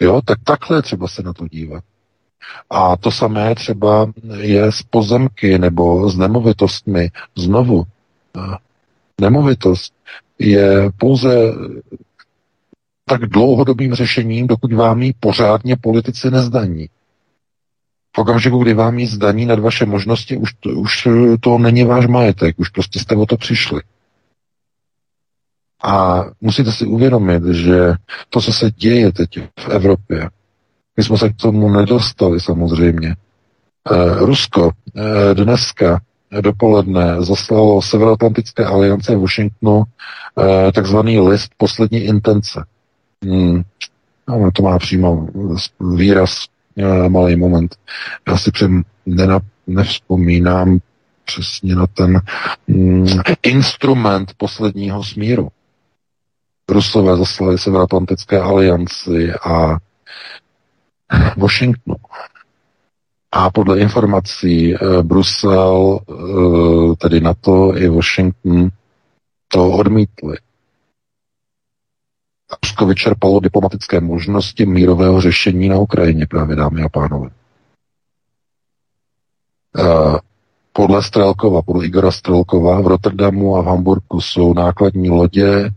Jo, 0.00 0.20
tak 0.24 0.38
takhle 0.44 0.82
třeba 0.82 1.08
se 1.08 1.22
na 1.22 1.32
to 1.32 1.48
dívat. 1.48 1.84
A 2.70 2.96
to 2.96 3.10
samé 3.10 3.54
třeba 3.54 4.12
je 4.36 4.72
s 4.72 4.82
pozemky 4.82 5.58
nebo 5.58 6.10
s 6.10 6.16
nemovitostmi. 6.16 7.10
Znovu, 7.36 7.84
nemovitost 9.20 9.94
je 10.38 10.90
pouze 10.96 11.52
tak 13.04 13.20
dlouhodobým 13.26 13.94
řešením, 13.94 14.46
dokud 14.46 14.72
vám 14.72 15.02
ji 15.02 15.14
pořádně 15.20 15.76
politici 15.76 16.30
nezdaní. 16.30 16.88
V 18.16 18.18
okamžiku, 18.18 18.58
kdy 18.58 18.74
vám 18.74 18.98
ji 18.98 19.06
zdaní 19.06 19.46
nad 19.46 19.58
vaše 19.58 19.86
možnosti, 19.86 20.36
už 20.36 20.52
to, 20.52 20.70
už 20.70 21.08
to 21.40 21.58
není 21.58 21.84
váš 21.84 22.06
majetek, 22.06 22.58
už 22.58 22.68
prostě 22.68 22.98
jste 22.98 23.16
o 23.16 23.26
to 23.26 23.36
přišli. 23.36 23.82
A 25.84 26.24
musíte 26.40 26.72
si 26.72 26.86
uvědomit, 26.86 27.42
že 27.44 27.94
to, 28.30 28.40
co 28.40 28.52
se 28.52 28.70
děje 28.70 29.12
teď 29.12 29.38
v 29.60 29.68
Evropě, 29.68 30.30
my 30.96 31.04
jsme 31.04 31.18
se 31.18 31.28
k 31.28 31.36
tomu 31.36 31.70
nedostali 31.70 32.40
samozřejmě. 32.40 33.16
Eh, 33.92 34.18
Rusko 34.18 34.70
eh, 34.96 35.34
dneska 35.34 36.00
dopoledne 36.40 37.22
zaslalo 37.22 37.82
Severoatlantické 37.82 38.64
aliance 38.64 39.16
v 39.16 39.20
Washingtonu 39.20 39.82
eh, 40.38 40.72
takzvaný 40.72 41.20
list 41.20 41.50
poslední 41.56 41.98
intence. 41.98 42.64
Hmm. 43.24 43.62
No, 44.28 44.50
to 44.52 44.62
má 44.62 44.78
přímo 44.78 45.28
výraz 45.80 46.44
Eh, 46.44 46.53
malý 47.08 47.36
moment. 47.36 47.76
Já 48.28 48.36
si 48.38 48.50
přem 48.50 48.82
nena, 49.06 49.40
nevzpomínám 49.66 50.78
přesně 51.24 51.74
na 51.74 51.86
ten 51.86 52.20
mm, 52.66 53.06
instrument 53.42 54.32
posledního 54.36 55.04
smíru. 55.04 55.48
Rusové 56.68 57.16
zaslali 57.16 57.58
Severoatlantické 57.58 58.40
alianci 58.40 59.32
a 59.32 59.76
Washingtonu. 61.36 61.96
A 63.32 63.50
podle 63.50 63.78
informací 63.78 64.74
e, 64.74 64.78
Brusel, 65.02 65.98
e, 65.98 66.96
tedy 66.96 67.20
NATO 67.20 67.76
i 67.76 67.88
Washington, 67.88 68.68
to 69.48 69.70
odmítli. 69.70 70.36
Rusko 72.62 72.86
vyčerpalo 72.86 73.40
diplomatické 73.40 74.00
možnosti 74.00 74.66
mírového 74.66 75.20
řešení 75.20 75.68
na 75.68 75.78
Ukrajině, 75.78 76.26
právě 76.26 76.56
dámy 76.56 76.82
a 76.82 76.88
pánové. 76.88 77.30
Eh, 79.78 80.18
podle 80.76 81.02
Strelkova, 81.02 81.62
podle 81.62 81.86
Igora 81.86 82.10
Strelkova 82.10 82.80
v 82.80 82.86
Rotterdamu 82.86 83.56
a 83.56 83.62
v 83.62 83.66
Hamburgu 83.66 84.20
jsou 84.20 84.54
nákladní 84.54 85.10
lodě 85.10 85.48
e, 85.48 85.70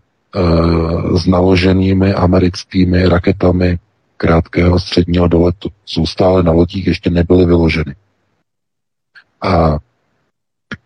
s 1.17 1.25
naloženými 1.25 2.13
americkými 2.13 3.05
raketami 3.09 3.79
krátkého 4.17 4.79
středního 4.79 5.27
doletu. 5.27 5.69
Jsou 5.85 6.05
stále 6.05 6.43
na 6.43 6.51
lodích, 6.51 6.87
ještě 6.87 7.09
nebyly 7.09 7.45
vyloženy. 7.45 7.95
A 9.41 9.77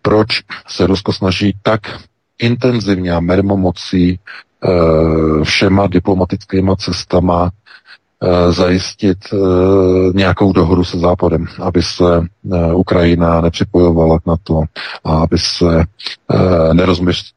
proč 0.01 0.27
se 0.67 0.87
Rusko 0.87 1.13
snaží 1.13 1.55
tak 1.61 1.81
intenzivně 2.39 3.11
a 3.11 3.19
mermomocí 3.19 4.19
všema 5.43 5.87
diplomatickýma 5.87 6.75
cestama 6.75 7.51
Eh, 8.23 8.51
zajistit 8.51 9.17
eh, 9.33 9.37
nějakou 10.13 10.53
dohodu 10.53 10.83
se 10.83 10.99
Západem, 10.99 11.45
aby 11.61 11.83
se 11.83 12.25
eh, 12.53 12.73
Ukrajina 12.73 13.41
nepřipojovala 13.41 14.19
k 14.19 14.25
NATO 14.25 14.61
a 15.03 15.17
aby 15.17 15.37
se 15.37 15.85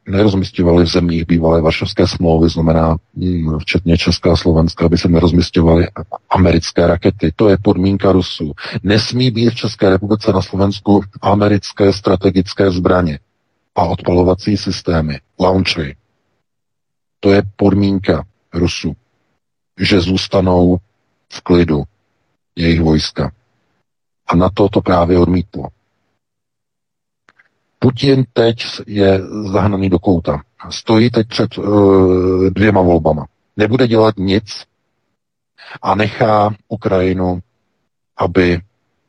nerozmistěvaly 0.07 0.85
v 0.85 0.89
zemích 0.89 1.27
bývalé 1.27 1.61
Varšavské 1.61 2.07
smlouvy, 2.07 2.49
znamená 2.49 2.97
hm, 3.17 3.59
včetně 3.59 3.99
Česká 3.99 4.33
a 4.33 4.37
Slovenska, 4.37 4.85
aby 4.87 4.99
se 4.99 5.09
nerozmistěvaly 5.09 5.87
americké 6.31 6.87
rakety. 6.87 7.33
To 7.37 7.49
je 7.49 7.57
podmínka 7.63 8.13
Rusů. 8.13 8.53
Nesmí 8.83 9.31
být 9.31 9.51
v 9.51 9.55
České 9.55 9.91
republice 9.91 10.33
na 10.33 10.43
Slovensku 10.43 11.03
americké 11.23 11.93
strategické 11.93 12.71
zbraně 12.71 13.19
a 13.77 13.85
odpalovací 13.85 14.57
systémy, 14.57 15.19
launchery. 15.41 15.97
To 17.25 17.33
je 17.33 17.43
podmínka 17.57 18.25
Rusů 18.53 18.97
že 19.81 20.01
zůstanou 20.01 20.77
v 21.33 21.41
klidu 21.41 21.83
jejich 22.57 22.81
vojska. 22.81 23.33
A 24.27 24.37
na 24.37 24.51
to 24.55 24.69
to 24.69 24.81
právě 24.81 25.19
odmítlo. 25.19 25.69
Putin 27.79 28.25
teď 28.33 28.57
je 28.87 29.21
zahnaný 29.53 29.91
do 29.91 29.99
kouta. 29.99 30.43
Stojí 30.71 31.11
teď 31.11 31.29
před 31.29 31.59
uh, 31.59 32.51
dvěma 32.51 32.83
volbama. 32.83 33.27
Nebude 33.57 33.89
dělat 33.89 34.15
nic 34.19 34.65
a 35.83 35.95
nechá 35.95 36.55
Ukrajinu, 36.69 37.41
aby 38.17 38.61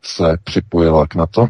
se 0.02 0.38
připojila 0.44 1.08
k 1.08 1.16
NATO, 1.16 1.48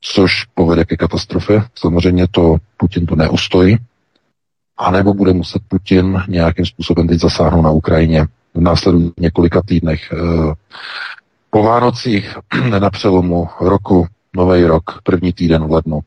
což 0.00 0.44
povede 0.44 0.84
ke 0.84 0.96
katastrofě. 0.96 1.62
Samozřejmě 1.74 2.28
to 2.28 2.56
Putin 2.76 3.06
to 3.06 3.16
neustojí, 3.16 3.78
anebo 4.76 5.14
bude 5.14 5.32
muset 5.32 5.62
Putin 5.68 6.22
nějakým 6.28 6.66
způsobem 6.66 7.08
teď 7.08 7.20
zasáhnout 7.20 7.62
na 7.62 7.70
Ukrajině 7.70 8.26
v 8.54 8.60
následujících 8.60 9.14
několika 9.18 9.62
týdnech. 9.62 10.12
Eh, 10.12 10.54
po 11.50 11.62
Vánocích 11.62 12.36
na 12.78 12.90
přelomu 12.90 13.48
roku, 13.60 14.06
nový 14.36 14.64
rok, 14.64 15.00
první 15.02 15.32
týden 15.32 15.64
v 15.66 15.70
lednu. 15.70 16.00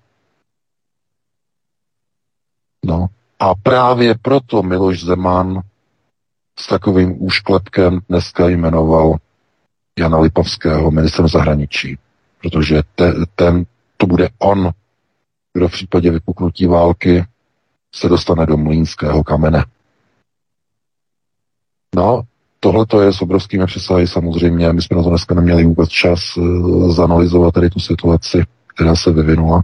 No. 2.85 3.07
A 3.39 3.55
právě 3.55 4.15
proto 4.21 4.63
Miloš 4.63 5.03
Zeman 5.03 5.61
s 6.59 6.67
takovým 6.67 7.23
úšklepkem 7.23 7.99
dneska 8.09 8.47
jmenoval 8.47 9.15
Jana 9.99 10.19
Lipovského 10.19 10.91
ministrem 10.91 11.27
zahraničí. 11.27 11.97
Protože 12.41 12.81
te, 12.95 13.13
ten, 13.35 13.65
to 13.97 14.07
bude 14.07 14.29
on, 14.39 14.71
kdo 15.53 15.67
v 15.67 15.71
případě 15.71 16.11
vypuknutí 16.11 16.65
války 16.65 17.25
se 17.95 18.09
dostane 18.09 18.45
do 18.45 18.57
mlínského 18.57 19.23
kamene. 19.23 19.65
No, 21.95 22.21
tohle 22.59 22.85
to 22.85 23.01
je 23.01 23.13
s 23.13 23.21
obrovskými 23.21 23.65
přesahy 23.65 24.07
samozřejmě. 24.07 24.73
My 24.73 24.81
jsme 24.81 24.97
na 24.97 25.03
to 25.03 25.09
dneska 25.09 25.35
neměli 25.35 25.65
vůbec 25.65 25.89
čas 25.89 26.37
uh, 26.37 26.91
zanalizovat 26.91 27.53
tady 27.53 27.69
tu 27.69 27.79
situaci, 27.79 28.43
která 28.75 28.95
se 28.95 29.11
vyvinula. 29.11 29.63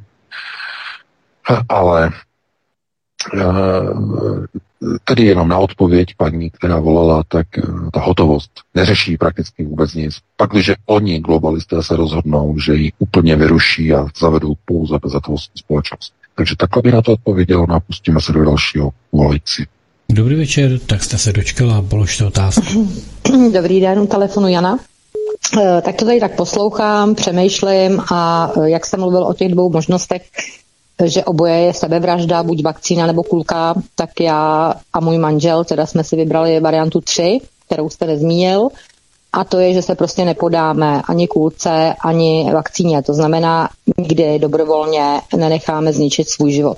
Ale 1.69 2.11
uh, 3.33 4.45
tedy 5.03 5.23
jenom 5.23 5.47
na 5.47 5.57
odpověď 5.57 6.15
paní, 6.17 6.49
která 6.49 6.79
volala, 6.79 7.23
tak 7.27 7.47
uh, 7.57 7.89
ta 7.89 7.99
hotovost 7.99 8.51
neřeší 8.75 9.17
prakticky 9.17 9.65
vůbec 9.65 9.93
nic. 9.93 10.17
Pak, 10.37 10.51
když 10.51 10.71
oni, 10.85 11.19
globalisté, 11.19 11.83
se 11.83 11.95
rozhodnou, 11.95 12.59
že 12.59 12.75
ji 12.75 12.91
úplně 12.99 13.35
vyruší 13.35 13.93
a 13.93 14.05
zavedou 14.19 14.53
pouze 14.65 14.99
bezhotovostní 15.01 15.59
společnost. 15.59 16.20
Takže 16.41 16.55
takhle 16.55 16.81
by 16.81 16.91
na 16.91 17.01
to 17.01 17.11
odpověděl, 17.11 17.65
no 17.69 17.75
a 17.75 17.79
pustíme 17.79 18.21
se 18.21 18.33
do 18.33 18.45
dalšího 18.45 18.89
volající. 19.11 19.65
Dobrý 20.09 20.35
večer, 20.35 20.79
tak 20.79 21.03
jste 21.03 21.17
se 21.17 21.33
dočkala, 21.33 21.81
položte 21.81 22.25
otázku. 22.25 22.91
Dobrý 23.53 23.81
den, 23.81 24.07
telefonu 24.07 24.47
Jana. 24.47 24.79
Eh, 25.61 25.81
tak 25.81 25.95
to 25.95 26.05
tady 26.05 26.19
tak 26.19 26.35
poslouchám, 26.35 27.15
přemýšlím 27.15 28.01
a 28.11 28.51
eh, 28.57 28.69
jak 28.69 28.85
jsem 28.85 28.99
mluvil 28.99 29.23
o 29.23 29.33
těch 29.33 29.51
dvou 29.51 29.69
možnostech, 29.69 30.21
že 31.05 31.23
oboje 31.23 31.55
je 31.55 31.73
sebevražda, 31.73 32.43
buď 32.43 32.63
vakcína 32.63 33.07
nebo 33.07 33.23
kulka, 33.23 33.73
tak 33.95 34.09
já 34.19 34.73
a 34.93 34.99
můj 34.99 35.17
manžel, 35.17 35.63
teda 35.63 35.85
jsme 35.85 36.03
si 36.03 36.15
vybrali 36.15 36.59
variantu 36.59 37.01
3, 37.01 37.39
kterou 37.65 37.89
jste 37.89 38.05
nezmínil, 38.07 38.69
a 39.33 39.43
to 39.43 39.59
je, 39.59 39.73
že 39.73 39.81
se 39.81 39.95
prostě 39.95 40.25
nepodáme 40.25 41.01
ani 41.09 41.27
kulce, 41.27 41.95
ani 42.03 42.51
vakcíně. 42.53 43.03
To 43.03 43.13
znamená, 43.13 43.69
nikdy 43.97 44.39
dobrovolně 44.39 45.21
nenecháme 45.37 45.93
zničit 45.93 46.29
svůj 46.29 46.51
život. 46.51 46.77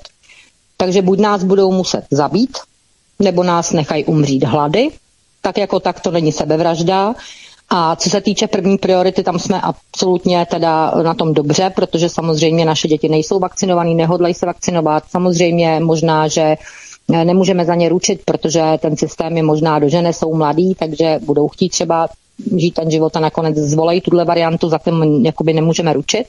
Takže 0.76 1.02
buď 1.02 1.18
nás 1.18 1.44
budou 1.44 1.72
muset 1.72 2.04
zabít, 2.10 2.58
nebo 3.18 3.42
nás 3.42 3.72
nechají 3.72 4.04
umřít 4.04 4.44
hlady, 4.44 4.88
tak 5.42 5.58
jako 5.58 5.80
tak 5.80 6.00
to 6.00 6.10
není 6.10 6.32
sebevražda. 6.32 7.14
A 7.70 7.96
co 7.96 8.10
se 8.10 8.20
týče 8.20 8.46
první 8.46 8.78
priority, 8.78 9.22
tam 9.22 9.38
jsme 9.38 9.60
absolutně 9.60 10.46
teda 10.50 10.90
na 11.02 11.14
tom 11.14 11.34
dobře, 11.34 11.70
protože 11.70 12.08
samozřejmě 12.08 12.64
naše 12.64 12.88
děti 12.88 13.08
nejsou 13.08 13.38
vakcinovaný, 13.38 13.94
nehodlají 13.94 14.34
se 14.34 14.46
vakcinovat. 14.46 15.04
Samozřejmě 15.10 15.80
možná, 15.80 16.28
že 16.28 16.56
nemůžeme 17.08 17.64
za 17.64 17.74
ně 17.74 17.88
ručit, 17.88 18.20
protože 18.24 18.62
ten 18.80 18.96
systém 18.96 19.36
je 19.36 19.42
možná 19.42 19.78
dožené, 19.78 20.12
jsou 20.12 20.34
mladí, 20.34 20.74
takže 20.78 21.18
budou 21.22 21.48
chtít 21.48 21.68
třeba 21.68 22.08
žít 22.56 22.74
ten 22.74 22.90
život 22.90 23.16
a 23.16 23.20
nakonec 23.20 23.56
zvolejí 23.56 24.00
tuhle 24.00 24.24
variantu, 24.24 24.68
za 24.68 24.78
tím 24.78 25.26
jakoby 25.26 25.52
nemůžeme 25.52 25.92
ručit. 25.92 26.26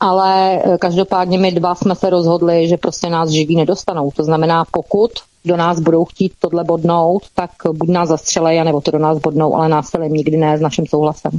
Ale 0.00 0.62
eh, 0.64 0.78
každopádně 0.78 1.38
my 1.38 1.52
dva 1.52 1.74
jsme 1.74 1.94
se 1.94 2.10
rozhodli, 2.10 2.68
že 2.68 2.76
prostě 2.76 3.10
nás 3.10 3.30
živí 3.30 3.56
nedostanou. 3.56 4.10
To 4.16 4.24
znamená, 4.24 4.64
pokud 4.70 5.10
do 5.44 5.56
nás 5.56 5.80
budou 5.80 6.04
chtít 6.04 6.32
tohle 6.40 6.64
bodnout, 6.64 7.22
tak 7.34 7.50
buď 7.72 7.88
nás 7.88 8.08
zastřelej, 8.08 8.64
nebo 8.64 8.80
to 8.80 8.90
do 8.90 8.98
nás 8.98 9.18
bodnou, 9.18 9.56
ale 9.56 9.68
násilím 9.68 10.12
nikdy 10.12 10.36
ne 10.36 10.58
s 10.58 10.60
naším 10.60 10.86
souhlasem. 10.86 11.30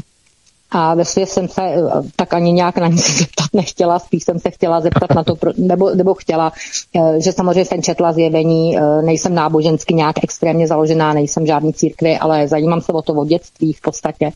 A 0.72 0.96
ve 0.96 1.06
světě 1.06 1.32
jsem 1.32 1.48
se 1.48 1.62
eh, 1.62 1.82
tak 2.16 2.34
ani 2.34 2.52
nějak 2.52 2.78
na 2.78 2.88
nic 2.88 3.18
zeptat 3.20 3.46
nechtěla, 3.54 4.00
spíš 4.00 4.24
jsem 4.24 4.40
se 4.40 4.52
chtěla 4.52 4.82
zeptat 4.82 5.16
na 5.16 5.24
to, 5.24 5.36
nebo, 5.58 5.96
nebo 5.96 6.14
chtěla, 6.14 6.52
eh, 6.96 7.22
že 7.22 7.32
samozřejmě 7.32 7.66
jsem 7.66 7.82
četla 7.82 8.14
zjevení, 8.14 8.78
eh, 8.78 9.02
nejsem 9.02 9.36
nábožensky 9.36 9.94
nějak 9.94 10.16
extrémně 10.24 10.68
založená, 10.68 11.14
nejsem 11.14 11.46
žádný 11.46 11.74
církvi, 11.74 12.18
ale 12.18 12.48
zajímám 12.48 12.82
se 12.82 12.91
o 12.91 13.02
to 13.02 13.14
od 13.14 13.28
dětství 13.28 13.74
v 13.74 13.82
podstatě. 13.82 14.32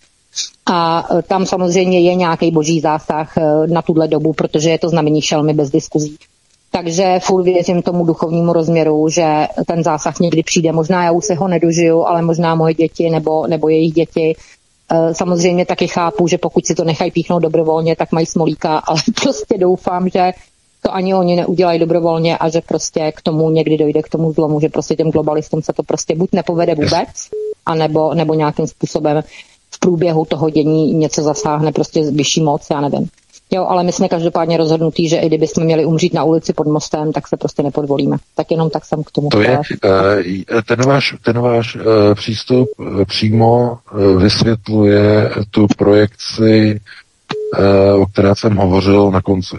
A 0.66 1.08
tam 1.28 1.46
samozřejmě 1.46 2.00
je 2.00 2.16
nějaký 2.16 2.52
boží 2.52 2.80
zásah 2.80 3.34
na 3.66 3.82
tuhle 3.82 4.08
dobu, 4.08 4.34
protože 4.34 4.70
je 4.70 4.80
to 4.80 4.90
znamení 4.90 5.22
šelmy 5.22 5.54
bez 5.54 5.70
diskuzí. 5.70 6.18
Takže 6.72 7.20
furt 7.24 7.44
věřím 7.44 7.82
tomu 7.82 8.06
duchovnímu 8.06 8.54
rozměru, 8.54 9.10
že 9.10 9.48
ten 9.68 9.84
zásah 9.84 10.20
někdy 10.20 10.44
přijde. 10.44 10.72
Možná 10.72 11.04
já 11.04 11.12
už 11.12 11.26
se 11.26 11.34
ho 11.34 11.48
nedožiju, 11.48 12.04
ale 12.04 12.22
možná 12.22 12.56
moje 12.56 12.74
děti 12.74 13.10
nebo, 13.10 13.48
nebo 13.48 13.70
jejich 13.70 13.94
děti 13.94 14.36
samozřejmě 15.12 15.66
taky 15.66 15.88
chápu, 15.88 16.28
že 16.28 16.38
pokud 16.38 16.66
si 16.66 16.76
to 16.76 16.84
nechají 16.84 17.12
píchnout 17.12 17.42
dobrovolně, 17.42 17.96
tak 17.96 18.12
mají 18.12 18.26
smolíka, 18.26 18.78
ale 18.88 19.00
prostě 19.22 19.58
doufám, 19.58 20.10
že 20.10 20.32
to 20.82 20.94
ani 20.94 21.16
oni 21.16 21.36
neudělají 21.36 21.80
dobrovolně 21.80 22.38
a 22.38 22.50
že 22.50 22.62
prostě 22.62 23.12
k 23.16 23.22
tomu 23.22 23.50
někdy 23.50 23.78
dojde 23.78 24.02
k 24.02 24.10
tomu 24.10 24.34
zlomu, 24.34 24.60
že 24.60 24.70
prostě 24.70 24.96
těm 24.96 25.12
globalistům 25.12 25.62
se 25.62 25.74
to 25.74 25.84
prostě 25.84 26.16
buď 26.16 26.30
nepovede 26.34 26.76
vůbec, 26.76 27.10
anebo, 27.66 28.14
nebo 28.14 28.34
nějakým 28.34 28.68
způsobem 28.68 29.24
v 29.70 29.80
průběhu 29.80 30.26
toho 30.26 30.50
dění 30.50 30.94
něco 30.94 31.22
zasáhne 31.24 31.72
prostě 31.72 32.12
vyšší 32.12 32.42
moc, 32.42 32.68
já 32.72 32.82
nevím. 32.82 33.10
Jo, 33.54 33.66
ale 33.66 33.84
my 33.84 33.92
jsme 33.92 34.10
každopádně 34.10 34.58
rozhodnutí, 34.58 35.10
že 35.10 35.18
i 35.18 35.28
kdybychom 35.28 35.64
měli 35.64 35.86
umřít 35.86 36.14
na 36.14 36.24
ulici 36.24 36.54
pod 36.54 36.68
mostem, 36.68 37.12
tak 37.12 37.28
se 37.28 37.38
prostě 37.38 37.64
nepodvolíme. 37.64 38.18
Tak 38.36 38.52
jenom 38.52 38.70
tak 38.70 38.86
jsem 38.86 39.04
k 39.04 39.12
tomu. 39.12 39.30
To 39.30 39.42
je, 39.42 39.58
uh, 39.58 40.62
ten 40.62 40.82
váš, 40.86 41.16
ten 41.22 41.40
váš 41.40 41.76
uh, 41.76 41.82
přístup 42.14 42.70
uh, 42.78 43.06
přímo 43.06 43.78
vysvětluje 44.18 45.32
tu 45.52 45.68
projekci, 45.78 46.80
o 47.96 48.06
které 48.06 48.36
jsem 48.36 48.56
hovořil 48.56 49.12
na 49.12 49.22
konci 49.22 49.56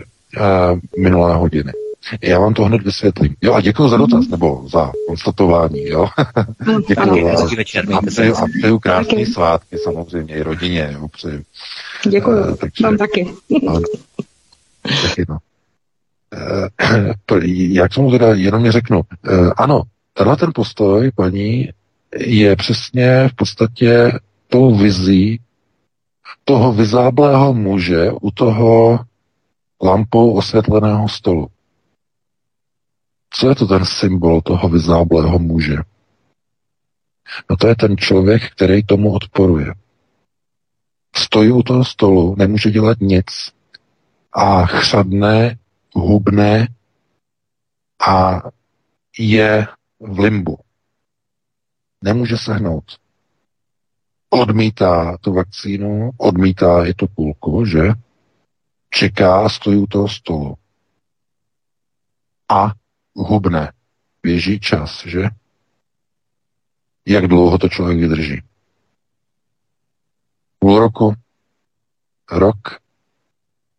minulé 0.99 1.35
hodiny. 1.35 1.73
Já 2.22 2.39
vám 2.39 2.55
to 2.55 2.64
hned 2.64 2.82
vysvětlím. 2.82 3.35
Jo 3.43 3.55
a 3.55 3.60
děkuji 3.60 3.89
za 3.89 3.97
dotaz, 3.97 4.28
nebo 4.28 4.68
za 4.68 4.93
konstatování, 5.09 5.85
jo. 5.85 6.06
děkuji 6.89 7.24
vám. 7.24 7.48
A 7.94 8.01
přeju, 8.06 8.36
a 8.36 8.44
přeju 8.59 8.78
krásné 8.78 9.26
svátky 9.26 9.78
samozřejmě 9.78 10.35
i 10.35 10.43
rodině, 10.43 10.90
jo, 10.93 11.09
přeju. 11.09 11.43
Děkuji, 12.09 12.40
uh, 12.40 12.56
takže, 12.56 12.85
vám 12.85 12.97
taky. 12.97 13.31
No, 13.62 13.81
taky 15.02 15.24
no. 15.28 15.39
Uh, 17.31 17.44
jak 17.47 17.94
tomu 17.94 18.10
teda 18.10 18.35
jenom 18.35 18.60
mě 18.60 18.72
řeknu, 18.72 19.01
uh, 19.31 19.52
ano, 19.56 19.82
tenhle 20.12 20.36
ten 20.36 20.51
postoj, 20.55 21.10
paní, 21.16 21.70
je 22.18 22.56
přesně 22.56 23.28
v 23.28 23.35
podstatě 23.35 24.12
tou 24.48 24.74
vizí 24.74 25.40
toho 26.44 26.72
vyzáblého 26.72 27.55
muže 27.55 28.10
u 28.22 28.31
toho 28.31 28.98
lampou 29.82 30.32
osvětleného 30.32 31.09
stolu. 31.09 31.48
Co 33.36 33.48
je 33.48 33.55
to 33.55 33.66
ten 33.66 33.85
symbol 33.85 34.40
toho 34.40 34.69
vyzáblého 34.69 35.39
muže? 35.39 35.77
No 37.51 37.56
to 37.56 37.69
je 37.69 37.77
ten 37.77 37.97
člověk, 37.97 38.52
který 38.52 38.82
tomu 38.82 39.12
odporuje. 39.12 39.74
Stojí 41.16 41.52
u 41.52 41.62
toho 41.62 41.85
stolu, 41.85 42.35
nemůže 42.39 42.70
dělat 42.70 42.98
nic 43.01 43.52
a 44.32 44.66
chřadne, 44.66 45.59
hubne 45.94 46.69
a 48.09 48.43
je 49.19 49.66
v 50.01 50.19
limbu. 50.19 50.59
Nemůže 52.05 52.36
se 52.39 52.55
hnout. 52.55 52.85
odmítá 54.31 55.16
tu 55.20 55.32
vakcínu, 55.32 56.11
odmítá 56.16 56.85
i 56.85 56.94
tu 56.94 57.06
půlku, 57.06 57.65
že? 57.65 57.89
Čeká, 58.90 59.48
stojí 59.48 59.78
u 59.78 59.86
toho 59.86 60.09
stolu. 60.09 60.55
A 62.48 62.73
hubne. 63.15 63.73
Běží 64.23 64.61
čas, 64.61 65.07
že? 65.07 65.28
Jak 67.07 67.27
dlouho 67.27 67.59
to 67.59 67.69
člověk 67.69 67.99
vydrží? 67.99 68.43
Půl 70.59 70.78
roku? 70.78 71.15
Rok? 72.31 72.59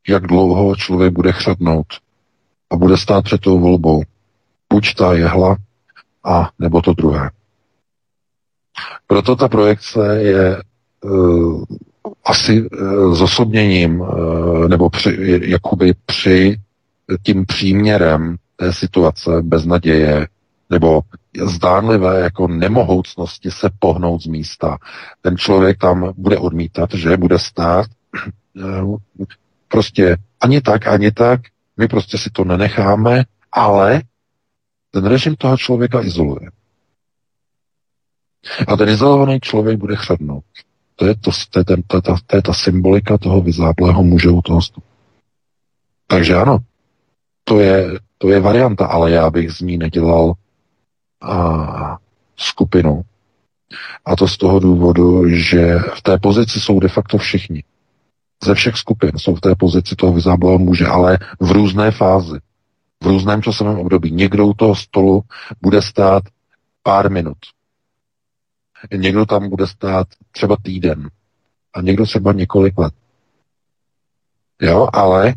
Jak 0.07 0.28
dlouho 0.28 0.76
člověk 0.76 1.14
bude 1.14 1.32
chřadnout 1.32 1.88
a 2.70 2.76
bude 2.76 2.98
stát 2.98 3.24
před 3.26 3.41
tou 3.41 3.60
volbou? 3.60 4.03
Buď 4.70 4.95
ta 4.95 5.14
jehla, 5.14 5.57
a 6.24 6.52
nebo 6.60 6.82
to 6.82 6.94
druhé. 6.94 7.32
Proto 9.07 9.36
ta 9.36 9.48
projekce 9.48 10.22
je 10.22 10.64
uh, 11.03 11.64
asi 12.26 12.70
uh, 12.70 13.16
zosobněním, 13.16 13.99
uh, 13.99 14.68
nebo 14.68 14.90
při, 14.90 15.41
jakoby 15.44 15.94
při 16.06 16.60
tím 17.24 17.45
příměrem 17.45 18.38
té 18.56 18.73
situace 18.73 19.41
bez 19.41 19.65
naděje, 19.65 20.27
nebo 20.69 21.02
zdánlivé 21.45 22.19
jako 22.19 22.48
nemohoucnosti 22.48 23.52
se 23.52 23.69
pohnout 23.80 24.22
z 24.22 24.26
místa. 24.26 24.77
Ten 25.22 25.38
člověk 25.38 25.77
tam 25.77 26.14
bude 26.18 26.38
odmítat, 26.38 26.94
že 26.94 27.18
bude 27.18 27.40
stát 27.40 27.86
prostě 29.68 30.18
ani 30.41 30.61
tak, 30.61 30.88
ani 30.88 31.11
tak, 31.11 31.41
my 31.77 31.88
prostě 31.88 32.18
si 32.18 32.30
to 32.30 32.44
nenecháme, 32.44 33.23
ale 33.52 34.02
ten 34.91 35.06
režim 35.06 35.36
toho 35.36 35.57
člověka 35.57 36.02
izoluje. 36.02 36.49
A 38.68 38.77
ten 38.77 38.90
izolovaný 38.90 39.40
člověk 39.40 39.77
bude 39.77 39.95
chřadnout. 39.95 40.44
To 40.95 41.06
je, 41.06 41.15
to, 41.15 41.32
to, 41.49 41.60
je 41.60 41.65
ten, 41.65 41.82
to, 41.88 42.02
to, 42.02 42.15
to 42.27 42.36
je 42.36 42.41
ta 42.41 42.53
symbolika 42.53 43.18
toho 43.18 43.41
vyzáblého 43.41 44.03
muže 44.03 44.30
u 44.30 44.41
toho 44.41 44.61
stupu. 44.61 44.88
Takže 46.07 46.36
ano, 46.36 46.57
to 47.46 47.60
je, 47.60 48.00
to 48.18 48.30
je 48.30 48.40
varianta, 48.40 48.86
ale 48.86 49.12
já 49.12 49.30
bych 49.30 49.52
z 49.52 49.62
ní 49.62 49.78
nedělal 49.78 50.34
a, 51.22 51.98
skupinu. 52.38 53.02
A 54.06 54.16
to 54.16 54.28
z 54.28 54.38
toho 54.38 54.60
důvodu, 54.60 55.30
že 55.30 55.80
v 55.96 56.02
té 56.02 56.18
pozici 56.18 56.60
jsou 56.60 56.80
de 56.80 56.88
facto 56.88 57.18
všichni. 57.18 57.64
Ze 58.44 58.56
všech 58.56 58.76
skupin 58.76 59.12
jsou 59.18 59.36
v 59.36 59.42
té 59.42 59.56
pozici 59.56 59.96
toho 59.96 60.14
vyzáblého 60.14 60.60
muže, 60.60 60.86
ale 60.88 61.18
v 61.40 61.52
různé 61.52 61.92
fázi, 61.92 62.40
v 63.04 63.08
různém 63.08 63.42
časovém 63.42 63.80
období. 63.80 64.12
Někdo 64.12 64.48
u 64.48 64.54
toho 64.54 64.76
stolu 64.76 65.22
bude 65.62 65.82
stát 65.82 66.24
pár 66.84 67.12
minut, 67.12 67.38
Někdo 68.94 69.26
tam 69.26 69.50
bude 69.50 69.68
stát 69.68 70.08
třeba 70.32 70.56
týden 70.64 71.10
a 71.74 71.82
někdo 71.82 72.06
třeba 72.06 72.34
několik 72.34 72.78
let. 72.78 72.94
Jo, 74.62 74.88
ale 74.94 75.34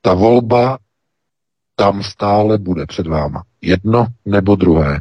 ta 0.00 0.14
volba 0.14 0.78
tam 1.78 2.02
stále 2.02 2.58
bude 2.58 2.86
před 2.86 3.06
váma. 3.06 3.42
Jedno 3.62 4.06
nebo 4.24 4.56
druhé. 4.56 5.00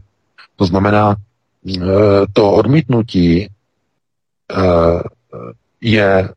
To 0.56 0.66
znamená, 0.66 1.16
eh, 1.78 1.82
to 2.34 2.52
odmítnutí 2.52 3.48
eh, 3.48 3.50
je 5.82 6.34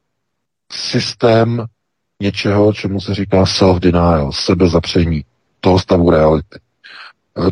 systém 0.72 1.64
něčeho, 2.22 2.72
čemu 2.72 3.00
se 3.00 3.14
říká 3.14 3.44
self-denial, 3.44 4.32
sebezapření 4.32 5.24
toho 5.60 5.78
stavu 5.78 6.10
reality. 6.10 6.58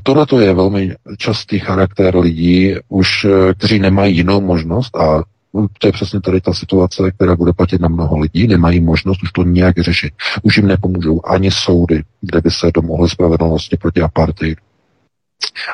Tohle 0.02 0.26
je 0.44 0.54
velmi 0.54 0.94
častý 1.18 1.58
charakter 1.58 2.16
lidí, 2.16 2.74
už, 2.88 3.24
eh, 3.24 3.54
kteří 3.54 3.78
nemají 3.78 4.16
jinou 4.16 4.40
možnost 4.40 4.96
a 4.96 5.22
to 5.78 5.86
je 5.86 5.92
přesně 5.92 6.20
tady 6.20 6.40
ta 6.40 6.52
situace, 6.52 7.10
která 7.10 7.36
bude 7.36 7.52
platit 7.52 7.80
na 7.80 7.88
mnoho 7.88 8.18
lidí, 8.18 8.46
nemají 8.46 8.80
možnost 8.80 9.22
už 9.22 9.32
to 9.32 9.42
nějak 9.42 9.78
řešit. 9.78 10.12
Už 10.42 10.56
jim 10.56 10.66
nepomůžou 10.66 11.20
ani 11.26 11.50
soudy, 11.50 12.02
kde 12.20 12.40
by 12.40 12.50
se 12.50 12.70
domohly 12.74 13.08
spravedlnosti 13.08 13.76
proti 13.76 14.00
apartheidu. 14.00 14.62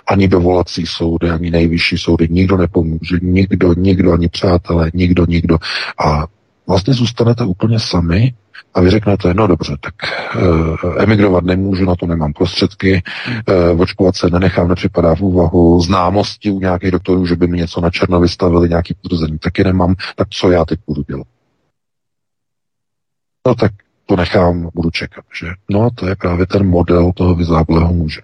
Ani 0.07 0.29
dovolací 0.29 0.87
soudy, 0.87 1.31
ani 1.31 1.51
nejvyšší 1.51 1.99
soudy, 1.99 2.29
nikdo 2.31 2.57
nepomůže, 2.57 3.19
nikdo, 3.23 3.75
nikdo, 3.75 4.13
ani 4.13 4.29
přátelé, 4.29 4.91
nikdo, 4.95 5.27
nikdo. 5.27 5.59
A 6.07 6.27
vlastně 6.67 6.95
zůstanete 6.95 7.45
úplně 7.45 7.81
sami 7.81 8.35
a 8.75 8.81
vy 8.81 8.91
řeknete, 8.91 9.35
no 9.35 9.47
dobře, 9.47 9.77
tak 9.81 9.95
e, 10.05 11.03
emigrovat 11.03 11.45
nemůžu, 11.45 11.85
na 11.85 11.97
to 11.97 12.07
nemám 12.07 12.33
prostředky, 12.33 13.03
e, 13.49 13.71
očkovat 13.71 14.17
se 14.17 14.31
nenechám, 14.31 14.69
nepřipadá 14.69 15.15
v 15.15 15.21
úvahu, 15.21 15.81
známosti 15.81 16.51
u 16.51 16.61
nějakých 16.61 16.91
doktorů, 16.91 17.27
že 17.27 17.37
by 17.37 17.47
mi 17.47 17.57
něco 17.57 17.81
na 17.81 17.91
černo 17.91 18.21
vystavili, 18.21 18.69
nějaký 18.69 18.95
potvrzení 19.03 19.39
taky 19.39 19.65
nemám, 19.65 19.95
tak 20.17 20.29
co 20.29 20.51
já 20.51 20.65
teď 20.65 20.81
budu 20.87 21.03
dělat? 21.03 21.27
No 23.47 23.55
tak 23.55 23.73
to 24.07 24.17
nechám, 24.17 24.71
budu 24.75 24.91
čekat, 24.91 25.25
že? 25.41 25.47
No 25.71 25.91
to 25.95 26.09
je 26.09 26.17
právě 26.17 26.47
ten 26.47 26.67
model 26.67 27.13
toho 27.13 27.35
vyzáblého 27.35 27.93
muže, 27.93 28.21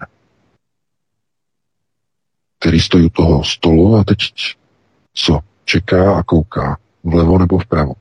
který 2.59 2.81
stojí 2.81 3.07
u 3.07 3.11
toho 3.11 3.45
stolu 3.45 3.97
a 3.97 4.05
teď 4.05 4.19
co? 5.15 5.41
Čeká 5.65 6.19
a 6.19 6.23
kouká 6.23 6.79
vlevo 7.05 7.39
nebo 7.39 7.59
vpravo. 7.59 7.93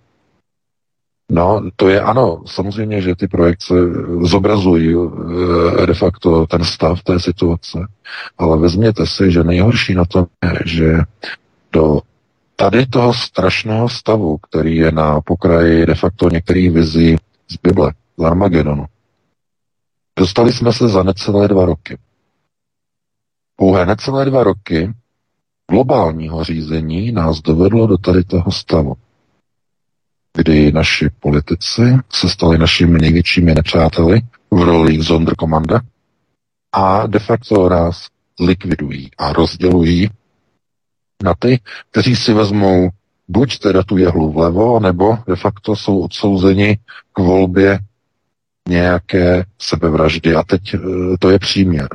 No, 1.31 1.61
to 1.75 1.89
je 1.89 2.01
ano, 2.01 2.43
samozřejmě, 2.45 3.01
že 3.01 3.15
ty 3.15 3.27
projekce 3.27 3.73
zobrazují 4.21 4.95
eh, 4.95 5.85
de 5.85 5.93
facto 5.93 6.47
ten 6.47 6.63
stav 6.63 7.03
té 7.03 7.19
situace, 7.19 7.87
ale 8.37 8.57
vezměte 8.57 9.07
si, 9.07 9.31
že 9.31 9.43
nejhorší 9.43 9.95
na 9.95 10.05
tom 10.05 10.25
je, 10.43 10.59
že 10.65 10.97
do 11.71 12.01
tady 12.55 12.85
toho 12.85 13.13
strašného 13.13 13.89
stavu, 13.89 14.37
který 14.37 14.75
je 14.75 14.91
na 14.91 15.21
pokraji 15.21 15.85
de 15.85 15.95
facto 15.95 16.29
některých 16.29 16.71
vizí 16.71 17.15
z 17.51 17.55
Bible, 17.63 17.93
z 18.17 18.23
Armagedonu, 18.23 18.85
dostali 20.19 20.53
jsme 20.53 20.73
se 20.73 20.89
za 20.89 21.03
necelé 21.03 21.47
dva 21.47 21.65
roky. 21.65 21.97
Pouhé 23.55 23.85
necelé 23.85 24.25
dva 24.25 24.43
roky 24.43 24.93
globálního 25.71 26.43
řízení 26.43 27.11
nás 27.11 27.41
dovedlo 27.41 27.87
do 27.87 27.97
tady 27.97 28.23
toho 28.23 28.51
stavu 28.51 28.95
kdy 30.37 30.71
naši 30.71 31.09
politici 31.19 31.81
se 32.09 32.29
stali 32.29 32.57
našimi 32.57 32.99
největšími 32.99 33.55
nepřáteli 33.55 34.21
v 34.51 34.61
roli 34.61 35.03
Sonderkommande 35.03 35.79
a 36.71 37.07
de 37.07 37.19
facto 37.19 37.69
nás 37.69 38.07
likvidují 38.39 39.11
a 39.17 39.33
rozdělují 39.33 40.09
na 41.23 41.33
ty, 41.39 41.59
kteří 41.91 42.15
si 42.15 42.33
vezmou 42.33 42.89
buď 43.27 43.59
teda 43.59 43.83
tu 43.83 43.97
jehlu 43.97 44.31
vlevo, 44.31 44.79
nebo 44.79 45.17
de 45.27 45.35
facto 45.35 45.75
jsou 45.75 45.99
odsouzeni 45.99 46.77
k 47.13 47.19
volbě 47.19 47.79
nějaké 48.69 49.45
sebevraždy. 49.59 50.35
A 50.35 50.43
teď 50.43 50.73
e, 50.73 50.79
to 51.19 51.29
je 51.29 51.39
příměr. 51.39 51.87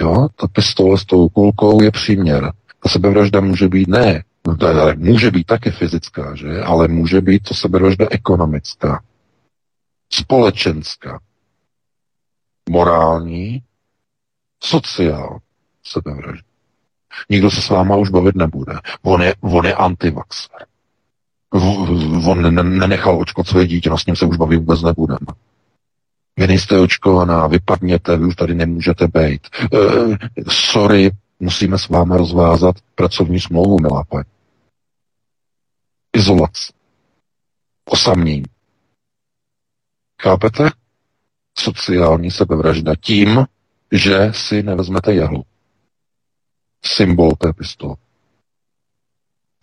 Jo, 0.00 0.28
ta 0.36 0.46
pistole 0.48 0.98
s 0.98 1.04
tou 1.04 1.28
kulkou 1.28 1.82
je 1.82 1.90
příměr. 1.90 2.52
Ta 2.82 2.88
sebevražda 2.88 3.40
může 3.40 3.68
být 3.68 3.88
ne 3.88 4.24
No 4.46 4.56
to 4.56 4.66
může 4.96 5.30
být 5.30 5.46
také 5.46 5.70
fyzická, 5.70 6.34
že? 6.34 6.60
Ale 6.60 6.88
může 6.88 7.20
být 7.20 7.42
to 7.42 7.54
sebevražda 7.54 8.06
ekonomická, 8.10 9.02
společenská, 10.12 11.20
morální, 12.70 13.62
sociál 14.64 15.38
sebevražda. 15.84 16.48
Nikdo 17.30 17.50
se 17.50 17.62
s 17.62 17.68
váma 17.68 17.96
už 17.96 18.10
bavit 18.10 18.34
nebude. 18.34 18.72
On 19.02 19.22
je, 19.22 19.34
on 19.40 19.66
je 19.66 19.74
antivaxer. 19.74 20.66
On 22.26 22.54
nenechal 22.78 23.20
očkovat 23.20 23.46
své 23.46 23.66
dítě, 23.66 23.90
no 23.90 23.98
s 23.98 24.06
ním 24.06 24.16
se 24.16 24.26
už 24.26 24.36
bavit 24.36 24.56
vůbec 24.56 24.82
nebudeme. 24.82 25.26
Vy 26.36 26.46
nejste 26.46 26.78
očkovaná, 26.78 27.46
vypadněte, 27.46 28.16
vy 28.16 28.24
už 28.24 28.36
tady 28.36 28.54
nemůžete 28.54 29.08
být. 29.08 29.48
Uh, 29.72 30.16
sorry, 30.48 31.10
musíme 31.40 31.78
s 31.78 31.88
vámi 31.88 32.16
rozvázat 32.16 32.76
pracovní 32.94 33.40
smlouvu, 33.40 33.78
milá 33.78 34.04
paní 34.04 34.33
izolace, 36.14 36.72
osamění. 37.84 38.44
Chápete? 40.22 40.70
Sociální 41.58 42.30
sebevražda 42.30 42.94
tím, 42.96 43.46
že 43.92 44.32
si 44.32 44.62
nevezmete 44.62 45.12
jehlu. 45.12 45.44
Symbol 46.84 47.32
té 47.38 47.52
pistole. 47.52 47.96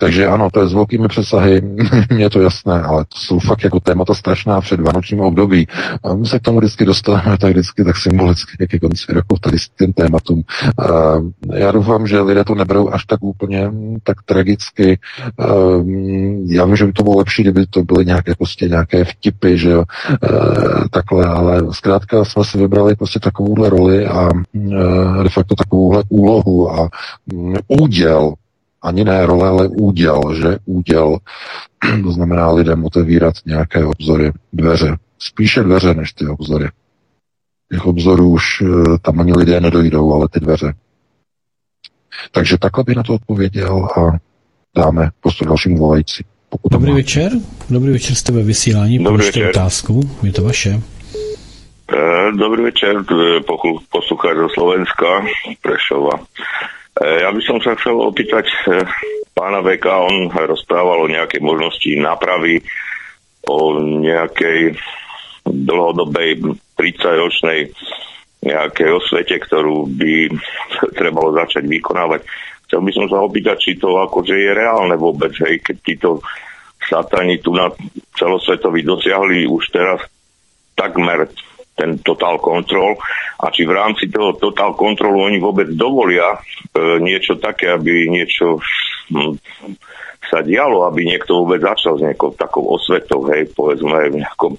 Takže 0.01 0.27
ano, 0.27 0.49
to 0.49 0.61
je 0.61 0.67
s 0.67 0.73
velkými 0.73 1.07
přesahy, 1.07 1.61
je 2.17 2.29
to 2.29 2.41
jasné, 2.41 2.81
ale 2.81 3.05
to 3.05 3.17
jsou 3.17 3.39
fakt 3.39 3.63
jako 3.63 3.79
témata 3.79 4.13
strašná 4.13 4.61
před 4.61 4.79
vánočním 4.79 5.19
období. 5.19 5.67
A 6.03 6.13
my 6.13 6.25
se 6.25 6.39
k 6.39 6.41
tomu 6.41 6.57
vždycky 6.57 6.85
dostaneme 6.85 7.37
tak 7.37 7.51
vždycky 7.51 7.83
tak 7.83 7.97
symbolicky, 7.97 8.51
jak 8.59 8.73
je 8.73 8.79
konci 8.79 9.13
roku 9.13 9.37
tady 9.41 9.59
s 9.59 9.69
tím 9.69 9.93
tématům. 9.93 10.43
Já 11.53 11.71
doufám, 11.71 12.07
že 12.07 12.21
lidé 12.21 12.43
to 12.43 12.55
neberou 12.55 12.89
až 12.89 13.05
tak 13.05 13.23
úplně 13.23 13.67
mm, 13.67 13.97
tak 14.03 14.17
tragicky. 14.25 14.99
A 15.39 15.45
já 16.45 16.65
vím, 16.65 16.75
že 16.75 16.85
by 16.85 16.93
to 16.93 17.03
bylo 17.03 17.17
lepší, 17.17 17.41
kdyby 17.41 17.65
to 17.65 17.83
byly 17.83 18.05
nějaké 18.05 18.35
prostě 18.35 18.67
nějaké 18.67 19.05
vtipy, 19.05 19.57
že 19.57 19.69
jo, 19.69 19.83
takhle, 20.91 21.25
ale 21.25 21.61
zkrátka 21.71 22.25
jsme 22.25 22.45
si 22.45 22.57
vybrali 22.57 22.95
prostě 22.95 23.19
takovouhle 23.19 23.69
roli 23.69 24.05
a 24.05 24.29
de 25.23 25.29
facto 25.29 25.55
takovouhle 25.55 26.03
úlohu 26.09 26.71
a 26.71 26.89
úděl 27.67 28.33
ani 28.81 29.03
ne 29.03 29.25
role, 29.25 29.49
ale 29.49 29.67
úděl, 29.67 30.21
že? 30.35 30.57
Úděl. 30.65 31.17
To 32.03 32.11
znamená 32.11 32.51
lidem 32.51 32.85
otevírat 32.85 33.33
nějaké 33.45 33.85
obzory, 33.85 34.31
dveře. 34.53 34.97
Spíše 35.19 35.63
dveře 35.63 35.93
než 35.93 36.13
ty 36.13 36.27
obzory. 36.27 36.69
Těch 37.71 37.85
obzorů 37.85 38.29
už 38.29 38.43
eh, 38.61 38.67
tam 39.01 39.19
ani 39.19 39.33
lidé 39.33 39.59
nedojdou, 39.61 40.13
ale 40.13 40.27
ty 40.31 40.39
dveře. 40.39 40.73
Takže 42.31 42.57
takhle 42.57 42.83
by 42.83 42.95
na 42.95 43.03
to 43.03 43.13
odpověděl 43.13 43.85
a 43.85 44.17
dáme 44.75 45.09
prostě 45.21 45.45
dalším 45.45 45.77
volající. 45.77 46.25
Dobrý 46.71 46.93
večer, 46.93 47.31
dobrý 47.69 47.91
večer, 47.91 48.15
jste 48.15 48.31
ve 48.31 48.43
vysílání, 48.43 49.03
Dobrý 49.03 49.25
večer. 49.25 49.49
otázku, 49.49 50.01
je 50.23 50.31
to 50.31 50.43
vaše. 50.43 50.81
Eh, 51.93 52.31
dobrý 52.31 52.63
večer, 52.63 52.95
posluchač 53.91 54.37
do 54.37 54.49
Slovenska, 54.49 55.05
Prešova. 55.61 56.11
Eh, 57.01 57.25
ja 57.25 57.33
by 57.33 57.41
som 57.41 57.57
sa 57.57 57.73
chcel 57.73 57.97
opýtať 57.97 58.45
eh, 58.45 58.85
pána 59.33 59.65
Veka, 59.65 60.05
on 60.05 60.29
rozprával 60.29 61.09
o 61.09 61.09
nejakej 61.09 61.41
možnosti 61.41 61.89
nápravy, 61.97 62.61
o 63.49 63.81
nejakej 63.81 64.77
dlhodobej 65.41 66.45
30-ročnej 66.77 67.73
nejakej 68.41 68.89
osvete, 68.97 69.37
ktorú 69.37 69.89
by 69.89 70.13
trebalo 70.99 71.33
začať 71.33 71.65
vykonávať. 71.65 72.21
Chcel 72.69 72.81
by 72.85 72.91
som 72.93 73.05
sa 73.09 73.17
opýtať, 73.25 73.57
či 73.57 73.71
to 73.81 73.97
akože 73.97 74.37
je 74.37 74.51
reálne 74.53 74.93
vôbec, 74.97 75.33
hej, 75.41 75.61
keď 75.61 75.77
títo 75.81 76.09
satani 76.81 77.41
tu 77.41 77.53
na 77.53 77.69
celosvetovi 78.17 78.81
dosiahli 78.81 79.45
už 79.49 79.63
teraz 79.73 80.01
takmer 80.73 81.29
ten 81.81 81.97
total 82.05 82.37
control 82.37 82.93
a 83.41 83.49
či 83.49 83.65
v 83.65 83.73
rámci 83.73 84.05
toho 84.13 84.37
total 84.37 84.77
kontrolu 84.77 85.25
oni 85.25 85.41
vôbec 85.41 85.73
dovolia 85.73 86.37
e, 86.37 87.01
niečo 87.01 87.41
také, 87.41 87.73
aby 87.73 88.05
niečo 88.05 88.61
hm, 89.09 89.41
sa 90.29 90.45
dialo, 90.45 90.85
aby 90.85 91.09
niekto 91.09 91.41
vôbec 91.41 91.65
začal 91.65 91.97
s 91.97 92.05
nejakou 92.05 92.37
takou 92.37 92.69
osvetou, 92.69 93.25
hej, 93.33 93.49
povedzme 93.57 94.13
v 94.13 94.21
nejakom 94.21 94.53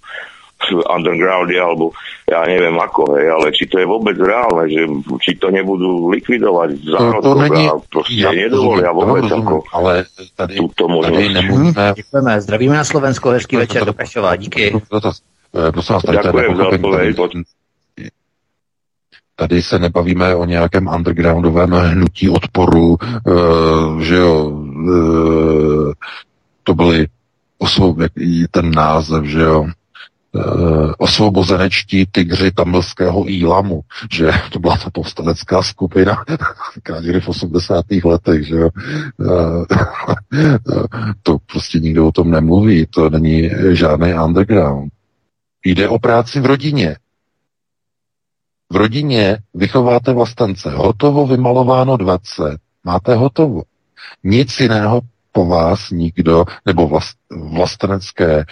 undergrounde 0.70 1.58
alebo 1.58 1.90
ja 2.22 2.46
neviem 2.46 2.78
ako, 2.78 3.18
hej, 3.18 3.26
ale 3.34 3.46
či 3.50 3.66
to 3.66 3.82
je 3.82 3.86
vôbec 3.86 4.14
reálne, 4.14 4.70
že 4.70 4.82
či 5.18 5.34
to 5.34 5.50
nebudú 5.50 6.06
likvidovať 6.14 6.68
zárodkov 6.86 7.22
to, 7.22 7.34
to 7.34 7.42
není, 7.42 7.64
a 7.66 7.74
proste 7.82 8.22
ja 8.22 8.30
nedovolia 8.30 8.90
vôbec 8.94 9.26
rozumím, 9.26 9.42
ako 9.42 9.56
ale 9.74 9.92
tady, 10.38 10.54
túto 10.54 10.82
možnosť. 10.86 11.18
Tady 11.18 11.34
nemůžeme... 11.34 11.92
Děkujeme, 11.96 12.32
zdravíme 12.40 12.76
na 12.76 12.84
Slovensko, 12.84 13.30
hezký 13.30 13.56
večer 13.56 13.84
do 13.84 13.92
Prešova, 13.92 14.36
díky. 14.36 14.70
Eh, 14.70 15.31
prosím 15.72 15.94
vás, 15.94 16.02
tady 16.02 16.18
odpověď. 16.18 17.16
Tady 19.36 19.62
se 19.62 19.78
nebavíme 19.78 20.34
o 20.34 20.44
nějakém 20.44 20.88
undergroundovém 20.88 21.70
hnutí 21.70 22.28
odporu, 22.28 22.96
uh, 23.26 24.00
že 24.00 24.16
jo, 24.16 24.44
uh, 24.50 25.92
to 26.62 26.74
byly 26.74 27.06
osvob, 27.58 27.96
ten 28.50 28.70
název, 28.70 29.24
že 29.24 29.40
jo, 29.40 29.66
uh, 30.32 30.92
osvobozenečtí 30.98 32.06
tygři 32.12 32.50
tamilského 32.50 33.30
Ílamu, 33.30 33.80
že 34.12 34.32
to 34.52 34.58
byla 34.58 34.76
ta 34.76 34.90
povstanecká 34.90 35.62
skupina, 35.62 36.24
někdy 37.00 37.20
v 37.20 37.28
80. 37.28 37.84
letech, 38.04 38.46
že 38.46 38.56
jo. 38.56 38.70
Uh, 39.16 39.64
to 41.22 41.38
prostě 41.52 41.78
nikdo 41.78 42.06
o 42.06 42.12
tom 42.12 42.30
nemluví, 42.30 42.86
to 42.86 43.10
není 43.10 43.50
žádný 43.72 44.14
underground. 44.14 44.92
Jde 45.64 45.88
o 45.88 45.98
práci 45.98 46.40
v 46.40 46.46
rodině. 46.46 46.96
V 48.70 48.76
rodině 48.76 49.38
vychováte 49.54 50.12
vlastence. 50.12 50.70
Hotovo, 50.70 51.26
vymalováno 51.26 51.96
20. 51.96 52.58
Máte 52.84 53.14
hotovo. 53.14 53.62
Nic 54.24 54.60
jiného 54.60 55.00
po 55.32 55.46
vás 55.46 55.90
nikdo, 55.90 56.44
nebo 56.66 56.88
vlast, 56.88 57.18
vlastenecké 57.30 58.40
e, 58.40 58.44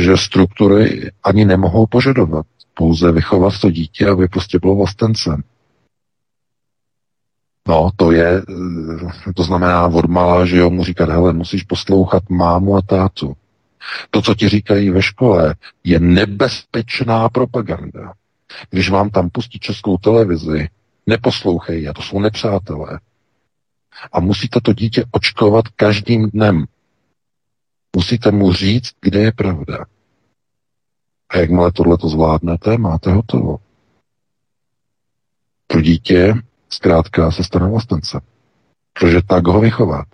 že 0.00 0.16
struktury 0.16 1.10
ani 1.22 1.44
nemohou 1.44 1.86
požadovat. 1.86 2.46
Pouze 2.74 3.12
vychovat 3.12 3.60
to 3.60 3.70
dítě, 3.70 4.08
aby 4.08 4.28
prostě 4.28 4.58
bylo 4.58 4.76
vlastencem. 4.76 5.42
No, 7.68 7.90
to 7.96 8.12
je, 8.12 8.42
eh, 9.28 9.32
to 9.34 9.42
znamená 9.42 9.86
odmala, 9.86 10.46
že 10.46 10.56
jo, 10.56 10.70
mu 10.70 10.84
říkat, 10.84 11.08
hele, 11.08 11.32
musíš 11.32 11.62
poslouchat 11.62 12.30
mámu 12.30 12.76
a 12.76 12.82
tátu. 12.82 13.34
To, 14.10 14.22
co 14.22 14.34
ti 14.34 14.48
říkají 14.48 14.90
ve 14.90 15.02
škole, 15.02 15.54
je 15.84 16.00
nebezpečná 16.00 17.28
propaganda. 17.28 18.12
Když 18.70 18.90
vám 18.90 19.10
tam 19.10 19.30
pustí 19.30 19.58
českou 19.58 19.98
televizi, 19.98 20.68
neposlouchej 21.06 21.82
je, 21.82 21.94
to 21.94 22.02
jsou 22.02 22.20
nepřátelé. 22.20 23.00
A 24.12 24.20
musíte 24.20 24.60
to 24.60 24.72
dítě 24.72 25.04
očkovat 25.10 25.68
každým 25.68 26.30
dnem. 26.30 26.64
Musíte 27.96 28.30
mu 28.30 28.52
říct, 28.52 28.90
kde 29.00 29.20
je 29.20 29.32
pravda. 29.32 29.84
A 31.28 31.38
jakmile 31.38 31.72
tohle 31.72 31.98
to 31.98 32.08
zvládnete, 32.08 32.78
máte 32.78 33.12
hotovo. 33.12 33.58
To 35.66 35.80
dítě 35.80 36.34
zkrátka 36.68 37.30
se 37.30 37.44
stane 37.44 37.68
vlastence. 37.68 38.20
Protože 38.92 39.22
tak 39.22 39.46
ho 39.46 39.60
vychovat. 39.60 40.06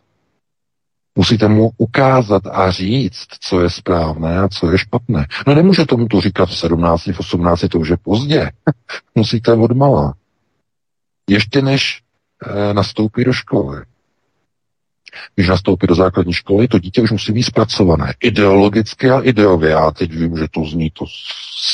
Musíte 1.19 1.49
mu 1.49 1.71
ukázat 1.77 2.43
a 2.47 2.71
říct, 2.71 3.27
co 3.41 3.61
je 3.61 3.71
správné 3.71 4.39
a 4.39 4.49
co 4.49 4.71
je 4.73 4.79
špatné. 4.79 5.27
No 5.47 5.55
nemůže 5.55 5.85
tomu 5.85 6.09
to 6.09 6.21
říkat 6.21 6.47
v 6.47 6.59
17, 6.59 7.07
v 7.07 7.21
18, 7.21 7.65
to 7.71 7.79
už 7.79 7.89
je 7.89 7.97
pozdě. 7.97 8.51
Musíte 9.15 9.53
odmala. 9.53 10.15
Ještě 11.31 11.63
než 11.63 12.03
e, 12.47 12.75
nastoupí 12.75 13.25
do 13.25 13.33
školy. 13.33 13.83
Když 15.35 15.49
nastoupí 15.49 15.87
do 15.87 15.95
základní 15.95 16.33
školy, 16.33 16.69
to 16.69 16.79
dítě 16.79 17.03
už 17.03 17.11
musí 17.11 17.33
být 17.33 17.43
zpracované 17.43 18.15
ideologicky 18.21 19.11
a 19.11 19.21
ideově. 19.21 19.71
Já 19.71 19.91
teď 19.91 20.13
vím, 20.13 20.37
že 20.37 20.47
to 20.51 20.65
zní 20.65 20.91
to 20.91 21.05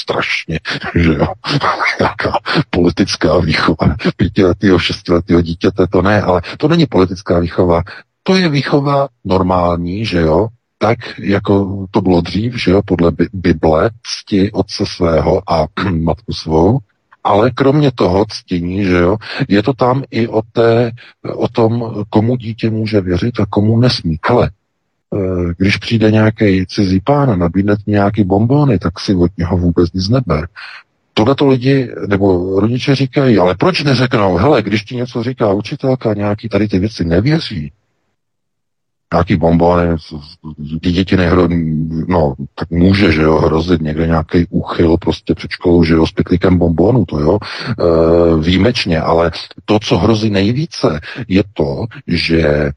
strašně, 0.00 0.60
že 0.94 1.14
jo, 1.14 1.26
nějaká 2.00 2.38
politická 2.70 3.38
výchova 3.38 3.96
pětiletého, 4.16 4.78
šestiletého 4.78 5.40
dítěte, 5.40 5.86
to 5.86 6.02
ne, 6.02 6.22
ale 6.22 6.42
to 6.58 6.68
není 6.68 6.86
politická 6.86 7.38
výchova, 7.38 7.82
to 8.26 8.36
je 8.36 8.48
výchova 8.48 9.08
normální, 9.24 10.04
že 10.04 10.20
jo, 10.20 10.48
tak, 10.78 10.98
jako 11.18 11.86
to 11.90 12.00
bylo 12.00 12.20
dřív, 12.20 12.62
že 12.62 12.70
jo, 12.70 12.82
podle 12.86 13.12
Bible, 13.32 13.90
cti 14.02 14.52
otce 14.52 14.84
svého 14.86 15.42
a 15.52 15.66
matku 15.90 16.32
svou, 16.32 16.78
ale 17.24 17.50
kromě 17.50 17.92
toho 17.92 18.24
ctění, 18.28 18.84
že 18.84 18.96
jo, 18.96 19.16
je 19.48 19.62
to 19.62 19.72
tam 19.72 20.02
i 20.10 20.28
o, 20.28 20.42
té, 20.52 20.90
o 21.34 21.48
tom, 21.48 22.04
komu 22.10 22.36
dítě 22.36 22.70
může 22.70 23.00
věřit 23.00 23.40
a 23.40 23.46
komu 23.46 23.80
nesmí. 23.80 24.18
Ale 24.22 24.50
eh, 24.50 25.54
když 25.58 25.76
přijde 25.76 26.10
nějaký 26.10 26.66
cizí 26.66 27.00
pán 27.00 27.30
a 27.30 27.36
nabídne 27.36 27.76
nějaký 27.86 28.24
bombony, 28.24 28.78
tak 28.78 29.00
si 29.00 29.14
od 29.14 29.30
něho 29.38 29.58
vůbec 29.58 29.92
nic 29.92 30.08
neber. 30.08 30.48
Tohle 31.14 31.34
to 31.34 31.46
lidi 31.46 31.90
nebo 32.08 32.60
rodiče 32.60 32.94
říkají, 32.94 33.38
ale 33.38 33.54
proč 33.54 33.82
neřeknou, 33.82 34.36
hele, 34.36 34.62
když 34.62 34.82
ti 34.82 34.96
něco 34.96 35.22
říká 35.22 35.52
učitelka, 35.52 36.14
nějaký 36.14 36.48
tady 36.48 36.68
ty 36.68 36.78
věci 36.78 37.04
nevěří, 37.04 37.72
nějaký 39.14 39.36
bombony, 39.36 39.96
ty 40.82 40.92
děti 40.92 41.16
nehro, 41.16 41.48
no, 42.08 42.34
tak 42.54 42.70
může, 42.70 43.12
že 43.12 43.22
jo, 43.22 43.36
hrozit 43.36 43.82
někde 43.82 44.06
nějaký 44.06 44.46
úchyl 44.50 44.96
prostě 44.96 45.34
před 45.34 45.50
školou, 45.50 45.84
že 45.84 45.94
jo, 45.94 46.06
s 46.06 46.12
pytlíkem 46.12 46.58
bombonu, 46.58 47.04
to 47.04 47.20
jo, 47.20 47.38
e, 47.38 48.40
výjimečně, 48.40 49.00
ale 49.00 49.30
to, 49.64 49.78
co 49.78 49.98
hrozí 49.98 50.30
nejvíce, 50.30 51.00
je 51.28 51.42
to, 51.54 51.84
že 52.06 52.40
e, 52.40 52.72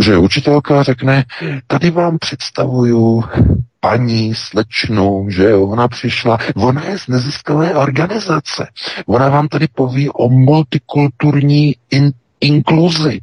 že 0.00 0.16
učitelka 0.16 0.82
řekne, 0.82 1.24
tady 1.66 1.90
vám 1.90 2.18
představuju 2.18 3.24
paní, 3.80 4.34
slečnu, 4.34 5.26
že 5.30 5.50
jo, 5.50 5.66
ona 5.66 5.88
přišla, 5.88 6.38
ona 6.56 6.84
je 6.84 6.98
z 6.98 7.08
neziskové 7.08 7.74
organizace, 7.74 8.66
ona 9.06 9.28
vám 9.28 9.48
tady 9.48 9.66
poví 9.74 10.10
o 10.10 10.28
multikulturní 10.28 11.74
in, 11.90 12.12
inkluzi, 12.40 13.20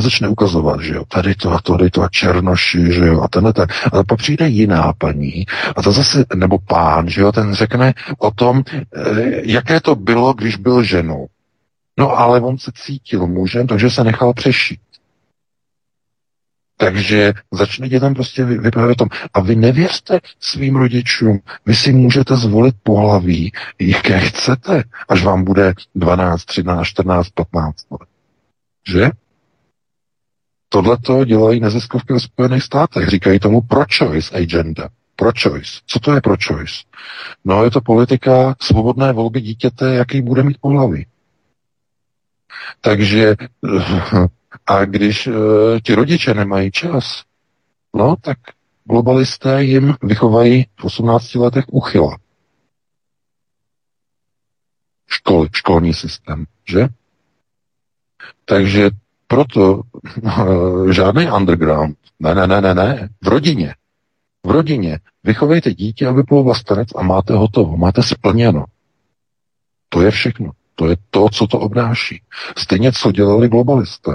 a 0.00 0.02
začne 0.02 0.28
ukazovat, 0.28 0.80
že 0.80 0.94
jo, 0.94 1.04
tady 1.08 1.34
to 1.34 1.52
a 1.52 1.60
to, 1.60 1.76
tady 1.76 1.90
to 1.90 2.02
a 2.02 2.08
černoši, 2.08 2.92
že 2.92 3.06
jo, 3.06 3.20
a 3.20 3.28
tenhle 3.28 3.52
ten. 3.52 3.66
A 3.92 4.04
pak 4.04 4.18
přijde 4.18 4.48
jiná 4.48 4.92
paní 4.98 5.46
a 5.76 5.82
to 5.82 5.92
zase, 5.92 6.24
nebo 6.34 6.58
pán, 6.58 7.08
že 7.08 7.20
jo, 7.20 7.32
ten 7.32 7.54
řekne 7.54 7.94
o 8.18 8.30
tom, 8.30 8.62
eh, 8.72 8.82
jaké 9.44 9.80
to 9.80 9.94
bylo, 9.94 10.32
když 10.32 10.56
byl 10.56 10.82
ženou. 10.82 11.26
No 11.98 12.18
ale 12.18 12.40
on 12.40 12.58
se 12.58 12.70
cítil 12.74 13.26
mužem, 13.26 13.66
takže 13.66 13.90
se 13.90 14.04
nechal 14.04 14.32
přešít. 14.34 14.80
Takže 16.76 17.32
začne 17.52 17.88
dětem 17.88 18.14
prostě 18.14 18.44
vyprávět 18.44 18.98
tom. 18.98 19.08
A 19.34 19.40
vy 19.40 19.56
nevěřte 19.56 20.20
svým 20.40 20.76
rodičům. 20.76 21.38
Vy 21.66 21.74
si 21.74 21.92
můžete 21.92 22.36
zvolit 22.36 22.74
pohlaví, 22.82 23.52
jaké 23.80 24.20
chcete, 24.20 24.82
až 25.08 25.24
vám 25.24 25.44
bude 25.44 25.74
12, 25.94 26.44
13, 26.44 26.86
14, 26.86 27.28
15 27.30 27.86
let. 27.90 28.08
Že? 28.88 29.10
Tohle 30.72 30.98
to 30.98 31.24
dělají 31.24 31.60
neziskovky 31.60 32.12
ve 32.12 32.20
Spojených 32.20 32.62
státech. 32.62 33.08
Říkají 33.08 33.38
tomu 33.38 33.60
pro-choice 33.60 34.36
agenda. 34.36 34.88
Pro-choice. 35.16 35.80
Co 35.86 36.00
to 36.00 36.14
je 36.14 36.20
pro-choice? 36.20 36.74
No, 37.44 37.64
je 37.64 37.70
to 37.70 37.80
politika 37.80 38.54
svobodné 38.60 39.12
volby 39.12 39.40
dítěte, 39.40 39.94
jaký 39.94 40.22
bude 40.22 40.42
mít 40.42 40.58
pohlaví. 40.60 41.06
Takže 42.80 43.36
a 44.66 44.84
když 44.84 45.26
uh, 45.26 45.34
ti 45.82 45.94
rodiče 45.94 46.34
nemají 46.34 46.70
čas, 46.70 47.22
no 47.94 48.16
tak 48.20 48.38
globalisté 48.84 49.64
jim 49.64 49.94
vychovají 50.02 50.66
v 50.80 50.84
18 50.84 51.34
letech 51.34 51.64
uchyla. 51.68 52.18
Školy, 55.08 55.48
školní 55.52 55.94
systém, 55.94 56.44
že? 56.68 56.88
Takže 58.44 58.90
proto 59.30 59.82
uh, 60.22 60.90
žádný 60.90 61.30
underground. 61.30 61.96
Ne, 62.20 62.34
ne, 62.34 62.46
ne, 62.46 62.60
ne, 62.60 62.74
ne. 62.74 63.08
V 63.24 63.28
rodině. 63.28 63.74
V 64.46 64.50
rodině. 64.50 64.98
Vychovejte 65.24 65.74
dítě, 65.74 66.06
aby 66.06 66.22
bylo 66.22 66.42
vlastenec 66.42 66.88
a 66.96 67.02
máte 67.02 67.34
hotovo. 67.34 67.76
Máte 67.76 68.02
splněno. 68.02 68.64
To 69.88 70.02
je 70.02 70.10
všechno. 70.10 70.50
To 70.74 70.88
je 70.88 70.96
to, 71.10 71.28
co 71.28 71.46
to 71.46 71.58
obnáší. 71.58 72.22
Stejně, 72.58 72.92
co 72.92 73.12
dělali 73.12 73.48
globalisté. 73.48 74.10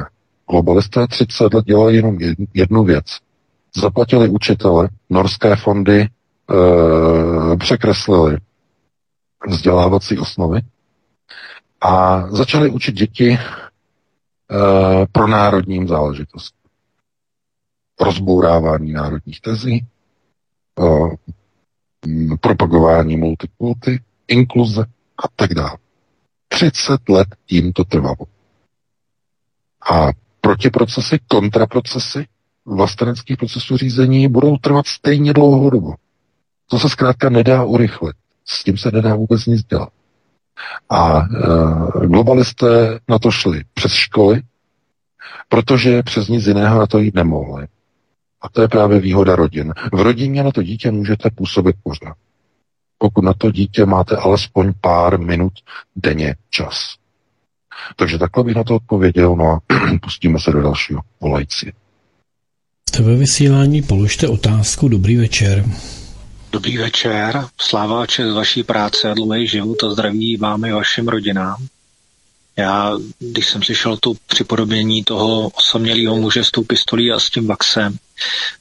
Globalisté 0.50 1.08
30 1.08 1.54
let 1.54 1.66
dělali 1.66 1.96
jenom 1.96 2.18
jednu 2.54 2.84
věc. 2.84 3.06
Zaplatili 3.78 4.30
učitele, 4.30 4.90
norské 5.10 5.56
fondy 5.56 6.02
e, 6.02 6.08
překreslili 7.58 8.38
vzdělávací 9.48 10.18
osnovy 10.18 10.62
a 11.82 12.24
začali 12.30 12.70
učit 12.70 12.96
děti 12.96 13.38
e, 14.52 15.08
pro 15.12 15.28
národním 15.28 15.88
záležitostem. 15.88 16.60
Rozbourávání 18.02 18.92
národních 18.92 19.42
tezí, 19.42 19.76
e, 19.76 19.88
propagování 22.42 23.18
multikulty, 23.18 24.00
inkluze 24.28 24.86
a 25.18 25.28
tak 25.36 25.54
dále. 25.54 25.78
30 26.48 27.10
let 27.10 27.28
tím 27.46 27.74
to 27.74 27.84
trvalo. 27.84 28.26
A 29.92 30.08
protiprocesy, 30.42 31.20
kontraprocesy 31.28 32.28
vlasteneckých 32.66 33.38
procesů 33.38 33.78
řízení 33.78 34.28
budou 34.28 34.58
trvat 34.58 34.88
stejně 34.88 35.34
dlouhou 35.34 35.70
dobu. 35.70 35.94
To 36.70 36.80
se 36.80 36.90
zkrátka 36.90 37.30
nedá 37.30 37.64
urychlit. 37.64 38.16
S 38.46 38.64
tím 38.64 38.78
se 38.78 38.92
nedá 38.92 39.16
vůbec 39.16 39.46
nic 39.46 39.64
dělat. 39.64 39.90
A 40.90 41.20
e, 41.20 42.08
globalisté 42.08 43.00
na 43.10 43.20
to 43.20 43.32
šli 43.32 43.64
přes 43.74 43.92
školy, 43.92 44.42
protože 45.50 46.04
přes 46.04 46.28
nic 46.28 46.48
jiného 46.48 46.80
na 46.80 46.88
to 46.88 47.00
jít 47.00 47.16
nemohli. 47.16 47.68
A 48.42 48.50
to 48.50 48.62
je 48.62 48.68
právě 48.68 49.00
výhoda 49.00 49.36
rodin. 49.36 49.74
V 49.94 50.02
rodině 50.02 50.44
na 50.44 50.52
to 50.52 50.64
dítě 50.64 50.92
můžete 50.92 51.30
působit 51.30 51.76
pořád 51.84 52.16
pokud 52.98 53.22
na 53.22 53.34
to 53.34 53.52
dítě 53.52 53.86
máte 53.86 54.16
alespoň 54.16 54.74
pár 54.82 55.20
minut 55.20 55.54
denně 55.96 56.36
čas. 56.50 56.96
Takže 57.96 58.18
takhle 58.18 58.44
bych 58.44 58.56
na 58.56 58.64
to 58.64 58.76
odpověděl, 58.76 59.36
no 59.36 59.52
a 59.52 59.60
pustíme 60.02 60.40
se 60.40 60.52
do 60.52 60.62
dalšího 60.62 61.02
volajci. 61.22 61.74
Jste 62.90 63.04
ve 63.04 63.16
vysílání, 63.16 63.82
položte 63.82 64.28
otázku. 64.28 64.88
Dobrý 64.88 65.16
večer. 65.16 65.66
Dobrý 66.56 66.78
večer, 66.78 67.48
sláva 67.62 68.04
a 68.04 68.06
čest 68.06 68.34
vaší 68.34 68.64
práce 68.64 69.12
a 69.12 69.14
dlouhý 69.14 69.48
život 69.48 69.84
a 69.84 69.90
zdraví 69.90 70.38
vám 70.38 70.66
i 70.66 70.72
vašim 70.72 71.08
rodinám. 71.08 71.68
Já, 72.58 72.98
když 73.20 73.50
jsem 73.50 73.64
slyšel 73.64 73.98
tu 73.98 74.18
připodobnění 74.28 75.04
toho 75.04 75.50
osamělého 75.50 76.16
muže 76.16 76.44
s 76.44 76.52
tou 76.52 76.64
pistolí 76.64 77.12
a 77.12 77.20
s 77.20 77.30
tím 77.30 77.48
vaxem, 77.48 77.98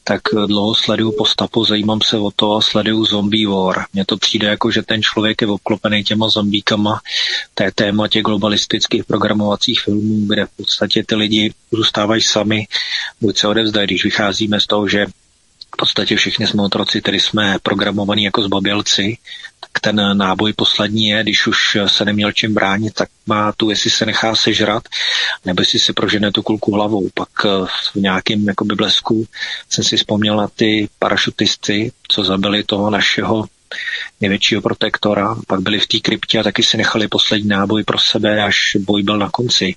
tak 0.04 0.20
dlouho 0.46 0.74
sleduju 0.74 1.12
postapu, 1.18 1.64
zajímám 1.64 2.00
se 2.00 2.18
o 2.18 2.30
to 2.36 2.56
a 2.56 2.60
sleduju 2.60 3.04
zombie 3.04 3.46
war. 3.46 3.84
Mně 3.92 4.04
to 4.04 4.16
přijde 4.16 4.46
jako, 4.46 4.70
že 4.70 4.82
ten 4.82 5.02
člověk 5.02 5.40
je 5.40 5.48
obklopený 5.48 6.04
těma 6.04 6.28
zombíkama, 6.28 7.00
to 7.54 7.64
je 7.64 7.72
téma 7.74 8.08
těch 8.08 8.22
globalistických 8.22 9.04
programovacích 9.04 9.80
filmů, 9.80 10.26
kde 10.26 10.46
v 10.46 10.56
podstatě 10.56 11.04
ty 11.06 11.14
lidi 11.14 11.54
zůstávají 11.72 12.22
sami, 12.22 12.66
buď 13.20 13.38
se 13.38 13.48
odevzdají, 13.48 13.86
když 13.86 14.04
vycházíme 14.04 14.60
z 14.60 14.66
toho, 14.66 14.88
že 14.88 15.06
v 15.74 15.76
podstatě 15.76 16.16
všichni 16.16 16.46
jsme 16.46 16.62
otroci, 16.62 17.00
tedy 17.00 17.20
jsme 17.20 17.58
programovaní 17.62 18.24
jako 18.24 18.42
zbabělci, 18.42 19.18
tak 19.60 19.80
ten 19.80 20.18
náboj 20.18 20.52
poslední 20.52 21.06
je, 21.06 21.22
když 21.22 21.46
už 21.46 21.78
se 21.86 22.04
neměl 22.04 22.32
čím 22.32 22.54
bránit, 22.54 22.94
tak 22.94 23.08
má 23.26 23.52
tu, 23.52 23.70
jestli 23.70 23.90
se 23.90 24.06
nechá 24.06 24.36
sežrat, 24.36 24.82
nebo 25.44 25.60
jestli 25.60 25.78
si 25.78 25.92
prožene 25.92 26.32
tu 26.32 26.42
kulku 26.42 26.74
hlavou. 26.74 27.08
Pak 27.14 27.28
eh, 27.44 27.48
v 27.92 27.96
nějakém 27.96 28.48
jakoby 28.48 28.74
blesku 28.74 29.26
jsem 29.68 29.84
si 29.84 29.96
vzpomněl 29.96 30.36
na 30.36 30.48
ty 30.48 30.88
parašutisty, 30.98 31.92
co 32.08 32.24
zabili 32.24 32.62
toho 32.62 32.90
našeho 32.90 33.44
největšího 34.20 34.62
protektora, 34.62 35.36
pak 35.46 35.60
byli 35.60 35.78
v 35.78 35.86
té 35.86 35.98
kryptě 35.98 36.38
a 36.38 36.42
taky 36.42 36.62
si 36.62 36.76
nechali 36.76 37.08
poslední 37.08 37.48
náboj 37.48 37.84
pro 37.84 37.98
sebe, 37.98 38.42
až 38.42 38.76
boj 38.80 39.02
byl 39.02 39.18
na 39.18 39.30
konci. 39.30 39.74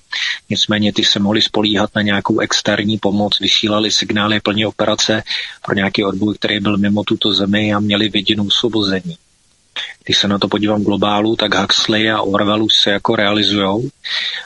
Nicméně 0.50 0.92
ty 0.92 1.04
se 1.04 1.18
mohli 1.18 1.42
spolíhat 1.42 1.90
na 1.94 2.02
nějakou 2.02 2.40
externí 2.40 2.98
pomoc, 2.98 3.40
vysílali 3.40 3.90
signály 3.90 4.40
plně 4.40 4.66
operace 4.66 5.22
pro 5.64 5.74
nějaký 5.74 6.04
odboj, 6.04 6.34
který 6.34 6.60
byl 6.60 6.76
mimo 6.76 7.04
tuto 7.04 7.32
zemi 7.32 7.74
a 7.74 7.80
měli 7.80 8.08
viděnou 8.08 8.46
osvobození. 8.46 9.16
Když 10.08 10.18
se 10.18 10.28
na 10.28 10.38
to 10.38 10.48
podívám 10.48 10.82
globálu, 10.82 11.36
tak 11.36 11.54
Huxley 11.54 12.10
a 12.10 12.22
Orwellu 12.22 12.68
se 12.70 12.90
jako 12.90 13.16
realizují 13.16 13.90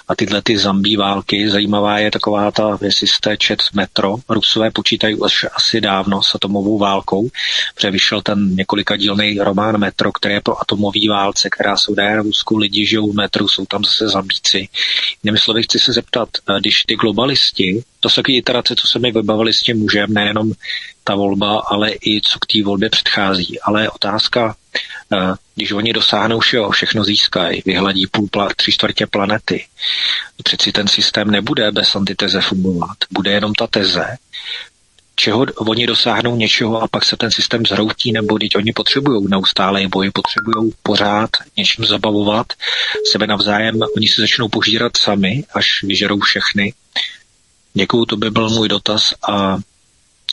a 0.08 0.14
tyhle 0.14 0.42
ty 0.42 0.58
zambí 0.58 0.96
války, 0.96 1.50
zajímavá 1.50 1.98
je 1.98 2.10
taková 2.10 2.50
ta, 2.50 2.78
jestli 2.82 3.06
jste 3.06 3.36
čet 3.36 3.62
metro, 3.74 4.16
Rusové 4.28 4.70
počítají 4.70 5.14
už 5.14 5.46
asi 5.54 5.80
dávno 5.80 6.22
s 6.22 6.34
atomovou 6.34 6.78
válkou, 6.78 7.28
protože 7.74 7.90
vyšel 7.90 8.22
ten 8.22 8.56
několika 8.56 8.96
dílný 8.96 9.38
román 9.38 9.78
Metro, 9.78 10.12
který 10.12 10.34
je 10.34 10.40
pro 10.40 10.60
atomový 10.62 11.08
válce, 11.08 11.48
která 11.50 11.76
udaje 11.88 12.16
na 12.16 12.22
Rusku, 12.22 12.56
lidi 12.56 12.86
žijou 12.86 13.12
v 13.12 13.14
metru, 13.14 13.48
jsou 13.48 13.66
tam 13.66 13.84
zase 13.84 14.08
zambíci. 14.08 14.68
Jinými 15.22 15.38
slovy 15.38 15.62
chci 15.62 15.78
se 15.78 15.92
zeptat, 15.92 16.28
eh, 16.48 16.60
když 16.60 16.82
ty 16.82 16.94
globalisti, 16.94 17.84
to 18.00 18.08
jsou 18.08 18.22
taky 18.22 18.36
iterace, 18.36 18.76
co 18.76 18.86
se 18.86 18.98
mi 18.98 19.12
vybavili 19.12 19.52
s 19.52 19.62
tím 19.62 19.78
mužem, 19.78 20.14
nejenom 20.14 20.52
ta 21.04 21.14
volba, 21.14 21.62
ale 21.66 21.90
i 21.92 22.20
co 22.20 22.38
k 22.38 22.46
té 22.46 22.62
volbě 22.62 22.90
předchází. 22.90 23.60
Ale 23.60 23.90
otázka, 23.90 24.56
eh, 25.12 25.34
když 25.54 25.72
oni 25.72 25.92
dosáhnou 25.92 26.40
všeho, 26.40 26.70
všechno 26.70 27.04
získají, 27.04 27.62
vyhladí 27.66 28.06
půl, 28.06 28.28
tři 28.56 28.72
čtvrtě 28.72 29.06
planety, 29.06 29.66
přeci 30.44 30.72
ten 30.72 30.88
systém 30.88 31.30
nebude 31.30 31.72
bez 31.72 31.96
antiteze 31.96 32.40
fungovat, 32.40 32.96
bude 33.10 33.30
jenom 33.30 33.54
ta 33.54 33.66
teze, 33.66 34.16
čeho 35.14 35.46
oni 35.56 35.86
dosáhnou 35.86 36.36
něčeho 36.36 36.82
a 36.82 36.88
pak 36.88 37.04
se 37.04 37.16
ten 37.16 37.30
systém 37.30 37.66
zhroutí, 37.66 38.12
nebo 38.12 38.38
teď 38.38 38.56
oni 38.56 38.72
potřebují 38.72 39.28
neustále 39.28 39.88
boj, 39.88 40.10
potřebují 40.10 40.72
pořád 40.82 41.30
něčím 41.56 41.84
zabavovat 41.84 42.46
sebe 43.12 43.26
navzájem, 43.26 43.78
oni 43.96 44.08
se 44.08 44.20
začnou 44.20 44.48
požírat 44.48 44.96
sami, 44.96 45.44
až 45.54 45.66
vyžerou 45.82 46.20
všechny. 46.20 46.74
Děkuju, 47.74 48.04
to 48.04 48.16
by 48.16 48.30
byl 48.30 48.50
můj 48.50 48.68
dotaz 48.68 49.14
a 49.28 49.56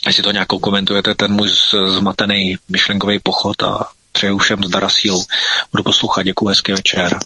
jestli 0.06 0.22
to 0.22 0.32
nějakou 0.32 0.58
komentujete, 0.58 1.14
ten 1.14 1.32
můj 1.32 1.48
zmatený 1.86 2.56
myšlenkový 2.68 3.18
pochod 3.18 3.62
a 3.62 3.88
přeju 4.12 4.38
všem 4.38 4.64
zdara 4.64 4.88
sílu. 4.88 5.24
Budu 5.72 5.82
poslouchat, 5.82 6.22
děkuji, 6.22 6.48
hezký 6.48 6.72
večer. 6.72 7.18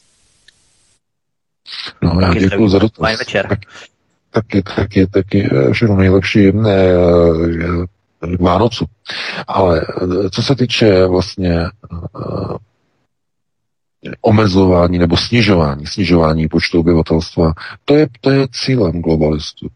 No, 2.03 2.21
já 2.21 2.35
děkuji 2.35 2.69
za 2.69 2.79
dotaz. 2.79 2.99
Fajn 2.99 3.17
večer. 3.19 3.49
Tak, 3.49 3.59
taky, 4.31 4.63
taky, 4.63 5.07
taky 5.07 5.51
eh, 5.53 5.73
všechno 5.73 5.97
nejlepší 5.97 6.53
ne, 6.53 6.77
eh, 8.23 8.37
k 8.37 8.41
Vánocu. 8.41 8.87
Ale 9.47 9.81
eh, 9.81 10.31
co 10.31 10.43
se 10.43 10.57
týče 10.57 11.07
vlastně 11.07 11.61
omezování 14.21 14.99
nebo 14.99 15.17
snižování, 15.17 15.87
snižování 15.87 16.49
počtu 16.49 16.81
obyvatelstva, 16.81 17.53
to 17.85 17.95
je, 17.95 18.07
to 18.21 18.31
je 18.31 18.47
cílem 18.65 19.03
globalistů. 19.03 19.69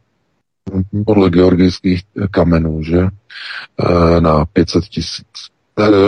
Podle 1.07 1.31
georgijských 1.31 2.03
kamenů, 2.31 2.83
že? 2.83 3.07
Na 4.21 4.45
500 4.45 4.85
tisíc. 4.85 5.51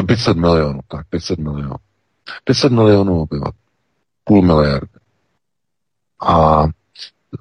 500 0.06 0.36
milionů, 0.36 0.80
tak 0.88 1.06
500 1.10 1.38
milionů. 1.38 1.74
500 2.44 2.72
milionů 2.72 3.20
obyvatel. 3.20 3.60
Půl 4.24 4.42
miliardy. 4.42 4.86
A 6.20 6.64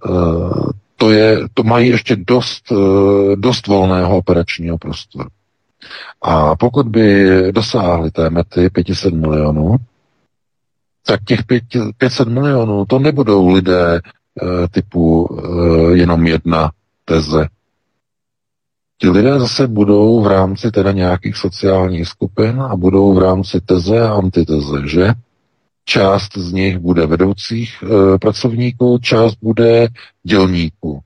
uh, 0.05 0.69
to, 0.95 1.11
je, 1.11 1.49
to 1.53 1.63
mají 1.63 1.89
ještě 1.89 2.15
dost, 2.15 2.71
uh, 2.71 3.35
dost 3.35 3.67
volného 3.67 4.17
operačního 4.17 4.77
prostoru. 4.77 5.29
A 6.21 6.55
pokud 6.55 6.87
by 6.87 7.27
dosáhli 7.51 8.11
té 8.11 8.29
mety 8.29 8.69
500 8.69 9.13
milionů, 9.13 9.75
tak 11.05 11.23
těch 11.23 11.39
500 11.97 12.27
milionů 12.27 12.85
to 12.85 12.99
nebudou 12.99 13.49
lidé 13.53 14.01
typu 14.71 15.29
jenom 15.93 16.27
jedna 16.27 16.71
teze, 17.05 17.47
Ti 19.01 19.09
lidé 19.09 19.39
zase 19.39 19.67
budou 19.67 20.21
v 20.21 20.27
rámci 20.27 20.71
teda 20.71 20.91
nějakých 20.91 21.37
sociálních 21.37 22.07
skupin 22.07 22.61
a 22.61 22.75
budou 22.75 23.13
v 23.13 23.17
rámci 23.17 23.61
teze 23.61 24.01
a 24.01 24.13
antiteze, 24.13 24.87
že? 24.87 25.13
Část 25.85 26.37
z 26.37 26.53
nich 26.53 26.77
bude 26.77 27.05
vedoucích 27.05 27.83
e, 27.83 28.17
pracovníků, 28.17 28.99
část 29.01 29.35
bude 29.41 29.87
dělníků. 30.23 30.99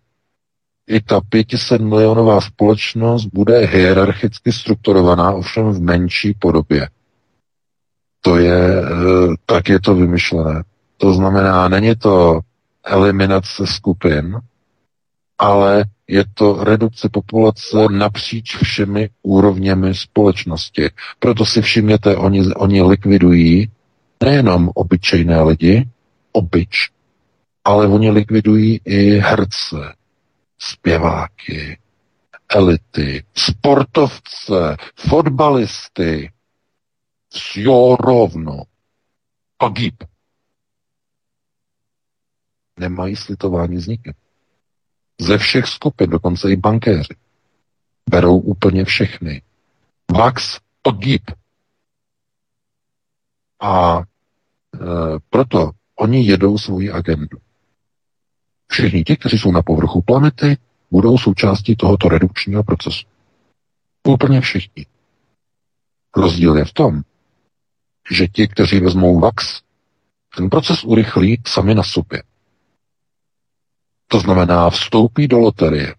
I 0.87 1.01
ta 1.01 1.21
500 1.29 1.81
milionová 1.81 2.41
společnost 2.41 3.25
bude 3.33 3.59
hierarchicky 3.59 4.51
strukturovaná, 4.51 5.31
ovšem 5.31 5.71
v 5.71 5.81
menší 5.81 6.33
podobě. 6.39 6.89
To 8.21 8.37
je, 8.37 8.81
e, 8.81 8.83
tak 9.45 9.69
je 9.69 9.79
to 9.79 9.95
vymyšlené. 9.95 10.63
To 10.97 11.13
znamená, 11.13 11.67
není 11.67 11.95
to 11.95 12.39
eliminace 12.83 13.67
skupin, 13.67 14.39
ale 15.37 15.85
je 16.07 16.25
to 16.33 16.63
redukce 16.63 17.09
populace 17.09 17.77
napříč 17.91 18.55
všemi 18.55 19.09
úrovněmi 19.21 19.95
společnosti. 19.95 20.89
Proto 21.19 21.45
si 21.45 21.61
všimněte, 21.61 22.15
oni, 22.15 22.53
oni 22.53 22.81
likvidují 22.81 23.71
nejenom 24.23 24.69
obyčejné 24.75 25.41
lidi, 25.41 25.89
obyč, 26.31 26.89
ale 27.63 27.87
oni 27.87 28.11
likvidují 28.11 28.81
i 28.85 29.17
herce, 29.19 29.95
zpěváky, 30.59 31.77
elity, 32.55 33.23
sportovce, 33.35 34.77
fotbalisty. 34.95 36.31
Jo 37.55 37.95
rovno. 37.99 38.63
Pagib. 39.57 40.03
Nemají 42.79 43.15
slitování 43.15 43.79
s 43.81 43.87
nikým. 43.87 44.13
Ze 45.21 45.37
všech 45.37 45.65
skupin, 45.65 46.09
dokonce 46.09 46.51
i 46.51 46.55
bankéři. 46.55 47.15
Berou 48.09 48.39
úplně 48.39 48.85
všechny. 48.85 49.41
Vax 50.17 50.59
pagib. 50.81 51.31
A 53.61 53.99
e, 53.99 54.03
proto 55.29 55.71
oni 55.95 56.25
jedou 56.25 56.57
svoji 56.57 56.91
agendu. 56.91 57.37
Všichni 58.67 59.03
ti, 59.03 59.17
kteří 59.17 59.37
jsou 59.37 59.51
na 59.51 59.61
povrchu 59.61 60.01
planety, 60.01 60.57
budou 60.91 61.17
součástí 61.17 61.75
tohoto 61.75 62.09
redukčního 62.09 62.63
procesu. 62.63 63.07
Úplně 64.07 64.41
všichni. 64.41 64.85
Rozdíl 66.15 66.57
je 66.57 66.65
v 66.65 66.73
tom, 66.73 67.01
že 68.11 68.27
ti, 68.27 68.47
kteří 68.47 68.79
vezmou 68.79 69.19
VAX, 69.19 69.61
ten 70.35 70.49
proces 70.49 70.83
urychlí 70.83 71.41
sami 71.47 71.75
na 71.75 71.83
sobě. 71.83 72.23
To 74.13 74.19
znamená, 74.19 74.69
vstoupí 74.69 75.27
do 75.27 75.39
loterie. 75.39 75.95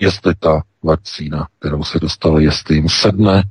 Jestli 0.00 0.34
ta 0.34 0.62
vakcína, 0.82 1.46
kterou 1.58 1.84
se 1.84 1.98
dostali, 1.98 2.44
jestli 2.44 2.74
jim 2.74 2.88
sedne, 2.88 3.42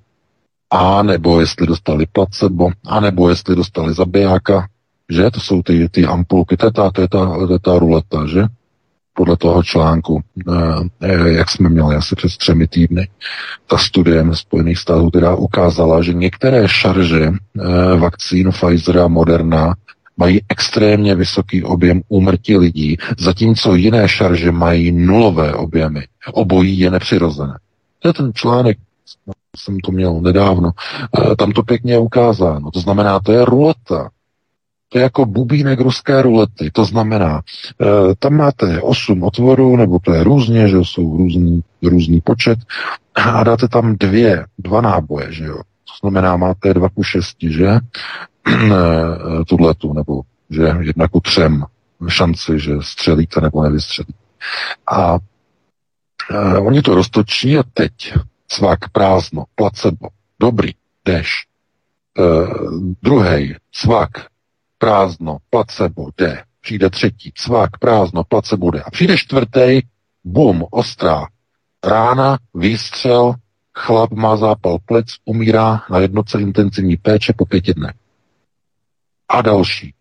a 0.69 1.03
nebo 1.03 1.39
jestli 1.39 1.67
dostali 1.67 2.05
placebo, 2.11 2.69
a 2.85 2.99
nebo 2.99 3.29
jestli 3.29 3.55
dostali 3.55 3.93
zabijáka, 3.93 4.67
že? 5.09 5.31
To 5.31 5.39
jsou 5.39 5.63
ty, 5.63 5.89
ty 5.89 6.05
ampulky, 6.05 6.57
to 6.57 6.65
je 6.65 6.71
ta, 6.71 6.91
to 6.91 7.01
je 7.01 7.07
ta, 7.07 7.47
to 7.47 7.53
je 7.53 7.59
ta 7.59 7.79
ruleta, 7.79 8.27
že? 8.27 8.43
Podle 9.13 9.37
toho 9.37 9.63
článku, 9.63 10.21
eh, 10.49 10.53
eh, 11.01 11.31
jak 11.31 11.51
jsme 11.51 11.69
měli 11.69 11.95
asi 11.95 12.15
před 12.15 12.37
třemi 12.37 12.67
týdny, 12.67 13.09
ta 13.67 13.77
studie 13.77 14.25
Spojených 14.33 14.77
států 14.77 15.11
teda 15.11 15.35
ukázala, 15.35 16.01
že 16.01 16.13
některé 16.13 16.67
šarže 16.67 17.31
eh, 17.31 17.97
vakcín 17.97 18.51
Pfizer 18.51 18.99
a 18.99 19.07
Moderna 19.07 19.75
mají 20.17 20.41
extrémně 20.49 21.15
vysoký 21.15 21.63
objem 21.63 22.01
úmrtí 22.07 22.57
lidí, 22.57 22.97
zatímco 23.17 23.75
jiné 23.75 24.07
šarže 24.09 24.51
mají 24.51 24.91
nulové 24.91 25.53
objemy. 25.53 26.07
Obojí 26.33 26.79
je 26.79 26.91
nepřirozené. 26.91 27.59
To 27.99 28.07
je 28.07 28.13
ten 28.13 28.31
článek, 28.33 28.77
jsem 29.57 29.79
to 29.79 29.91
měl 29.91 30.21
nedávno, 30.21 30.71
tam 31.37 31.51
to 31.51 31.63
pěkně 31.63 31.97
ukázáno. 31.97 32.71
To 32.71 32.79
znamená, 32.79 33.19
to 33.19 33.31
je 33.31 33.45
ruleta. 33.45 34.09
To 34.89 34.97
je 34.97 35.03
jako 35.03 35.25
bubínek 35.25 35.79
ruské 35.79 36.21
rulety. 36.21 36.71
To 36.73 36.85
znamená, 36.85 37.41
e, 37.81 38.15
tam 38.19 38.33
máte 38.33 38.81
8 38.81 39.23
otvorů, 39.23 39.77
nebo 39.77 39.99
to 39.99 40.13
je 40.13 40.23
různě, 40.23 40.67
že 40.67 40.77
jsou 40.77 41.17
různý, 41.17 41.63
různý 41.83 42.21
počet, 42.21 42.59
a 43.15 43.43
dáte 43.43 43.67
tam 43.67 43.95
dvě, 43.95 44.45
dva 44.59 44.81
náboje, 44.81 45.33
že 45.33 45.45
jo. 45.45 45.57
To 45.57 45.93
znamená, 46.01 46.37
máte 46.37 46.73
dva 46.73 46.89
ku 46.89 47.03
šesti, 47.03 47.53
že? 47.53 47.79
Tuhletu, 49.47 49.93
nebo 49.93 50.21
že 50.49 50.75
jedna 50.79 51.07
ku 51.07 51.19
třem 51.19 51.65
šanci, 52.07 52.59
že 52.59 52.73
střelíte 52.81 53.41
nebo 53.41 53.63
nevystřelíte. 53.63 54.19
A 54.87 55.17
e, 56.31 56.57
oni 56.57 56.81
to 56.81 56.95
roztočí 56.95 57.57
a 57.57 57.63
teď 57.73 58.13
cvak 58.47 58.89
prázdno, 58.89 59.43
placebo, 59.55 60.07
dobrý, 60.39 60.71
jdeš. 61.05 61.29
E, 62.19 62.23
druhý, 63.01 63.55
cvak, 63.71 64.11
prázdno, 64.77 65.37
placebo, 65.49 66.09
jde. 66.17 66.43
Přijde 66.61 66.89
třetí, 66.89 67.31
cvak, 67.35 67.77
prázdno, 67.77 68.23
placebo, 68.23 68.71
jde. 68.71 68.81
A 68.81 68.91
přijde 68.91 69.17
čtvrtý, 69.17 69.81
bum, 70.23 70.65
ostrá. 70.71 71.27
Rána, 71.83 72.37
výstřel, 72.53 73.33
chlap 73.73 74.11
má 74.11 74.37
zápal 74.37 74.77
plic, 74.85 75.07
umírá 75.25 75.83
na 75.89 75.99
jednoce 75.99 76.41
intenzivní 76.41 76.97
péče 76.97 77.33
po 77.37 77.45
pěti 77.45 77.73
dnech. 77.73 77.95
A 79.29 79.41
další. 79.41 79.93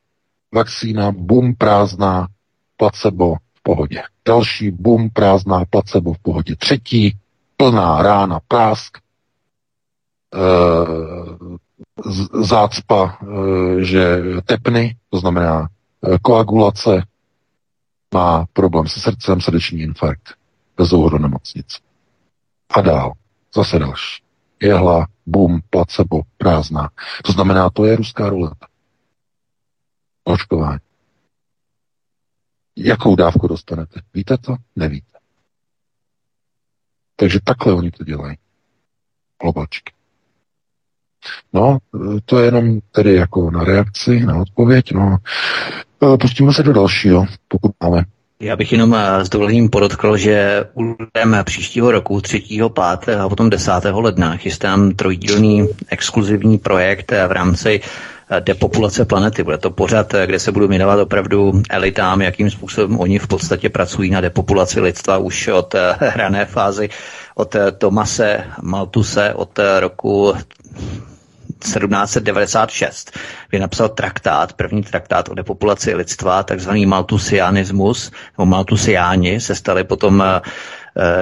Vakcína, 0.55 1.13
bum, 1.13 1.55
prázdná, 1.55 2.29
placebo 2.77 3.35
v 3.35 3.63
pohodě. 3.63 4.03
Další, 4.27 4.71
bum, 4.71 5.11
prázdná, 5.11 5.65
placebo 5.71 6.13
v 6.13 6.19
pohodě. 6.19 6.57
Třetí, 6.57 7.17
plná 7.57 8.03
rána, 8.03 8.41
prásk, 8.49 8.99
e, 8.99 10.41
zácpa, 12.43 13.19
e, 13.23 13.85
že 13.85 14.23
tepny, 14.45 14.97
to 15.11 15.19
znamená 15.19 15.69
e, 15.69 16.19
koagulace, 16.19 17.03
má 18.15 18.47
problém 18.53 18.87
se 18.87 19.01
srdcem, 19.01 19.41
srdeční 19.41 19.81
infarkt, 19.81 20.35
bez 20.77 20.89
do 20.89 21.19
nemocnic. 21.19 21.81
A 22.77 22.81
dál, 22.81 23.13
zase 23.55 23.79
další. 23.79 24.23
Jehla, 24.63 25.07
bum, 25.27 25.61
placebo, 25.71 26.21
prázdná. 26.37 26.91
To 27.25 27.33
znamená, 27.33 27.71
to 27.71 27.85
je 27.85 27.97
ruská 27.97 28.29
ruleta. 28.29 28.67
Očkování. 30.25 30.79
Jakou 32.77 33.17
dávku 33.17 33.49
dostanete? 33.49 34.01
Víte 34.15 34.39
to? 34.39 34.57
Nevíte. 34.77 35.19
Takže 37.17 37.39
takhle 37.45 37.75
oni 37.75 37.91
to 37.91 38.05
dělají. 38.05 38.37
Globalčky. 39.43 39.93
No, 41.53 41.79
to 42.25 42.39
je 42.39 42.45
jenom 42.45 42.81
tedy 42.81 43.15
jako 43.15 43.51
na 43.51 43.65
reakci, 43.65 44.21
na 44.21 44.37
odpověď. 44.37 44.93
No, 44.93 45.17
e, 46.15 46.17
pustíme 46.19 46.53
se 46.53 46.63
do 46.63 46.73
dalšího, 46.73 47.27
pokud 47.49 47.73
máme. 47.83 48.05
Já 48.41 48.57
bych 48.57 48.73
jenom 48.73 48.95
e, 48.95 49.25
s 49.25 49.29
dovolením 49.29 49.69
podotkl, 49.69 50.17
že 50.17 50.65
úvodem 50.75 51.37
příštího 51.45 51.91
roku, 51.91 52.21
3. 52.21 52.41
5. 53.01 53.17
a 53.21 53.29
potom 53.29 53.51
10. 53.51 53.73
ledna 53.93 54.37
chystám 54.37 54.91
trojdílný 54.91 55.69
exkluzivní 55.89 56.59
projekt 56.59 57.13
v 57.29 57.33
rámci 57.33 57.81
depopulace 58.41 59.05
planety. 59.05 59.43
Bude 59.43 59.59
to 59.59 59.71
pořad, 59.71 60.15
kde 60.27 60.39
se 60.39 60.53
budu 60.53 60.69
věnovat 60.69 61.01
opravdu 61.01 61.63
elitám, 61.71 62.23
jakým 62.23 62.51
způsobem 62.51 63.01
oni 63.01 63.19
v 63.19 63.27
podstatě 63.27 63.71
pracují 63.71 64.11
na 64.11 64.21
depopulaci 64.21 64.81
lidstva 64.81 65.19
už 65.19 65.49
od 65.49 65.75
hrané 65.99 66.45
fázy, 66.47 66.89
od 67.35 67.57
Tomase 67.79 68.45
Maltuse, 68.63 69.35
od 69.35 69.59
roku 69.81 70.35
1796, 71.59 73.19
kdy 73.51 73.59
napsal 73.59 73.89
traktát, 73.89 74.53
první 74.53 74.83
traktát 74.83 75.29
o 75.29 75.35
depopulaci 75.35 75.95
lidstva, 75.95 76.43
takzvaný 76.43 76.87
Maltusianismus, 76.87 78.11
nebo 78.39 78.47
Maltusiáni 78.47 79.41
se 79.41 79.55
stali 79.55 79.85
potom 79.85 80.23
Eh, 80.23 80.41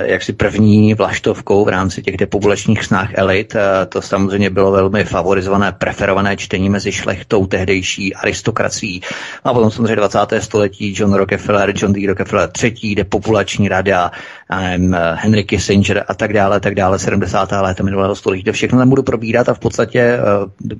jaksi 0.02 0.32
první 0.32 0.94
vlaštovkou 0.94 1.64
v 1.64 1.68
rámci 1.68 2.02
těch 2.02 2.16
depopulačních 2.16 2.84
snah 2.84 3.10
elit. 3.14 3.54
Eh, 3.54 3.86
to 3.86 4.02
samozřejmě 4.02 4.50
bylo 4.50 4.70
velmi 4.72 5.04
favorizované, 5.04 5.72
preferované 5.72 6.36
čtení 6.36 6.70
mezi 6.70 6.92
šlechtou 6.92 7.46
tehdejší 7.46 8.14
aristokracií. 8.14 9.00
A 9.44 9.54
potom 9.54 9.70
samozřejmě 9.70 9.96
20. 9.96 10.40
století 10.40 10.94
John 10.96 11.14
Rockefeller, 11.14 11.72
John 11.76 11.92
D. 11.92 12.06
Rockefeller 12.06 12.50
III, 12.62 12.94
depopulační 12.94 13.68
rada, 13.68 14.10
eh, 14.50 14.78
Henry 15.14 15.44
Kissinger 15.44 16.04
a 16.08 16.14
tak 16.14 16.32
dále, 16.32 16.60
tak 16.60 16.74
dále, 16.74 16.98
70. 16.98 17.62
léta 17.62 17.82
minulého 17.82 18.14
století. 18.14 18.44
To 18.44 18.52
všechno 18.52 18.78
tam 18.78 18.88
budu 18.88 19.02
probírat 19.02 19.48
a 19.48 19.54
v 19.54 19.58
podstatě 19.58 20.18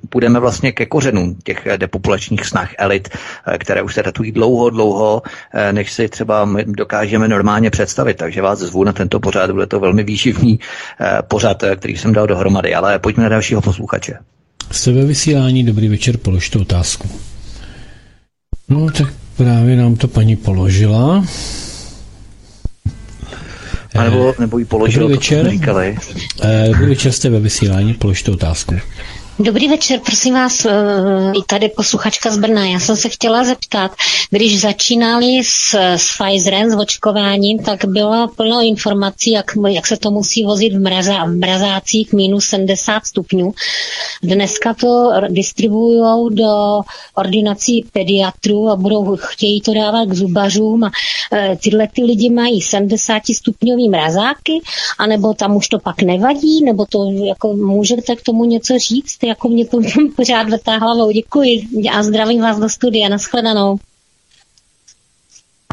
půjdeme 0.09 0.41
vlastně 0.41 0.73
ke 0.73 0.87
kořenům 0.87 1.35
těch 1.45 1.69
depopulačních 1.77 2.47
snah 2.47 2.71
elit, 2.79 3.09
které 3.59 3.83
už 3.83 3.95
se 3.95 4.03
datují 4.03 4.33
dlouho, 4.33 4.71
dlouho, 4.71 5.23
než 5.73 5.93
si 5.93 6.09
třeba 6.09 6.49
dokážeme 6.67 7.29
normálně 7.29 7.71
představit. 7.71 8.15
Takže 8.15 8.43
vás 8.43 8.59
zvu 8.59 8.82
na 8.85 8.93
tento 8.93 9.21
pořád, 9.21 9.51
bude 9.51 9.67
to 9.67 9.81
velmi 9.81 10.05
výživný 10.05 10.61
eh, 11.01 11.19
pořád, 11.29 11.63
eh, 11.63 11.77
který 11.77 11.97
jsem 11.97 12.13
dal 12.13 12.27
dohromady, 12.27 12.75
ale 12.75 12.99
pojďme 12.99 13.23
na 13.23 13.29
dalšího 13.29 13.61
posluchače. 13.61 14.15
Jste 14.71 14.93
ve 14.93 15.05
vysílání, 15.05 15.65
dobrý 15.65 15.89
večer, 15.89 16.17
položte 16.17 16.59
otázku. 16.59 17.09
No, 18.69 18.91
tak 18.91 19.09
právě 19.37 19.77
nám 19.77 19.97
to 19.97 20.09
paní 20.09 20.37
položila. 20.37 21.25
A 23.95 24.05
nebo, 24.05 24.35
nebo 24.39 24.59
ji 24.59 24.65
položil, 24.65 25.03
dobrý 25.03 25.17
večer. 25.17 25.51
říkali. 25.51 25.97
Dobrý 26.67 26.87
večer, 26.87 27.13
jste 27.13 27.31
ve 27.31 27.41
vysílání, 27.41 27.95
položte 27.95 28.31
otázku. 28.31 28.75
Dobrý 29.39 29.69
večer, 29.69 30.01
prosím 30.01 30.35
vás, 30.35 30.65
eh, 30.65 30.71
tady 31.47 31.69
posluchačka 31.69 32.31
z 32.31 32.39
Brna. 32.39 32.67
Já 32.67 32.81
jsem 32.81 32.97
se 32.97 33.09
chtěla 33.09 33.45
zeptat, 33.45 33.93
když 34.31 34.61
začínali 34.61 35.41
s, 35.45 35.75
s 35.75 36.17
Pfizerem, 36.19 36.71
s 36.71 36.75
očkováním, 36.75 37.59
tak 37.59 37.85
bylo 37.85 38.29
plno 38.37 38.63
informací, 38.63 39.31
jak, 39.31 39.53
jak 39.69 39.87
se 39.87 39.97
to 39.97 40.11
musí 40.11 40.45
vozit 40.45 40.73
v, 40.73 40.81
mraza, 40.81 41.25
v 41.25 41.37
mrazácích 41.37 42.13
minus 42.13 42.45
70 42.45 43.07
stupňů. 43.07 43.53
Dneska 44.23 44.75
to 44.75 45.13
distribuují 45.29 46.35
do 46.35 46.81
ordinací 47.15 47.85
pediatrů 47.93 48.69
a 48.71 48.77
budou 48.77 49.17
chtějí 49.17 49.61
to 49.61 49.75
dávat 49.75 50.05
k 50.05 50.13
zubařům 50.13 50.85
a 50.85 50.91
e, 51.33 51.57
tyhle 51.57 51.89
ty 51.95 52.05
lidi 52.05 52.31
mají 52.31 52.61
70 52.61 53.23
stupňový 53.35 53.89
mrazáky, 53.89 54.61
anebo 54.99 55.35
tam 55.35 55.57
už 55.57 55.69
to 55.69 55.79
pak 55.79 56.03
nevadí, 56.03 56.65
nebo 56.65 56.87
to 56.87 57.11
jako 57.27 57.53
můžete 57.53 58.17
k 58.17 58.23
tomu 58.23 58.45
něco 58.45 58.79
říct, 58.79 59.22
jako 59.27 59.49
mě 59.49 59.67
to 59.67 59.79
pořád 60.17 60.51
vrtá 60.51 60.77
hlavou. 60.77 61.11
Děkuji 61.11 61.63
a 61.93 62.03
zdravím 62.03 62.43
vás 62.43 62.59
do 62.59 62.69
studia. 62.69 63.09
Naschledanou. 63.09 63.79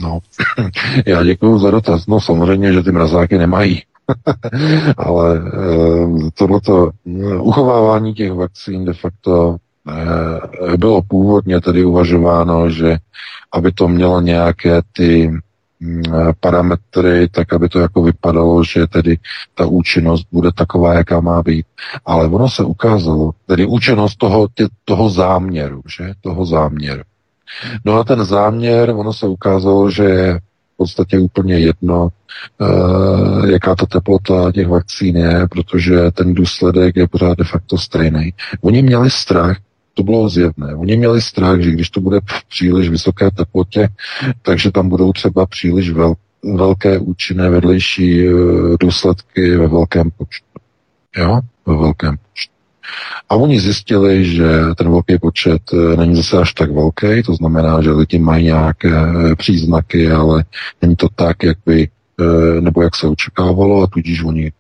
No, 0.02 0.20
já 1.06 1.24
děkuji 1.24 1.60
za 1.60 1.72
dotaz. 1.72 2.08
No 2.08 2.22
samozřejmě, 2.22 2.74
že 2.74 2.84
ty 2.84 2.92
mrazáky 2.92 3.38
nemají. 3.38 3.84
Ale 4.98 5.38
e, 5.38 5.42
tohleto 6.34 6.90
eh, 7.08 7.38
uchovávání 7.38 8.14
těch 8.14 8.32
vakcín 8.32 8.86
de 8.86 8.94
facto 8.94 9.56
e, 10.74 10.78
bylo 10.78 11.02
původně 11.02 11.62
tedy 11.62 11.86
uvažováno, 11.86 12.70
že 12.70 12.98
aby 13.54 13.72
to 13.72 13.88
mělo 13.88 14.22
nějaké 14.22 14.82
ty 14.94 15.32
parametry, 16.40 17.30
tak 17.30 17.54
aby 17.54 17.70
to 17.70 17.80
jako 17.80 18.02
vypadalo, 18.02 18.64
že 18.64 18.88
tedy 18.88 19.18
ta 19.56 19.66
účinnost 19.66 20.28
bude 20.32 20.52
taková, 20.52 20.94
jaká 20.94 21.20
má 21.20 21.44
být. 21.44 21.66
Ale 22.06 22.28
ono 22.28 22.50
se 22.50 22.64
ukázalo, 22.64 23.32
tedy 23.46 23.66
účinnost 23.66 24.16
toho, 24.16 24.48
tě, 24.54 24.68
toho 24.86 25.10
záměru, 25.10 25.82
že? 25.98 26.14
Toho 26.22 26.46
záměru. 26.46 27.02
No 27.86 28.00
a 28.00 28.04
ten 28.04 28.26
záměr, 28.26 28.90
ono 28.90 29.14
se 29.14 29.28
ukázalo, 29.28 29.92
že 29.92 30.04
je 30.04 30.40
v 30.74 30.78
podstatě 30.78 31.20
úplně 31.20 31.60
jedno, 31.60 32.10
uh, 32.58 33.50
jaká 33.50 33.76
ta 33.76 33.86
teplota 33.86 34.52
těch 34.52 34.68
vakcín 34.68 35.18
je, 35.18 35.48
protože 35.48 36.12
ten 36.12 36.34
důsledek 36.34 36.96
je 36.96 37.08
pořád 37.08 37.38
de 37.38 37.44
facto 37.44 37.78
stejný. 37.78 38.34
Oni 38.62 38.82
měli 38.82 39.10
strach, 39.10 39.58
to 40.00 40.04
bylo 40.04 40.30
zjevné. 40.30 40.76
Oni 40.76 40.98
měli 40.98 41.22
strach, 41.22 41.60
že 41.60 41.72
když 41.72 41.90
to 41.90 42.02
bude 42.02 42.20
v 42.20 42.48
příliš 42.50 42.90
vysoké 42.90 43.32
teplotě, 43.32 43.90
takže 44.42 44.72
tam 44.72 44.90
budou 44.90 45.12
třeba 45.12 45.46
příliš 45.46 45.92
vel, 45.92 46.14
velké 46.56 47.00
účinné 47.00 47.50
vedlejší 47.50 48.30
uh, 48.30 48.76
důsledky 48.80 49.58
ve 49.58 49.68
velkém 49.68 50.12
počtu. 50.18 50.46
Jo? 51.18 51.40
Ve 51.66 51.78
velkém 51.78 52.18
počtu. 52.18 52.54
A 53.30 53.36
oni 53.36 53.60
zjistili, 53.60 54.26
že 54.26 54.50
ten 54.78 54.90
velký 54.92 55.18
počet 55.18 55.62
eh, 55.74 55.98
není 55.98 56.16
zase 56.16 56.38
až 56.38 56.54
tak 56.54 56.72
velký, 56.72 57.24
to 57.26 57.36
znamená, 57.36 57.82
že 57.82 57.92
lidi 57.92 58.20
mají 58.20 58.46
nějaké 58.46 58.90
eh, 58.90 59.36
příznaky, 59.36 60.12
ale 60.12 60.44
není 60.82 60.96
to 60.96 61.08
tak, 61.16 61.44
jak 61.44 61.58
by, 61.66 61.90
nebo 62.60 62.82
jak 62.82 62.96
se 62.96 63.08
očekávalo 63.08 63.84
a 63.84 63.88
tudíž 63.88 64.24
oni 64.24 64.52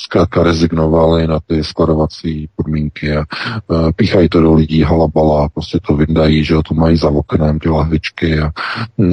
zkrátka 0.00 0.42
rezignovali 0.42 1.26
na 1.26 1.38
ty 1.46 1.64
skladovací 1.64 2.48
podmínky 2.56 3.16
a 3.16 3.24
uh, 3.66 3.90
píchají 3.96 4.28
to 4.28 4.40
do 4.40 4.54
lidí 4.54 4.82
halabala, 4.82 5.48
prostě 5.48 5.78
to 5.86 5.96
vyndají, 5.96 6.44
že 6.44 6.54
to 6.68 6.74
mají 6.74 6.96
za 6.96 7.10
oknem 7.10 7.58
ty 7.58 7.68
lahvičky 7.68 8.40
a 8.40 8.50
uh, 8.96 9.08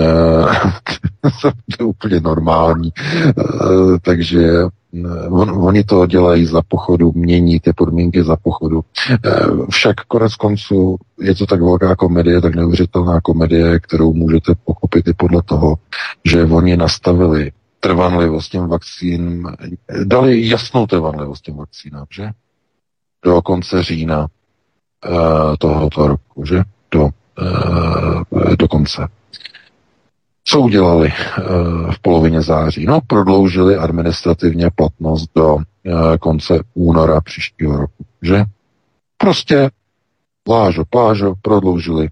to 1.41 1.51
je 1.79 1.85
úplně 1.85 2.19
normální. 2.19 2.93
Uh, 3.37 3.97
takže 4.01 4.49
On, 5.29 5.49
oni 5.49 5.83
to 5.83 6.05
dělají 6.05 6.45
za 6.45 6.61
pochodu, 6.67 7.11
mění 7.15 7.59
ty 7.59 7.73
podmínky 7.73 8.23
za 8.23 8.35
pochodu. 8.35 8.81
Však 9.69 9.95
konec 10.07 10.35
konců 10.35 10.97
je 11.21 11.35
to 11.35 11.45
tak 11.45 11.61
velká 11.61 11.95
komedie, 11.95 12.41
tak 12.41 12.55
neuvěřitelná 12.55 13.21
komedie, 13.21 13.79
kterou 13.79 14.13
můžete 14.13 14.53
pochopit 14.65 15.07
i 15.07 15.13
podle 15.13 15.41
toho, 15.41 15.75
že 16.25 16.43
oni 16.43 16.77
nastavili 16.77 17.51
trvanlivost 17.79 18.51
těm 18.51 18.67
vakcín, 18.67 19.47
dali 20.03 20.47
jasnou 20.47 20.87
trvanlivost 20.87 21.43
těm 21.43 21.55
vakcínám, 21.55 22.05
že? 22.11 22.31
Do 23.25 23.41
konce 23.41 23.83
října 23.83 24.19
uh, 24.19 25.55
tohoto 25.59 26.07
roku, 26.07 26.45
že? 26.45 26.63
Do, 26.91 27.03
uh, 27.03 28.55
do 28.55 28.67
konce. 28.67 29.07
Co 30.43 30.59
udělali 30.61 31.07
uh, 31.07 31.91
v 31.91 31.99
polovině 31.99 32.41
září? 32.41 32.85
No, 32.85 32.99
prodloužili 33.07 33.75
administrativně 33.75 34.69
platnost 34.75 35.29
do 35.35 35.55
uh, 35.55 35.63
konce 36.19 36.59
února 36.73 37.21
příštího 37.21 37.77
roku, 37.77 38.05
že? 38.21 38.43
Prostě 39.17 39.69
plážo, 40.43 40.83
plážo, 40.89 41.33
prodloužili 41.41 42.09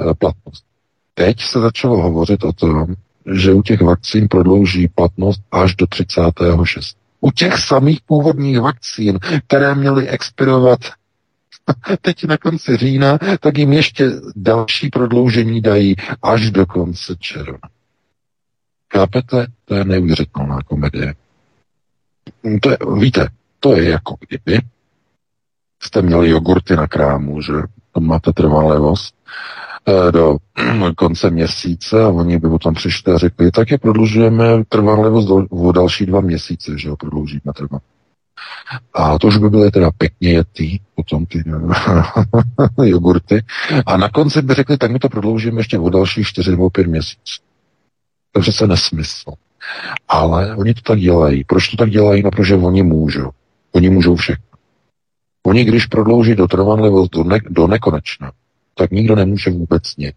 uh, 0.00 0.12
platnost. 0.14 0.64
Teď 1.14 1.40
se 1.42 1.60
začalo 1.60 2.02
hovořit 2.02 2.44
o 2.44 2.52
tom, 2.52 2.94
že 3.26 3.52
u 3.54 3.62
těch 3.62 3.80
vakcín 3.80 4.28
prodlouží 4.28 4.88
platnost 4.88 5.42
až 5.52 5.74
do 5.74 5.86
36. 5.86 6.96
U 7.20 7.30
těch 7.30 7.58
samých 7.58 8.00
původních 8.06 8.60
vakcín, 8.60 9.18
které 9.46 9.74
měly 9.74 10.08
expirovat 10.08 10.80
teď 12.00 12.24
na 12.24 12.36
konci 12.36 12.76
října, 12.76 13.18
tak 13.40 13.58
jim 13.58 13.72
ještě 13.72 14.10
další 14.36 14.90
prodloužení 14.90 15.60
dají 15.60 15.96
až 16.22 16.50
do 16.50 16.66
konce 16.66 17.16
června. 17.18 17.68
Chápete? 18.92 19.46
To 19.64 19.74
je 19.74 19.84
neuvěřitelná 19.84 20.58
komedie. 20.66 21.14
To 22.60 22.70
je, 22.70 22.78
víte, 22.98 23.28
to 23.60 23.76
je 23.76 23.90
jako 23.90 24.16
kdyby 24.28 24.58
jste 25.82 26.02
měli 26.02 26.30
jogurty 26.30 26.76
na 26.76 26.86
krámu, 26.86 27.42
že 27.42 27.52
to 27.92 28.00
máte 28.00 28.32
trvalevost 28.32 29.14
Eh, 29.24 29.60
do 30.10 30.36
konce 30.96 31.30
měsíce 31.30 32.04
a 32.04 32.08
oni 32.08 32.38
by 32.38 32.48
potom 32.48 32.74
přišli 32.74 33.12
a 33.12 33.18
řekli, 33.18 33.50
tak 33.50 33.70
je 33.70 33.78
prodlužujeme 33.78 34.44
trvanlivost 34.68 35.28
do, 35.28 35.46
o 35.50 35.72
další 35.72 36.06
dva 36.06 36.20
měsíce, 36.20 36.78
že 36.78 36.90
ho 36.90 36.96
prodloužíme 36.96 37.52
trvan. 37.56 37.80
A 38.94 39.18
to 39.18 39.26
už 39.26 39.36
by 39.36 39.50
byly 39.50 39.70
teda 39.70 39.90
pěkně 39.98 40.30
jetý, 40.30 40.80
potom 40.94 41.26
ty 41.26 41.44
jogurty. 42.82 43.44
A 43.86 43.96
na 43.96 44.08
konci 44.08 44.42
by 44.42 44.54
řekli, 44.54 44.78
tak 44.78 44.90
my 44.90 44.98
to 44.98 45.08
prodloužíme 45.08 45.60
ještě 45.60 45.78
o 45.78 45.90
další 45.90 46.24
čtyři 46.24 46.50
nebo 46.50 46.70
pět 46.70 46.86
měsíců. 46.86 47.42
To 48.32 48.38
je 48.38 48.42
přece 48.42 48.66
nesmysl. 48.66 49.32
Ale 50.08 50.56
oni 50.56 50.74
to 50.74 50.80
tak 50.80 51.00
dělají. 51.00 51.44
Proč 51.44 51.68
to 51.68 51.76
tak 51.76 51.90
dělají? 51.90 52.22
No, 52.22 52.30
protože 52.30 52.56
oni 52.56 52.82
můžou. 52.82 53.30
Oni 53.72 53.90
můžou 53.90 54.16
všechno. 54.16 54.44
Oni, 55.46 55.64
když 55.64 55.86
prodlouží 55.86 56.34
do 56.34 56.48
trvanlivost 56.48 57.12
do, 57.12 57.24
ne- 57.24 57.40
do 57.48 57.66
nekonečna, 57.66 58.32
tak 58.74 58.90
nikdo 58.90 59.16
nemůže 59.16 59.50
vůbec 59.50 59.96
nic. 59.96 60.16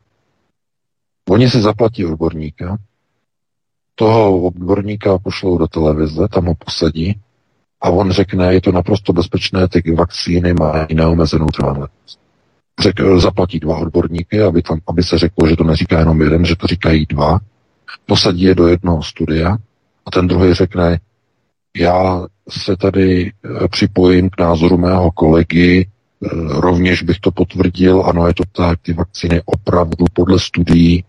Oni 1.29 1.49
si 1.49 1.61
zaplatí 1.61 2.05
odborníka, 2.05 2.77
toho 3.95 4.41
odborníka 4.41 5.19
pošlou 5.19 5.57
do 5.57 5.67
televize, 5.67 6.27
tam 6.27 6.45
ho 6.45 6.55
posadí 6.55 7.19
a 7.81 7.89
on 7.89 8.11
řekne, 8.11 8.53
je 8.53 8.61
to 8.61 8.71
naprosto 8.71 9.13
bezpečné, 9.13 9.67
ty 9.67 9.91
vakcíny 9.91 10.53
mají 10.53 10.95
neomezenou 10.95 11.47
trvanlivost. 11.47 12.19
Řek, 12.79 12.95
zaplatí 13.17 13.59
dva 13.59 13.77
odborníky, 13.77 14.41
aby, 14.41 14.61
tam, 14.61 14.79
aby 14.87 15.03
se 15.03 15.17
řeklo, 15.17 15.47
že 15.47 15.55
to 15.55 15.63
neříká 15.63 15.99
jenom 15.99 16.21
jeden, 16.21 16.45
že 16.45 16.55
to 16.55 16.67
říkají 16.67 17.05
dva, 17.05 17.39
posadí 18.05 18.41
je 18.41 18.55
do 18.55 18.67
jednoho 18.67 19.03
studia 19.03 19.57
a 20.05 20.11
ten 20.11 20.27
druhý 20.27 20.53
řekne, 20.53 20.99
já 21.77 22.25
se 22.49 22.77
tady 22.77 23.31
eh, 23.31 23.67
připojím 23.67 24.29
k 24.29 24.39
názoru 24.39 24.77
mého 24.77 25.11
kolegy, 25.11 25.87
Eh, 25.87 25.94
rovněž 26.49 27.03
bych 27.03 27.19
to 27.19 27.31
potvrdil, 27.31 28.03
ano, 28.05 28.27
je 28.27 28.33
to 28.33 28.43
tak, 28.51 28.79
ty 28.81 28.93
vakcíny 28.93 29.41
opravdu 29.45 30.05
podle 30.13 30.39
studií, 30.39 31.03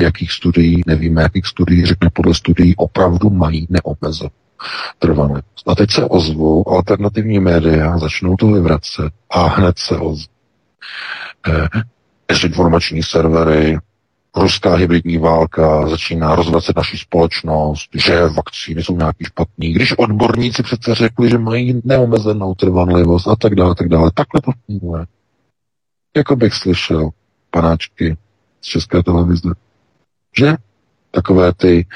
jakých 0.00 0.32
studií, 0.32 0.82
nevíme, 0.86 1.22
jakých 1.22 1.46
studií, 1.46 1.86
řekne 1.86 2.10
podle 2.12 2.34
studií, 2.34 2.76
opravdu 2.76 3.30
mají 3.30 3.66
neomezenou 3.70 4.30
trvanlivost. 4.98 5.68
A 5.68 5.74
teď 5.74 5.90
se 5.90 6.04
ozvou 6.04 6.68
alternativní 6.68 7.38
média, 7.38 7.98
začnou 7.98 8.36
to 8.36 8.46
vyvracet 8.46 9.12
a 9.30 9.46
hned 9.46 9.78
se 9.78 9.96
ozvou 9.96 10.32
eh, 11.48 11.68
dezinformační 12.28 13.02
servery, 13.02 13.78
ruská 14.36 14.74
hybridní 14.74 15.18
válka 15.18 15.88
začíná 15.88 16.34
rozvracet 16.34 16.76
naší 16.76 16.98
společnost, 16.98 17.88
že 17.94 18.26
vakcíny 18.26 18.84
jsou 18.84 18.96
nějaký 18.96 19.24
špatný, 19.24 19.72
když 19.72 19.98
odborníci 19.98 20.62
přece 20.62 20.94
řekli, 20.94 21.30
že 21.30 21.38
mají 21.38 21.80
neomezenou 21.84 22.54
trvanlivost 22.54 23.28
a 23.28 23.36
tak 23.36 23.54
dále, 23.54 23.74
tak 23.74 23.88
dále. 23.88 24.10
Takhle 24.14 24.40
to 24.40 24.50
funguje. 24.66 25.06
Jako 26.16 26.36
bych 26.36 26.54
slyšel 26.54 27.10
panáčky 27.50 28.16
z 28.60 28.66
České 28.66 29.02
televize, 29.02 29.50
že 30.38 30.54
takové 31.10 31.52
ty 31.52 31.86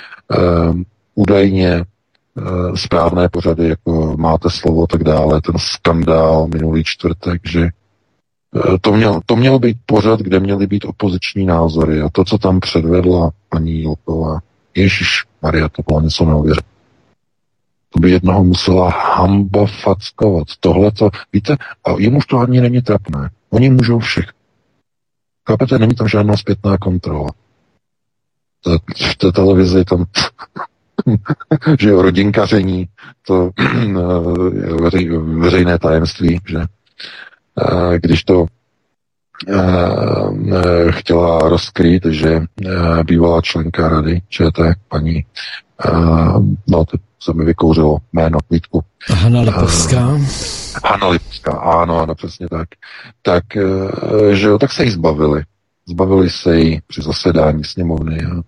um, 0.70 0.84
údajně 1.14 1.84
uh, 2.34 2.74
správné 2.74 3.28
pořady, 3.28 3.68
jako 3.68 4.16
máte 4.16 4.50
slovo, 4.50 4.86
tak 4.86 5.04
dále, 5.04 5.40
ten 5.40 5.54
skandál 5.58 6.46
minulý 6.46 6.84
čtvrtek, 6.84 7.40
že 7.44 7.60
Eh, 7.60 7.79
to, 8.80 8.92
měl, 8.92 9.20
to 9.26 9.36
měl 9.36 9.58
být 9.58 9.76
pořad, 9.86 10.20
kde 10.20 10.40
měly 10.40 10.66
být 10.66 10.84
opoziční 10.84 11.46
názory 11.46 12.00
a 12.00 12.08
to, 12.12 12.24
co 12.24 12.38
tam 12.38 12.60
předvedla 12.60 13.30
paní 13.48 13.72
Jílková, 13.72 14.40
Ježíš 14.74 15.24
Maria, 15.42 15.68
to 15.68 15.82
bylo 15.88 16.00
něco 16.00 16.24
neuvěřitelného. 16.24 16.70
To 17.92 18.00
by 18.00 18.10
jednoho 18.10 18.44
musela 18.44 18.90
hamba 18.90 19.66
fackovat. 19.66 20.46
Tohle 20.60 20.90
to, 20.90 21.10
víte, 21.32 21.56
a 21.84 21.90
jemu 21.98 22.20
to 22.28 22.38
ani 22.38 22.60
není 22.60 22.82
trapné. 22.82 23.30
Oni 23.50 23.70
můžou 23.70 23.98
všech. 23.98 24.26
Chápete, 25.48 25.78
není 25.78 25.94
tam 25.94 26.08
žádná 26.08 26.36
zpětná 26.36 26.78
kontrola. 26.78 27.30
V 29.10 29.16
té 29.16 29.32
televizi 29.32 29.84
tam 29.84 30.04
že 31.80 31.88
jo, 31.88 32.02
rodinkaření, 32.02 32.88
to 33.26 33.50
veřej, 34.82 35.08
veřejné 35.18 35.78
tajemství, 35.78 36.40
že 36.48 36.58
když 37.96 38.24
to 38.24 38.46
chtěla 40.90 41.38
rozkrýt, 41.38 42.06
že 42.06 42.42
bývalá 43.04 43.40
členka 43.40 43.88
rady 43.88 44.22
ČT, 44.28 44.76
paní, 44.88 45.24
no 46.66 46.84
to 46.84 46.96
se 47.22 47.32
mi 47.32 47.44
vykouřilo 47.44 47.98
jméno, 48.12 48.38
Vítku. 48.50 48.80
Hanna 49.08 49.40
Lipovská. 49.40 50.18
Hanna 50.84 51.08
Lipovská, 51.08 51.52
ano, 51.52 52.00
ano, 52.00 52.14
přesně 52.14 52.48
tak. 52.48 52.68
Tak, 53.22 53.44
že 54.32 54.46
jo, 54.46 54.58
tak 54.58 54.72
se 54.72 54.84
jí 54.84 54.90
zbavili. 54.90 55.42
Zbavili 55.86 56.30
se 56.30 56.56
jí 56.56 56.80
při 56.86 57.02
zasedání 57.02 57.64
sněmovny 57.64 58.24
a 58.24 58.42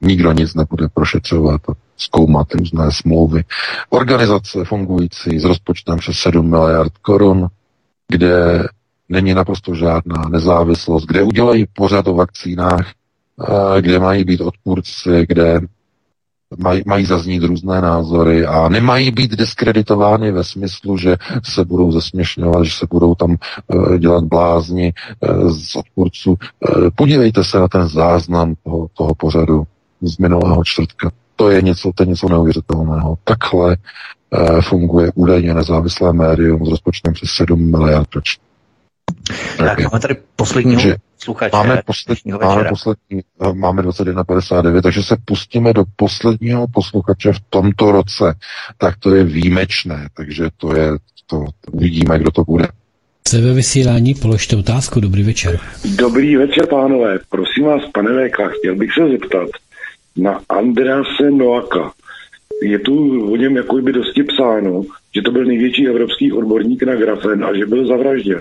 nikdo 0.00 0.32
nic 0.32 0.54
nebude 0.54 0.88
prošetřovat 0.94 1.60
a 1.68 1.72
zkoumat 1.96 2.54
různé 2.54 2.92
smlouvy. 2.92 3.44
Organizace 3.90 4.64
fungující 4.64 5.38
s 5.38 5.44
rozpočtem 5.44 5.98
přes 5.98 6.16
7 6.18 6.50
miliard 6.50 6.92
korun, 7.02 7.46
kde 8.08 8.68
není 9.08 9.34
naprosto 9.34 9.74
žádná 9.74 10.28
nezávislost, 10.28 11.04
kde 11.06 11.22
udělají 11.22 11.66
pořád 11.72 12.08
o 12.08 12.14
vakcínách, 12.14 12.92
kde 13.80 13.98
mají 13.98 14.24
být 14.24 14.40
odpůrci, 14.40 15.26
kde 15.28 15.60
Maj, 16.58 16.82
mají 16.86 17.04
zaznít 17.04 17.42
různé 17.42 17.80
názory 17.80 18.46
a 18.46 18.68
nemají 18.68 19.10
být 19.10 19.30
diskreditovány 19.36 20.32
ve 20.32 20.44
smyslu, 20.44 20.98
že 20.98 21.16
se 21.44 21.64
budou 21.64 21.92
zesměšňovat, 21.92 22.64
že 22.64 22.70
se 22.70 22.86
budou 22.90 23.14
tam 23.14 23.36
uh, 23.66 23.96
dělat 23.98 24.24
blázni 24.24 24.92
uh, 25.20 25.50
z 25.50 25.76
odpůrců. 25.76 26.36
Podívejte 26.94 27.44
se 27.44 27.58
na 27.58 27.68
ten 27.68 27.88
záznam 27.88 28.54
toho, 28.64 28.86
toho 28.94 29.14
pořadu 29.14 29.62
z 30.02 30.18
minulého 30.18 30.64
čtvrtka. 30.64 31.10
To 31.36 31.50
je 31.50 31.62
něco, 31.62 31.90
to 31.94 32.02
je 32.02 32.06
něco 32.06 32.28
neuvěřitelného. 32.28 33.18
Takhle 33.24 33.76
funguje 34.60 35.12
údajně 35.14 35.54
nezávislé 35.54 36.12
médium 36.12 36.66
s 36.66 36.70
rozpočtem 36.70 37.12
přes 37.12 37.30
7 37.30 37.70
miliard 37.70 38.14
ročně. 38.14 38.46
Tak 39.58 39.80
máme 39.80 40.00
tady 40.00 40.16
posledního 40.36 40.80
že 40.80 40.96
sluchače. 41.18 41.56
Máme, 41.56 41.82
poslední, 41.86 42.32
máme, 42.32 42.64
poslední, 42.64 43.22
eh, 43.40 43.52
máme 43.52 43.82
21.59, 43.82 44.82
takže 44.82 45.02
se 45.02 45.16
pustíme 45.24 45.72
do 45.72 45.84
posledního 45.96 46.66
posluchače 46.68 47.32
v 47.32 47.40
tomto 47.50 47.92
roce. 47.92 48.34
Tak 48.78 48.96
to 48.96 49.14
je 49.14 49.24
výjimečné, 49.24 50.08
takže 50.16 50.48
to 50.56 50.76
je, 50.76 50.88
to, 51.26 51.44
uvidíme, 51.72 52.18
kdo 52.18 52.30
to 52.30 52.44
bude. 52.44 52.68
Se 53.28 53.40
ve 53.40 53.54
vysílání, 53.54 54.14
položte 54.14 54.56
otázku. 54.56 55.00
Dobrý 55.00 55.22
večer. 55.22 55.58
Dobrý 55.96 56.36
večer, 56.36 56.66
pánové. 56.66 57.18
Prosím 57.28 57.64
vás, 57.64 57.82
pane 57.94 58.10
VK, 58.10 58.36
chtěl 58.58 58.76
bych 58.76 58.90
se 58.92 59.08
zeptat 59.08 59.48
na 60.16 60.40
Andrease 60.48 61.30
Noaka. 61.30 61.92
Je 62.62 62.78
tu 62.78 63.26
o 63.32 63.36
něm 63.36 63.56
jako 63.56 63.76
by 63.76 63.92
dosti 63.92 64.22
psáno, 64.22 64.82
že 65.14 65.22
to 65.22 65.30
byl 65.30 65.44
největší 65.44 65.88
evropský 65.88 66.32
odborník 66.32 66.82
na 66.82 66.94
grafen 66.94 67.44
a 67.44 67.56
že 67.56 67.66
byl 67.66 67.86
zavražděn. 67.86 68.40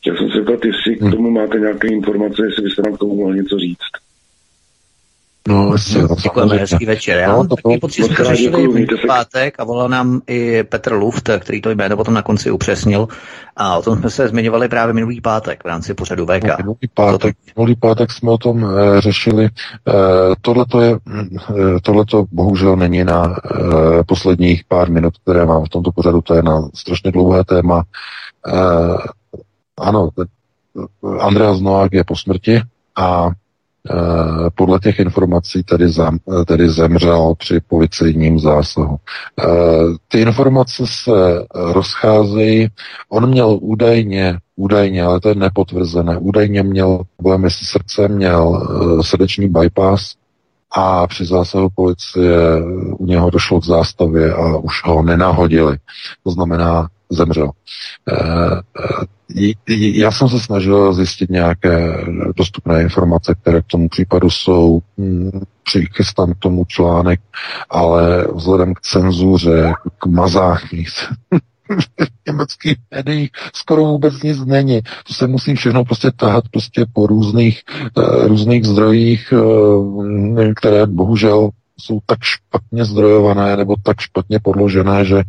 Chtěl 0.00 0.16
jsem 0.16 0.30
se 0.30 0.38
zeptat, 0.38 0.64
jestli 0.64 0.96
k 0.96 1.02
hm. 1.02 1.10
tomu 1.10 1.30
máte 1.30 1.58
nějaké 1.58 1.88
informace, 1.88 2.46
jestli 2.46 2.62
byste 2.62 2.82
nám 2.82 2.96
k 2.96 2.98
tomu 2.98 3.16
mohli 3.16 3.36
něco 3.36 3.58
říct. 3.58 3.92
No, 5.48 5.74
Děkujeme, 6.22 6.56
hezký 6.56 6.86
večer. 6.86 7.18
Já 7.18 7.28
no, 7.28 7.36
mám 7.36 7.48
takový 7.48 7.78
pocit, 7.78 8.08
že 8.08 8.14
to 8.14 8.24
řešili 8.24 8.86
v 8.86 9.06
pátek 9.06 9.54
a 9.60 9.64
volal 9.64 9.88
nám 9.88 10.20
i 10.26 10.62
Petr 10.62 10.92
Luft, 10.92 11.30
který 11.38 11.60
to 11.60 11.70
jméno 11.70 11.96
potom 11.96 12.14
na 12.14 12.22
konci 12.22 12.50
upřesnil. 12.50 13.08
A 13.56 13.76
o 13.76 13.82
tom 13.82 13.98
jsme 13.98 14.10
se 14.10 14.28
zmiňovali 14.28 14.68
právě 14.68 14.94
minulý 14.94 15.20
pátek 15.20 15.64
v 15.64 15.66
rámci 15.66 15.94
pořadu 15.94 16.26
VK. 16.26 16.44
No, 16.44 16.54
minulý 16.58 16.88
pátek, 16.94 17.36
minulý 17.56 17.76
pátek 17.76 18.12
jsme 18.12 18.30
o 18.30 18.38
tom 18.38 18.64
e, 18.64 19.00
řešili. 19.00 19.44
E, 19.44 19.50
tohleto, 20.40 20.80
je, 20.80 20.92
e, 20.94 21.80
tohleto 21.82 22.24
bohužel 22.32 22.76
není 22.76 23.04
na 23.04 23.24
e, 23.24 24.04
posledních 24.04 24.64
pár 24.68 24.90
minut, 24.90 25.14
které 25.22 25.46
mám 25.46 25.64
v 25.64 25.68
tomto 25.68 25.92
pořadu. 25.92 26.20
To 26.20 26.34
je 26.34 26.42
na 26.42 26.68
strašně 26.74 27.12
dlouhé 27.12 27.44
téma. 27.44 27.82
E, 28.46 28.52
ano, 29.78 30.08
Andreas 31.20 31.60
Noák 31.60 31.92
je 31.92 32.04
po 32.04 32.16
smrti 32.16 32.60
a 32.96 33.30
podle 34.54 34.78
těch 34.80 34.98
informací 34.98 35.62
tedy, 35.62 35.88
zem, 35.88 36.18
tedy 36.46 36.68
zemřel 36.68 37.34
při 37.38 37.60
policejním 37.60 38.38
zásahu. 38.38 38.96
E, 38.96 39.46
ty 40.08 40.20
informace 40.20 40.84
se 40.86 41.46
rozcházejí. 41.54 42.68
On 43.08 43.30
měl 43.30 43.58
údajně, 43.60 44.38
údajně, 44.56 45.02
ale 45.02 45.20
to 45.20 45.28
je 45.28 45.34
nepotvrzené, 45.34 46.18
údajně 46.18 46.62
měl 46.62 47.02
problémy 47.16 47.50
s 47.50 47.54
srdcem, 47.54 48.14
měl 48.14 48.68
srdeční 49.02 49.48
bypass 49.48 50.14
a 50.74 51.06
při 51.06 51.26
zásahu 51.26 51.68
policie 51.74 52.62
u 52.98 53.06
něho 53.06 53.30
došlo 53.30 53.60
k 53.60 53.64
zástavě 53.64 54.34
a 54.34 54.56
už 54.56 54.84
ho 54.84 55.02
nenahodili. 55.02 55.76
To 56.24 56.30
znamená, 56.30 56.88
zemřel. 57.14 57.50
Já 59.74 60.10
jsem 60.10 60.28
se 60.28 60.40
snažil 60.40 60.92
zjistit 60.94 61.30
nějaké 61.30 62.04
dostupné 62.36 62.82
informace, 62.82 63.34
které 63.42 63.62
k 63.62 63.66
tomu 63.66 63.88
případu 63.88 64.30
jsou. 64.30 64.80
Hmm, 64.98 65.30
přichystám 65.64 66.32
k 66.32 66.38
tomu 66.38 66.64
článek, 66.64 67.20
ale 67.70 68.26
vzhledem 68.34 68.74
k 68.74 68.80
cenzuře, 68.80 69.72
k 69.98 70.06
mazání 70.06 70.84
v 70.84 72.08
německých 72.26 72.76
médiích 72.94 73.30
skoro 73.54 73.84
vůbec 73.84 74.22
nic 74.22 74.44
není. 74.44 74.82
To 74.82 75.14
se 75.14 75.26
musí 75.26 75.54
všechno 75.54 75.84
prostě 75.84 76.10
tahat 76.16 76.44
prostě 76.48 76.86
po 76.92 77.06
různých, 77.06 77.62
různých 78.26 78.64
zdrojích, 78.64 79.32
které 80.56 80.86
bohužel 80.86 81.50
jsou 81.80 82.00
tak 82.06 82.18
špatně 82.22 82.84
zdrojované 82.84 83.56
nebo 83.56 83.74
tak 83.82 84.00
špatně 84.00 84.40
podložené, 84.40 85.04
že 85.04 85.22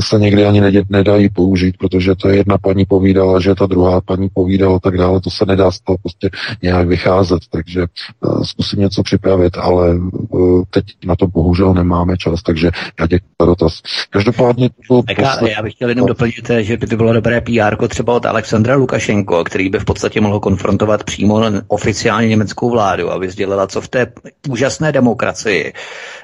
se 0.00 0.18
někdy 0.18 0.46
ani 0.46 0.84
nedají 0.88 1.28
použít, 1.28 1.76
protože 1.78 2.14
to 2.14 2.28
je 2.28 2.36
jedna 2.36 2.58
paní 2.58 2.84
povídala, 2.84 3.40
že 3.40 3.54
ta 3.54 3.66
druhá 3.66 4.00
paní 4.00 4.28
povídala 4.34 4.78
tak 4.78 4.98
dále, 4.98 5.20
to 5.20 5.30
se 5.30 5.44
nedá 5.46 5.70
z 5.70 5.80
toho 5.80 5.98
prostě 5.98 6.30
nějak 6.62 6.88
vycházet, 6.88 7.38
takže 7.50 7.86
uh, 8.20 8.42
zkusím 8.42 8.80
něco 8.80 9.02
připravit, 9.02 9.58
ale 9.58 9.94
uh, 10.28 10.64
teď 10.70 10.84
na 11.06 11.16
to 11.16 11.26
bohužel 11.26 11.74
nemáme 11.74 12.16
čas, 12.16 12.42
takže 12.42 12.70
já 13.00 13.06
děkuji 13.06 13.28
za 13.42 13.46
dotaz. 13.46 13.80
Každopádně 14.10 14.70
to 14.88 15.02
posled... 15.02 15.50
Já 15.50 15.62
bych 15.62 15.72
chtěl 15.72 15.88
jenom 15.88 16.06
doplnit, 16.06 16.50
že 16.60 16.76
by 16.76 16.86
to 16.86 16.96
bylo 16.96 17.12
dobré 17.12 17.40
PR 17.40 17.88
třeba 17.88 18.12
od 18.14 18.26
Alexandra 18.26 18.76
Lukašenko, 18.76 19.44
který 19.44 19.68
by 19.68 19.78
v 19.78 19.84
podstatě 19.84 20.20
mohl 20.20 20.40
konfrontovat 20.40 21.04
přímo 21.04 21.40
oficiálně 21.68 22.28
německou 22.28 22.70
vládu, 22.70 23.10
aby 23.10 23.30
sdělila, 23.30 23.66
co 23.66 23.80
v 23.80 23.88
té 23.88 24.12
úžasné 24.48 24.92
demokracii 24.92 25.35
demokracii 25.36 25.72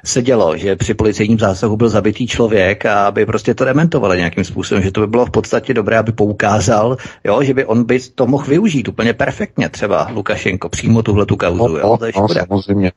se 0.04 0.22
dělo, 0.22 0.56
že 0.56 0.76
při 0.76 0.94
policejním 0.94 1.38
zásahu 1.38 1.76
byl 1.76 1.88
zabitý 1.88 2.26
člověk 2.26 2.86
a 2.86 3.06
aby 3.06 3.26
prostě 3.26 3.54
to 3.54 3.64
dementovali 3.64 4.16
nějakým 4.16 4.44
způsobem, 4.44 4.82
že 4.82 4.90
to 4.90 5.00
by 5.00 5.06
bylo 5.06 5.26
v 5.26 5.30
podstatě 5.30 5.74
dobré, 5.74 5.98
aby 5.98 6.12
poukázal, 6.12 6.96
jo, 7.24 7.42
že 7.42 7.54
by 7.54 7.64
on 7.64 7.84
by 7.84 8.00
to 8.14 8.26
mohl 8.26 8.44
využít 8.44 8.88
úplně 8.88 9.12
perfektně 9.12 9.68
třeba 9.68 10.08
Lukašenko, 10.10 10.68
přímo 10.68 11.02
tuhle 11.02 11.26
tu 11.26 11.36
kauzu. 11.36 11.68
No, 11.68 11.78
jo, 11.78 11.96
to 11.96 12.04
je 12.04 12.12
no, 12.16 12.28
samozřejmě. 12.28 12.92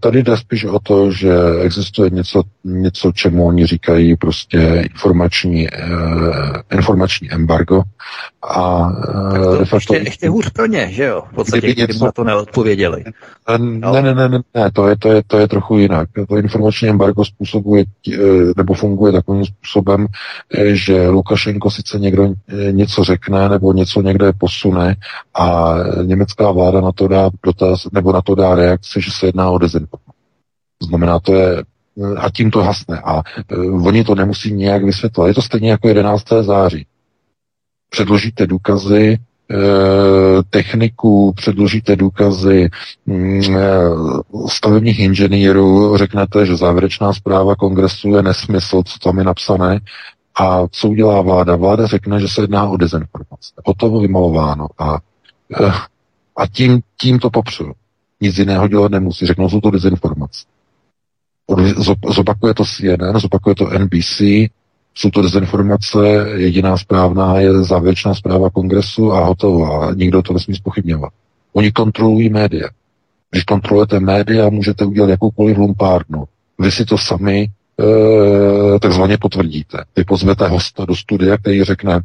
Tady 0.00 0.22
jde 0.22 0.36
spíš 0.36 0.64
o 0.64 0.78
to, 0.78 1.12
že 1.12 1.30
existuje 1.60 2.10
něco, 2.10 2.42
něco 2.64 3.12
čemu 3.12 3.46
oni 3.46 3.66
říkají 3.66 4.16
prostě 4.16 4.82
informační, 4.90 5.68
eh, 5.74 5.78
informační 6.72 7.32
embargo 7.32 7.82
a 8.42 8.88
eh, 9.34 9.58
de 9.58 9.64
facto... 9.64 9.94
Ještě, 9.94 10.08
ještě 10.08 10.28
hůř 10.28 10.50
pro 10.50 10.66
ně, 10.66 10.88
že 10.92 11.04
jo? 11.04 11.22
V 11.32 11.34
podstatě, 11.34 11.72
kdyby, 11.72 11.92
něco... 11.92 12.04
na 12.04 12.12
to 12.12 12.24
neodpověděli. 12.24 13.04
Ne, 13.58 14.02
ne, 14.02 14.14
ne, 14.14 14.28
ne, 14.28 14.40
ne, 14.54 14.70
to 14.72 14.88
je, 14.88 14.96
to 14.96 15.08
je, 15.08 15.22
to 15.26 15.38
je 15.38 15.48
trochu 15.48 15.78
jinak. 15.78 16.08
To 16.28 16.36
informační 16.36 16.88
embargo 16.88 17.24
způsobuje, 17.24 17.84
eh, 18.12 18.18
nebo 18.56 18.74
funguje 18.74 19.12
takovým 19.12 19.44
způsobem, 19.44 20.06
eh, 20.54 20.74
že 20.74 21.08
Lukašenko 21.08 21.70
sice 21.70 21.98
někdo 21.98 22.34
eh, 22.48 22.72
něco 22.72 23.04
řekne, 23.04 23.48
nebo 23.48 23.72
něco 23.72 24.02
někde 24.02 24.32
posune 24.32 24.96
a 25.34 25.74
německá 26.02 26.50
vláda 26.50 26.80
na 26.80 26.92
to 26.92 27.08
dá 27.08 27.30
dotaz, 27.44 27.86
nebo 27.92 28.12
na 28.12 28.22
to 28.22 28.34
dá 28.34 28.54
reakci, 28.54 29.00
že 29.00 29.10
se 29.10 29.26
jedná 29.26 29.50
o 29.50 29.58
dezinformaci. 29.58 30.12
To 30.78 30.86
znamená, 30.86 31.20
to 31.20 31.34
je 31.34 31.62
a 32.16 32.30
tím 32.30 32.50
to 32.50 32.62
hasne. 32.62 33.00
A 33.04 33.22
uh, 33.56 33.86
oni 33.86 34.04
to 34.04 34.14
nemusí 34.14 34.52
nějak 34.52 34.84
vysvětlovat. 34.84 35.28
Je 35.28 35.34
to 35.34 35.42
stejně 35.42 35.70
jako 35.70 35.88
11. 35.88 36.24
září. 36.42 36.86
Předložíte 37.90 38.46
důkazy, 38.46 39.18
Eh, 39.52 40.42
techniků, 40.50 41.32
předložíte 41.36 41.96
důkazy 41.96 42.70
mm, 43.06 43.56
eh, 43.56 43.80
stavebních 44.48 44.98
inženýrů, 44.98 45.96
řeknete, 45.96 46.46
že 46.46 46.56
závěrečná 46.56 47.12
zpráva 47.12 47.56
kongresu 47.56 48.08
je 48.08 48.22
nesmysl, 48.22 48.82
co 48.82 48.98
tam 48.98 49.18
je 49.18 49.24
napsané, 49.24 49.80
a 50.34 50.68
co 50.70 50.88
udělá 50.88 51.20
vláda? 51.20 51.56
Vláda 51.56 51.86
řekne, 51.86 52.20
že 52.20 52.28
se 52.28 52.40
jedná 52.40 52.68
o 52.68 52.76
dezinformace. 52.76 53.52
to 53.76 53.98
vymalováno. 53.98 54.66
A, 54.78 54.98
a 56.36 56.46
tím, 56.52 56.80
tím 57.00 57.18
to 57.18 57.30
popřu. 57.30 57.72
Nic 58.20 58.38
jiného 58.38 58.68
dělat 58.68 58.92
nemusí. 58.92 59.26
Řeknou, 59.26 59.48
jsou 59.48 59.60
to 59.60 59.70
dezinformace. 59.70 60.44
Zopakuje 62.14 62.54
to 62.54 62.64
CNN, 62.64 63.20
zopakuje 63.20 63.54
to 63.54 63.70
NBC, 63.78 64.20
jsou 64.94 65.10
to 65.10 65.22
dezinformace, 65.22 65.98
jediná 66.36 66.76
správná 66.76 67.40
je 67.40 67.62
závěrečná 67.62 68.14
zpráva 68.14 68.50
kongresu 68.50 69.12
a 69.12 69.24
hotová. 69.24 69.94
Nikdo 69.94 70.22
to 70.22 70.32
nesmí 70.32 70.54
spochybňovat. 70.54 71.12
Oni 71.52 71.72
kontrolují 71.72 72.28
média. 72.28 72.68
Když 73.30 73.44
kontrolujete 73.44 74.00
média, 74.00 74.50
můžete 74.50 74.84
udělat 74.84 75.10
jakoukoliv 75.10 75.58
lumpárnu. 75.58 76.24
Vy 76.58 76.70
si 76.70 76.84
to 76.84 76.98
sami 76.98 77.48
takzvaně 78.80 79.18
potvrdíte. 79.18 79.78
Vy 79.96 80.04
pozvete 80.04 80.48
hosta 80.48 80.84
do 80.84 80.96
studia, 80.96 81.36
který 81.36 81.64
řekne, 81.64 82.00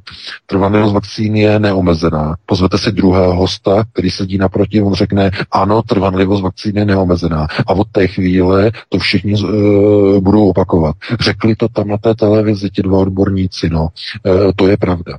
trvanlivost 0.46 0.94
vakcíny 0.94 1.40
je 1.40 1.60
neomezená. 1.60 2.36
Pozvete 2.46 2.78
si 2.78 2.92
druhého 2.92 3.36
hosta, 3.36 3.84
který 3.94 4.12
sedí 4.12 4.38
naproti, 4.38 4.82
on 4.82 4.94
řekne, 4.94 5.32
ano, 5.52 5.82
trvanlivost 5.82 6.44
vakcíny 6.44 6.80
je 6.80 6.86
neomezená. 6.86 7.48
A 7.68 7.74
od 7.74 7.88
té 7.92 8.08
chvíle 8.08 8.72
to 8.90 9.00
všichni 9.00 9.34
e, 9.34 10.20
budou 10.20 10.50
opakovat. 10.50 10.96
Řekli 11.20 11.56
to 11.56 11.68
tam 11.68 11.88
na 11.88 11.98
té 11.98 12.16
televizi 12.16 12.70
ti 12.70 12.82
dva 12.82 12.98
odborníci, 12.98 13.70
no, 13.70 13.88
e, 14.26 14.54
to 14.56 14.68
je 14.68 14.78
pravda. 14.78 15.18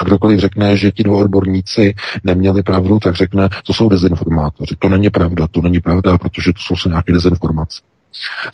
A 0.00 0.04
kdokoliv 0.04 0.40
řekne, 0.40 0.76
že 0.76 0.92
ti 0.92 1.02
dva 1.02 1.16
odborníci 1.16 1.94
neměli 2.24 2.62
pravdu, 2.62 2.98
tak 2.98 3.14
řekne, 3.14 3.48
to 3.66 3.72
jsou 3.72 3.88
dezinformátoři. 3.88 4.76
To 4.78 4.88
není 4.88 5.10
pravda, 5.10 5.46
to 5.50 5.60
není 5.60 5.80
pravda, 5.80 6.18
protože 6.18 6.52
to 6.52 6.76
jsou 6.76 6.88
nějaké 6.88 7.12
dezinformace. 7.12 7.80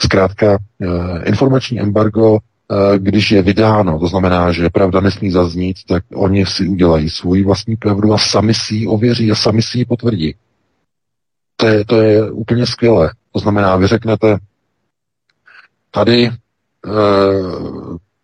Zkrátka, 0.00 0.58
eh, 0.82 1.24
informační 1.24 1.80
embargo, 1.80 2.38
eh, 2.38 2.98
když 2.98 3.30
je 3.30 3.42
vydáno, 3.42 3.98
to 3.98 4.06
znamená, 4.06 4.52
že 4.52 4.70
pravda 4.70 5.00
nesmí 5.00 5.30
zaznít, 5.30 5.76
tak 5.88 6.04
oni 6.14 6.46
si 6.46 6.68
udělají 6.68 7.10
svůj 7.10 7.44
vlastní 7.44 7.76
pravdu 7.76 8.12
a 8.12 8.18
sami 8.18 8.54
si 8.54 8.74
ji 8.74 8.86
ověří 8.86 9.30
a 9.32 9.34
sami 9.34 9.62
si 9.62 9.78
ji 9.78 9.84
potvrdí. 9.84 10.34
To 11.56 11.66
je, 11.66 11.84
to 11.84 12.00
je 12.00 12.30
úplně 12.30 12.66
skvělé. 12.66 13.10
To 13.32 13.38
znamená, 13.38 13.76
vy 13.76 13.86
řeknete, 13.86 14.38
tady 15.90 16.26
eh, 16.26 16.30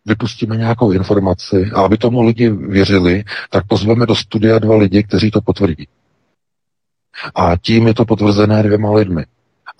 vypustíme 0.07 0.57
nějakou 0.57 0.93
informaci 0.93 1.71
a 1.75 1.81
aby 1.81 1.99
tomu 1.99 2.23
lidi 2.23 2.51
věřili, 2.51 3.25
tak 3.51 3.67
pozveme 3.67 4.07
do 4.07 4.15
studia 4.15 4.59
dva 4.59 4.77
lidi, 4.77 5.03
kteří 5.03 5.31
to 5.31 5.41
potvrdí. 5.41 5.89
A 7.35 7.57
tím 7.57 7.87
je 7.87 7.95
to 7.95 8.05
potvrzené 8.05 8.63
dvěma 8.63 8.93
lidmi. 8.93 9.25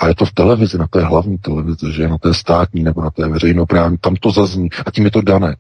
A 0.01 0.09
je 0.09 0.15
to 0.15 0.25
v 0.25 0.33
televizi, 0.33 0.79
na 0.79 0.87
té 0.87 1.05
hlavní 1.05 1.39
televizi, 1.39 1.93
že 1.93 2.09
na 2.09 2.19
té 2.19 2.35
státní 2.35 2.83
nebo 2.83 3.03
na 3.03 3.11
té 3.11 3.29
veřejnoprávní, 3.29 3.99
tam 4.01 4.17
to 4.17 4.31
zazní 4.31 4.69
a 4.87 4.91
tím 4.91 5.05
je 5.05 5.11
to 5.11 5.23
dané. 5.23 5.57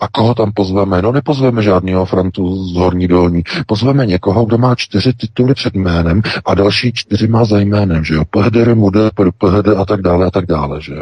A 0.00 0.08
koho 0.08 0.34
tam 0.34 0.52
pozveme? 0.52 1.02
No 1.02 1.12
nepozveme 1.12 1.62
žádného 1.62 2.04
Frantu 2.04 2.64
z 2.66 2.76
Horní 2.76 3.08
dolní. 3.08 3.42
Pozveme 3.66 4.06
někoho, 4.06 4.44
kdo 4.44 4.58
má 4.58 4.74
čtyři 4.74 5.12
tituly 5.12 5.54
před 5.54 5.74
jménem 5.74 6.22
a 6.44 6.54
další 6.54 6.92
čtyři 6.92 7.28
má 7.28 7.44
za 7.44 7.58
jménem, 7.58 8.04
že 8.04 8.14
jo? 8.14 8.24
PHD, 8.30 8.74
MUD, 8.74 8.94
PHD 9.38 9.68
a 9.76 9.84
tak 9.84 10.02
dále 10.02 10.26
a 10.26 10.30
tak 10.30 10.46
dále, 10.46 10.82
že? 10.82 10.94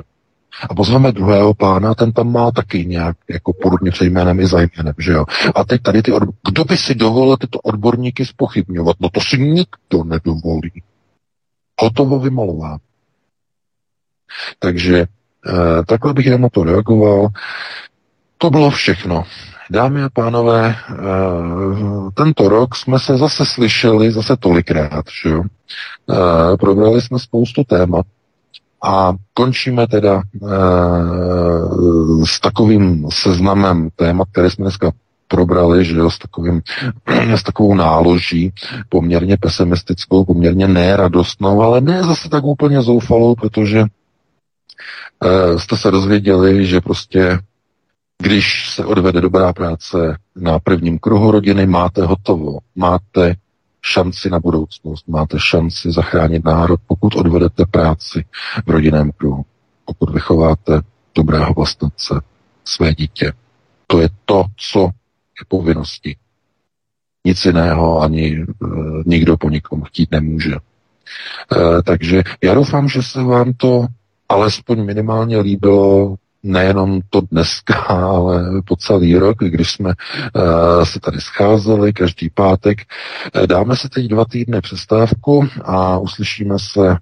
A 0.71 0.75
pozveme 0.75 1.13
druhého 1.13 1.55
pána, 1.55 1.95
ten 1.95 2.13
tam 2.13 2.33
má 2.33 2.51
taky 2.51 2.87
nějak 2.87 3.17
jako 3.31 3.53
podobně 3.63 3.91
před 3.91 4.05
jménem 4.05 4.41
i 4.41 4.47
za 4.47 4.59
jménem, 4.61 4.95
že 4.99 5.13
jo. 5.13 5.25
A 5.55 5.65
teď 5.65 5.83
tady 5.83 6.03
ty 6.03 6.13
odb- 6.13 6.33
Kdo 6.49 6.65
by 6.65 6.77
si 6.77 6.95
dovolil 6.95 7.37
tyto 7.37 7.59
odborníky 7.59 8.27
spochybňovat? 8.27 8.97
No 9.01 9.09
to 9.09 9.21
si 9.21 9.39
nikdo 9.39 10.05
nedovolí. 10.05 10.83
Hotovo 11.81 12.19
vymalová. 12.19 12.79
Takže 14.59 14.99
eh, 14.99 15.85
takhle 15.87 16.13
bych 16.13 16.39
na 16.39 16.49
to 16.49 16.65
reagoval. 16.65 17.29
To 18.39 18.51
bylo 18.51 18.71
všechno. 18.71 19.25
Dámy 19.71 20.03
a 20.03 20.09
pánové, 20.13 20.77
eh, 20.77 20.95
tento 22.15 22.49
rok 22.49 22.77
jsme 22.77 22.99
se 22.99 23.17
zase 23.19 23.47
slyšeli, 23.47 24.13
zase 24.13 24.37
tolikrát, 24.37 25.05
že 25.23 25.29
jo. 25.29 25.43
Eh, 26.11 26.57
probrali 26.57 27.03
jsme 27.03 27.19
spoustu 27.19 27.65
témat, 27.65 28.07
a 28.87 29.13
končíme 29.35 29.87
teda 29.87 30.23
s 32.27 32.41
takovým 32.41 33.09
seznamem 33.13 33.89
témat, 33.97 34.29
které 34.33 34.51
jsme 34.51 34.63
dneska 34.63 34.93
probrali, 35.35 35.85
že 35.85 35.97
jo, 35.97 36.11
s, 36.11 36.19
takovým, 36.19 36.63
s 37.35 37.43
takovou 37.43 37.75
náloží, 37.75 38.53
poměrně 38.89 39.37
pesimistickou, 39.37 40.25
poměrně 40.25 40.69
neradostnou, 40.69 41.63
ale 41.63 41.81
ne 41.81 42.03
zase 42.03 42.29
tak 42.29 42.45
úplně 42.45 42.83
zoufalou, 42.83 43.35
protože 43.35 43.81
e, 43.81 45.59
jste 45.59 45.77
se 45.77 45.91
dozvěděli, 45.91 46.67
že 46.67 46.81
prostě 46.81 47.39
když 48.23 48.71
se 48.71 48.85
odvede 48.85 49.21
dobrá 49.21 49.53
práce 49.53 50.19
na 50.37 50.59
prvním 50.59 50.99
kruhu 50.99 51.31
rodiny, 51.31 51.67
máte 51.67 52.03
hotovo, 52.03 52.59
máte 52.75 53.35
šanci 53.83 54.31
na 54.31 54.41
budoucnost, 54.41 55.09
máte 55.09 55.37
šanci 55.41 55.91
zachránit 55.93 56.45
národ, 56.45 56.81
pokud 56.87 57.17
odvedete 57.17 57.67
práci 57.67 58.25
v 58.67 58.71
rodinném 58.71 59.11
kruhu, 59.13 59.45
pokud 59.85 60.11
vychováte 60.11 60.81
dobrého 61.15 61.55
vlastnice, 61.55 62.21
své 62.65 62.95
dítě. 62.95 63.33
To 63.87 64.01
je 64.01 64.09
to, 64.25 64.45
co 64.57 64.91
povinnosti. 65.49 66.17
Nic 67.27 67.45
jiného 67.45 68.01
ani 68.01 68.37
e, 68.37 68.47
nikdo 69.07 69.37
po 69.37 69.51
nikom 69.51 69.83
chtít 69.83 70.11
nemůže. 70.11 70.55
E, 70.55 71.83
takže 71.83 72.23
já 72.43 72.55
doufám, 72.55 72.89
že 72.89 73.03
se 73.03 73.23
vám 73.23 73.53
to 73.53 73.87
alespoň 74.29 74.85
minimálně 74.85 75.39
líbilo 75.39 76.17
nejenom 76.45 77.01
to 77.11 77.21
dneska, 77.21 77.75
ale 77.89 78.63
po 78.65 78.77
celý 78.77 79.17
rok, 79.17 79.37
když 79.39 79.73
jsme 79.73 79.89
uh, 79.89 80.85
se 80.85 81.01
tady 81.01 81.21
scházeli 81.21 81.93
každý 81.93 82.31
pátek. 82.31 82.79
Dáme 83.47 83.77
se 83.77 83.89
teď 83.89 84.07
dva 84.07 84.25
týdny 84.25 84.61
přestávku 84.61 85.49
a 85.65 85.99
uslyšíme 85.99 86.59
se 86.59 86.97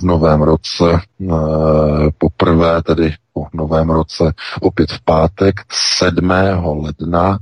v 0.00 0.02
novém 0.02 0.42
roce, 0.42 0.84
uh, 1.18 2.08
poprvé 2.18 2.82
tedy 2.82 3.14
po 3.38 3.46
novém 3.54 3.90
roce, 3.90 4.32
opět 4.60 4.92
v 4.92 5.00
pátek 5.04 5.54
7. 5.98 6.30
ledna, 6.62 7.38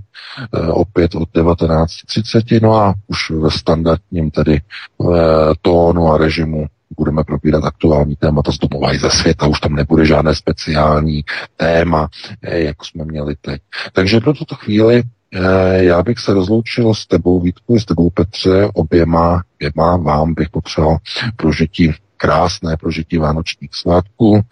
uh, 0.54 0.80
opět 0.80 1.14
od 1.14 1.28
19.30, 1.34 2.62
no 2.62 2.76
a 2.76 2.94
už 3.06 3.30
ve 3.30 3.50
standardním 3.50 4.30
tedy 4.30 4.60
uh, 4.98 5.16
tónu 5.62 6.08
a 6.08 6.18
režimu 6.18 6.66
budeme 6.96 7.24
probírat 7.24 7.64
aktuální 7.64 8.16
témata 8.16 8.52
z 8.52 8.58
domova 8.58 8.94
i 8.94 8.98
ze 8.98 9.10
světa, 9.10 9.46
už 9.46 9.60
tam 9.60 9.74
nebude 9.74 10.06
žádné 10.06 10.34
speciální 10.34 11.24
téma, 11.56 12.08
eh, 12.42 12.60
jako 12.60 12.84
jsme 12.84 13.04
měli 13.04 13.36
teď. 13.40 13.62
Takže 13.92 14.20
pro 14.20 14.32
tuto 14.32 14.54
chvíli 14.54 15.02
eh, 15.32 15.84
já 15.84 16.02
bych 16.02 16.18
se 16.18 16.34
rozloučil 16.34 16.94
s 16.94 17.06
tebou, 17.06 17.40
Vítku, 17.40 17.78
s 17.78 17.84
tebou, 17.84 18.10
Petře, 18.10 18.68
oběma, 18.74 19.42
oběma 19.54 19.96
vám 19.96 20.34
bych 20.34 20.48
popřál 20.50 20.96
prožití 21.36 21.94
krásné 22.16 22.76
prožití 22.76 23.18
vánočních 23.18 23.70
svátků, 23.74 24.36
e, 24.36 24.42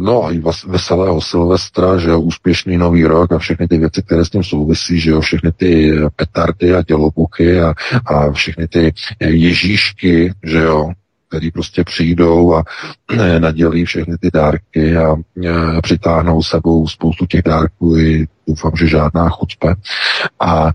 no 0.00 0.24
a 0.24 0.32
i 0.32 0.42
veselého 0.66 1.20
Silvestra, 1.20 1.98
že 1.98 2.10
jo, 2.10 2.20
úspěšný 2.20 2.78
nový 2.78 3.04
rok 3.04 3.32
a 3.32 3.38
všechny 3.38 3.68
ty 3.68 3.78
věci, 3.78 4.02
které 4.02 4.24
s 4.24 4.30
tím 4.30 4.44
souvisí, 4.44 5.00
že 5.00 5.10
jo, 5.10 5.20
všechny 5.20 5.52
ty 5.52 6.00
petardy 6.16 6.74
a 6.74 6.82
dělobuchy 6.82 7.60
a, 7.60 7.74
a 8.06 8.32
všechny 8.32 8.68
ty 8.68 8.92
ježíšky, 9.20 10.34
že 10.42 10.58
jo, 10.58 10.92
který 11.28 11.50
prostě 11.50 11.84
přijdou 11.84 12.54
a 12.54 12.64
eh, 13.10 13.40
nadělí 13.40 13.84
všechny 13.84 14.18
ty 14.18 14.30
dárky 14.34 14.96
a 14.96 15.16
eh, 15.44 15.80
přitáhnou 15.82 16.42
sebou 16.42 16.88
spoustu 16.88 17.26
těch 17.26 17.42
dárků 17.42 17.96
i 17.96 18.26
doufám, 18.46 18.72
že 18.76 18.86
žádná 18.86 19.28
chucpe. 19.28 19.74
A 20.40 20.68
e, 20.68 20.72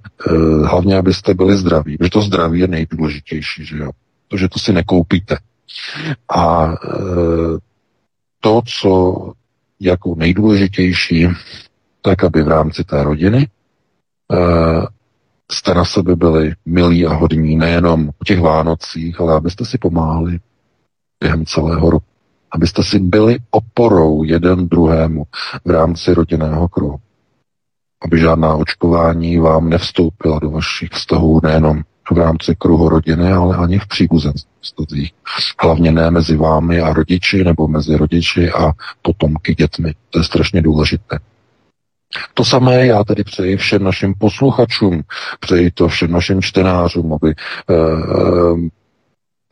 hlavně, 0.67 0.97
abyste 0.97 1.33
byli 1.33 1.57
zdraví, 1.57 1.97
protože 1.97 2.09
to 2.09 2.21
zdraví 2.21 2.59
je 2.59 2.67
nejdůležitější, 2.67 3.65
že 3.65 3.77
jo. 3.77 3.91
To, 4.27 4.37
že 4.37 4.49
to 4.49 4.59
si 4.59 4.73
nekoupíte. 4.73 5.37
A 6.29 6.67
e, 6.67 6.75
to, 8.39 8.61
co 8.79 9.33
jako 9.79 10.15
nejdůležitější, 10.15 11.27
tak 12.01 12.23
aby 12.23 12.43
v 12.43 12.47
rámci 12.47 12.83
té 12.83 13.03
rodiny 13.03 13.37
e, 13.37 13.47
jste 15.51 15.73
na 15.73 15.85
sebe 15.85 16.15
byli 16.15 16.53
milí 16.65 17.05
a 17.05 17.13
hodní, 17.13 17.55
nejenom 17.55 18.09
o 18.09 18.25
těch 18.25 18.39
Vánocích, 18.39 19.19
ale 19.19 19.35
abyste 19.35 19.65
si 19.65 19.77
pomáhali 19.77 20.39
během 21.19 21.45
celého 21.45 21.89
roku. 21.89 22.05
Abyste 22.51 22.83
si 22.83 22.99
byli 22.99 23.37
oporou 23.51 24.23
jeden 24.23 24.67
druhému 24.67 25.25
v 25.65 25.69
rámci 25.69 26.13
rodinného 26.13 26.67
kruhu. 26.67 26.99
Aby 28.01 28.19
žádná 28.19 28.55
očkování 28.55 29.37
vám 29.37 29.69
nevstoupila 29.69 30.39
do 30.39 30.49
vašich 30.49 30.89
vztahů 30.89 31.39
nejenom 31.43 31.81
v 32.11 32.17
rámci 32.17 32.55
kruhu 32.55 32.89
rodiny, 32.89 33.31
ale 33.31 33.57
ani 33.57 33.79
v 33.79 33.87
příbuzenství. 33.87 35.11
Hlavně 35.61 35.91
ne 35.91 36.11
mezi 36.11 36.37
vámi 36.37 36.81
a 36.81 36.93
rodiči, 36.93 37.43
nebo 37.43 37.67
mezi 37.67 37.97
rodiči 37.97 38.51
a 38.51 38.71
potomky 39.01 39.55
dětmi. 39.55 39.93
To 40.09 40.19
je 40.19 40.23
strašně 40.23 40.61
důležité. 40.61 41.19
To 42.33 42.45
samé 42.45 42.85
já 42.85 43.03
tedy 43.03 43.23
přeji 43.23 43.57
všem 43.57 43.83
našim 43.83 44.13
posluchačům, 44.13 45.01
přeji 45.39 45.71
to 45.71 45.87
všem 45.87 46.11
našim 46.11 46.41
čtenářům, 46.41 47.13
aby 47.13 47.33
eh, 47.35 47.75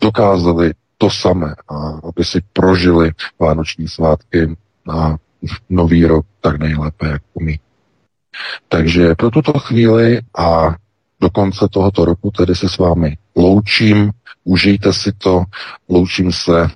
dokázali 0.01 0.73
to 0.97 1.09
samé 1.09 1.55
a 1.69 1.99
aby 2.09 2.25
si 2.25 2.41
prožili 2.53 3.11
vánoční 3.39 3.87
svátky 3.87 4.57
a 4.89 5.15
nový 5.69 6.05
rok 6.05 6.25
tak 6.41 6.59
nejlépe, 6.59 7.07
jak 7.07 7.21
umí. 7.33 7.59
Takže 8.69 9.15
pro 9.15 9.31
tuto 9.31 9.59
chvíli 9.59 10.21
a 10.37 10.75
do 11.21 11.29
konce 11.29 11.67
tohoto 11.71 12.05
roku 12.05 12.31
tedy 12.31 12.55
se 12.55 12.69
s 12.69 12.77
vámi 12.77 13.17
loučím, 13.35 14.11
užijte 14.43 14.93
si 14.93 15.11
to, 15.11 15.43
loučím 15.89 16.31
se 16.31 16.61
e, 16.63 16.69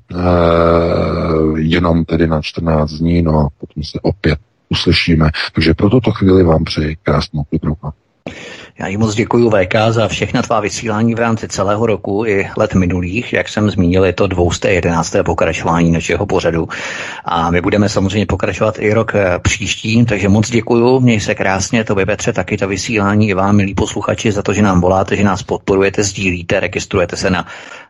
jenom 1.58 2.06
tedy 2.06 2.28
na 2.28 2.42
14 2.42 2.92
dní, 2.92 3.22
no 3.22 3.40
a 3.40 3.50
potom 3.60 3.84
se 3.84 4.00
opět 4.02 4.40
uslyšíme. 4.70 5.30
Takže 5.54 5.74
pro 5.74 5.90
tuto 5.90 6.12
chvíli 6.12 6.44
vám 6.44 6.64
přeji 6.64 6.96
krásnou 7.04 7.44
dobrou 7.52 7.76
Já 8.82 8.88
jí 8.88 8.98
moc 8.98 9.16
děkuji 9.16 9.50
VK 9.50 9.76
za 9.90 10.08
všechna 10.08 10.42
tvá 10.42 10.60
vysílání 10.60 11.16
v 11.16 11.20
rámci 11.20 11.48
celého 11.48 11.86
roku 11.86 12.26
i 12.26 12.50
let 12.58 12.74
minulých. 12.74 13.34
Jak 13.34 13.50
jsem 13.50 13.70
zmínil, 13.70 14.06
je 14.06 14.14
to 14.14 14.28
211. 14.28 15.16
pokračování 15.26 15.92
našeho 15.92 16.26
pořadu. 16.26 16.68
A 17.26 17.52
my 17.52 17.62
budeme 17.62 17.90
samozřejmě 17.90 18.26
pokračovat 18.26 18.76
i 18.80 18.94
rok 18.94 19.16
eh, 19.16 19.40
příští, 19.40 20.06
takže 20.06 20.30
moc 20.30 20.50
děkuji. 20.50 21.00
Měj 21.00 21.20
se 21.20 21.36
krásně, 21.36 21.84
to 21.84 21.96
Petře, 21.96 22.34
taky 22.34 22.58
ta 22.58 22.66
vysílání 22.66 23.30
i 23.30 23.34
vám, 23.34 23.56
milí 23.56 23.74
posluchači, 23.74 24.32
za 24.32 24.42
to, 24.42 24.54
že 24.54 24.62
nám 24.62 24.82
voláte, 24.82 25.16
že 25.16 25.24
nás 25.24 25.44
podporujete, 25.44 26.04
sdílíte, 26.04 26.60
registrujete 26.60 27.18
se 27.18 27.30
na 27.30 27.46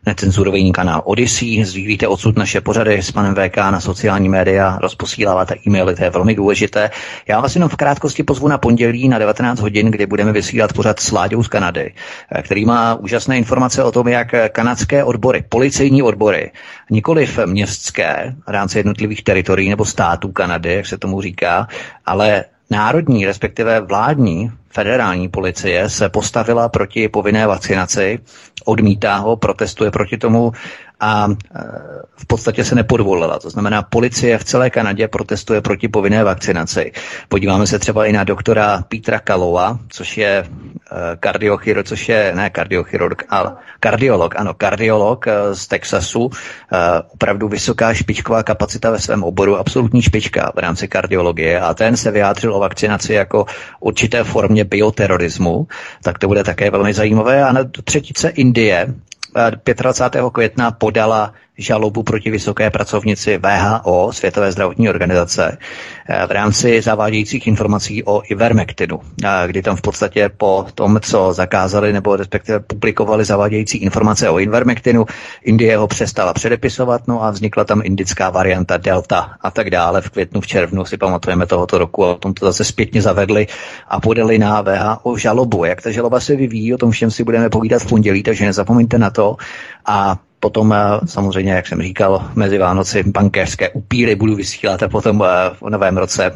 necenzurový 0.06 0.72
kanál 0.72 1.02
Odyssey, 1.04 1.64
sdílíte 1.64 2.08
odsud 2.08 2.38
naše 2.38 2.60
pořady 2.60 3.02
s 3.02 3.12
panem 3.12 3.34
VK 3.34 3.56
na 3.56 3.80
sociální 3.80 4.28
média, 4.28 4.78
rozposíláváte 4.82 5.54
e-maily, 5.66 5.94
to 5.94 6.04
je 6.04 6.10
velmi 6.10 6.34
důležité. 6.34 6.90
Já 7.28 7.40
vás 7.40 7.54
jenom 7.54 7.68
v 7.68 7.76
krátkosti 7.76 8.22
pozvu 8.22 8.48
na 8.48 8.58
pondělí 8.58 9.08
na 9.08 9.18
19 9.18 9.60
hodin, 9.60 9.90
kdy 9.90 10.06
budeme 10.06 10.32
vysílat 10.32 10.72
pořad 10.82 11.00
s 11.00 11.12
Láďou 11.12 11.42
z 11.42 11.48
Kanady, 11.48 11.94
eh, 12.34 12.42
který 12.42 12.64
má 12.64 12.94
úžasné 12.94 13.38
informace 13.38 13.84
o 13.84 13.92
tom, 13.92 14.08
jak 14.08 14.34
kanadské 14.52 15.04
odbory, 15.04 15.44
policejní 15.48 16.02
odbory, 16.02 16.50
nikoli 16.90 17.26
v 17.26 17.46
městské, 17.46 18.34
rámci 18.48 18.78
jednotlivých 18.78 19.22
teritorií 19.24 19.70
nebo 19.70 19.84
států 19.84 20.32
Kanady, 20.32 20.74
jak 20.74 20.86
se 20.86 20.98
tomu 20.98 21.22
říká, 21.22 21.68
ale 22.06 22.44
národní, 22.70 23.26
respektive 23.26 23.80
vládní 23.80 24.50
federální 24.74 25.28
policie 25.28 25.90
se 25.90 26.08
postavila 26.08 26.68
proti 26.68 27.08
povinné 27.08 27.46
vakcinaci, 27.46 28.18
odmítá 28.64 29.16
ho, 29.16 29.36
protestuje 29.36 29.90
proti 29.90 30.18
tomu 30.18 30.52
a 31.02 31.28
e, 31.30 31.34
v 32.16 32.26
podstatě 32.26 32.64
se 32.64 32.74
nepodvolila. 32.74 33.38
To 33.38 33.50
znamená, 33.50 33.82
policie 33.82 34.38
v 34.38 34.44
celé 34.44 34.70
Kanadě 34.70 35.08
protestuje 35.08 35.60
proti 35.60 35.88
povinné 35.88 36.24
vakcinaci. 36.24 36.92
Podíváme 37.28 37.66
se 37.66 37.78
třeba 37.78 38.06
i 38.06 38.12
na 38.12 38.24
doktora 38.24 38.84
Petra 38.88 39.18
Kalova, 39.18 39.78
což 39.88 40.18
je 40.18 40.30
e, 40.30 40.46
kardiochirurg, 41.20 41.86
což 41.86 42.08
je, 42.08 42.32
ne 42.34 42.50
kardiochirurg, 42.50 43.24
ale 43.28 43.52
kardiolog, 43.80 44.36
ano, 44.36 44.54
kardiolog 44.54 45.26
e, 45.26 45.54
z 45.54 45.66
Texasu, 45.66 46.30
opravdu 47.08 47.48
vysoká 47.48 47.94
špičková 47.94 48.42
kapacita 48.42 48.90
ve 48.90 48.98
svém 48.98 49.22
oboru, 49.22 49.56
absolutní 49.56 50.02
špička 50.02 50.52
v 50.54 50.58
rámci 50.58 50.88
kardiologie 50.88 51.60
a 51.60 51.74
ten 51.74 51.96
se 51.96 52.10
vyjádřil 52.10 52.54
o 52.54 52.60
vakcinaci 52.60 53.12
jako 53.12 53.46
určité 53.80 54.24
formě 54.24 54.64
bioterorismu, 54.64 55.66
tak 56.02 56.18
to 56.18 56.28
bude 56.28 56.44
také 56.44 56.70
velmi 56.70 56.94
zajímavé. 56.94 57.44
A 57.44 57.52
na 57.52 57.60
třetice 57.84 58.28
Indie 58.28 58.94
25. 59.74 60.30
května 60.32 60.70
podala 60.70 61.34
žalobu 61.58 62.02
proti 62.02 62.30
vysoké 62.30 62.70
pracovnici 62.70 63.38
VHO, 63.38 64.12
Světové 64.12 64.52
zdravotní 64.52 64.88
organizace, 64.88 65.58
eh, 66.08 66.26
v 66.26 66.30
rámci 66.30 66.82
zavádějících 66.82 67.46
informací 67.46 68.04
o 68.04 68.22
Ivermectinu, 68.30 69.00
eh, 69.24 69.28
kdy 69.46 69.62
tam 69.62 69.76
v 69.76 69.80
podstatě 69.80 70.30
po 70.36 70.66
tom, 70.74 71.00
co 71.02 71.32
zakázali 71.32 71.92
nebo 71.92 72.16
respektive 72.16 72.60
publikovali 72.60 73.24
zavádějící 73.24 73.78
informace 73.78 74.30
o 74.30 74.38
Ivermectinu, 74.38 75.06
Indie 75.44 75.76
ho 75.76 75.86
přestala 75.86 76.32
předepisovat, 76.32 77.08
no 77.08 77.24
a 77.24 77.30
vznikla 77.30 77.64
tam 77.64 77.80
indická 77.84 78.30
varianta 78.30 78.76
Delta 78.76 79.36
a 79.40 79.50
tak 79.50 79.70
dále. 79.70 80.00
V 80.00 80.10
květnu, 80.10 80.40
v 80.40 80.46
červnu 80.46 80.84
si 80.84 80.96
pamatujeme 80.96 81.46
tohoto 81.46 81.78
roku 81.78 82.04
a 82.04 82.14
tom 82.14 82.34
to 82.34 82.46
zase 82.46 82.64
zpětně 82.64 83.02
zavedli 83.02 83.46
a 83.88 84.00
podali 84.00 84.38
na 84.38 84.60
VHO 84.60 85.16
žalobu. 85.16 85.64
Jak 85.64 85.82
ta 85.82 85.90
žaloba 85.90 86.20
se 86.20 86.36
vyvíjí, 86.36 86.74
o 86.74 86.78
tom 86.78 86.90
všem 86.90 87.10
si 87.10 87.24
budeme 87.24 87.50
povídat 87.50 87.82
v 87.82 87.88
pondělí, 87.88 88.22
takže 88.22 88.44
nezapomeňte 88.44 88.98
na 88.98 89.10
to. 89.10 89.36
A 89.86 90.16
Potom 90.42 90.72
eh, 90.72 90.78
samozřejmě, 91.06 91.52
jak 91.52 91.66
jsem 91.66 91.82
říkal, 91.82 92.30
mezi 92.34 92.58
Vánoci 92.58 93.02
bankéřské 93.02 93.70
upíry 93.70 94.14
budu 94.14 94.34
vysílat 94.36 94.82
a 94.82 94.88
potom 94.88 95.22
eh, 95.22 95.50
v 95.60 95.70
novém 95.70 95.96
roce 95.96 96.32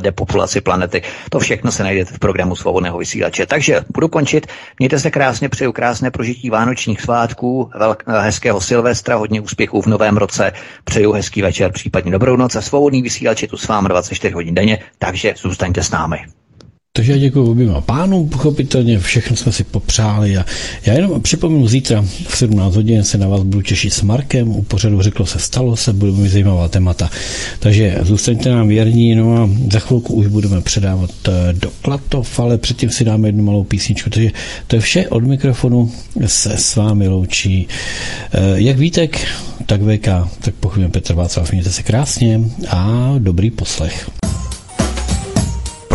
depopulaci 0.00 0.60
planety. 0.60 1.02
To 1.30 1.38
všechno 1.38 1.72
se 1.72 1.82
najdete 1.82 2.14
v 2.14 2.18
programu 2.18 2.56
Svobodného 2.56 2.98
vysílače. 2.98 3.46
Takže 3.46 3.80
budu 3.94 4.08
končit. 4.08 4.46
Mějte 4.78 4.98
se 4.98 5.10
krásně, 5.10 5.48
přeju 5.48 5.72
krásné 5.72 6.10
prožití 6.10 6.50
vánočních 6.50 7.00
svátků, 7.00 7.70
velk, 7.78 8.04
eh, 8.06 8.20
hezkého 8.20 8.60
Silvestra, 8.60 9.16
hodně 9.16 9.40
úspěchů 9.40 9.82
v 9.82 9.86
novém 9.86 10.16
roce, 10.16 10.52
přeju 10.84 11.12
hezký 11.12 11.42
večer, 11.42 11.72
případně 11.72 12.12
dobrou 12.12 12.36
noc 12.36 12.56
a 12.56 12.60
svobodný 12.60 13.02
vysílač 13.02 13.42
je 13.42 13.48
tu 13.48 13.56
s 13.56 13.68
vámi 13.68 13.88
24 13.88 14.34
hodin 14.34 14.54
denně, 14.54 14.78
takže 14.98 15.34
zůstaňte 15.36 15.82
s 15.82 15.90
námi. 15.90 16.35
Takže 16.96 17.12
já 17.12 17.18
děkuji 17.18 17.50
oběma 17.50 17.80
pánům, 17.80 18.28
pochopitelně 18.28 18.98
všechno 18.98 19.36
jsme 19.36 19.52
si 19.52 19.64
popřáli 19.64 20.36
a 20.36 20.44
já 20.86 20.92
jenom 20.92 21.22
připomenu 21.22 21.68
zítra 21.68 22.04
v 22.28 22.36
17 22.36 22.76
hodin 22.76 23.04
se 23.04 23.18
na 23.18 23.28
vás 23.28 23.42
budu 23.42 23.62
těšit 23.62 23.92
s 23.92 24.02
Markem, 24.02 24.48
u 24.48 24.62
pořadu 24.62 25.02
řeklo 25.02 25.26
se, 25.26 25.38
stalo 25.38 25.76
se, 25.76 25.92
budeme 25.92 26.18
mít 26.18 26.28
zajímavá 26.28 26.68
témata. 26.68 27.10
Takže 27.58 27.98
zůstaňte 28.02 28.50
nám 28.50 28.68
věrní, 28.68 29.14
no 29.14 29.36
a 29.36 29.50
za 29.72 29.78
chvilku 29.78 30.14
už 30.14 30.26
budeme 30.26 30.60
předávat 30.60 31.10
eh, 31.28 31.52
do 31.52 31.70
Klatov, 31.82 32.40
ale 32.40 32.58
předtím 32.58 32.90
si 32.90 33.04
dáme 33.04 33.28
jednu 33.28 33.44
malou 33.44 33.64
písničku. 33.64 34.10
Takže 34.10 34.30
to 34.66 34.76
je 34.76 34.80
vše 34.80 35.08
od 35.08 35.24
mikrofonu 35.24 35.92
se 36.26 36.56
s 36.56 36.76
vámi 36.76 37.08
loučí. 37.08 37.68
Eh, 38.32 38.38
jak 38.54 38.78
Vítek, 38.78 39.26
tak 39.66 39.80
VK, 39.82 40.08
tak 40.40 40.54
pochopím 40.60 40.90
Petr 40.90 41.14
Václav, 41.14 41.52
mějte 41.52 41.70
se 41.70 41.82
krásně 41.82 42.40
a 42.68 43.14
dobrý 43.18 43.50
poslech. 43.50 44.10